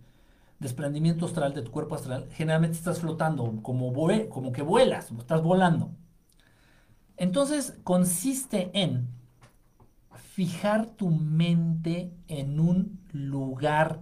desprendimiento 0.58 1.26
astral 1.26 1.54
de 1.54 1.62
tu 1.62 1.70
cuerpo 1.70 1.94
astral, 1.94 2.28
generalmente 2.32 2.76
estás 2.76 3.00
flotando, 3.00 3.60
como, 3.62 3.92
como 4.28 4.52
que 4.52 4.62
vuelas, 4.62 5.10
estás 5.10 5.42
volando. 5.42 5.90
Entonces 7.20 7.78
consiste 7.84 8.70
en 8.72 9.10
fijar 10.14 10.86
tu 10.86 11.10
mente 11.10 12.10
en 12.28 12.58
un 12.58 12.98
lugar 13.12 14.00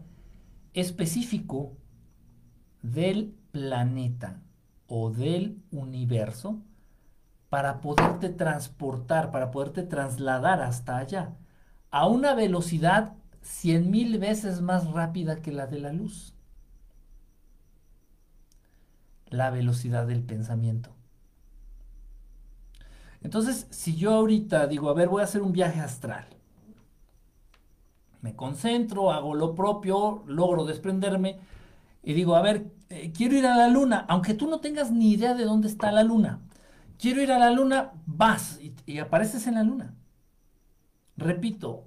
específico 0.72 1.76
del 2.80 3.34
planeta 3.50 4.40
o 4.86 5.10
del 5.10 5.60
universo 5.72 6.62
para 7.48 7.80
poderte 7.80 8.28
transportar, 8.28 9.32
para 9.32 9.50
poderte 9.50 9.82
trasladar 9.82 10.60
hasta 10.62 10.98
allá, 10.98 11.34
a 11.90 12.06
una 12.06 12.36
velocidad 12.36 13.14
cien 13.42 13.90
mil 13.90 14.20
veces 14.20 14.60
más 14.60 14.86
rápida 14.92 15.42
que 15.42 15.50
la 15.50 15.66
de 15.66 15.80
la 15.80 15.92
luz 15.92 16.34
la 19.30 19.50
velocidad 19.50 20.06
del 20.06 20.22
pensamiento. 20.22 20.97
Entonces, 23.28 23.66
si 23.68 23.94
yo 23.94 24.14
ahorita 24.14 24.66
digo, 24.68 24.88
a 24.88 24.94
ver, 24.94 25.10
voy 25.10 25.20
a 25.20 25.24
hacer 25.24 25.42
un 25.42 25.52
viaje 25.52 25.80
astral, 25.80 26.26
me 28.22 28.34
concentro, 28.34 29.12
hago 29.12 29.34
lo 29.34 29.54
propio, 29.54 30.24
logro 30.26 30.64
desprenderme 30.64 31.38
y 32.02 32.14
digo, 32.14 32.36
a 32.36 32.40
ver, 32.40 32.72
eh, 32.88 33.12
quiero 33.14 33.36
ir 33.36 33.44
a 33.44 33.54
la 33.54 33.68
luna, 33.68 34.06
aunque 34.08 34.32
tú 34.32 34.48
no 34.48 34.60
tengas 34.60 34.90
ni 34.92 35.12
idea 35.12 35.34
de 35.34 35.44
dónde 35.44 35.68
está 35.68 35.92
la 35.92 36.04
luna. 36.04 36.40
Quiero 36.98 37.20
ir 37.20 37.30
a 37.30 37.38
la 37.38 37.50
luna, 37.50 37.92
vas 38.06 38.58
y, 38.62 38.74
y 38.86 38.98
apareces 38.98 39.46
en 39.46 39.56
la 39.56 39.62
luna. 39.62 39.94
Repito, 41.18 41.86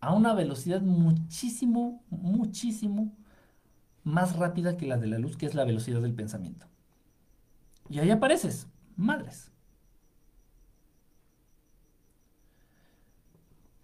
a 0.00 0.12
una 0.12 0.34
velocidad 0.34 0.82
muchísimo, 0.82 2.02
muchísimo 2.10 3.16
más 4.02 4.34
rápida 4.34 4.76
que 4.76 4.86
la 4.86 4.98
de 4.98 5.06
la 5.06 5.20
luz, 5.20 5.36
que 5.36 5.46
es 5.46 5.54
la 5.54 5.64
velocidad 5.64 6.02
del 6.02 6.14
pensamiento. 6.14 6.66
Y 7.88 8.00
ahí 8.00 8.10
apareces, 8.10 8.66
madres. 8.96 9.50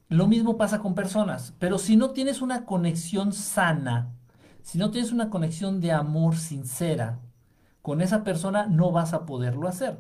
Lo 0.09 0.27
mismo 0.27 0.57
pasa 0.57 0.81
con 0.81 0.95
personas, 0.95 1.55
pero 1.59 1.79
si 1.79 1.97
no 1.97 2.11
tienes 2.11 2.43
una 2.43 2.65
conexión 2.67 3.33
sana, 3.33 4.13
si 4.63 4.77
no 4.79 4.91
tienes 4.91 5.13
una 5.13 5.31
conexión 5.31 5.81
de 5.81 5.93
amor 5.93 6.37
sincera 6.37 7.21
con 7.83 8.01
esa 8.01 8.25
persona, 8.25 8.67
no 8.67 8.91
vas 8.91 9.15
a 9.15 9.25
poderlo 9.25 9.69
hacer. 9.69 9.99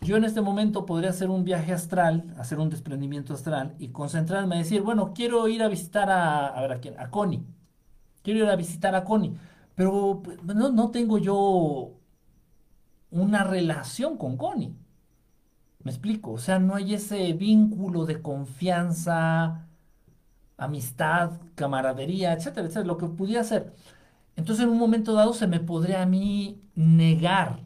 Yo 0.00 0.16
en 0.16 0.24
este 0.24 0.40
momento 0.40 0.86
podría 0.86 1.10
hacer 1.10 1.28
un 1.28 1.44
viaje 1.44 1.72
astral, 1.74 2.32
hacer 2.38 2.58
un 2.58 2.70
desprendimiento 2.70 3.34
astral 3.34 3.74
y 3.78 3.88
concentrarme 3.88 4.54
a 4.56 4.58
decir, 4.58 4.80
bueno, 4.82 5.12
quiero 5.14 5.46
ir 5.46 5.62
a 5.62 5.68
visitar 5.68 6.10
a, 6.10 6.46
a 6.48 6.60
ver 6.62 6.72
a 6.72 6.80
quién, 6.80 6.98
a 6.98 7.10
Connie. 7.10 7.44
Quiero 8.22 8.40
ir 8.40 8.50
a 8.50 8.56
visitar 8.56 8.94
a 8.94 9.04
Connie. 9.04 9.36
Pero 9.74 10.22
pues, 10.22 10.42
no, 10.44 10.90
tengo 10.90 11.18
yo 11.18 11.99
una 13.10 13.44
relación 13.44 14.16
con 14.16 14.36
Connie. 14.36 14.74
Me 15.82 15.90
explico, 15.90 16.32
o 16.32 16.38
sea, 16.38 16.58
no 16.58 16.74
hay 16.74 16.94
ese 16.94 17.32
vínculo 17.32 18.04
de 18.06 18.20
confianza, 18.22 19.66
amistad, 20.58 21.40
camaradería, 21.54 22.32
etcétera, 22.34 22.66
etcétera, 22.66 22.86
lo 22.86 22.98
que 22.98 23.06
pudiera 23.06 23.44
ser. 23.44 23.74
Entonces, 24.36 24.64
en 24.64 24.70
un 24.70 24.78
momento 24.78 25.14
dado 25.14 25.32
se 25.34 25.46
me 25.46 25.60
podría 25.60 26.02
a 26.02 26.06
mí 26.06 26.60
negar 26.74 27.60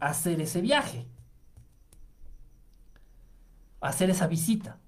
hacer 0.00 0.40
ese 0.40 0.60
viaje, 0.60 1.06
hacer 3.80 4.10
esa 4.10 4.26
visita. 4.26 4.78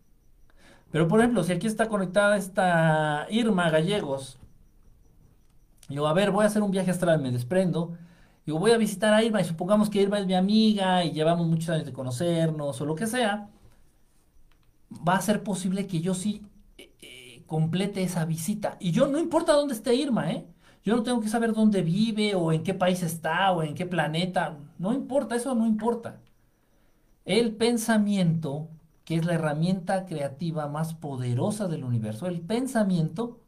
Pero, 0.91 1.09
por 1.09 1.21
ejemplo, 1.21 1.45
si 1.45 1.53
aquí 1.53 1.67
está 1.67 1.89
conectada 1.89 2.37
esta 2.37 3.27
Irma 3.31 3.71
Gallegos, 3.71 4.41
Digo, 5.91 6.07
a 6.07 6.13
ver, 6.13 6.31
voy 6.31 6.45
a 6.45 6.47
hacer 6.47 6.63
un 6.63 6.71
viaje 6.71 6.93
astral, 6.93 7.21
me 7.21 7.33
desprendo. 7.33 7.99
Digo, 8.51 8.59
voy 8.59 8.73
a 8.73 8.79
visitar 8.79 9.15
a 9.15 9.23
Irma 9.23 9.41
y 9.41 9.45
supongamos 9.45 9.89
que 9.89 10.03
Irma 10.03 10.19
es 10.19 10.27
mi 10.27 10.35
amiga 10.35 11.05
y 11.05 11.13
llevamos 11.13 11.47
muchos 11.47 11.69
años 11.69 11.87
de 11.87 11.93
conocernos 11.93 12.81
o 12.81 12.85
lo 12.85 12.97
que 12.97 13.07
sea. 13.07 13.49
Va 15.09 15.15
a 15.15 15.21
ser 15.21 15.45
posible 15.45 15.87
que 15.87 16.01
yo 16.01 16.15
sí 16.15 16.43
eh, 16.77 16.91
eh, 17.01 17.45
complete 17.47 18.03
esa 18.03 18.25
visita. 18.25 18.77
Y 18.81 18.91
yo 18.91 19.07
no 19.07 19.21
importa 19.21 19.53
dónde 19.53 19.75
esté 19.75 19.95
Irma, 19.95 20.33
¿eh? 20.33 20.49
Yo 20.83 20.97
no 20.97 21.05
tengo 21.05 21.21
que 21.21 21.29
saber 21.29 21.53
dónde 21.53 21.83
vive 21.83 22.35
o 22.35 22.51
en 22.53 22.65
qué 22.65 22.75
país 22.75 23.05
está 23.05 23.53
o 23.53 23.63
en 23.63 23.75
qué 23.77 23.87
planeta. 23.87 24.59
No 24.79 24.93
importa, 24.93 25.37
eso 25.37 25.55
no 25.55 25.65
importa. 25.65 26.21
El 27.25 27.55
pensamiento, 27.55 28.69
que 29.05 29.15
es 29.15 29.25
la 29.25 29.35
herramienta 29.35 30.07
creativa 30.07 30.67
más 30.67 30.95
poderosa 30.95 31.69
del 31.69 31.85
universo, 31.85 32.27
el 32.27 32.41
pensamiento 32.41 33.39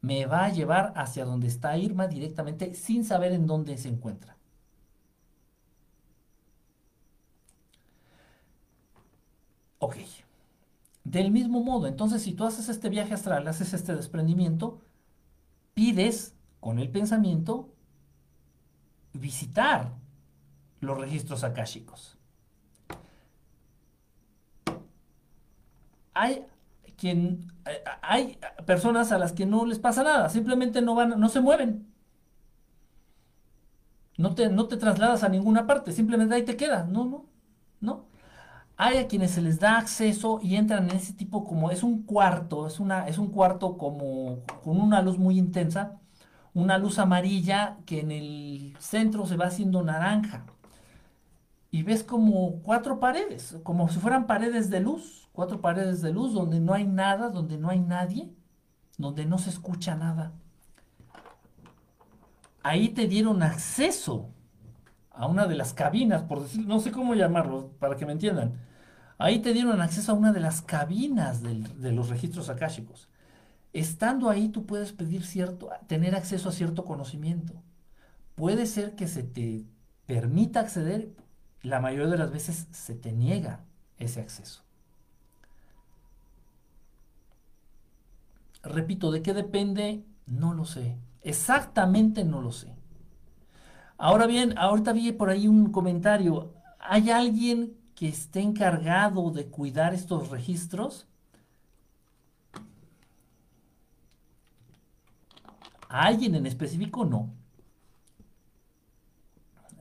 me 0.00 0.24
va 0.24 0.46
a 0.46 0.50
llevar 0.50 0.94
hacia 0.96 1.26
donde 1.26 1.48
está 1.48 1.76
Irma 1.76 2.06
directamente 2.08 2.72
sin 2.74 3.04
saber 3.04 3.32
en 3.32 3.46
dónde 3.46 3.76
se 3.76 3.90
encuentra. 3.90 4.35
Ok. 9.78 9.96
Del 11.04 11.30
mismo 11.30 11.62
modo, 11.62 11.86
entonces 11.86 12.22
si 12.22 12.32
tú 12.32 12.44
haces 12.44 12.68
este 12.68 12.88
viaje 12.88 13.14
astral, 13.14 13.46
haces 13.46 13.72
este 13.74 13.94
desprendimiento, 13.94 14.82
pides 15.74 16.34
con 16.58 16.78
el 16.78 16.90
pensamiento 16.90 17.72
visitar 19.12 19.92
los 20.80 20.98
registros 20.98 21.44
akáshicos. 21.44 22.18
Hay 26.14 26.46
quien 26.96 27.52
hay 28.02 28.38
personas 28.64 29.12
a 29.12 29.18
las 29.18 29.32
que 29.32 29.46
no 29.46 29.66
les 29.66 29.78
pasa 29.78 30.02
nada, 30.02 30.28
simplemente 30.28 30.80
no 30.82 30.94
van, 30.94 31.20
no 31.20 31.28
se 31.28 31.40
mueven. 31.40 31.86
No 34.18 34.34
te, 34.34 34.48
no 34.48 34.66
te 34.66 34.76
trasladas 34.78 35.22
a 35.24 35.28
ninguna 35.28 35.66
parte, 35.66 35.92
simplemente 35.92 36.34
ahí 36.34 36.44
te 36.44 36.56
quedas. 36.56 36.88
No, 36.88 37.04
no, 37.04 37.26
no. 37.80 38.06
Hay 38.76 38.98
a 38.98 39.08
quienes 39.08 39.30
se 39.32 39.42
les 39.42 39.58
da 39.58 39.78
acceso 39.78 40.38
y 40.42 40.56
entran 40.56 40.90
en 40.90 40.96
ese 40.96 41.12
tipo 41.14 41.44
como 41.44 41.70
es 41.70 41.82
un 41.82 42.02
cuarto, 42.02 42.66
es, 42.66 42.78
una, 42.80 43.08
es 43.08 43.18
un 43.18 43.28
cuarto 43.30 43.78
como 43.78 44.40
con 44.64 44.80
una 44.80 45.00
luz 45.02 45.18
muy 45.18 45.38
intensa, 45.38 45.98
una 46.54 46.78
luz 46.78 46.98
amarilla 46.98 47.78
que 47.86 48.00
en 48.00 48.10
el 48.10 48.76
centro 48.78 49.26
se 49.26 49.36
va 49.36 49.46
haciendo 49.46 49.82
naranja. 49.82 50.44
Y 51.70 51.82
ves 51.82 52.02
como 52.04 52.60
cuatro 52.62 53.00
paredes, 53.00 53.58
como 53.62 53.88
si 53.88 53.98
fueran 53.98 54.26
paredes 54.26 54.70
de 54.70 54.80
luz 54.80 55.26
cuatro 55.36 55.60
paredes 55.60 56.00
de 56.00 56.12
luz 56.12 56.32
donde 56.32 56.58
no 56.60 56.72
hay 56.72 56.86
nada, 56.86 57.28
donde 57.28 57.58
no 57.58 57.68
hay 57.68 57.78
nadie, 57.78 58.34
donde 58.96 59.26
no 59.26 59.36
se 59.36 59.50
escucha 59.50 59.94
nada. 59.94 60.32
Ahí 62.62 62.88
te 62.88 63.06
dieron 63.06 63.42
acceso 63.42 64.30
a 65.16 65.26
una 65.26 65.46
de 65.46 65.56
las 65.56 65.72
cabinas, 65.72 66.22
por 66.22 66.42
decir, 66.42 66.66
no 66.66 66.80
sé 66.80 66.92
cómo 66.92 67.14
llamarlo, 67.14 67.70
para 67.78 67.96
que 67.96 68.06
me 68.06 68.12
entiendan. 68.12 68.54
Ahí 69.18 69.40
te 69.40 69.52
dieron 69.54 69.80
acceso 69.80 70.12
a 70.12 70.14
una 70.14 70.32
de 70.32 70.40
las 70.40 70.62
cabinas 70.62 71.42
de 71.42 71.92
los 71.92 72.10
registros 72.10 72.50
akáshicos. 72.50 73.08
Estando 73.72 74.30
ahí 74.30 74.48
tú 74.48 74.66
puedes 74.66 74.92
pedir 74.92 75.24
cierto, 75.24 75.70
tener 75.86 76.14
acceso 76.14 76.48
a 76.48 76.52
cierto 76.52 76.84
conocimiento. 76.84 77.54
Puede 78.34 78.66
ser 78.66 78.94
que 78.94 79.08
se 79.08 79.22
te 79.22 79.64
permita 80.06 80.60
acceder, 80.60 81.14
la 81.62 81.80
mayoría 81.80 82.08
de 82.08 82.18
las 82.18 82.30
veces 82.30 82.68
se 82.70 82.94
te 82.94 83.12
niega 83.12 83.64
ese 83.98 84.20
acceso. 84.20 84.62
Repito, 88.62 89.10
¿de 89.10 89.22
qué 89.22 89.32
depende? 89.32 90.04
No 90.26 90.52
lo 90.52 90.64
sé. 90.64 90.98
Exactamente 91.22 92.24
no 92.24 92.42
lo 92.42 92.52
sé. 92.52 92.75
Ahora 93.98 94.26
bien, 94.26 94.56
ahorita 94.58 94.92
vi 94.92 95.12
por 95.12 95.30
ahí 95.30 95.48
un 95.48 95.72
comentario. 95.72 96.52
¿Hay 96.78 97.10
alguien 97.10 97.76
que 97.94 98.08
esté 98.08 98.40
encargado 98.40 99.30
de 99.30 99.46
cuidar 99.46 99.94
estos 99.94 100.30
registros? 100.30 101.06
¿A 105.88 106.06
alguien 106.06 106.34
en 106.34 106.46
específico? 106.46 107.04
No. 107.04 107.32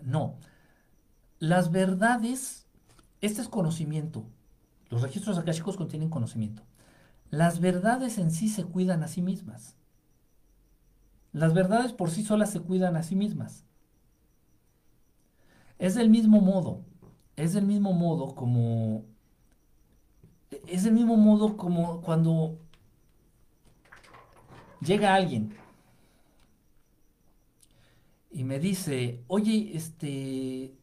No. 0.03 0.37
Las 1.39 1.71
verdades 1.71 2.65
este 3.21 3.41
es 3.41 3.49
conocimiento. 3.49 4.25
Los 4.89 5.01
registros 5.01 5.37
akáshicos 5.37 5.77
contienen 5.77 6.09
conocimiento. 6.09 6.63
Las 7.31 7.59
verdades 7.59 8.17
en 8.17 8.31
sí 8.31 8.49
se 8.49 8.63
cuidan 8.63 9.03
a 9.03 9.07
sí 9.07 9.21
mismas. 9.21 9.75
Las 11.33 11.53
verdades 11.53 11.91
por 11.91 12.11
sí 12.11 12.23
solas 12.23 12.51
se 12.51 12.61
cuidan 12.61 12.95
a 12.95 13.03
sí 13.03 13.15
mismas. 13.15 13.65
Es 15.79 15.95
del 15.95 16.09
mismo 16.09 16.41
modo, 16.41 16.81
es 17.35 17.53
del 17.53 17.65
mismo 17.65 17.93
modo 17.93 18.33
como 18.35 19.03
es 20.67 20.83
del 20.83 20.93
mismo 20.93 21.17
modo 21.17 21.57
como 21.57 22.01
cuando 22.01 22.57
llega 24.81 25.13
alguien 25.13 25.53
y 28.35 28.43
me 28.43 28.59
dice, 28.59 29.23
oye, 29.27 29.71
este, 29.73 30.75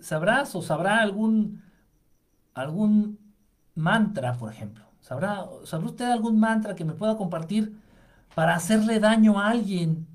¿sabrás 0.00 0.54
o 0.54 0.62
sabrá 0.62 1.00
algún, 1.00 1.62
algún 2.54 3.18
mantra, 3.74 4.34
por 4.34 4.52
ejemplo? 4.52 4.84
¿Sabrá, 5.00 5.44
¿Sabrá 5.64 5.88
usted 5.88 6.04
algún 6.04 6.38
mantra 6.38 6.76
que 6.76 6.84
me 6.84 6.92
pueda 6.92 7.16
compartir 7.16 7.76
para 8.36 8.54
hacerle 8.54 9.00
daño 9.00 9.40
a 9.40 9.48
alguien? 9.48 10.06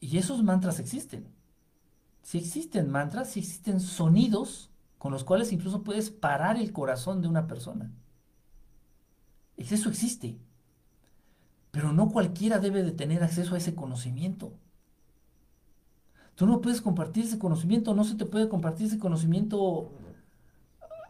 Y 0.00 0.18
esos 0.18 0.42
mantras 0.42 0.80
existen. 0.80 1.31
Si 2.22 2.38
existen 2.38 2.90
mantras, 2.90 3.30
si 3.30 3.40
existen 3.40 3.80
sonidos 3.80 4.70
con 4.98 5.12
los 5.12 5.24
cuales 5.24 5.52
incluso 5.52 5.82
puedes 5.82 6.10
parar 6.10 6.56
el 6.56 6.72
corazón 6.72 7.20
de 7.22 7.28
una 7.28 7.46
persona. 7.46 7.90
Eso 9.56 9.88
existe. 9.88 10.38
Pero 11.72 11.92
no 11.92 12.10
cualquiera 12.10 12.58
debe 12.58 12.82
de 12.82 12.92
tener 12.92 13.24
acceso 13.24 13.54
a 13.54 13.58
ese 13.58 13.74
conocimiento. 13.74 14.52
Tú 16.34 16.46
no 16.46 16.60
puedes 16.60 16.80
compartir 16.80 17.24
ese 17.24 17.38
conocimiento, 17.38 17.94
no 17.94 18.04
se 18.04 18.14
te 18.14 18.26
puede 18.26 18.48
compartir 18.48 18.86
ese 18.86 18.98
conocimiento 18.98 19.90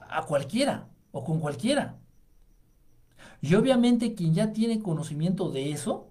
a 0.08 0.24
cualquiera 0.24 0.88
o 1.10 1.24
con 1.24 1.40
cualquiera. 1.40 1.98
Y 3.40 3.54
obviamente 3.54 4.14
quien 4.14 4.34
ya 4.34 4.52
tiene 4.52 4.80
conocimiento 4.80 5.50
de 5.50 5.72
eso, 5.72 6.10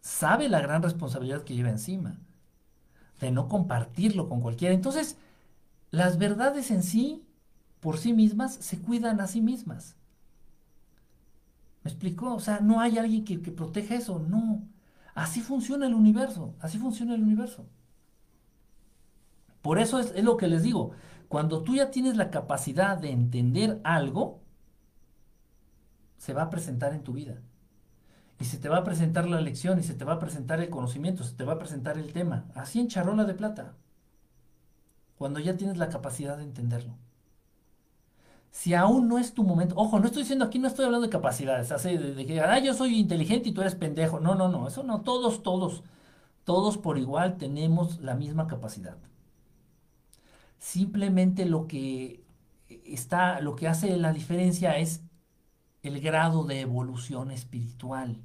sabe 0.00 0.48
la 0.48 0.60
gran 0.60 0.82
responsabilidad 0.82 1.42
que 1.42 1.54
lleva 1.54 1.70
encima, 1.70 2.18
de 3.20 3.30
no 3.30 3.48
compartirlo 3.48 4.28
con 4.28 4.40
cualquiera. 4.40 4.74
Entonces, 4.74 5.16
las 5.90 6.18
verdades 6.18 6.70
en 6.70 6.82
sí, 6.82 7.22
por 7.80 7.98
sí 7.98 8.12
mismas, 8.12 8.54
se 8.54 8.78
cuidan 8.78 9.20
a 9.20 9.26
sí 9.26 9.40
mismas. 9.40 9.96
¿Me 11.84 11.90
explicó? 11.90 12.34
O 12.34 12.40
sea, 12.40 12.60
no 12.60 12.80
hay 12.80 12.98
alguien 12.98 13.24
que, 13.24 13.38
proteja 13.38 13.94
eso, 13.94 14.18
no. 14.18 14.62
Así 15.14 15.40
funciona 15.40 15.86
el 15.86 15.94
universo, 15.94 16.54
así 16.60 16.78
funciona 16.78 17.14
el 17.14 17.22
universo. 17.22 17.66
Por 19.62 19.78
eso 19.78 19.98
es, 19.98 20.22
lo 20.22 20.36
que 20.36 20.48
les 20.48 20.62
digo, 20.62 20.92
cuando 21.28 21.62
tú 21.62 21.74
ya 21.74 21.90
tienes 21.90 22.16
la 22.16 22.30
capacidad 22.30 22.96
de 22.96 23.10
entender 23.10 23.80
algo, 23.84 24.40
se 26.16 26.32
va 26.32 26.42
a 26.42 26.50
presentar 26.50 26.92
en 26.94 27.02
tu 27.02 27.12
vida. 27.12 27.40
Y 28.40 28.46
se 28.46 28.58
te 28.58 28.68
va 28.68 28.78
a 28.78 28.84
presentar 28.84 29.28
la 29.28 29.40
lección, 29.40 29.78
y 29.78 29.82
se 29.82 29.94
te 29.94 30.04
va 30.04 30.14
a 30.14 30.18
presentar 30.18 30.60
el 30.60 30.70
conocimiento, 30.70 31.24
se 31.24 31.34
te 31.34 31.44
va 31.44 31.54
a 31.54 31.58
presentar 31.58 31.98
el 31.98 32.12
tema. 32.12 32.46
Así 32.54 32.80
en 32.80 32.88
charola 32.88 33.24
de 33.24 33.34
plata. 33.34 33.74
Cuando 35.18 35.38
ya 35.40 35.56
tienes 35.56 35.76
la 35.76 35.90
capacidad 35.90 36.36
de 36.38 36.44
entenderlo 36.44 36.96
si 38.50 38.74
aún 38.74 39.08
no 39.08 39.18
es 39.18 39.32
tu 39.34 39.44
momento, 39.44 39.74
ojo, 39.76 39.98
no 40.00 40.06
estoy 40.06 40.22
diciendo 40.22 40.44
aquí, 40.44 40.58
no 40.58 40.68
estoy 40.68 40.84
hablando 40.84 41.06
de 41.06 41.12
capacidades, 41.12 41.70
así 41.72 41.96
de, 41.96 42.26
que, 42.26 42.40
ah, 42.40 42.58
yo 42.58 42.74
soy 42.74 42.98
inteligente 42.98 43.48
y 43.48 43.52
tú 43.52 43.60
eres 43.60 43.74
pendejo. 43.74 44.20
No, 44.20 44.34
no, 44.34 44.48
no, 44.48 44.68
eso 44.68 44.82
no, 44.82 45.02
todos, 45.02 45.42
todos, 45.42 45.82
todos 46.44 46.78
por 46.78 46.98
igual 46.98 47.36
tenemos 47.38 48.00
la 48.00 48.14
misma 48.14 48.46
capacidad. 48.46 48.96
Simplemente 50.58 51.46
lo 51.46 51.66
que 51.66 52.22
está, 52.84 53.40
lo 53.40 53.56
que 53.56 53.68
hace 53.68 53.96
la 53.96 54.12
diferencia 54.12 54.76
es 54.78 55.02
el 55.82 56.00
grado 56.00 56.44
de 56.44 56.60
evolución 56.60 57.30
espiritual. 57.30 58.18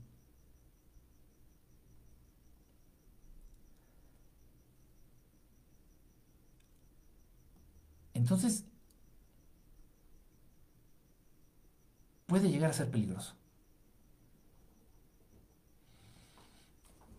Entonces, 8.15 8.63
puede 12.25 12.49
llegar 12.49 12.71
a 12.71 12.73
ser 12.73 12.89
peligroso. 12.89 13.35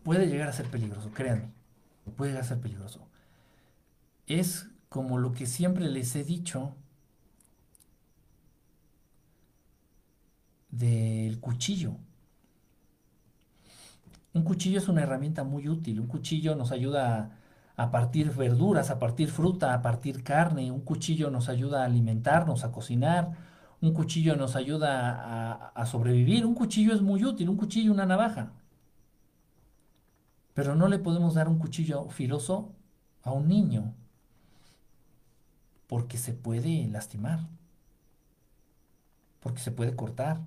Puede 0.03 0.27
llegar 0.27 0.49
a 0.49 0.53
ser 0.53 0.65
peligroso, 0.65 1.11
créanme. 1.11 1.51
Puede 2.15 2.31
llegar 2.31 2.43
a 2.43 2.47
ser 2.47 2.59
peligroso. 2.59 3.07
Es 4.25 4.67
como 4.89 5.19
lo 5.19 5.33
que 5.33 5.45
siempre 5.45 5.87
les 5.87 6.15
he 6.15 6.23
dicho 6.23 6.75
del 10.71 11.39
cuchillo. 11.39 11.95
Un 14.33 14.43
cuchillo 14.43 14.79
es 14.79 14.87
una 14.87 15.03
herramienta 15.03 15.43
muy 15.43 15.69
útil. 15.69 15.99
Un 15.99 16.07
cuchillo 16.07 16.55
nos 16.55 16.71
ayuda 16.71 17.36
a, 17.77 17.91
partir 17.91 18.31
verduras, 18.31 18.89
a 18.89 18.99
partir 18.99 19.29
fruta, 19.29 19.73
a 19.73 19.81
partir 19.81 20.23
carne. 20.23 20.71
Un 20.71 20.81
cuchillo 20.81 21.29
nos 21.29 21.47
ayuda 21.47 21.83
a 21.83 21.85
alimentarnos, 21.85 22.63
a 22.65 22.71
cocinar 22.71 23.47
un 23.81 23.93
cuchillo 23.93 24.35
nos 24.35 24.55
ayuda 24.55 25.71
a, 25.75 25.85
sobrevivir, 25.85 26.45
un 26.45 26.55
cuchillo 26.55 26.93
es 26.93 27.01
muy 27.01 27.23
útil, 27.23 27.49
un 27.49 27.57
cuchillo, 27.57 27.91
una 27.91 28.05
navaja. 28.05 28.51
Pero 30.53 30.75
no 30.75 30.87
le 30.87 30.97
podemos 30.97 31.35
dar 31.35 31.47
un 31.47 31.59
cuchillo 31.59 32.09
filoso 32.09 32.73
a 33.21 33.31
un 33.31 33.47
niño, 33.47 33.93
porque 35.85 36.17
se 36.17 36.33
puede 36.33 36.87
lastimar, 36.87 37.47
porque 39.39 39.61
se 39.61 39.71
puede 39.71 39.95
cortar. 39.95 40.39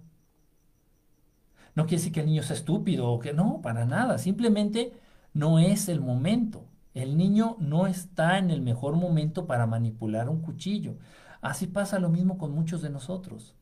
No 1.76 1.84
quiere 1.84 1.98
decir 1.98 2.12
que 2.12 2.20
el 2.20 2.26
niño 2.26 2.42
sea 2.42 2.56
estúpido 2.56 3.08
o 3.08 3.20
que 3.20 3.32
no, 3.32 3.60
para 3.62 3.84
nada, 3.86 4.18
simplemente 4.18 4.92
no 5.34 5.60
es 5.60 5.88
el 5.88 6.00
momento. 6.00 6.64
El 6.94 7.16
niño 7.16 7.56
no 7.60 7.86
está 7.86 8.38
en 8.38 8.50
el 8.50 8.62
mejor 8.62 8.96
momento 8.96 9.46
para 9.46 9.66
manipular 9.66 10.28
un 10.28 10.40
cuchillo. 10.42 10.96
Así 11.40 11.66
pasa 11.66 11.98
lo 11.98 12.08
mismo 12.10 12.38
con 12.38 12.52
muchos 12.52 12.82
de 12.82 12.90
nosotros. 12.90 13.54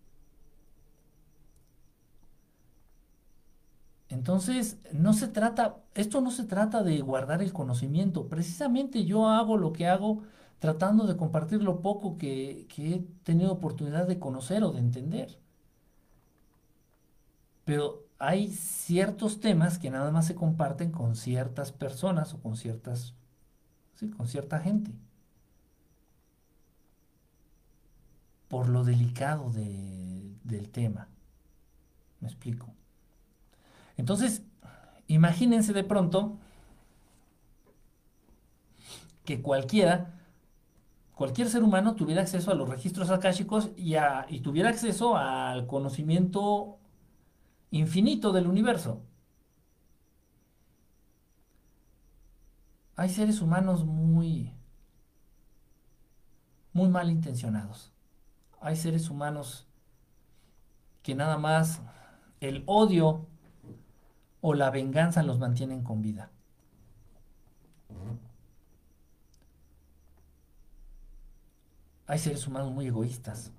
Entonces, 4.08 4.78
no 4.92 5.12
se 5.12 5.28
trata, 5.28 5.76
esto 5.94 6.20
no 6.20 6.30
se 6.30 6.44
trata 6.44 6.82
de 6.82 7.00
guardar 7.02 7.42
el 7.42 7.52
conocimiento. 7.52 8.28
Precisamente 8.28 9.04
yo 9.04 9.28
hago 9.28 9.56
lo 9.58 9.72
que 9.72 9.86
hago 9.86 10.22
tratando 10.58 11.06
de 11.06 11.16
compartir 11.16 11.62
lo 11.62 11.82
poco 11.82 12.16
que, 12.18 12.66
que 12.74 12.94
he 12.94 12.98
tenido 13.24 13.52
oportunidad 13.52 14.06
de 14.06 14.18
conocer 14.18 14.64
o 14.64 14.72
de 14.72 14.80
entender. 14.80 15.38
Pero 17.64 18.07
hay 18.18 18.50
ciertos 18.50 19.40
temas 19.40 19.78
que 19.78 19.90
nada 19.90 20.10
más 20.10 20.26
se 20.26 20.34
comparten 20.34 20.90
con 20.92 21.16
ciertas 21.16 21.72
personas 21.72 22.34
o 22.34 22.40
con 22.40 22.56
ciertas, 22.56 23.14
sí, 23.94 24.10
con 24.10 24.28
cierta 24.28 24.60
gente. 24.60 24.92
por 28.48 28.68
lo 28.68 28.82
delicado 28.82 29.50
del 29.52 30.70
tema. 30.72 31.08
¿Me 32.20 32.28
explico? 32.28 32.74
Entonces, 33.96 34.42
imagínense 35.06 35.72
de 35.72 35.84
pronto 35.84 36.38
que 39.24 39.42
cualquiera, 39.42 40.14
cualquier 41.14 41.48
ser 41.48 41.62
humano 41.62 41.94
tuviera 41.94 42.22
acceso 42.22 42.50
a 42.50 42.54
los 42.54 42.68
registros 42.68 43.10
akáshicos 43.10 43.70
y 43.76 44.40
tuviera 44.40 44.70
acceso 44.70 45.16
al 45.16 45.66
conocimiento 45.66 46.78
infinito 47.70 48.32
del 48.32 48.46
universo. 48.46 49.02
Hay 52.96 53.08
seres 53.08 53.40
humanos 53.40 53.84
muy, 53.84 54.52
muy 56.72 56.88
mal 56.88 57.10
intencionados 57.10 57.92
hay 58.60 58.76
seres 58.76 59.08
humanos 59.10 59.66
que 61.02 61.14
nada 61.14 61.38
más 61.38 61.80
el 62.40 62.62
odio 62.66 63.26
o 64.40 64.54
la 64.54 64.70
venganza 64.70 65.22
los 65.22 65.38
mantienen 65.38 65.82
con 65.82 66.02
vida. 66.02 66.30
Hay 72.06 72.18
seres 72.18 72.46
humanos 72.46 72.72
muy 72.72 72.86
egoístas. 72.86 73.52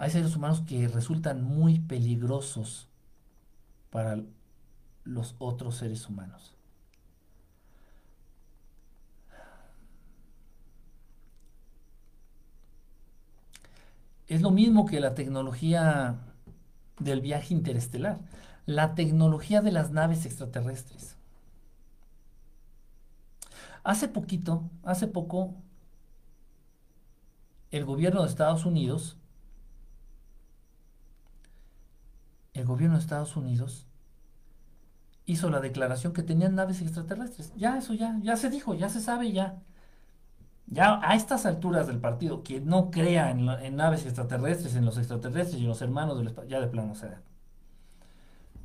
Hay 0.00 0.10
seres 0.10 0.34
humanos 0.34 0.62
que 0.66 0.88
resultan 0.88 1.44
muy 1.44 1.78
peligrosos 1.78 2.88
para 3.90 4.18
los 5.04 5.34
otros 5.38 5.76
seres 5.76 6.08
humanos. 6.08 6.54
Es 14.26 14.40
lo 14.40 14.50
mismo 14.50 14.86
que 14.86 15.00
la 15.00 15.14
tecnología 15.14 16.18
del 16.98 17.20
viaje 17.20 17.52
interestelar, 17.52 18.20
la 18.64 18.94
tecnología 18.94 19.60
de 19.60 19.72
las 19.72 19.90
naves 19.90 20.24
extraterrestres. 20.24 21.18
Hace 23.84 24.08
poquito, 24.08 24.62
hace 24.82 25.08
poco, 25.08 25.56
el 27.70 27.84
gobierno 27.84 28.22
de 28.22 28.28
Estados 28.28 28.64
Unidos, 28.64 29.18
el 32.60 32.66
gobierno 32.80 32.96
de 32.96 33.02
Estados 33.02 33.36
Unidos 33.36 33.86
hizo 35.26 35.50
la 35.50 35.60
declaración 35.60 36.14
que 36.14 36.22
tenían 36.22 36.54
naves 36.54 36.80
extraterrestres. 36.80 37.52
Ya 37.54 37.76
eso 37.76 37.92
ya, 37.92 38.18
ya 38.22 38.36
se 38.36 38.48
dijo, 38.48 38.72
ya 38.72 38.88
se 38.88 39.00
sabe, 39.00 39.32
ya. 39.32 39.58
Ya 40.66 40.98
a 41.02 41.14
estas 41.14 41.44
alturas 41.44 41.88
del 41.88 41.98
partido, 41.98 42.42
que 42.42 42.62
no 42.62 42.90
crea 42.90 43.30
en, 43.32 43.76
naves 43.76 44.06
extraterrestres, 44.06 44.76
en 44.76 44.86
los 44.86 44.96
extraterrestres 44.96 45.60
y 45.60 45.64
en 45.64 45.68
los 45.68 45.82
hermanos 45.82 46.16
del 46.16 46.34
ya 46.48 46.58
de 46.58 46.68
plano, 46.68 46.92
o 46.92 46.94
sea, 46.94 47.20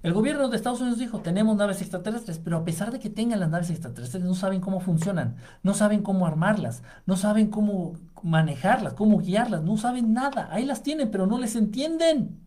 el 0.01 0.13
gobierno 0.13 0.47
de 0.47 0.55
Estados 0.55 0.79
Unidos 0.79 0.99
dijo, 0.99 1.19
tenemos 1.19 1.57
naves 1.57 1.81
extraterrestres, 1.81 2.39
pero 2.39 2.57
a 2.57 2.63
pesar 2.63 2.91
de 2.93 2.99
que 2.99 3.09
tengan 3.09 3.41
las 3.41 3.49
naves 3.49 3.69
extraterrestres, 3.69 4.23
no 4.23 4.35
saben 4.35 4.61
cómo 4.61 4.79
funcionan, 4.79 5.35
no 5.61 5.73
saben 5.73 6.03
cómo 6.03 6.25
armarlas, 6.25 6.83
no 7.05 7.17
saben 7.17 7.49
cómo 7.49 7.95
manejarlas, 8.23 8.93
cómo 8.93 9.17
guiarlas, 9.17 9.63
no 9.63 9.75
saben 9.75 10.13
nada. 10.13 10.47
Ahí 10.51 10.63
las 10.63 10.83
tienen, 10.83 11.11
pero 11.11 11.27
no 11.27 11.37
les 11.37 11.57
entienden. 11.57 12.44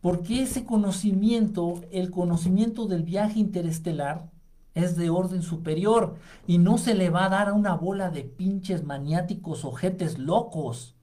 Porque 0.00 0.42
ese 0.42 0.64
conocimiento, 0.64 1.82
el 1.90 2.10
conocimiento 2.10 2.86
del 2.86 3.02
viaje 3.02 3.38
interestelar, 3.38 4.30
es 4.74 4.96
de 4.96 5.10
orden 5.10 5.42
superior 5.42 6.16
y 6.46 6.58
no 6.58 6.78
se 6.78 6.94
le 6.94 7.10
va 7.10 7.24
a 7.24 7.28
dar 7.28 7.48
a 7.48 7.54
una 7.54 7.74
bola 7.74 8.10
de 8.10 8.22
pinches 8.22 8.84
maniáticos 8.84 9.64
ojetes 9.64 10.18
locos, 10.18 10.94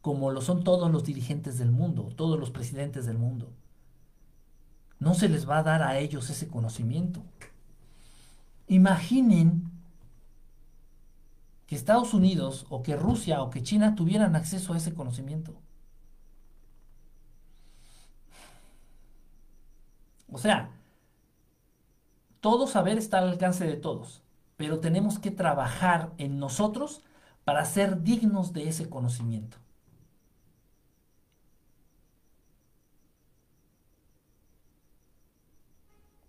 como 0.00 0.30
lo 0.30 0.40
son 0.40 0.64
todos 0.64 0.90
los 0.90 1.04
dirigentes 1.04 1.58
del 1.58 1.72
mundo, 1.72 2.10
todos 2.16 2.38
los 2.38 2.50
presidentes 2.50 3.06
del 3.06 3.18
mundo. 3.18 3.50
No 4.98 5.14
se 5.14 5.28
les 5.28 5.48
va 5.48 5.58
a 5.58 5.62
dar 5.62 5.82
a 5.82 5.98
ellos 5.98 6.30
ese 6.30 6.48
conocimiento. 6.48 7.22
Imaginen 8.68 9.70
que 11.66 11.74
Estados 11.74 12.14
Unidos 12.14 12.66
o 12.68 12.82
que 12.82 12.96
Rusia 12.96 13.42
o 13.42 13.50
que 13.50 13.62
China 13.62 13.94
tuvieran 13.94 14.36
acceso 14.36 14.74
a 14.74 14.76
ese 14.76 14.94
conocimiento. 14.94 15.54
O 20.30 20.38
sea, 20.38 20.70
todo 22.40 22.66
saber 22.66 22.98
está 22.98 23.18
al 23.18 23.28
alcance 23.30 23.66
de 23.66 23.76
todos, 23.76 24.22
pero 24.56 24.80
tenemos 24.80 25.18
que 25.18 25.30
trabajar 25.30 26.12
en 26.18 26.38
nosotros 26.38 27.02
para 27.44 27.64
ser 27.64 28.02
dignos 28.02 28.52
de 28.52 28.68
ese 28.68 28.88
conocimiento. 28.88 29.56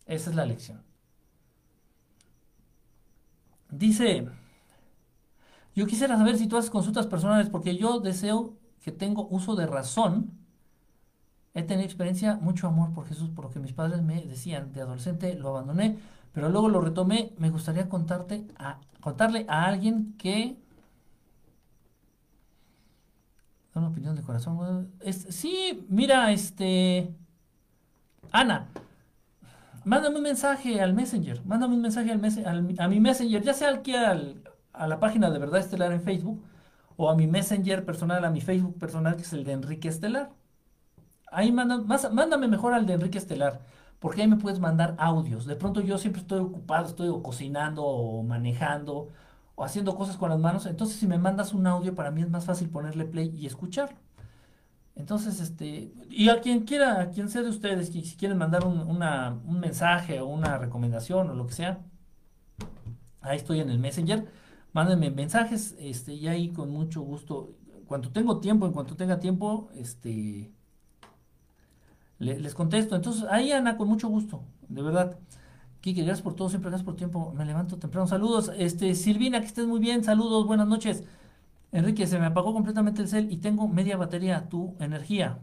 Esa 0.08 0.30
es 0.32 0.36
la 0.36 0.46
lección. 0.46 0.82
Dice, 3.72 4.26
yo 5.76 5.86
quisiera 5.88 6.18
saber 6.18 6.38
si 6.38 6.48
tú 6.48 6.58
haces 6.58 6.70
consultas 6.72 7.08
personales 7.08 7.50
porque 7.50 7.76
yo 7.76 8.00
deseo 8.00 8.58
que 8.82 8.92
tengo 8.92 9.28
uso 9.30 9.56
de 9.56 9.68
razón. 9.68 10.32
He 11.56 11.64
tenido 11.64 11.86
experiencia, 11.86 12.36
mucho 12.36 12.68
amor 12.68 12.94
por 12.94 13.08
Jesús, 13.08 13.30
por 13.30 13.46
lo 13.46 13.52
que 13.52 13.62
mis 13.62 13.72
padres 13.72 14.02
me 14.02 14.22
decían. 14.26 14.74
De 14.74 14.82
adolescente 14.82 15.36
lo 15.36 15.50
abandoné, 15.50 15.98
pero 16.34 16.50
luego 16.50 16.68
lo 16.68 16.82
retomé. 16.82 17.34
Me 17.38 17.50
gustaría 17.50 17.88
contarte 17.88 18.46
a, 18.58 18.80
contarle 19.00 19.46
a 19.48 19.66
alguien 19.66 20.16
que... 20.18 20.58
Una 23.74 23.88
opinión 23.88 24.16
de 24.16 24.22
corazón. 24.22 24.92
sí, 25.30 25.86
mira, 25.90 26.32
este... 26.34 27.16
Ana, 28.32 28.68
mándame 29.86 30.18
un 30.18 30.24
mensaje 30.24 30.82
al 30.82 30.94
Messenger, 30.94 31.46
mándame 31.46 31.76
un 31.76 31.82
mensaje 31.82 32.12
al, 32.12 32.76
a 32.80 32.88
mi 32.90 33.00
Messenger, 33.00 33.42
ya 33.42 33.54
sea 33.54 33.70
aquí 33.70 33.96
al, 33.96 34.44
a 34.74 34.88
la 34.88 35.00
página 35.00 35.30
de 35.32 35.40
Verdad 35.40 35.62
Estelar 35.62 35.94
en 35.94 36.02
Facebook 36.02 36.44
o 36.98 37.10
a 37.10 37.16
mi 37.16 37.28
Messenger 37.28 37.86
personal, 37.86 38.26
a 38.26 38.30
mi 38.30 38.42
Facebook 38.42 38.78
personal 38.78 39.16
que 39.16 39.22
es 39.22 39.32
el 39.32 39.46
de 39.46 39.54
Enrique 39.54 39.88
Estelar. 39.88 40.32
Ahí 41.32 41.52
manda, 41.52 41.78
mándame 42.12 42.48
mejor 42.48 42.74
al 42.74 42.86
de 42.86 42.94
Enrique 42.94 43.18
Estelar, 43.18 43.62
porque 44.00 44.22
ahí 44.22 44.28
me 44.28 44.38
puedes 44.38 44.60
mandar 44.60 44.96
audios. 45.00 45.46
De 45.46 45.56
pronto 45.56 45.82
yo 45.82 45.98
siempre 45.98 46.22
estoy 46.22 46.40
ocupado, 46.40 46.88
estoy 46.88 47.10
cocinando 47.22 47.84
o 47.84 48.24
manejando 48.24 49.10
o 49.56 49.64
haciendo 49.64 49.96
cosas 49.96 50.18
con 50.18 50.30
las 50.30 50.40
manos. 50.40 50.66
Entonces 50.66 50.98
si 50.98 51.08
me 51.08 51.18
mandas 51.18 51.54
un 51.54 51.68
audio, 51.68 51.96
para 51.96 52.12
mí 52.12 52.22
es 52.22 52.30
más 52.30 52.46
fácil 52.46 52.70
ponerle 52.70 53.06
play 53.06 53.30
y 53.36 53.46
escucharlo. 53.46 53.98
Entonces, 54.96 55.42
este, 55.42 55.94
y 56.10 56.30
a 56.30 56.40
quien 56.42 56.62
quiera, 56.62 57.02
a 57.02 57.10
quien 57.12 57.30
sea 57.30 57.42
de 57.44 57.50
ustedes, 57.50 57.90
que 57.90 58.02
si 58.02 58.16
quieren 58.16 58.38
mandar 58.38 58.66
un, 58.66 58.80
un 58.80 59.60
mensaje 59.60 60.22
o 60.22 60.28
una 60.28 60.58
recomendación 60.58 61.30
o 61.30 61.34
lo 61.34 61.48
que 61.48 61.54
sea, 61.54 61.82
ahí 63.22 63.38
estoy 63.38 63.60
en 63.60 63.70
el 63.70 63.80
Messenger, 63.80 64.26
mándenme 64.72 65.12
mensajes, 65.12 65.76
este, 65.80 66.14
y 66.14 66.28
ahí 66.28 66.50
con 66.52 66.70
mucho 66.70 67.02
gusto, 67.02 67.58
cuando 67.88 68.12
tengo 68.12 68.40
tiempo, 68.40 68.66
en 68.66 68.72
cuanto 68.72 68.96
tenga 68.96 69.20
tiempo, 69.20 69.70
este, 69.76 70.54
les 72.20 72.54
contesto. 72.54 72.96
Entonces, 72.96 73.26
ahí 73.30 73.52
Ana, 73.52 73.78
con 73.78 73.88
mucho 73.88 74.08
gusto, 74.08 74.44
de 74.68 74.82
verdad. 74.82 75.18
Kike, 75.82 76.04
gracias 76.04 76.24
por 76.24 76.36
todo, 76.36 76.50
siempre 76.50 76.72
gracias 76.72 76.86
por 76.86 76.96
tiempo, 76.96 77.32
me 77.36 77.46
levanto 77.46 77.78
temprano. 77.78 78.08
Saludos, 78.08 78.52
este, 78.58 78.96
Silvina, 78.96 79.40
que 79.40 79.46
estés 79.46 79.68
muy 79.68 79.80
bien, 79.80 80.04
saludos, 80.04 80.48
buenas 80.48 80.68
noches. 80.68 81.04
Enrique, 81.72 82.08
se 82.08 82.20
me 82.20 82.26
apagó 82.26 82.54
completamente 82.54 83.02
el 83.02 83.08
cel 83.10 83.32
y 83.32 83.38
tengo 83.38 83.68
media 83.68 83.98
batería. 83.98 84.48
Tu 84.50 84.76
energía. 84.80 85.40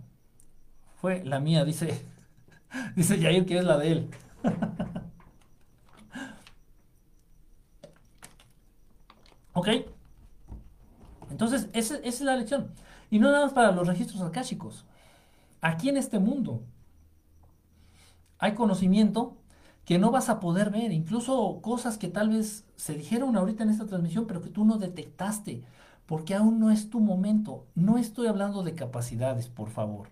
Fue 1.00 1.22
la 1.24 1.40
mía, 1.40 1.64
dice. 1.64 2.04
Dice 2.96 3.20
Jair 3.20 3.44
que 3.44 3.58
es 3.58 3.64
la 3.64 3.76
de 3.76 3.92
él. 3.92 4.10
ok. 9.52 9.68
Entonces, 11.30 11.68
esa, 11.74 11.96
es 11.98 12.20
la 12.22 12.36
lección. 12.36 12.68
Y 13.10 13.18
no 13.18 13.30
nada 13.30 13.44
más 13.44 13.52
para 13.52 13.72
los 13.72 13.86
registros 13.86 14.22
akáshicos. 14.22 14.86
Aquí 15.62 15.88
en 15.88 15.96
este 15.96 16.18
mundo 16.18 16.62
hay 18.38 18.54
conocimiento 18.54 19.36
que 19.84 19.98
no 19.98 20.10
vas 20.10 20.28
a 20.28 20.40
poder 20.40 20.70
ver. 20.70 20.92
Incluso 20.92 21.60
cosas 21.62 21.98
que 21.98 22.08
tal 22.08 22.28
vez 22.30 22.66
se 22.76 22.94
dijeron 22.94 23.36
ahorita 23.36 23.62
en 23.62 23.70
esta 23.70 23.86
transmisión, 23.86 24.26
pero 24.26 24.42
que 24.42 24.50
tú 24.50 24.64
no 24.64 24.78
detectaste 24.78 25.62
porque 26.06 26.34
aún 26.34 26.58
no 26.58 26.70
es 26.70 26.90
tu 26.90 27.00
momento. 27.00 27.66
No 27.74 27.98
estoy 27.98 28.26
hablando 28.26 28.62
de 28.62 28.74
capacidades, 28.74 29.48
por 29.48 29.70
favor. 29.70 30.10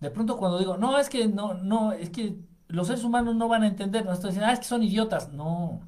De 0.00 0.10
pronto 0.10 0.36
cuando 0.36 0.58
digo, 0.58 0.76
no, 0.76 0.98
es 0.98 1.08
que 1.08 1.28
no, 1.28 1.54
no, 1.54 1.92
es 1.92 2.10
que 2.10 2.36
los 2.68 2.86
seres 2.88 3.04
humanos 3.04 3.36
no 3.36 3.48
van 3.48 3.62
a 3.62 3.68
entender, 3.68 4.04
no 4.04 4.12
estoy 4.12 4.30
diciendo, 4.30 4.48
ah, 4.50 4.52
es 4.54 4.60
que 4.60 4.64
son 4.66 4.82
idiotas. 4.82 5.32
No. 5.32 5.80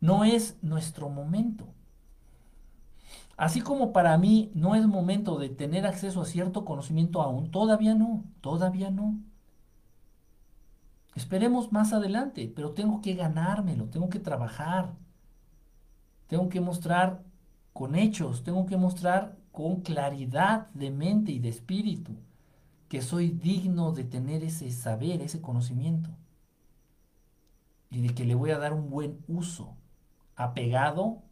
No 0.00 0.24
es 0.24 0.56
nuestro 0.62 1.08
momento. 1.08 1.66
Así 3.40 3.62
como 3.62 3.94
para 3.94 4.18
mí 4.18 4.50
no 4.54 4.74
es 4.74 4.86
momento 4.86 5.38
de 5.38 5.48
tener 5.48 5.86
acceso 5.86 6.20
a 6.20 6.26
cierto 6.26 6.66
conocimiento 6.66 7.22
aún, 7.22 7.50
todavía 7.50 7.94
no, 7.94 8.22
todavía 8.42 8.90
no. 8.90 9.18
Esperemos 11.14 11.72
más 11.72 11.94
adelante, 11.94 12.52
pero 12.54 12.72
tengo 12.72 13.00
que 13.00 13.14
ganármelo, 13.14 13.86
tengo 13.86 14.10
que 14.10 14.18
trabajar. 14.18 14.92
Tengo 16.26 16.50
que 16.50 16.60
mostrar 16.60 17.22
con 17.72 17.94
hechos, 17.94 18.44
tengo 18.44 18.66
que 18.66 18.76
mostrar 18.76 19.38
con 19.52 19.80
claridad 19.80 20.68
de 20.74 20.90
mente 20.90 21.32
y 21.32 21.38
de 21.38 21.48
espíritu 21.48 22.12
que 22.90 23.00
soy 23.00 23.30
digno 23.30 23.92
de 23.92 24.04
tener 24.04 24.44
ese 24.44 24.70
saber, 24.70 25.22
ese 25.22 25.40
conocimiento. 25.40 26.10
Y 27.88 28.02
de 28.02 28.14
que 28.14 28.26
le 28.26 28.34
voy 28.34 28.50
a 28.50 28.58
dar 28.58 28.74
un 28.74 28.90
buen 28.90 29.24
uso, 29.28 29.78
apegado 30.36 31.22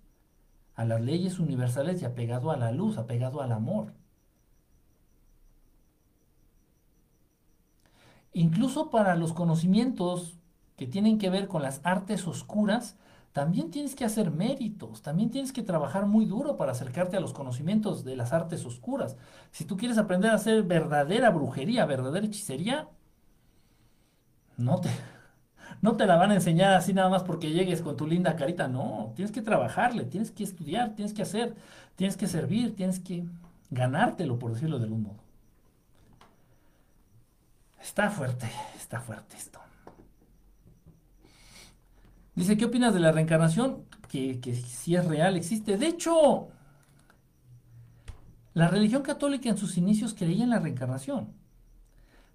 a 0.79 0.85
las 0.85 1.01
leyes 1.01 1.41
universales 1.41 2.01
y 2.01 2.05
apegado 2.05 2.53
a 2.53 2.57
la 2.57 2.71
luz, 2.71 2.99
apegado 2.99 3.43
al 3.43 3.51
amor. 3.51 3.95
Incluso 8.33 8.89
para 8.89 9.17
los 9.17 9.33
conocimientos 9.33 10.39
que 10.77 10.87
tienen 10.87 11.19
que 11.19 11.31
ver 11.31 11.49
con 11.49 11.63
las 11.63 11.81
artes 11.83 12.29
oscuras, 12.29 12.97
también 13.33 13.73
tienes 13.73 13.97
que 13.97 14.05
hacer 14.05 14.31
méritos, 14.31 15.03
también 15.03 15.31
tienes 15.31 15.53
que 15.53 15.65
trabajar 15.65 16.07
muy 16.07 16.27
duro 16.27 16.57
para 16.57 16.71
acercarte 16.71 17.17
a 17.17 17.21
los 17.21 17.33
conocimientos 17.33 18.05
de 18.05 18.15
las 18.15 18.33
artes 18.33 18.65
oscuras. 18.65 19.17
Si 19.51 19.65
tú 19.65 19.77
quieres 19.77 19.99
aprender 19.99 20.31
a 20.31 20.35
hacer 20.35 20.63
verdadera 20.63 21.31
brujería, 21.31 21.87
verdadera 21.87 22.25
hechicería, 22.25 22.89
no 24.57 24.81
te, 24.81 24.91
no 25.81 25.97
te 25.97 26.07
la 26.07 26.17
van 26.17 26.31
a 26.33 26.35
enseñar 26.35 26.75
así 26.75 26.93
nada 26.93 27.09
más 27.09 27.23
porque 27.23 27.51
llegues 27.51 27.83
con 27.83 27.97
tu 27.97 28.07
linda 28.07 28.37
carita, 28.37 28.69
no, 28.69 29.13
tienes 29.15 29.33
que 29.33 29.43
trabajarle, 29.43 30.05
tienes 30.05 30.31
que 30.31 30.45
estudiar, 30.45 30.95
tienes 30.95 31.15
que 31.15 31.23
hacer, 31.23 31.55
tienes 31.97 32.17
que 32.17 32.27
servir, 32.27 32.75
tienes 32.75 32.99
que 32.99 33.25
ganártelo, 33.71 34.39
por 34.39 34.53
decirlo 34.53 34.79
de 34.79 34.85
algún 34.85 35.03
modo. 35.05 35.29
Está 37.81 38.11
fuerte, 38.11 38.51
está 38.77 39.01
fuerte 39.01 39.37
esto. 39.37 39.61
Dice, 42.35 42.57
¿qué 42.57 42.67
opinas 42.67 42.95
de 42.95 43.01
la 43.01 43.13
reencarnación? 43.13 43.85
Que, 44.09 44.41
si 44.67 44.95
es 44.95 45.05
real, 45.05 45.37
existe. 45.37 45.77
De 45.77 45.87
hecho, 45.87 46.49
la 48.55 48.69
religión 48.69 49.03
católica 49.03 49.49
en 49.49 49.59
sus 49.59 49.77
inicios 49.77 50.15
creía 50.15 50.45
en 50.45 50.51
la 50.51 50.61
reencarnación. 50.61 51.33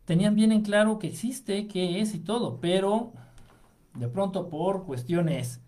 Tenían 0.05 0.35
bien 0.35 0.51
en 0.51 0.61
claro 0.61 0.99
que 0.99 1.07
existe, 1.07 1.67
que 1.67 2.01
es 2.01 2.13
y 2.13 2.19
todo, 2.19 2.59
pero 2.59 3.13
De 3.95 4.07
pronto 4.07 4.49
por 4.49 4.85
cuestiones 4.85 5.61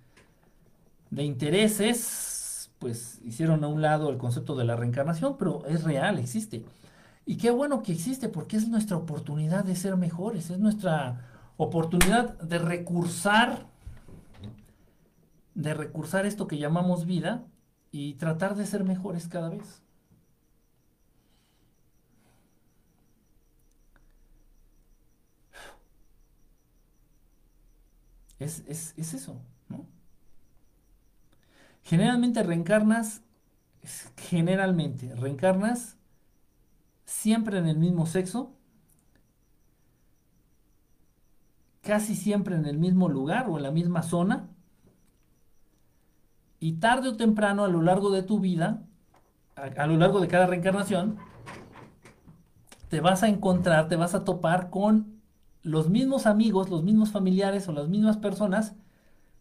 de 1.11 1.23
intereses, 1.23 2.71
pues 2.79 3.19
hicieron 3.23 3.63
a 3.63 3.67
un 3.67 3.81
lado 3.81 4.09
el 4.09 4.17
concepto 4.17 4.55
de 4.55 4.65
la 4.65 4.75
reencarnación, 4.75 5.37
pero 5.37 5.65
es 5.67 5.83
real, 5.83 6.19
existe. 6.19 6.65
Y 7.25 7.37
qué 7.37 7.51
bueno 7.51 7.81
que 7.81 7.91
existe, 7.91 8.29
porque 8.29 8.57
es 8.57 8.67
nuestra 8.67 8.97
oportunidad 8.97 9.63
de 9.63 9.75
ser 9.75 9.97
mejores, 9.97 10.49
es 10.49 10.59
nuestra 10.59 11.25
oportunidad 11.57 12.37
de 12.39 12.59
recursar, 12.59 13.67
de 15.53 15.73
recursar 15.73 16.25
esto 16.25 16.47
que 16.47 16.57
llamamos 16.57 17.05
vida 17.05 17.45
y 17.91 18.15
tratar 18.15 18.55
de 18.55 18.65
ser 18.65 18.83
mejores 18.83 19.27
cada 19.27 19.49
vez. 19.49 19.84
Es, 28.39 28.63
es 28.67 29.13
eso, 29.13 29.41
¿no? 29.69 29.85
Generalmente 31.83 32.43
reencarnas, 32.43 33.21
generalmente 34.17 35.13
reencarnas 35.15 35.97
siempre 37.05 37.59
en 37.59 37.67
el 37.67 37.77
mismo 37.77 38.05
sexo, 38.05 38.51
casi 41.81 42.15
siempre 42.15 42.55
en 42.55 42.65
el 42.65 42.79
mismo 42.79 43.07
lugar 43.09 43.47
o 43.47 43.57
en 43.57 43.63
la 43.63 43.71
misma 43.71 44.01
zona, 44.01 44.49
y 46.59 46.73
tarde 46.73 47.09
o 47.09 47.17
temprano 47.17 47.63
a 47.63 47.67
lo 47.67 47.83
largo 47.83 48.09
de 48.09 48.23
tu 48.23 48.39
vida, 48.39 48.81
a, 49.55 49.85
lo 49.85 49.97
largo 49.97 50.19
de 50.19 50.27
cada 50.27 50.47
reencarnación, 50.47 51.17
te 52.89 53.01
vas 53.01 53.21
a 53.21 53.27
encontrar, 53.27 53.87
te 53.87 53.95
vas 53.95 54.15
a 54.15 54.23
topar 54.23 54.71
con 54.71 55.14
los 55.65 55.89
mismos 55.89 56.27
amigos, 56.27 56.69
los 56.69 56.83
mismos 56.83 57.11
familiares 57.11 57.67
o 57.67 57.73
las 57.73 57.89
mismas 57.89 58.17
personas 58.17 58.75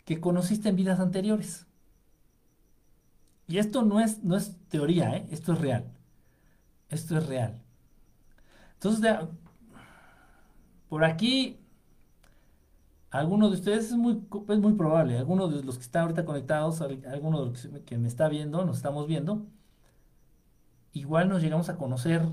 que 0.07 0.21
conociste 0.21 0.71
en 0.71 0.77
vidas 0.77 0.99
anteriores. 0.99 1.67
Y 3.47 3.59
esto 3.59 3.83
no 3.83 4.01
es, 4.01 4.25
no 4.25 4.35
es 4.35 4.57
teoría, 4.71 5.15
¿eh? 5.17 5.29
esto 5.31 5.53
es 5.53 5.61
real. 5.61 5.85
Esto 6.89 7.19
es 7.19 7.27
real. 7.27 7.61
Entonces, 8.73 9.17
por 10.89 11.05
aquí, 11.05 11.61
algunos 13.11 13.51
de 13.51 13.59
ustedes 13.59 13.87
es 13.87 13.97
muy, 13.97 14.23
es 14.49 14.59
muy 14.59 14.73
probable, 14.73 15.19
algunos 15.19 15.55
de 15.55 15.63
los 15.63 15.77
que 15.77 15.85
están 15.85 16.05
ahorita 16.05 16.25
conectados, 16.25 16.81
algunos 16.81 17.41
de 17.63 17.69
los 17.71 17.83
que 17.85 17.99
me 17.99 18.09
está 18.09 18.31
viendo, 18.31 18.65
nos 18.65 18.79
estamos 18.79 19.07
viendo, 19.07 19.47
igual 20.95 21.29
nos 21.29 21.43
llegamos 21.43 21.69
a 21.69 21.77
conocer 21.77 22.27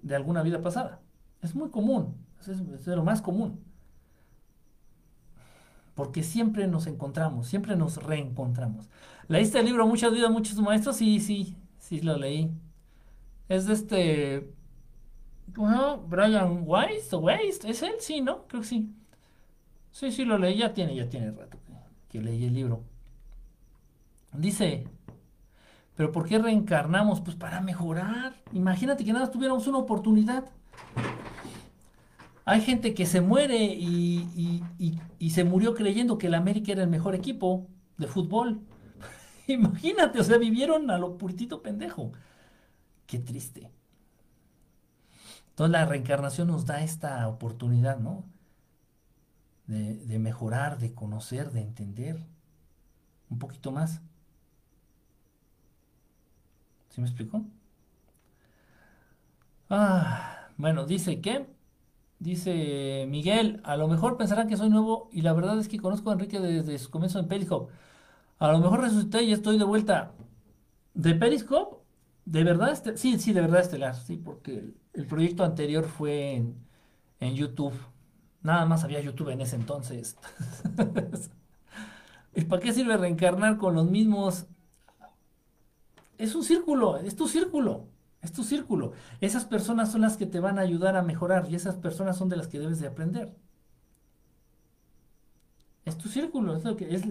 de 0.00 0.14
alguna 0.14 0.44
vida 0.44 0.62
pasada. 0.62 1.00
Es 1.42 1.54
muy 1.54 1.70
común, 1.70 2.14
es, 2.40 2.84
de 2.84 2.96
lo 2.96 3.04
más 3.04 3.22
común. 3.22 3.60
Porque 5.94 6.22
siempre 6.22 6.66
nos 6.66 6.86
encontramos, 6.86 7.46
siempre 7.46 7.76
nos 7.76 8.02
reencontramos. 8.02 8.88
¿Leíste 9.28 9.58
el 9.58 9.66
libro 9.66 9.86
Muchas 9.86 10.12
vidas, 10.12 10.30
muchos 10.30 10.58
maestros? 10.58 10.96
Sí, 10.96 11.20
sí, 11.20 11.56
sí 11.78 12.00
lo 12.00 12.16
leí. 12.16 12.50
Es 13.48 13.66
de 13.66 13.74
este. 13.74 14.54
¿Cómo 15.54 15.98
Brian 15.98 16.62
Weiss 16.64 17.12
Weiss, 17.12 17.64
¿es 17.64 17.82
él? 17.82 17.94
Sí, 17.98 18.20
¿no? 18.20 18.46
Creo 18.46 18.62
que 18.62 18.68
sí. 18.68 18.94
Sí, 19.90 20.12
sí, 20.12 20.24
lo 20.24 20.38
leí, 20.38 20.58
ya 20.58 20.72
tiene, 20.72 20.94
ya 20.94 21.08
tiene 21.08 21.32
rato 21.32 21.58
que, 22.08 22.20
leí 22.20 22.44
el 22.44 22.54
libro. 22.54 22.84
Dice, 24.32 24.86
pero 25.96 26.12
¿por 26.12 26.28
qué 26.28 26.38
reencarnamos? 26.38 27.20
Pues 27.20 27.36
para 27.36 27.60
mejorar. 27.60 28.34
Imagínate 28.52 29.04
que 29.04 29.12
nada 29.12 29.30
tuviéramos 29.30 29.66
una 29.66 29.78
oportunidad. 29.78 30.44
Hay 32.50 32.62
gente 32.62 32.94
que 32.94 33.06
se 33.06 33.20
muere 33.20 33.62
y, 33.62 35.30
se 35.30 35.44
murió 35.44 35.72
creyendo 35.72 36.18
que 36.18 36.26
el 36.26 36.34
América 36.34 36.72
era 36.72 36.82
el 36.82 36.88
mejor 36.88 37.14
equipo 37.14 37.68
de 37.96 38.08
fútbol. 38.08 38.60
Imagínate, 39.46 40.18
o 40.18 40.24
sea, 40.24 40.36
vivieron 40.36 40.90
a 40.90 40.98
lo 40.98 41.16
puritito 41.16 41.62
pendejo. 41.62 42.10
Qué 43.06 43.20
triste. 43.20 43.70
Entonces 45.50 45.70
la 45.70 45.84
reencarnación 45.84 46.48
nos 46.48 46.66
da 46.66 46.82
esta 46.82 47.28
oportunidad, 47.28 48.00
¿no? 48.00 48.24
De, 49.68 50.18
mejorar, 50.18 50.80
de 50.80 50.92
conocer, 50.92 51.52
de 51.52 51.60
entender 51.60 52.18
un 53.28 53.38
poquito 53.38 53.70
más. 53.70 54.02
¿Sí 56.88 57.00
me 57.00 57.06
explico? 57.06 57.44
Ah, 59.68 60.48
bueno, 60.56 60.84
dice 60.84 61.20
que, 61.20 61.59
dice 62.20 63.06
Miguel, 63.08 63.60
a 63.64 63.76
lo 63.76 63.88
mejor 63.88 64.16
pensarán 64.16 64.46
que 64.46 64.56
soy 64.56 64.70
nuevo 64.70 65.08
y 65.10 65.22
la 65.22 65.32
verdad 65.32 65.58
es 65.58 65.68
que 65.68 65.80
conozco 65.80 66.10
a 66.10 66.12
Enrique 66.12 66.38
desde 66.38 66.78
su 66.78 66.90
comienzo 66.90 67.18
en 67.18 67.26
Periscope. 67.26 67.72
A 68.38 68.52
lo 68.52 68.60
mejor 68.60 68.82
resucité 68.82 69.22
y 69.24 69.32
estoy 69.32 69.58
de 69.58 69.64
vuelta. 69.64 70.12
¿De 70.94 71.14
Periscope? 71.14 71.76
¿De 72.24 72.44
verdad? 72.44 72.72
Estelar? 72.72 72.98
Sí, 72.98 73.18
sí, 73.18 73.32
de 73.32 73.40
verdad 73.40 73.60
estelar, 73.60 73.96
sí, 73.96 74.16
porque 74.16 74.72
el, 74.94 75.06
proyecto 75.06 75.44
anterior 75.44 75.86
fue 75.86 76.36
en, 77.20 77.34
YouTube. 77.34 77.74
Nada 78.42 78.64
más 78.66 78.84
había 78.84 79.00
YouTube 79.00 79.30
en 79.30 79.40
ese 79.40 79.56
entonces. 79.56 80.16
¿Y 82.34 82.44
para 82.44 82.62
qué 82.62 82.72
sirve 82.72 82.96
reencarnar 82.96 83.58
con 83.58 83.74
los 83.74 83.90
mismos? 83.90 84.46
Es 86.18 86.34
un 86.34 86.44
círculo, 86.44 86.98
es 86.98 87.16
tu 87.16 87.26
círculo, 87.28 87.86
es 88.22 88.32
tu 88.32 88.44
círculo. 88.44 88.92
Esas 89.20 89.44
personas 89.44 89.92
son 89.92 90.02
las 90.02 90.16
que 90.16 90.26
te 90.26 90.40
van 90.40 90.58
a 90.58 90.62
ayudar 90.62 90.96
a 90.96 91.02
mejorar 91.02 91.46
y 91.50 91.54
esas 91.54 91.76
personas 91.76 92.16
son 92.16 92.28
de 92.28 92.36
las 92.36 92.48
que 92.48 92.58
debes 92.58 92.80
de 92.80 92.86
aprender. 92.88 93.34
Es 95.84 95.98
tu 95.98 96.08
círculo, 96.08 96.56
es 96.56 96.64
lo 96.64 96.76
que 96.76 96.94
es, 96.94 97.02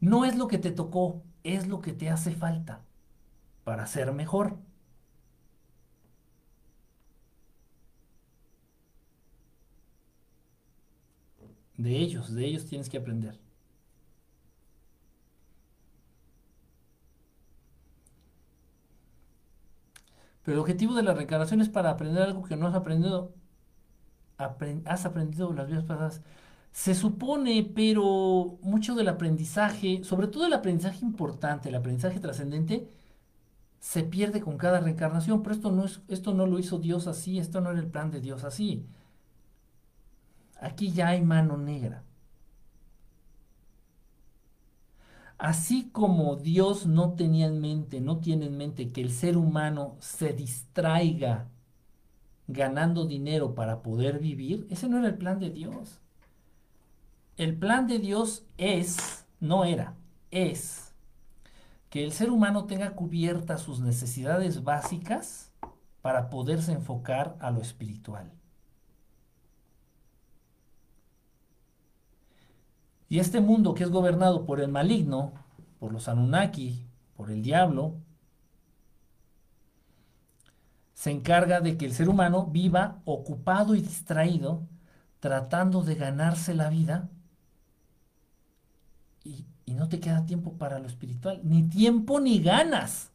no 0.00 0.24
es 0.24 0.36
lo 0.36 0.48
que 0.48 0.58
te 0.58 0.70
tocó, 0.72 1.22
es 1.44 1.66
lo 1.68 1.80
que 1.80 1.92
te 1.92 2.10
hace 2.10 2.32
falta 2.34 2.84
para 3.64 3.86
ser 3.86 4.12
mejor. 4.12 4.58
De 11.76 11.98
ellos, 11.98 12.32
de 12.34 12.46
ellos 12.46 12.64
tienes 12.64 12.88
que 12.88 12.96
aprender. 12.96 13.41
Pero 20.42 20.56
el 20.56 20.60
objetivo 20.60 20.94
de 20.94 21.02
la 21.02 21.14
reencarnación 21.14 21.60
es 21.60 21.68
para 21.68 21.90
aprender 21.90 22.22
algo 22.22 22.42
que 22.44 22.56
no 22.56 22.66
has 22.66 22.74
aprendido. 22.74 23.34
has 24.84 25.06
aprendido 25.06 25.52
las 25.52 25.68
vidas 25.68 25.84
pasadas. 25.84 26.22
Se 26.72 26.94
supone, 26.94 27.70
pero 27.74 28.58
mucho 28.62 28.94
del 28.94 29.08
aprendizaje, 29.08 30.04
sobre 30.04 30.26
todo 30.28 30.46
el 30.46 30.54
aprendizaje 30.54 31.04
importante, 31.04 31.68
el 31.68 31.74
aprendizaje 31.76 32.18
trascendente, 32.20 32.88
se 33.80 34.04
pierde 34.04 34.40
con 34.40 34.58
cada 34.58 34.80
reencarnación, 34.80 35.42
pero 35.42 35.54
esto 35.54 35.70
no, 35.72 35.84
es, 35.84 36.02
esto 36.08 36.34
no 36.34 36.46
lo 36.46 36.58
hizo 36.58 36.78
Dios 36.78 37.06
así, 37.08 37.38
esto 37.38 37.60
no 37.60 37.70
era 37.70 37.80
el 37.80 37.88
plan 37.88 38.10
de 38.10 38.20
Dios 38.20 38.44
así. 38.44 38.86
Aquí 40.60 40.92
ya 40.92 41.08
hay 41.08 41.22
mano 41.22 41.56
negra. 41.58 42.04
Así 45.42 45.90
como 45.90 46.36
Dios 46.36 46.86
no 46.86 47.14
tenía 47.14 47.46
en 47.46 47.60
mente, 47.60 48.00
no 48.00 48.18
tiene 48.18 48.46
en 48.46 48.56
mente 48.56 48.92
que 48.92 49.00
el 49.00 49.10
ser 49.10 49.36
humano 49.36 49.96
se 49.98 50.32
distraiga 50.32 51.48
ganando 52.46 53.06
dinero 53.06 53.56
para 53.56 53.82
poder 53.82 54.20
vivir, 54.20 54.68
ese 54.70 54.88
no 54.88 54.98
era 54.98 55.08
el 55.08 55.18
plan 55.18 55.40
de 55.40 55.50
Dios. 55.50 56.00
El 57.36 57.58
plan 57.58 57.88
de 57.88 57.98
Dios 57.98 58.44
es, 58.56 59.26
no 59.40 59.64
era, 59.64 59.96
es 60.30 60.94
que 61.90 62.04
el 62.04 62.12
ser 62.12 62.30
humano 62.30 62.66
tenga 62.66 62.94
cubiertas 62.94 63.62
sus 63.62 63.80
necesidades 63.80 64.62
básicas 64.62 65.50
para 66.02 66.30
poderse 66.30 66.70
enfocar 66.70 67.36
a 67.40 67.50
lo 67.50 67.60
espiritual. 67.60 68.30
Y 73.12 73.18
este 73.18 73.42
mundo 73.42 73.74
que 73.74 73.84
es 73.84 73.90
gobernado 73.90 74.46
por 74.46 74.58
el 74.58 74.68
maligno, 74.68 75.34
por 75.78 75.92
los 75.92 76.08
Anunnaki, 76.08 76.86
por 77.14 77.30
el 77.30 77.42
diablo, 77.42 77.96
se 80.94 81.10
encarga 81.10 81.60
de 81.60 81.76
que 81.76 81.84
el 81.84 81.92
ser 81.92 82.08
humano 82.08 82.46
viva 82.46 83.02
ocupado 83.04 83.74
y 83.74 83.82
distraído, 83.82 84.66
tratando 85.20 85.82
de 85.82 85.94
ganarse 85.94 86.54
la 86.54 86.70
vida 86.70 87.10
y, 89.24 89.44
y 89.66 89.74
no 89.74 89.90
te 89.90 90.00
queda 90.00 90.24
tiempo 90.24 90.54
para 90.54 90.78
lo 90.78 90.86
espiritual, 90.86 91.42
ni 91.44 91.64
tiempo 91.64 92.18
ni 92.18 92.42
ganas. 92.42 93.10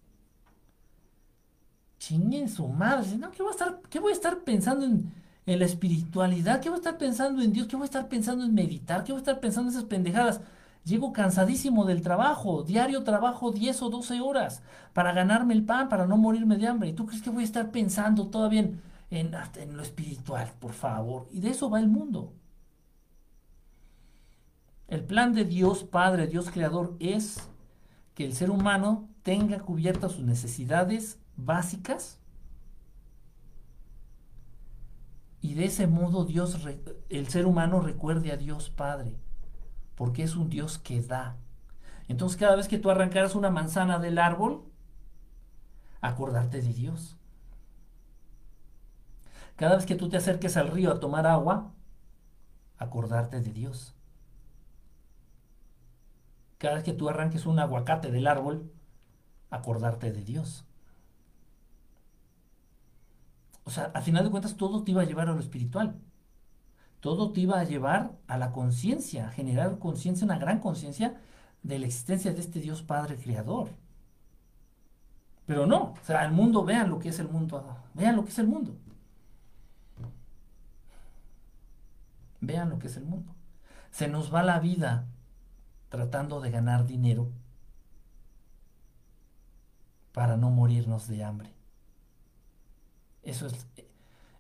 Chinguen 1.98 2.50
su 2.50 2.68
madre, 2.68 3.18
no, 3.18 3.32
¿qué 3.32 3.42
a 3.42 3.50
estar, 3.50 3.82
qué 3.90 4.00
voy 4.00 4.12
a 4.12 4.16
estar 4.16 4.44
pensando 4.44 4.86
en, 4.86 5.12
en 5.48 5.60
la 5.60 5.66
espiritualidad? 5.66 6.62
¿Qué 6.62 6.70
voy 6.70 6.76
a 6.76 6.82
estar 6.82 6.98
pensando 7.00 7.42
en 7.42 7.54
Dios? 7.54 7.68
¿Qué 7.68 7.76
voy 7.76 7.86
a 7.86 7.86
estar 7.86 8.08
pensando 8.08 8.46
en 8.46 8.54
meditar? 8.54 9.04
¿Qué 9.04 9.14
voy 9.14 9.20
a 9.20 9.24
estar 9.24 9.40
pensando 9.40 9.72
en 9.72 9.78
esas 9.78 9.90
pendejadas? 9.90 10.42
Llego 10.84 11.12
cansadísimo 11.14 11.86
del 11.86 12.02
trabajo, 12.02 12.64
diario 12.64 13.04
trabajo 13.04 13.52
10 13.52 13.82
o 13.82 13.90
12 13.90 14.22
horas 14.22 14.62
para 14.94 15.14
ganarme 15.14 15.54
el 15.54 15.64
pan, 15.66 15.90
para 15.90 16.06
no 16.06 16.18
morirme 16.18 16.58
de 16.58 16.68
hambre. 16.68 16.90
¿Y 16.90 16.94
tú 16.94 17.08
crees 17.08 17.22
que 17.22 17.30
voy 17.30 17.42
a 17.42 17.46
estar 17.46 17.72
pensando 17.72 18.28
todavía 18.28 18.62
en, 18.62 18.82
en, 19.10 19.32
en 19.56 19.78
lo 19.78 19.84
espiritual, 19.84 20.52
por 20.60 20.74
favor? 20.74 21.28
Y 21.32 21.40
de 21.40 21.50
eso 21.50 21.70
va 21.70 21.80
el 21.80 21.88
mundo. 21.88 22.34
El 24.88 25.04
plan 25.04 25.34
de 25.34 25.46
Dios 25.46 25.84
Padre, 25.84 26.28
Dios 26.28 26.50
Creador, 26.50 26.96
es 27.00 27.50
que 28.14 28.26
el 28.26 28.34
ser 28.34 28.50
humano 28.52 29.10
tenga 29.24 29.60
cubiertas 29.60 30.14
sus 30.14 30.24
necesidades 30.24 31.20
básicas 31.36 32.20
y 35.48 35.54
de 35.54 35.64
ese 35.64 35.88
modo 35.88 36.26
Dios, 36.26 36.58
el 37.08 37.28
ser 37.30 37.46
humano 37.46 37.80
recuerde 37.80 38.34
a 38.34 38.36
Dios 38.36 38.70
Padre, 38.70 39.16
porque 39.96 40.24
es 40.24 40.36
un 40.36 40.50
Dios 40.50 40.78
que 40.78 41.02
da. 41.02 41.38
Entonces 42.10 42.38
cada 42.38 42.58
vez 42.58 42.68
que 42.68 42.78
tú 42.78 42.90
arrancaras 42.90 43.34
una 43.34 43.50
manzana 43.50 43.98
del 43.98 44.18
árbol, 44.18 44.66
acordarte 46.02 46.62
de 46.62 46.74
Dios. 46.74 47.16
Cada 49.56 49.78
vez 49.78 49.86
que 49.86 49.96
tú 49.96 50.10
te 50.10 50.18
acerques 50.18 50.58
al 50.58 50.68
río 50.68 50.92
a 50.92 51.00
tomar 51.00 51.26
agua, 51.26 51.72
acordarte 52.78 53.40
de 53.40 53.54
Dios. 53.54 53.96
Cada 56.58 56.76
vez 56.76 56.84
que 56.84 56.92
tú 56.92 57.08
arranques 57.08 57.46
un 57.46 57.58
aguacate 57.60 58.12
del 58.12 58.28
árbol, 58.28 58.70
acordarte 59.50 60.12
de 60.12 60.26
Dios. 60.26 60.67
O 63.68 63.70
sea, 63.70 63.92
al 63.94 64.02
final 64.02 64.24
de 64.24 64.32
cuentas 64.32 64.56
todo 64.56 64.82
te 64.82 64.92
iba 64.92 65.02
a 65.02 65.06
llevar 65.06 65.28
a 65.28 65.34
lo 65.34 65.42
espiritual. 65.42 66.00
Todo 67.02 67.34
te 67.34 67.42
iba 67.42 67.60
a 67.60 67.66
llevar 67.66 68.14
a 68.28 68.38
la 68.38 68.54
conciencia, 68.54 69.28
a 69.28 69.32
generar 69.32 69.78
conciencia, 69.78 70.24
una 70.24 70.38
gran 70.38 70.62
conciencia 70.62 71.20
de 71.64 71.78
la 71.78 71.86
existencia 71.86 72.32
de 72.32 72.40
este 72.40 72.62
Dios 72.62 72.82
Padre 72.82 73.18
Creador. 73.18 73.72
Pero 75.46 75.66
no, 75.66 75.96
o 76.02 76.06
sea, 76.06 76.24
el 76.24 76.32
mundo, 76.32 76.64
vean 76.64 76.90
lo 76.90 76.98
que 76.98 77.10
es 77.10 77.20
el 77.20 77.28
mundo, 77.28 77.62
vean 77.94 78.16
lo 78.16 78.24
que 78.24 78.32
es 78.32 78.40
el 78.40 78.48
mundo. 78.48 78.78
Vean 82.40 82.70
lo 82.70 82.80
que 82.80 82.88
es 82.88 82.96
el 82.96 83.04
mundo. 83.04 83.36
Se 83.92 84.08
nos 84.08 84.34
va 84.34 84.44
la 84.44 84.62
vida 84.62 85.08
tratando 85.90 86.40
de 86.40 86.52
ganar 86.52 86.86
dinero 86.86 87.34
para 90.14 90.38
no 90.38 90.52
morirnos 90.52 91.10
de 91.10 91.26
hambre. 91.26 91.57
Eso 93.28 93.46
es, 93.46 93.68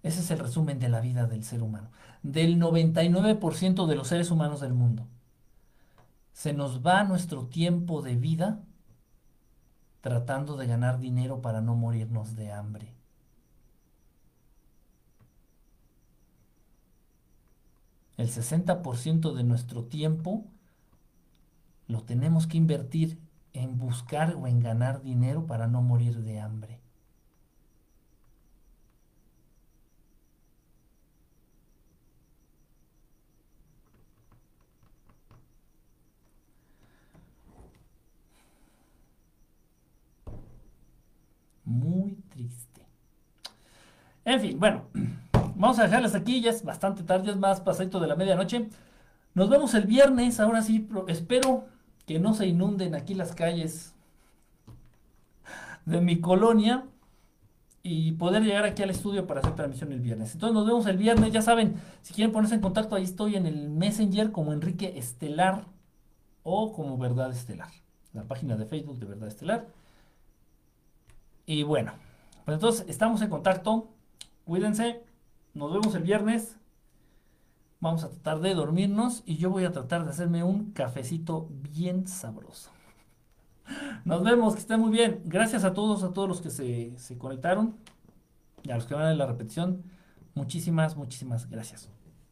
ese 0.01 0.21
es 0.21 0.31
el 0.31 0.39
resumen 0.39 0.79
de 0.79 0.87
la 0.87 1.01
vida 1.01 1.27
del 1.27 1.43
ser 1.43 1.61
humano. 1.61 1.91
Del 2.23 2.57
99% 2.57 3.85
de 3.85 3.95
los 3.95 4.07
seres 4.07 4.31
humanos 4.31 4.61
del 4.61 4.73
mundo. 4.73 5.05
Se 6.31 6.53
nos 6.53 6.85
va 6.85 7.03
nuestro 7.03 7.47
tiempo 7.47 8.01
de 8.01 8.15
vida 8.15 8.63
tratando 9.99 10.55
de 10.55 10.67
ganar 10.67 10.99
dinero 10.99 11.41
para 11.41 11.59
no 11.59 11.75
morirnos 11.75 12.37
de 12.37 12.53
hambre. 12.53 12.93
El 18.15 18.29
60% 18.29 19.33
de 19.33 19.43
nuestro 19.43 19.83
tiempo 19.83 20.45
lo 21.87 22.03
tenemos 22.03 22.47
que 22.47 22.57
invertir 22.57 23.19
en 23.51 23.77
buscar 23.77 24.35
o 24.35 24.47
en 24.47 24.61
ganar 24.61 25.01
dinero 25.01 25.45
para 25.45 25.67
no 25.67 25.81
morir 25.81 26.23
de 26.23 26.39
hambre. 26.39 26.76
Muy 41.67 42.15
triste. 42.29 42.87
En 44.23 44.39
fin, 44.39 44.57
bueno, 44.57 44.85
vamos 45.55 45.77
a 45.79 45.83
dejarles 45.83 46.15
aquí, 46.15 46.39
ya 46.39 46.51
es 46.51 46.63
bastante 46.63 47.03
tarde, 47.03 47.31
es 47.31 47.37
más 47.37 47.59
pasadito 47.59 47.99
de 47.99 48.07
la 48.07 48.15
medianoche. 48.15 48.69
Nos 49.33 49.49
vemos 49.49 49.73
el 49.73 49.85
viernes, 49.85 50.39
ahora 50.39 50.61
sí, 50.61 50.87
espero 51.09 51.65
que 52.05 52.19
no 52.19 52.33
se 52.33 52.47
inunden 52.47 52.95
aquí 52.95 53.13
las 53.13 53.33
calles 53.33 53.93
de 55.85 55.99
mi 55.99 56.21
colonia 56.21 56.85
y 57.83 58.13
poder 58.13 58.43
llegar 58.43 58.63
aquí 58.63 58.81
al 58.83 58.89
estudio 58.89 59.27
para 59.27 59.41
hacer 59.41 59.55
transmisión 59.55 59.91
el 59.91 59.99
viernes. 59.99 60.33
Entonces 60.33 60.53
nos 60.53 60.65
vemos 60.65 60.85
el 60.87 60.97
viernes, 60.97 61.33
ya 61.33 61.41
saben, 61.41 61.75
si 62.01 62.13
quieren 62.13 62.31
ponerse 62.31 62.55
en 62.55 62.61
contacto, 62.61 62.95
ahí 62.95 63.03
estoy 63.03 63.35
en 63.35 63.45
el 63.45 63.69
Messenger 63.69 64.31
como 64.31 64.53
Enrique 64.53 64.97
Estelar 64.97 65.65
o 66.43 66.71
como 66.71 66.97
Verdad 66.97 67.31
Estelar, 67.31 67.71
la 68.13 68.23
página 68.23 68.55
de 68.55 68.65
Facebook 68.65 68.99
de 68.99 69.05
Verdad 69.05 69.27
Estelar. 69.27 69.67
Y 71.47 71.63
bueno, 71.63 71.93
pues 72.45 72.55
entonces 72.55 72.85
estamos 72.89 73.21
en 73.21 73.29
contacto, 73.29 73.87
cuídense, 74.43 75.01
nos 75.53 75.73
vemos 75.73 75.95
el 75.95 76.03
viernes. 76.03 76.57
Vamos 77.79 78.03
a 78.03 78.09
tratar 78.09 78.41
de 78.41 78.53
dormirnos 78.53 79.23
y 79.25 79.37
yo 79.37 79.49
voy 79.49 79.63
a 79.63 79.71
tratar 79.71 80.03
de 80.03 80.09
hacerme 80.09 80.43
un 80.43 80.71
cafecito 80.73 81.47
bien 81.71 82.07
sabroso. 82.07 82.71
Nos 84.03 84.23
vemos, 84.23 84.55
que 84.55 84.59
estén 84.59 84.79
muy 84.79 84.91
bien. 84.91 85.21
Gracias 85.25 85.63
a 85.63 85.73
todos, 85.73 86.03
a 86.03 86.11
todos 86.11 86.27
los 86.27 86.41
que 86.41 86.49
se, 86.49 86.97
se 86.97 87.17
conectaron 87.17 87.77
y 88.63 88.71
a 88.71 88.75
los 88.75 88.85
que 88.85 88.95
van 88.95 89.05
a 89.05 89.13
la 89.13 89.25
repetición. 89.25 89.83
Muchísimas, 90.35 90.97
muchísimas 90.97 91.49
gracias. 91.49 91.89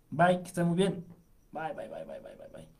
Bye, 0.09 0.41
que 0.41 0.47
estén 0.47 0.67
muy 0.67 0.75
bien. 0.75 1.05
Bye, 1.51 1.73
bye, 1.73 1.87
bye, 1.87 2.03
bye, 2.05 2.19
bye, 2.19 2.35
bye, 2.35 2.49
bye. 2.53 2.74